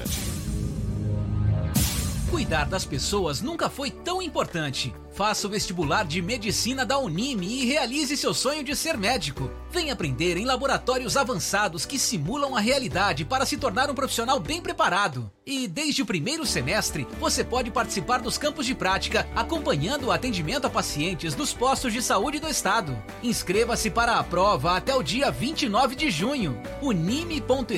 Cuidar 2.32 2.64
das 2.64 2.86
pessoas 2.86 3.42
nunca 3.42 3.70
foi 3.70 3.92
tão 3.92 4.22
importante. 4.22 4.96
Faça 5.22 5.46
o 5.46 5.52
vestibular 5.52 6.04
de 6.04 6.20
medicina 6.20 6.84
da 6.84 6.98
Unime 6.98 7.46
e 7.46 7.66
realize 7.68 8.18
seu 8.18 8.34
sonho 8.34 8.64
de 8.64 8.76
ser 8.76 8.98
médico. 8.98 9.52
Venha 9.70 9.94
aprender 9.94 10.36
em 10.36 10.46
laboratórios 10.46 11.16
avançados 11.16 11.86
que 11.86 12.00
simulam 12.00 12.56
a 12.56 12.60
realidade 12.60 13.24
para 13.24 13.46
se 13.46 13.56
tornar 13.56 13.88
um 13.92 13.94
profissional 13.94 14.40
bem 14.40 14.60
preparado. 14.60 15.32
E 15.46 15.68
desde 15.68 16.02
o 16.02 16.08
primeiro 16.08 16.44
semestre, 16.44 17.06
você 17.20 17.44
pode 17.44 17.70
participar 17.70 18.20
dos 18.20 18.36
campos 18.40 18.66
de 18.66 18.74
prática, 18.74 19.28
acompanhando 19.36 20.08
o 20.08 20.12
atendimento 20.12 20.66
a 20.66 20.72
pacientes 20.72 21.36
nos 21.36 21.54
postos 21.54 21.94
de 21.94 22.02
saúde 22.02 22.40
do 22.40 22.50
estado. 22.50 22.98
Inscreva-se 23.22 23.92
para 23.92 24.16
a 24.16 24.24
prova 24.24 24.76
até 24.76 24.96
o 24.96 25.04
dia 25.04 25.30
29 25.30 25.96
de 25.96 26.10
junho. 26.10 26.60
unime.edu.br. 26.82 27.78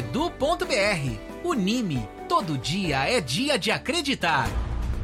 Unime, 1.43 2.07
todo 2.29 2.57
dia 2.57 2.99
é 2.99 3.19
dia 3.19 3.59
de 3.59 3.69
acreditar. 3.69 4.49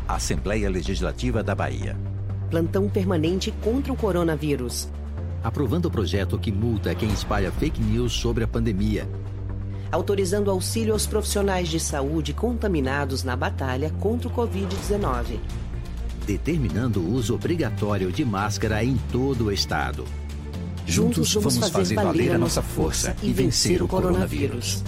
Assembleia 0.07 0.70
Legislativa 0.70 1.44
da 1.44 1.53
Bahia. 1.53 2.09
Plantão 2.49 2.89
permanente 2.89 3.51
contra 3.63 3.93
o 3.93 3.95
coronavírus. 3.95 4.89
Aprovando 5.43 5.85
o 5.85 5.91
projeto 5.91 6.38
que 6.38 6.51
multa 6.51 6.95
quem 6.95 7.09
espalha 7.09 7.51
fake 7.51 7.80
news 7.80 8.11
sobre 8.11 8.43
a 8.43 8.47
pandemia. 8.47 9.07
Autorizando 9.91 10.49
auxílio 10.49 10.93
aos 10.93 11.05
profissionais 11.05 11.69
de 11.69 11.80
saúde 11.80 12.34
contaminados 12.34 13.23
na 13.23 13.35
batalha 13.35 13.91
contra 13.99 14.27
o 14.27 14.31
Covid-19. 14.31 15.39
Determinando 16.26 16.99
o 16.99 17.13
uso 17.13 17.35
obrigatório 17.35 18.11
de 18.11 18.26
máscara 18.26 18.84
em 18.84 18.97
todo 19.11 19.45
o 19.45 19.51
estado. 19.51 20.05
Juntos 20.85 21.34
vamos 21.35 21.69
fazer 21.69 21.95
valer 21.95 22.31
a 22.31 22.38
nossa 22.38 22.63
força 22.63 23.15
e 23.21 23.31
vencer 23.31 23.81
o 23.81 23.88
coronavírus. 23.88 24.84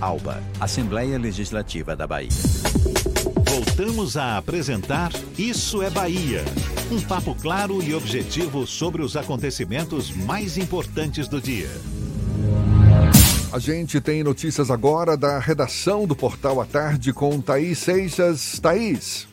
ALBA, 0.00 0.42
Assembleia 0.60 1.16
Legislativa 1.16 1.94
da 1.94 2.06
Bahia. 2.06 2.28
Voltamos 3.48 4.16
a 4.16 4.36
apresentar 4.36 5.10
Isso 5.38 5.82
é 5.82 5.88
Bahia. 5.88 6.42
Um 6.92 7.00
papo 7.00 7.34
claro 7.34 7.82
e 7.82 7.94
objetivo 7.94 8.66
sobre 8.66 9.00
os 9.00 9.16
acontecimentos 9.16 10.14
mais 10.14 10.58
importantes 10.58 11.26
do 11.28 11.40
dia. 11.40 11.68
A 13.50 13.58
gente 13.58 14.00
tem 14.02 14.22
notícias 14.22 14.70
agora 14.70 15.16
da 15.16 15.38
redação 15.38 16.06
do 16.06 16.14
Portal 16.14 16.60
à 16.60 16.66
Tarde 16.66 17.12
com 17.14 17.40
Thaís 17.40 17.78
Seixas. 17.78 18.60
Thaís. 18.60 19.26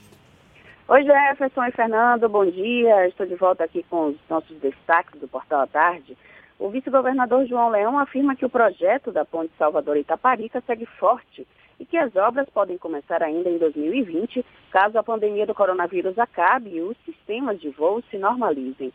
Oi, 0.88 1.04
Jefferson 1.04 1.66
e 1.66 1.72
Fernando, 1.72 2.30
bom 2.30 2.46
dia. 2.46 3.08
Estou 3.10 3.26
de 3.26 3.36
volta 3.36 3.66
aqui 3.66 3.84
com 3.90 4.10
os 4.10 4.16
nossos 4.30 4.56
destaques 4.62 5.20
do 5.20 5.28
Portal 5.28 5.62
à 5.62 5.68
Tarde. 5.68 6.18
O 6.58 6.70
vice-governador 6.70 7.46
João 7.46 7.70
Leão 7.70 8.00
afirma 8.00 8.36
que 8.36 8.46
o 8.46 8.50
projeto 8.50 9.12
da 9.12 9.26
Ponte 9.26 9.52
Salvador 9.58 9.98
Itaparica 9.98 10.64
segue 10.66 10.86
forte 10.86 11.46
e 11.78 11.86
que 11.86 11.98
as 11.98 12.16
obras 12.16 12.50
podem 12.50 12.78
começar 12.78 13.22
ainda 13.22 13.50
em 13.50 13.58
2020, 13.58 14.46
caso 14.72 14.98
a 14.98 15.04
pandemia 15.04 15.46
do 15.46 15.54
coronavírus 15.54 16.18
acabe 16.18 16.78
e 16.78 16.82
os 16.82 16.96
sistemas 17.04 17.60
de 17.60 17.70
voo 17.70 18.02
se 18.10 18.18
normalizem. 18.18 18.94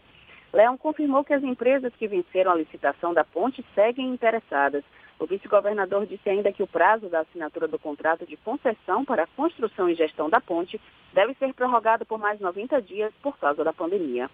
Leão 0.54 0.78
confirmou 0.78 1.22
que 1.22 1.34
as 1.34 1.44
empresas 1.44 1.94
que 1.96 2.08
venceram 2.08 2.52
a 2.52 2.56
licitação 2.56 3.12
da 3.12 3.24
ponte 3.24 3.64
seguem 3.74 4.08
interessadas. 4.08 4.82
O 5.18 5.26
vice-governador 5.26 6.06
disse 6.06 6.30
ainda 6.30 6.50
que 6.50 6.62
o 6.62 6.66
prazo 6.66 7.10
da 7.10 7.20
assinatura 7.20 7.68
do 7.68 7.78
contrato 7.78 8.26
de 8.26 8.38
concessão 8.38 9.04
para 9.04 9.24
a 9.24 9.28
construção 9.36 9.88
e 9.88 9.94
gestão 9.94 10.30
da 10.30 10.40
ponte 10.40 10.80
deve 11.12 11.34
ser 11.34 11.52
prorrogado 11.52 12.06
por 12.06 12.18
mais 12.18 12.40
90 12.40 12.80
dias 12.80 13.12
por 13.22 13.36
causa 13.36 13.62
da 13.62 13.72
pandemia. 13.72 14.30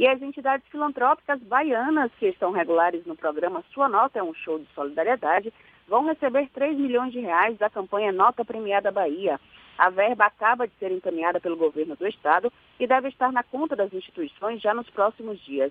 E 0.00 0.08
as 0.08 0.22
entidades 0.22 0.66
filantrópicas 0.68 1.38
baianas 1.42 2.10
que 2.18 2.26
estão 2.26 2.52
regulares 2.52 3.04
no 3.04 3.14
programa 3.14 3.62
Sua 3.70 3.86
Nota 3.86 4.18
é 4.18 4.22
um 4.22 4.32
Show 4.32 4.58
de 4.58 4.66
Solidariedade 4.74 5.52
vão 5.86 6.06
receber 6.06 6.48
3 6.54 6.78
milhões 6.78 7.12
de 7.12 7.20
reais 7.20 7.58
da 7.58 7.68
campanha 7.68 8.10
Nota 8.10 8.42
Premiada 8.42 8.90
Bahia. 8.90 9.38
A 9.76 9.90
verba 9.90 10.24
acaba 10.24 10.66
de 10.66 10.72
ser 10.78 10.90
encaminhada 10.90 11.38
pelo 11.38 11.54
governo 11.54 11.96
do 11.96 12.06
estado 12.08 12.50
e 12.78 12.86
deve 12.86 13.08
estar 13.08 13.30
na 13.30 13.42
conta 13.42 13.76
das 13.76 13.92
instituições 13.92 14.62
já 14.62 14.72
nos 14.72 14.88
próximos 14.88 15.38
dias. 15.44 15.70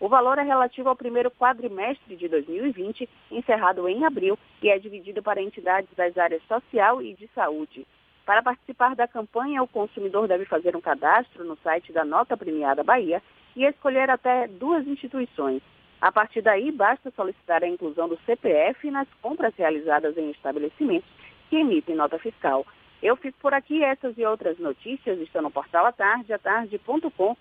O 0.00 0.08
valor 0.08 0.38
é 0.38 0.42
relativo 0.42 0.88
ao 0.88 0.96
primeiro 0.96 1.30
quadrimestre 1.30 2.16
de 2.16 2.26
2020, 2.26 3.08
encerrado 3.30 3.88
em 3.88 4.04
abril, 4.04 4.36
e 4.60 4.70
é 4.70 4.76
dividido 4.80 5.22
para 5.22 5.40
entidades 5.40 5.94
das 5.94 6.18
áreas 6.18 6.42
social 6.48 7.00
e 7.00 7.14
de 7.14 7.28
saúde. 7.28 7.86
Para 8.26 8.42
participar 8.42 8.96
da 8.96 9.06
campanha, 9.06 9.62
o 9.62 9.68
consumidor 9.68 10.26
deve 10.26 10.44
fazer 10.44 10.76
um 10.76 10.80
cadastro 10.80 11.44
no 11.44 11.56
site 11.58 11.92
da 11.92 12.04
Nota 12.04 12.36
Premiada 12.36 12.82
Bahia 12.82 13.22
e 13.56 13.64
escolher 13.64 14.10
até 14.10 14.46
duas 14.46 14.86
instituições. 14.86 15.62
A 16.00 16.12
partir 16.12 16.42
daí, 16.42 16.70
basta 16.70 17.12
solicitar 17.14 17.62
a 17.62 17.68
inclusão 17.68 18.08
do 18.08 18.18
CPF 18.24 18.90
nas 18.90 19.08
compras 19.20 19.52
realizadas 19.56 20.16
em 20.16 20.30
estabelecimentos 20.30 21.08
que 21.50 21.56
emitem 21.56 21.96
nota 21.96 22.18
fiscal. 22.18 22.64
Eu 23.02 23.16
fico 23.16 23.38
por 23.40 23.54
aqui. 23.54 23.82
Essas 23.82 24.16
e 24.16 24.24
outras 24.24 24.58
notícias 24.58 25.18
estão 25.20 25.42
no 25.42 25.50
portal 25.50 25.86
atarde, 25.86 26.32
atarde.com.br. 26.32 27.34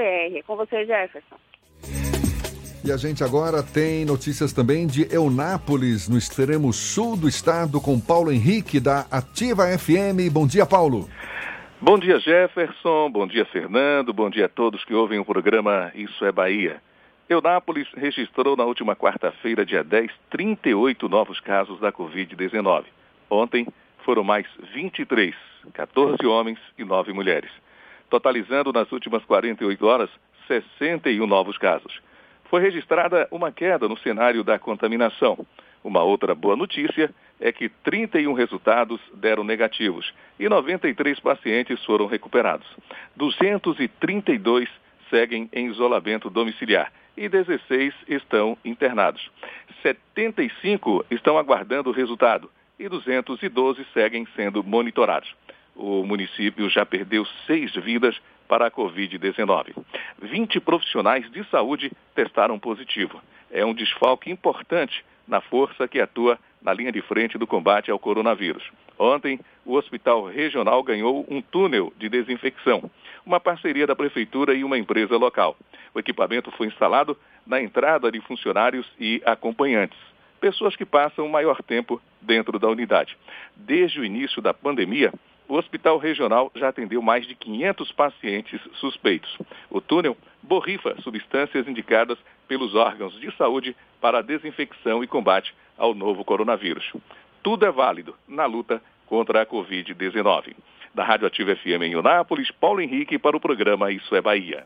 É 0.00 0.42
com 0.42 0.56
você, 0.56 0.84
Jefferson. 0.84 1.36
E 2.84 2.92
a 2.92 2.96
gente 2.96 3.24
agora 3.24 3.64
tem 3.64 4.04
notícias 4.04 4.52
também 4.52 4.86
de 4.86 5.12
Eunápolis, 5.12 6.08
no 6.08 6.16
extremo 6.16 6.72
sul 6.72 7.16
do 7.16 7.28
estado, 7.28 7.80
com 7.80 7.98
Paulo 7.98 8.30
Henrique, 8.30 8.78
da 8.78 9.06
Ativa 9.10 9.66
FM. 9.76 10.30
Bom 10.30 10.46
dia, 10.46 10.64
Paulo. 10.64 11.08
Bom 11.88 12.00
dia, 12.00 12.18
Jefferson. 12.18 13.08
Bom 13.12 13.28
dia, 13.28 13.44
Fernando. 13.44 14.12
Bom 14.12 14.28
dia 14.28 14.46
a 14.46 14.48
todos 14.48 14.84
que 14.84 14.92
ouvem 14.92 15.20
o 15.20 15.24
programa 15.24 15.92
Isso 15.94 16.24
é 16.24 16.32
Bahia. 16.32 16.82
Eunápolis 17.28 17.86
registrou 17.94 18.56
na 18.56 18.64
última 18.64 18.96
quarta-feira, 18.96 19.64
dia 19.64 19.84
10, 19.84 20.10
38 20.28 21.08
novos 21.08 21.38
casos 21.38 21.78
da 21.78 21.92
Covid-19. 21.92 22.86
Ontem 23.30 23.68
foram 24.04 24.24
mais 24.24 24.48
23, 24.74 25.32
14 25.74 26.26
homens 26.26 26.58
e 26.76 26.82
9 26.82 27.12
mulheres, 27.12 27.52
totalizando 28.10 28.72
nas 28.72 28.90
últimas 28.90 29.24
48 29.24 29.86
horas 29.86 30.10
61 30.48 31.24
novos 31.24 31.56
casos. 31.56 32.00
Foi 32.50 32.60
registrada 32.60 33.28
uma 33.30 33.52
queda 33.52 33.86
no 33.86 33.96
cenário 33.98 34.42
da 34.42 34.58
contaminação. 34.58 35.46
Uma 35.84 36.02
outra 36.02 36.34
boa 36.34 36.56
notícia 36.56 37.14
é 37.40 37.52
que 37.52 37.68
31 37.68 38.32
resultados 38.32 39.00
deram 39.14 39.44
negativos 39.44 40.12
e 40.38 40.48
93 40.48 41.20
pacientes 41.20 41.84
foram 41.84 42.06
recuperados. 42.06 42.66
232 43.16 44.68
seguem 45.10 45.48
em 45.52 45.68
isolamento 45.68 46.30
domiciliar 46.30 46.92
e 47.16 47.28
16 47.28 47.94
estão 48.08 48.56
internados. 48.64 49.30
75 49.82 51.04
estão 51.10 51.38
aguardando 51.38 51.90
o 51.90 51.92
resultado 51.92 52.50
e 52.78 52.88
212 52.88 53.86
seguem 53.92 54.26
sendo 54.36 54.62
monitorados. 54.62 55.34
O 55.74 56.04
município 56.04 56.68
já 56.70 56.84
perdeu 56.84 57.26
seis 57.46 57.74
vidas 57.74 58.18
para 58.48 58.66
a 58.66 58.70
Covid-19. 58.70 59.74
20 60.22 60.60
profissionais 60.60 61.30
de 61.30 61.44
saúde 61.50 61.90
testaram 62.14 62.58
positivo. 62.58 63.20
É 63.50 63.64
um 63.64 63.74
desfalque 63.74 64.30
importante 64.30 65.04
na 65.26 65.40
força 65.40 65.88
que 65.88 66.00
atua 66.00 66.38
na 66.62 66.72
linha 66.72 66.90
de 66.90 67.00
frente 67.02 67.38
do 67.38 67.46
combate 67.46 67.90
ao 67.90 67.98
coronavírus. 67.98 68.62
Ontem, 68.98 69.38
o 69.64 69.74
Hospital 69.74 70.24
Regional 70.24 70.82
ganhou 70.82 71.26
um 71.28 71.40
túnel 71.40 71.92
de 71.98 72.08
desinfecção, 72.08 72.90
uma 73.24 73.38
parceria 73.38 73.86
da 73.86 73.94
Prefeitura 73.94 74.54
e 74.54 74.64
uma 74.64 74.78
empresa 74.78 75.16
local. 75.16 75.56
O 75.94 75.98
equipamento 75.98 76.50
foi 76.52 76.66
instalado 76.66 77.16
na 77.46 77.60
entrada 77.60 78.10
de 78.10 78.20
funcionários 78.20 78.86
e 78.98 79.22
acompanhantes, 79.24 79.98
pessoas 80.40 80.74
que 80.76 80.84
passam 80.84 81.28
maior 81.28 81.62
tempo 81.62 82.00
dentro 82.20 82.58
da 82.58 82.68
unidade. 82.68 83.16
Desde 83.54 84.00
o 84.00 84.04
início 84.04 84.40
da 84.42 84.54
pandemia, 84.54 85.12
o 85.48 85.54
Hospital 85.54 85.98
Regional 85.98 86.50
já 86.54 86.68
atendeu 86.68 87.00
mais 87.00 87.26
de 87.26 87.34
500 87.34 87.92
pacientes 87.92 88.60
suspeitos. 88.74 89.38
O 89.70 89.80
túnel 89.80 90.16
borrifa 90.42 90.96
substâncias 91.02 91.68
indicadas 91.68 92.18
pelos 92.46 92.74
órgãos 92.74 93.18
de 93.20 93.34
saúde 93.36 93.76
para 94.00 94.18
a 94.18 94.22
desinfecção 94.22 95.02
e 95.02 95.06
combate 95.06 95.54
ao 95.76 95.94
novo 95.94 96.24
coronavírus. 96.24 96.92
Tudo 97.42 97.64
é 97.64 97.70
válido 97.70 98.14
na 98.26 98.46
luta 98.46 98.82
contra 99.06 99.42
a 99.42 99.46
Covid-19. 99.46 100.54
Da 100.94 101.04
Rádio 101.04 101.26
Ativa 101.26 101.54
FM 101.54 101.82
em 101.82 101.96
Unápolis, 101.96 102.50
Paulo 102.50 102.80
Henrique 102.80 103.18
para 103.18 103.36
o 103.36 103.40
programa 103.40 103.92
Isso 103.92 104.14
é 104.14 104.20
Bahia. 104.20 104.64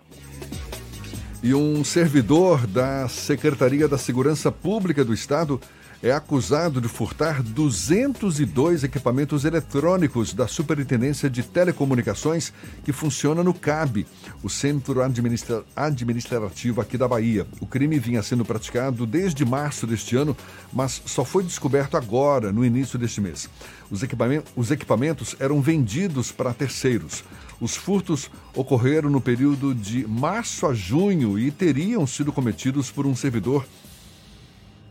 E 1.43 1.55
um 1.55 1.82
servidor 1.82 2.66
da 2.66 3.09
Secretaria 3.09 3.89
da 3.89 3.97
Segurança 3.97 4.52
Pública 4.52 5.05
do 5.05 5.15
Estado 5.15 5.61
é 6.02 6.12
acusado 6.12 6.81
de 6.81 6.89
furtar 6.89 7.43
202 7.43 8.85
equipamentos 8.85 9.44
eletrônicos 9.44 10.32
da 10.32 10.48
Superintendência 10.48 11.28
de 11.28 11.43
Telecomunicações 11.43 12.52
que 12.82 12.93
funciona 12.93 13.44
no 13.44 13.52
CAB, 13.52 14.06
o 14.43 14.48
Centro 14.48 15.02
Administra 15.02 15.62
Administrativo 15.77 16.81
aqui 16.81 16.97
da 16.97 17.06
Bahia. 17.06 17.47
O 17.60 17.66
crime 17.66 17.98
vinha 17.98 18.22
sendo 18.22 18.44
praticado 18.44 19.05
desde 19.05 19.44
março 19.44 19.86
deste 19.86 20.16
ano, 20.16 20.35
mas 20.72 21.02
só 21.05 21.24
foi 21.24 21.43
descoberto 21.43 21.97
agora, 21.97 22.51
no 22.51 22.64
início 22.64 22.98
deste 22.98 23.20
mês. 23.20 23.48
Os, 23.90 24.02
equipamentos, 24.02 24.51
os 24.56 24.70
equipamentos 24.70 25.36
eram 25.39 25.60
vendidos 25.60 26.32
para 26.32 26.55
terceiros. 26.55 27.22
Os 27.60 27.77
furtos 27.77 28.31
ocorreram 28.55 29.10
no 29.10 29.20
período 29.20 29.74
de 29.74 30.06
março 30.06 30.66
a 30.66 30.72
junho 30.72 31.39
e 31.39 31.51
teriam 31.51 32.06
sido 32.06 32.32
cometidos 32.32 32.90
por 32.90 33.06
um 33.06 33.14
servidor 33.14 33.66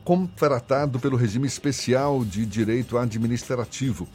contratado 0.10 1.00
pelo 1.00 1.16
regime 1.16 1.46
especial 1.46 2.26
de 2.26 2.44
direito 2.44 2.98
administrativo. 2.98 4.08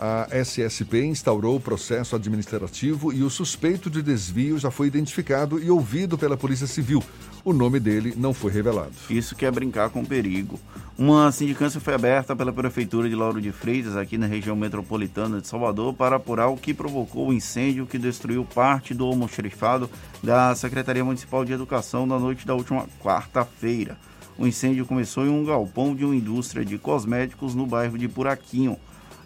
A 0.00 0.26
SSP 0.32 1.04
instaurou 1.04 1.56
o 1.56 1.60
processo 1.60 2.16
administrativo 2.16 3.12
e 3.12 3.22
o 3.22 3.28
suspeito 3.28 3.90
de 3.90 4.00
desvio 4.00 4.58
já 4.58 4.70
foi 4.70 4.86
identificado 4.86 5.62
e 5.62 5.70
ouvido 5.70 6.16
pela 6.16 6.38
Polícia 6.38 6.66
Civil. 6.66 7.04
O 7.44 7.52
nome 7.52 7.78
dele 7.78 8.14
não 8.16 8.32
foi 8.32 8.50
revelado. 8.50 8.94
Isso 9.10 9.36
que 9.36 9.44
é 9.44 9.50
brincar 9.50 9.90
com 9.90 10.02
perigo. 10.06 10.58
Uma 10.96 11.30
sindicância 11.30 11.78
foi 11.78 11.92
aberta 11.92 12.34
pela 12.34 12.50
Prefeitura 12.50 13.06
de 13.06 13.14
Lauro 13.14 13.38
de 13.38 13.52
Freitas, 13.52 13.94
aqui 13.94 14.16
na 14.16 14.26
região 14.26 14.56
metropolitana 14.56 15.38
de 15.38 15.48
Salvador, 15.48 15.92
para 15.92 16.16
apurar 16.16 16.48
o 16.48 16.56
que 16.56 16.72
provocou 16.72 17.28
o 17.28 17.32
incêndio 17.32 17.86
que 17.86 17.98
destruiu 17.98 18.42
parte 18.42 18.94
do 18.94 19.04
almoxerifado 19.04 19.90
da 20.22 20.54
Secretaria 20.54 21.04
Municipal 21.04 21.44
de 21.44 21.52
Educação 21.52 22.06
na 22.06 22.18
noite 22.18 22.46
da 22.46 22.54
última 22.54 22.86
quarta-feira. 22.98 23.98
O 24.42 24.46
incêndio 24.48 24.84
começou 24.84 25.24
em 25.24 25.28
um 25.28 25.44
galpão 25.44 25.94
de 25.94 26.04
uma 26.04 26.16
indústria 26.16 26.64
de 26.64 26.76
cosméticos 26.76 27.54
no 27.54 27.64
bairro 27.64 27.96
de 27.96 28.08
Buraquinho 28.08 28.76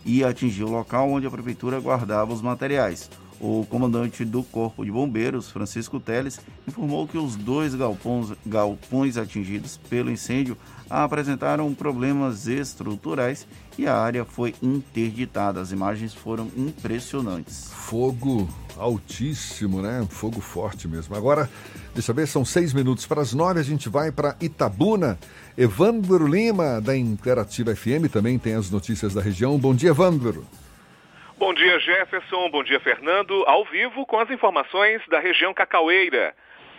e 0.05 0.23
atingiu 0.23 0.67
o 0.67 0.71
local 0.71 1.11
onde 1.11 1.27
a 1.27 1.31
prefeitura 1.31 1.81
guardava 1.81 2.35
os 2.35 2.43
materiais. 2.43 3.09
O 3.41 3.65
comandante 3.71 4.27
do 4.27 4.43
Corpo 4.43 4.85
de 4.85 4.93
Bombeiros, 4.93 5.51
Francisco 5.51 5.99
Teles, 5.99 6.39
informou 6.69 7.09
que 7.09 7.17
os 7.17 7.35
dois 7.35 7.75
galpões, 7.75 8.31
galpões 8.45 9.17
atingidos 9.17 9.81
pelo 9.89 10.11
incêndio 10.11 10.55
apresentaram 10.91 11.73
problemas 11.73 12.47
estruturais 12.47 13.47
e 13.79 13.87
a 13.87 13.97
área 13.97 14.23
foi 14.23 14.55
interditada. 14.63 15.63
As 15.63 15.73
imagens 15.73 16.13
foram 16.13 16.51
impressionantes. 16.55 17.71
Fogo 17.73 18.47
altíssimo, 18.79 19.81
né? 19.81 20.07
Fogo 20.11 20.41
forte 20.41 20.89
mesmo. 20.89 21.17
Agora, 21.17 21.49
deixa 21.95 22.11
eu 22.11 22.15
ver, 22.15 22.27
são 22.27 22.45
seis 22.45 22.73
minutos 22.73 23.07
para 23.07 23.23
as 23.23 23.33
nove, 23.33 23.61
a 23.61 23.63
gente 23.63 23.89
vai 23.89 24.11
para 24.11 24.37
Itabuna. 24.41 25.19
Evandro 25.57 26.27
Lima, 26.27 26.81
da 26.81 26.97
Interativa 26.97 27.75
FM, 27.75 28.11
também 28.13 28.39
tem 28.39 28.55
as 28.55 28.71
notícias 28.71 29.15
da 29.15 29.23
região. 29.23 29.59
Bom 29.59 29.75
dia, 29.75 29.91
Evandro. 29.91 30.47
Bom 31.39 31.53
dia, 31.53 31.79
Jefferson. 31.79 32.49
Bom 32.51 32.63
dia, 32.63 32.81
Fernando. 32.81 33.45
Ao 33.47 33.65
vivo 33.65 34.07
com 34.07 34.19
as 34.19 34.31
informações 34.31 35.03
da 35.09 35.21
região 35.21 35.53
Cacaueira. 35.53 36.35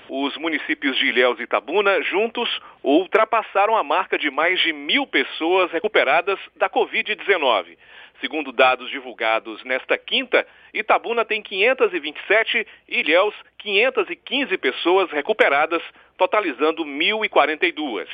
Os 0.10 0.38
municípios 0.38 0.98
de 0.98 1.07
Ilhéus 1.07 1.40
e 1.40 1.44
Itabuna, 1.44 2.02
juntos, 2.02 2.49
ultrapassaram 2.82 3.76
a 3.76 3.84
marca 3.84 4.18
de 4.18 4.32
mais 4.32 4.60
de 4.61 4.72
mil 4.72 5.06
pessoas 5.06 5.69
recuperadas 5.72 6.40
da 6.56 6.69
Covid-19. 6.69 7.78
Segundo 8.19 8.52
dados 8.52 8.89
divulgados 8.89 9.64
nesta 9.64 9.95
quinta, 9.98 10.45
Itabuna 10.73 11.23
tem 11.23 11.41
527 11.41 12.65
e 12.88 12.99
Ilhéus 12.99 13.35
515 13.60 14.57
pessoas 14.57 15.11
recuperadas, 15.11 15.84
totalizando 16.18 16.84
1.042. 16.84 18.07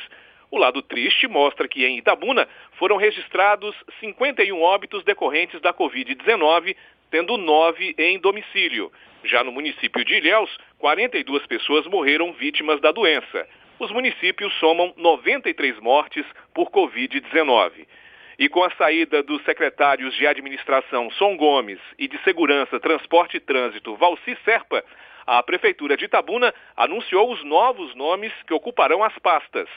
O 0.50 0.58
lado 0.58 0.82
triste 0.82 1.26
mostra 1.26 1.66
que 1.66 1.86
em 1.86 1.96
Itabuna 1.96 2.46
foram 2.78 2.96
registrados 2.96 3.74
51 3.98 4.60
óbitos 4.60 5.02
decorrentes 5.04 5.60
da 5.62 5.72
Covid-19, 5.72 6.76
tendo 7.10 7.38
nove 7.38 7.94
em 7.96 8.18
domicílio. 8.18 8.92
Já 9.24 9.42
no 9.42 9.52
município 9.52 10.04
de 10.04 10.14
Ilhéus, 10.16 10.54
42 10.78 11.46
pessoas 11.46 11.86
morreram 11.86 12.32
vítimas 12.34 12.78
da 12.80 12.92
doença. 12.92 13.48
Os 13.78 13.90
municípios 13.90 14.52
somam 14.60 14.92
93 14.98 15.80
mortes 15.80 16.26
por 16.52 16.70
Covid-19. 16.70 17.86
E 18.38 18.48
com 18.48 18.64
a 18.64 18.70
saída 18.72 19.22
dos 19.22 19.42
secretários 19.44 20.14
de 20.14 20.26
Administração 20.26 21.10
Som 21.12 21.36
Gomes 21.36 21.78
e 21.98 22.08
de 22.08 22.18
Segurança, 22.24 22.80
Transporte 22.80 23.36
e 23.36 23.40
Trânsito 23.40 23.94
Valci 23.96 24.36
Serpa, 24.44 24.84
a 25.26 25.42
Prefeitura 25.42 25.96
de 25.96 26.04
Itabuna 26.04 26.52
anunciou 26.76 27.32
os 27.32 27.42
novos 27.44 27.94
nomes 27.94 28.32
que 28.46 28.52
ocuparão 28.52 29.02
as 29.02 29.16
pastas. 29.20 29.68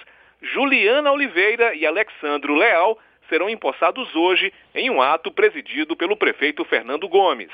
Juliana 0.41 1.11
Oliveira 1.11 1.73
e 1.75 1.85
Alexandro 1.85 2.55
Leal 2.55 2.99
serão 3.29 3.49
empossados 3.49 4.15
hoje 4.15 4.51
em 4.73 4.89
um 4.89 5.01
ato 5.01 5.31
presidido 5.31 5.95
pelo 5.95 6.17
prefeito 6.17 6.65
Fernando 6.65 7.07
Gomes. 7.07 7.51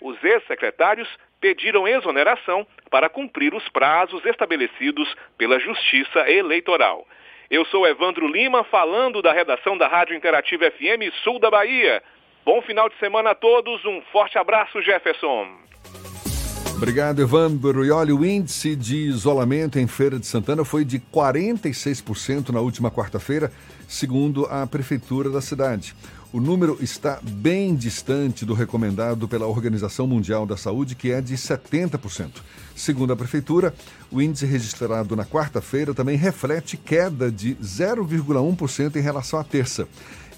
Os 0.00 0.22
ex-secretários 0.22 1.08
pediram 1.40 1.88
exoneração 1.88 2.66
para 2.90 3.08
cumprir 3.08 3.54
os 3.54 3.68
prazos 3.68 4.24
estabelecidos 4.24 5.14
pela 5.36 5.58
Justiça 5.58 6.30
Eleitoral. 6.30 7.06
Eu 7.52 7.66
sou 7.66 7.86
Evandro 7.86 8.26
Lima, 8.26 8.64
falando 8.64 9.20
da 9.20 9.30
redação 9.30 9.76
da 9.76 9.86
Rádio 9.86 10.16
Interativa 10.16 10.70
FM 10.70 11.12
Sul 11.22 11.38
da 11.38 11.50
Bahia. 11.50 12.02
Bom 12.46 12.62
final 12.62 12.88
de 12.88 12.98
semana 12.98 13.32
a 13.32 13.34
todos, 13.34 13.84
um 13.84 14.00
forte 14.10 14.38
abraço, 14.38 14.80
Jefferson. 14.80 15.48
Obrigado, 16.74 17.20
Evandro. 17.20 17.84
E 17.84 17.90
olha, 17.90 18.14
o 18.14 18.24
índice 18.24 18.74
de 18.74 18.96
isolamento 18.96 19.78
em 19.78 19.86
Feira 19.86 20.18
de 20.18 20.26
Santana 20.26 20.64
foi 20.64 20.82
de 20.82 20.98
46% 20.98 22.48
na 22.48 22.60
última 22.60 22.90
quarta-feira, 22.90 23.52
segundo 23.86 24.46
a 24.46 24.66
Prefeitura 24.66 25.28
da 25.28 25.42
cidade. 25.42 25.94
O 26.32 26.40
número 26.40 26.78
está 26.80 27.20
bem 27.22 27.74
distante 27.74 28.46
do 28.46 28.54
recomendado 28.54 29.28
pela 29.28 29.46
Organização 29.46 30.06
Mundial 30.06 30.46
da 30.46 30.56
Saúde, 30.56 30.94
que 30.94 31.12
é 31.12 31.20
de 31.20 31.34
70%. 31.34 32.30
Segundo 32.74 33.12
a 33.12 33.16
Prefeitura, 33.16 33.74
o 34.10 34.22
índice 34.22 34.46
registrado 34.46 35.14
na 35.14 35.26
quarta-feira 35.26 35.92
também 35.92 36.16
reflete 36.16 36.78
queda 36.78 37.30
de 37.30 37.54
0,1% 37.56 38.96
em 38.96 39.00
relação 39.00 39.38
à 39.38 39.44
terça. 39.44 39.86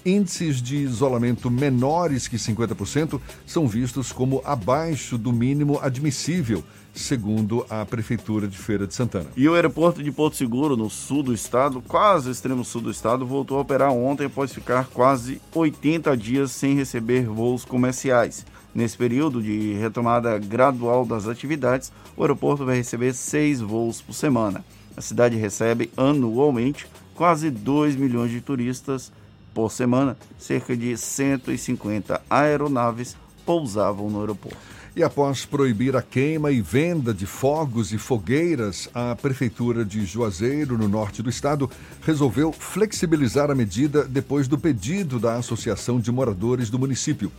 Índices 0.05 0.61
de 0.61 0.75
isolamento 0.75 1.49
menores 1.49 2.27
que 2.27 2.35
50% 2.35 3.21
são 3.45 3.65
vistos 3.65 4.11
como 4.11 4.41
abaixo 4.43 5.17
do 5.17 5.31
mínimo 5.31 5.79
admissível, 5.81 6.61
segundo 6.95 7.65
a 7.69 7.85
Prefeitura 7.85 8.47
de 8.47 8.57
Feira 8.57 8.87
de 8.87 8.93
Santana. 8.93 9.27
E 9.35 9.47
o 9.47 9.53
aeroporto 9.53 10.01
de 10.01 10.11
Porto 10.11 10.37
Seguro, 10.37 10.77
no 10.77 10.89
sul 10.89 11.21
do 11.21 11.33
estado, 11.33 11.81
quase 11.81 12.31
extremo 12.31 12.63
sul 12.63 12.81
do 12.81 12.91
estado, 12.91 13.25
voltou 13.25 13.57
a 13.57 13.61
operar 13.61 13.91
ontem 13.91 14.25
após 14.25 14.53
ficar 14.53 14.87
quase 14.87 15.41
80 15.53 16.15
dias 16.15 16.51
sem 16.51 16.75
receber 16.75 17.25
voos 17.25 17.65
comerciais. 17.65 18.45
Nesse 18.73 18.97
período 18.97 19.41
de 19.41 19.73
retomada 19.73 20.37
gradual 20.37 21.05
das 21.05 21.27
atividades, 21.27 21.91
o 22.17 22.21
aeroporto 22.21 22.65
vai 22.65 22.77
receber 22.77 23.13
seis 23.13 23.61
voos 23.61 24.01
por 24.01 24.13
semana. 24.13 24.65
A 24.97 25.01
cidade 25.01 25.35
recebe 25.35 25.91
anualmente 25.95 26.87
quase 27.13 27.49
2 27.49 27.95
milhões 27.95 28.31
de 28.31 28.41
turistas 28.41 29.11
por 29.53 29.71
semana, 29.71 30.17
cerca 30.37 30.75
de 30.75 30.97
150 30.97 32.21
aeronaves 32.29 33.15
pousavam 33.45 34.09
no 34.09 34.19
aeroporto. 34.19 34.74
E 34.97 35.03
após 35.03 35.45
proibir 35.45 35.93
a 35.97 36.01
queima 36.01 36.51
e 36.51 36.61
venda 36.61 37.13
de 37.13 37.25
fogos 37.25 37.91
e 37.91 37.97
fogueiras, 37.97 38.87
a 38.93 39.13
Prefeitura 39.13 39.83
de 39.83 40.05
Juazeiro, 40.05 40.77
no 40.77 40.87
norte 40.87 41.21
do 41.21 41.29
estado, 41.29 41.69
resolveu 42.01 42.53
flexibilizar 42.53 43.51
a 43.51 43.55
medida 43.55 44.05
depois 44.05 44.47
do 44.47 44.57
pedido 44.57 45.19
da 45.19 45.35
Associação 45.35 45.99
de 45.99 46.09
Moradores 46.13 46.69
do 46.69 46.79
município. 46.79 47.29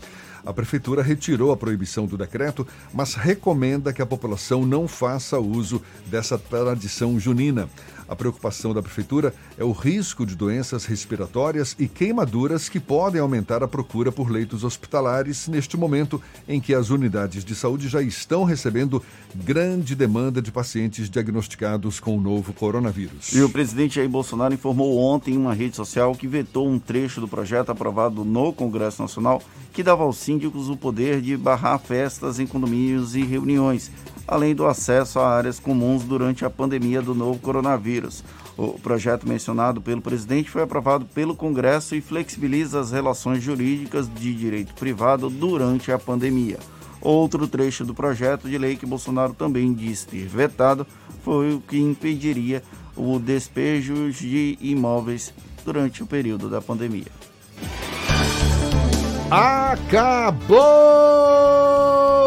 A 0.45 0.53
Prefeitura 0.53 1.03
retirou 1.03 1.51
a 1.51 1.57
proibição 1.57 2.05
do 2.05 2.19
decreto, 2.19 2.67
mas 2.93 3.15
recomenda 3.15 3.91
que 3.91 4.03
a 4.03 4.07
população 4.07 4.67
não 4.67 4.87
faça 4.87 5.39
uso 5.41 5.81
dessa 6.09 6.37
tradição 6.37 7.19
junina. 7.19 7.71
A 8.09 8.15
preocupação 8.15 8.73
da 8.73 8.83
Prefeitura 8.83 9.35
é 9.59 9.65
o 9.65 9.73
risco 9.73 10.25
de 10.25 10.37
doenças 10.37 10.85
respiratórias 10.85 11.75
e 11.79 11.89
queimaduras 11.89 12.69
que 12.69 12.79
podem 12.79 13.21
aumentar 13.21 13.63
a 13.63 13.69
procura 13.69 14.13
por 14.13 14.31
leitos 14.31 14.65
hospitalares 14.65 15.49
neste 15.49 15.77
momento 15.77 16.23
em 16.49 16.61
que 16.61 16.75
as 16.75 16.91
unidades 16.91 17.45
de 17.45 17.55
saúde 17.55 17.89
já 17.89 18.01
estão 18.01 18.45
recebendo 18.45 19.03
grande 19.35 19.95
demanda 19.95 20.41
de 20.41 20.53
pacientes 20.53 21.11
diagnosticados 21.11 21.99
com 21.99 22.17
o 22.17 22.21
novo 22.21 22.53
coronavírus. 22.53 23.33
E 23.33 23.43
o 23.43 23.49
presidente 23.49 23.97
Jair 23.97 24.09
Bolsonaro 24.09 24.55
informou 24.55 24.99
ontem 24.99 25.35
em 25.35 25.39
uma 25.39 25.55
rede 25.55 25.77
social 25.77 26.15
que 26.15 26.29
vetou 26.29 26.69
um 26.69 26.79
trecho 26.79 27.21
do 27.21 27.29
projeto 27.29 27.71
aprovado 27.71 28.25
no 28.25 28.53
Congresso 28.53 29.03
Nacional 29.03 29.43
que 29.73 29.83
dava 29.83 30.05
aos 30.05 30.17
síndicos 30.17 30.71
o 30.71 30.77
poder 30.77 31.21
de 31.21 31.37
barrar 31.37 31.79
festas 31.79 32.41
em 32.41 32.47
condomínios 32.47 33.15
e 33.15 33.23
reuniões 33.23 33.91
além 34.27 34.55
do 34.55 34.67
acesso 34.67 35.19
a 35.19 35.29
áreas 35.29 35.61
comuns 35.61 36.03
durante 36.03 36.45
a 36.45 36.51
pandemia 36.51 37.01
do 37.01 37.15
novo 37.15 37.39
coronavírus. 37.39 38.25
O 38.57 38.79
projeto 38.79 39.29
mencionado 39.29 39.81
pelo 39.81 40.01
presidente 40.01 40.51
foi 40.51 40.63
aprovado 40.63 41.05
pelo 41.07 41.37
Congresso 41.37 41.95
e 41.95 42.01
flexibiliza 42.01 42.81
as 42.81 42.91
relações 42.91 43.43
jurídicas 43.43 44.09
de 44.13 44.35
direito 44.35 44.75
privado 44.75 45.29
durante 45.29 45.93
a 45.93 45.99
pandemia. 45.99 46.59
Outro 47.01 47.47
trecho 47.47 47.85
do 47.85 47.95
projeto 47.95 48.49
de 48.49 48.59
lei 48.59 48.75
que 48.75 48.87
Bolsonaro 48.87 49.35
também 49.35 49.73
disse 49.73 50.07
ter 50.07 50.27
vetado 50.27 50.87
foi 51.23 51.55
o 51.55 51.61
que 51.61 51.79
impediria 51.79 52.63
o 52.97 53.19
despejo 53.19 54.11
de 54.11 54.57
imóveis 54.61 55.33
durante 55.65 56.03
o 56.03 56.07
período 56.07 56.49
da 56.49 56.63
pandemia. 56.63 57.26
Acabou! 59.29 60.55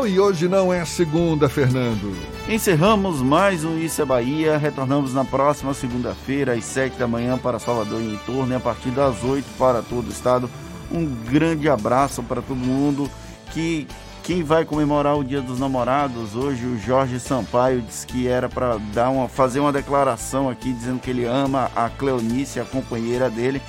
E 0.06 0.20
hoje 0.20 0.50
não 0.50 0.74
é 0.74 0.84
segunda, 0.84 1.48
Fernando. 1.48 2.14
Encerramos 2.50 3.22
mais 3.22 3.64
um 3.64 3.78
Isso 3.78 4.02
é 4.02 4.06
Bahia. 4.06 4.58
Retornamos 4.58 5.14
na 5.14 5.24
próxima 5.24 5.74
segunda-feira, 5.74 6.52
às 6.54 6.66
7 6.66 6.98
da 6.98 7.08
manhã, 7.08 7.38
para 7.38 7.58
Salvador 7.58 8.02
e 8.02 8.16
em 8.16 8.18
torno, 8.18 8.52
e 8.52 8.56
a 8.56 8.60
partir 8.60 8.90
das 8.90 9.24
8 9.24 9.46
para 9.58 9.82
todo 9.82 10.08
o 10.08 10.12
estado. 10.12 10.50
Um 10.92 11.06
grande 11.06 11.70
abraço 11.70 12.22
para 12.22 12.42
todo 12.42 12.58
mundo. 12.58 13.10
Que 13.54 13.88
quem 14.22 14.44
vai 14.44 14.66
comemorar 14.66 15.18
o 15.18 15.24
Dia 15.24 15.42
dos 15.42 15.58
Namorados 15.58 16.36
hoje, 16.36 16.66
o 16.66 16.78
Jorge 16.78 17.18
Sampaio, 17.18 17.82
disse 17.82 18.06
que 18.06 18.28
era 18.28 18.50
para 18.50 18.78
dar 18.94 19.10
uma, 19.10 19.30
fazer 19.30 19.62
uma 19.62 19.72
declaração 19.72 20.50
aqui 20.50 20.74
dizendo 20.74 21.00
que 21.00 21.10
ele 21.10 21.24
ama 21.24 21.72
a 21.74 21.90
Cleonice, 21.90 22.60
a 22.60 22.66
companheira 22.66 23.30
dele 23.30 23.62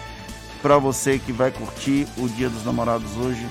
para 0.63 0.79
você 0.79 1.19
que 1.19 1.33
vai 1.33 1.51
curtir 1.51 2.07
o 2.17 2.29
Dia 2.29 2.49
dos 2.49 2.65
Namorados 2.65 3.17
hoje, 3.17 3.47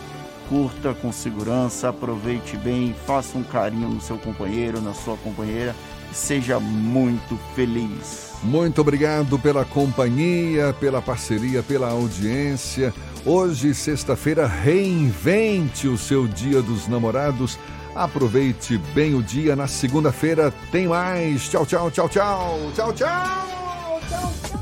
curta 0.48 0.94
com 0.94 1.12
segurança, 1.12 1.90
aproveite 1.90 2.58
bem, 2.58 2.96
faça 3.06 3.38
um 3.38 3.44
carinho 3.44 3.90
no 3.90 4.02
seu 4.02 4.18
companheiro, 4.18 4.82
na 4.82 4.94
sua 4.94 5.16
companheira 5.18 5.76
e 6.12 6.16
seja 6.16 6.60
muito 6.60 7.38
feliz. 7.56 8.30
Muito 8.44 8.82
obrigado 8.82 9.38
pela 9.38 9.66
companhia, 9.66 10.74
pela 10.80 11.02
parceria, 11.02 11.62
pela 11.62 11.90
audiência. 11.90 12.94
Hoje, 13.26 13.74
sexta-feira, 13.74 14.48
reinvente 14.48 15.88
o 15.88 15.98
seu 15.98 16.28
Dia 16.28 16.62
dos 16.62 16.88
Namorados. 16.88 17.60
Aproveite 17.94 18.78
bem 18.94 19.14
o 19.14 19.22
dia. 19.22 19.56
Na 19.56 19.68
segunda-feira 19.68 20.54
tem 20.72 20.88
mais. 20.88 21.50
Tchau, 21.50 21.66
tchau, 21.66 21.92
tchau, 21.92 22.08
tchau. 22.08 22.72
Tchau, 22.74 22.94
tchau. 22.94 24.00
Tchau, 24.08 24.34
tchau. 24.42 24.59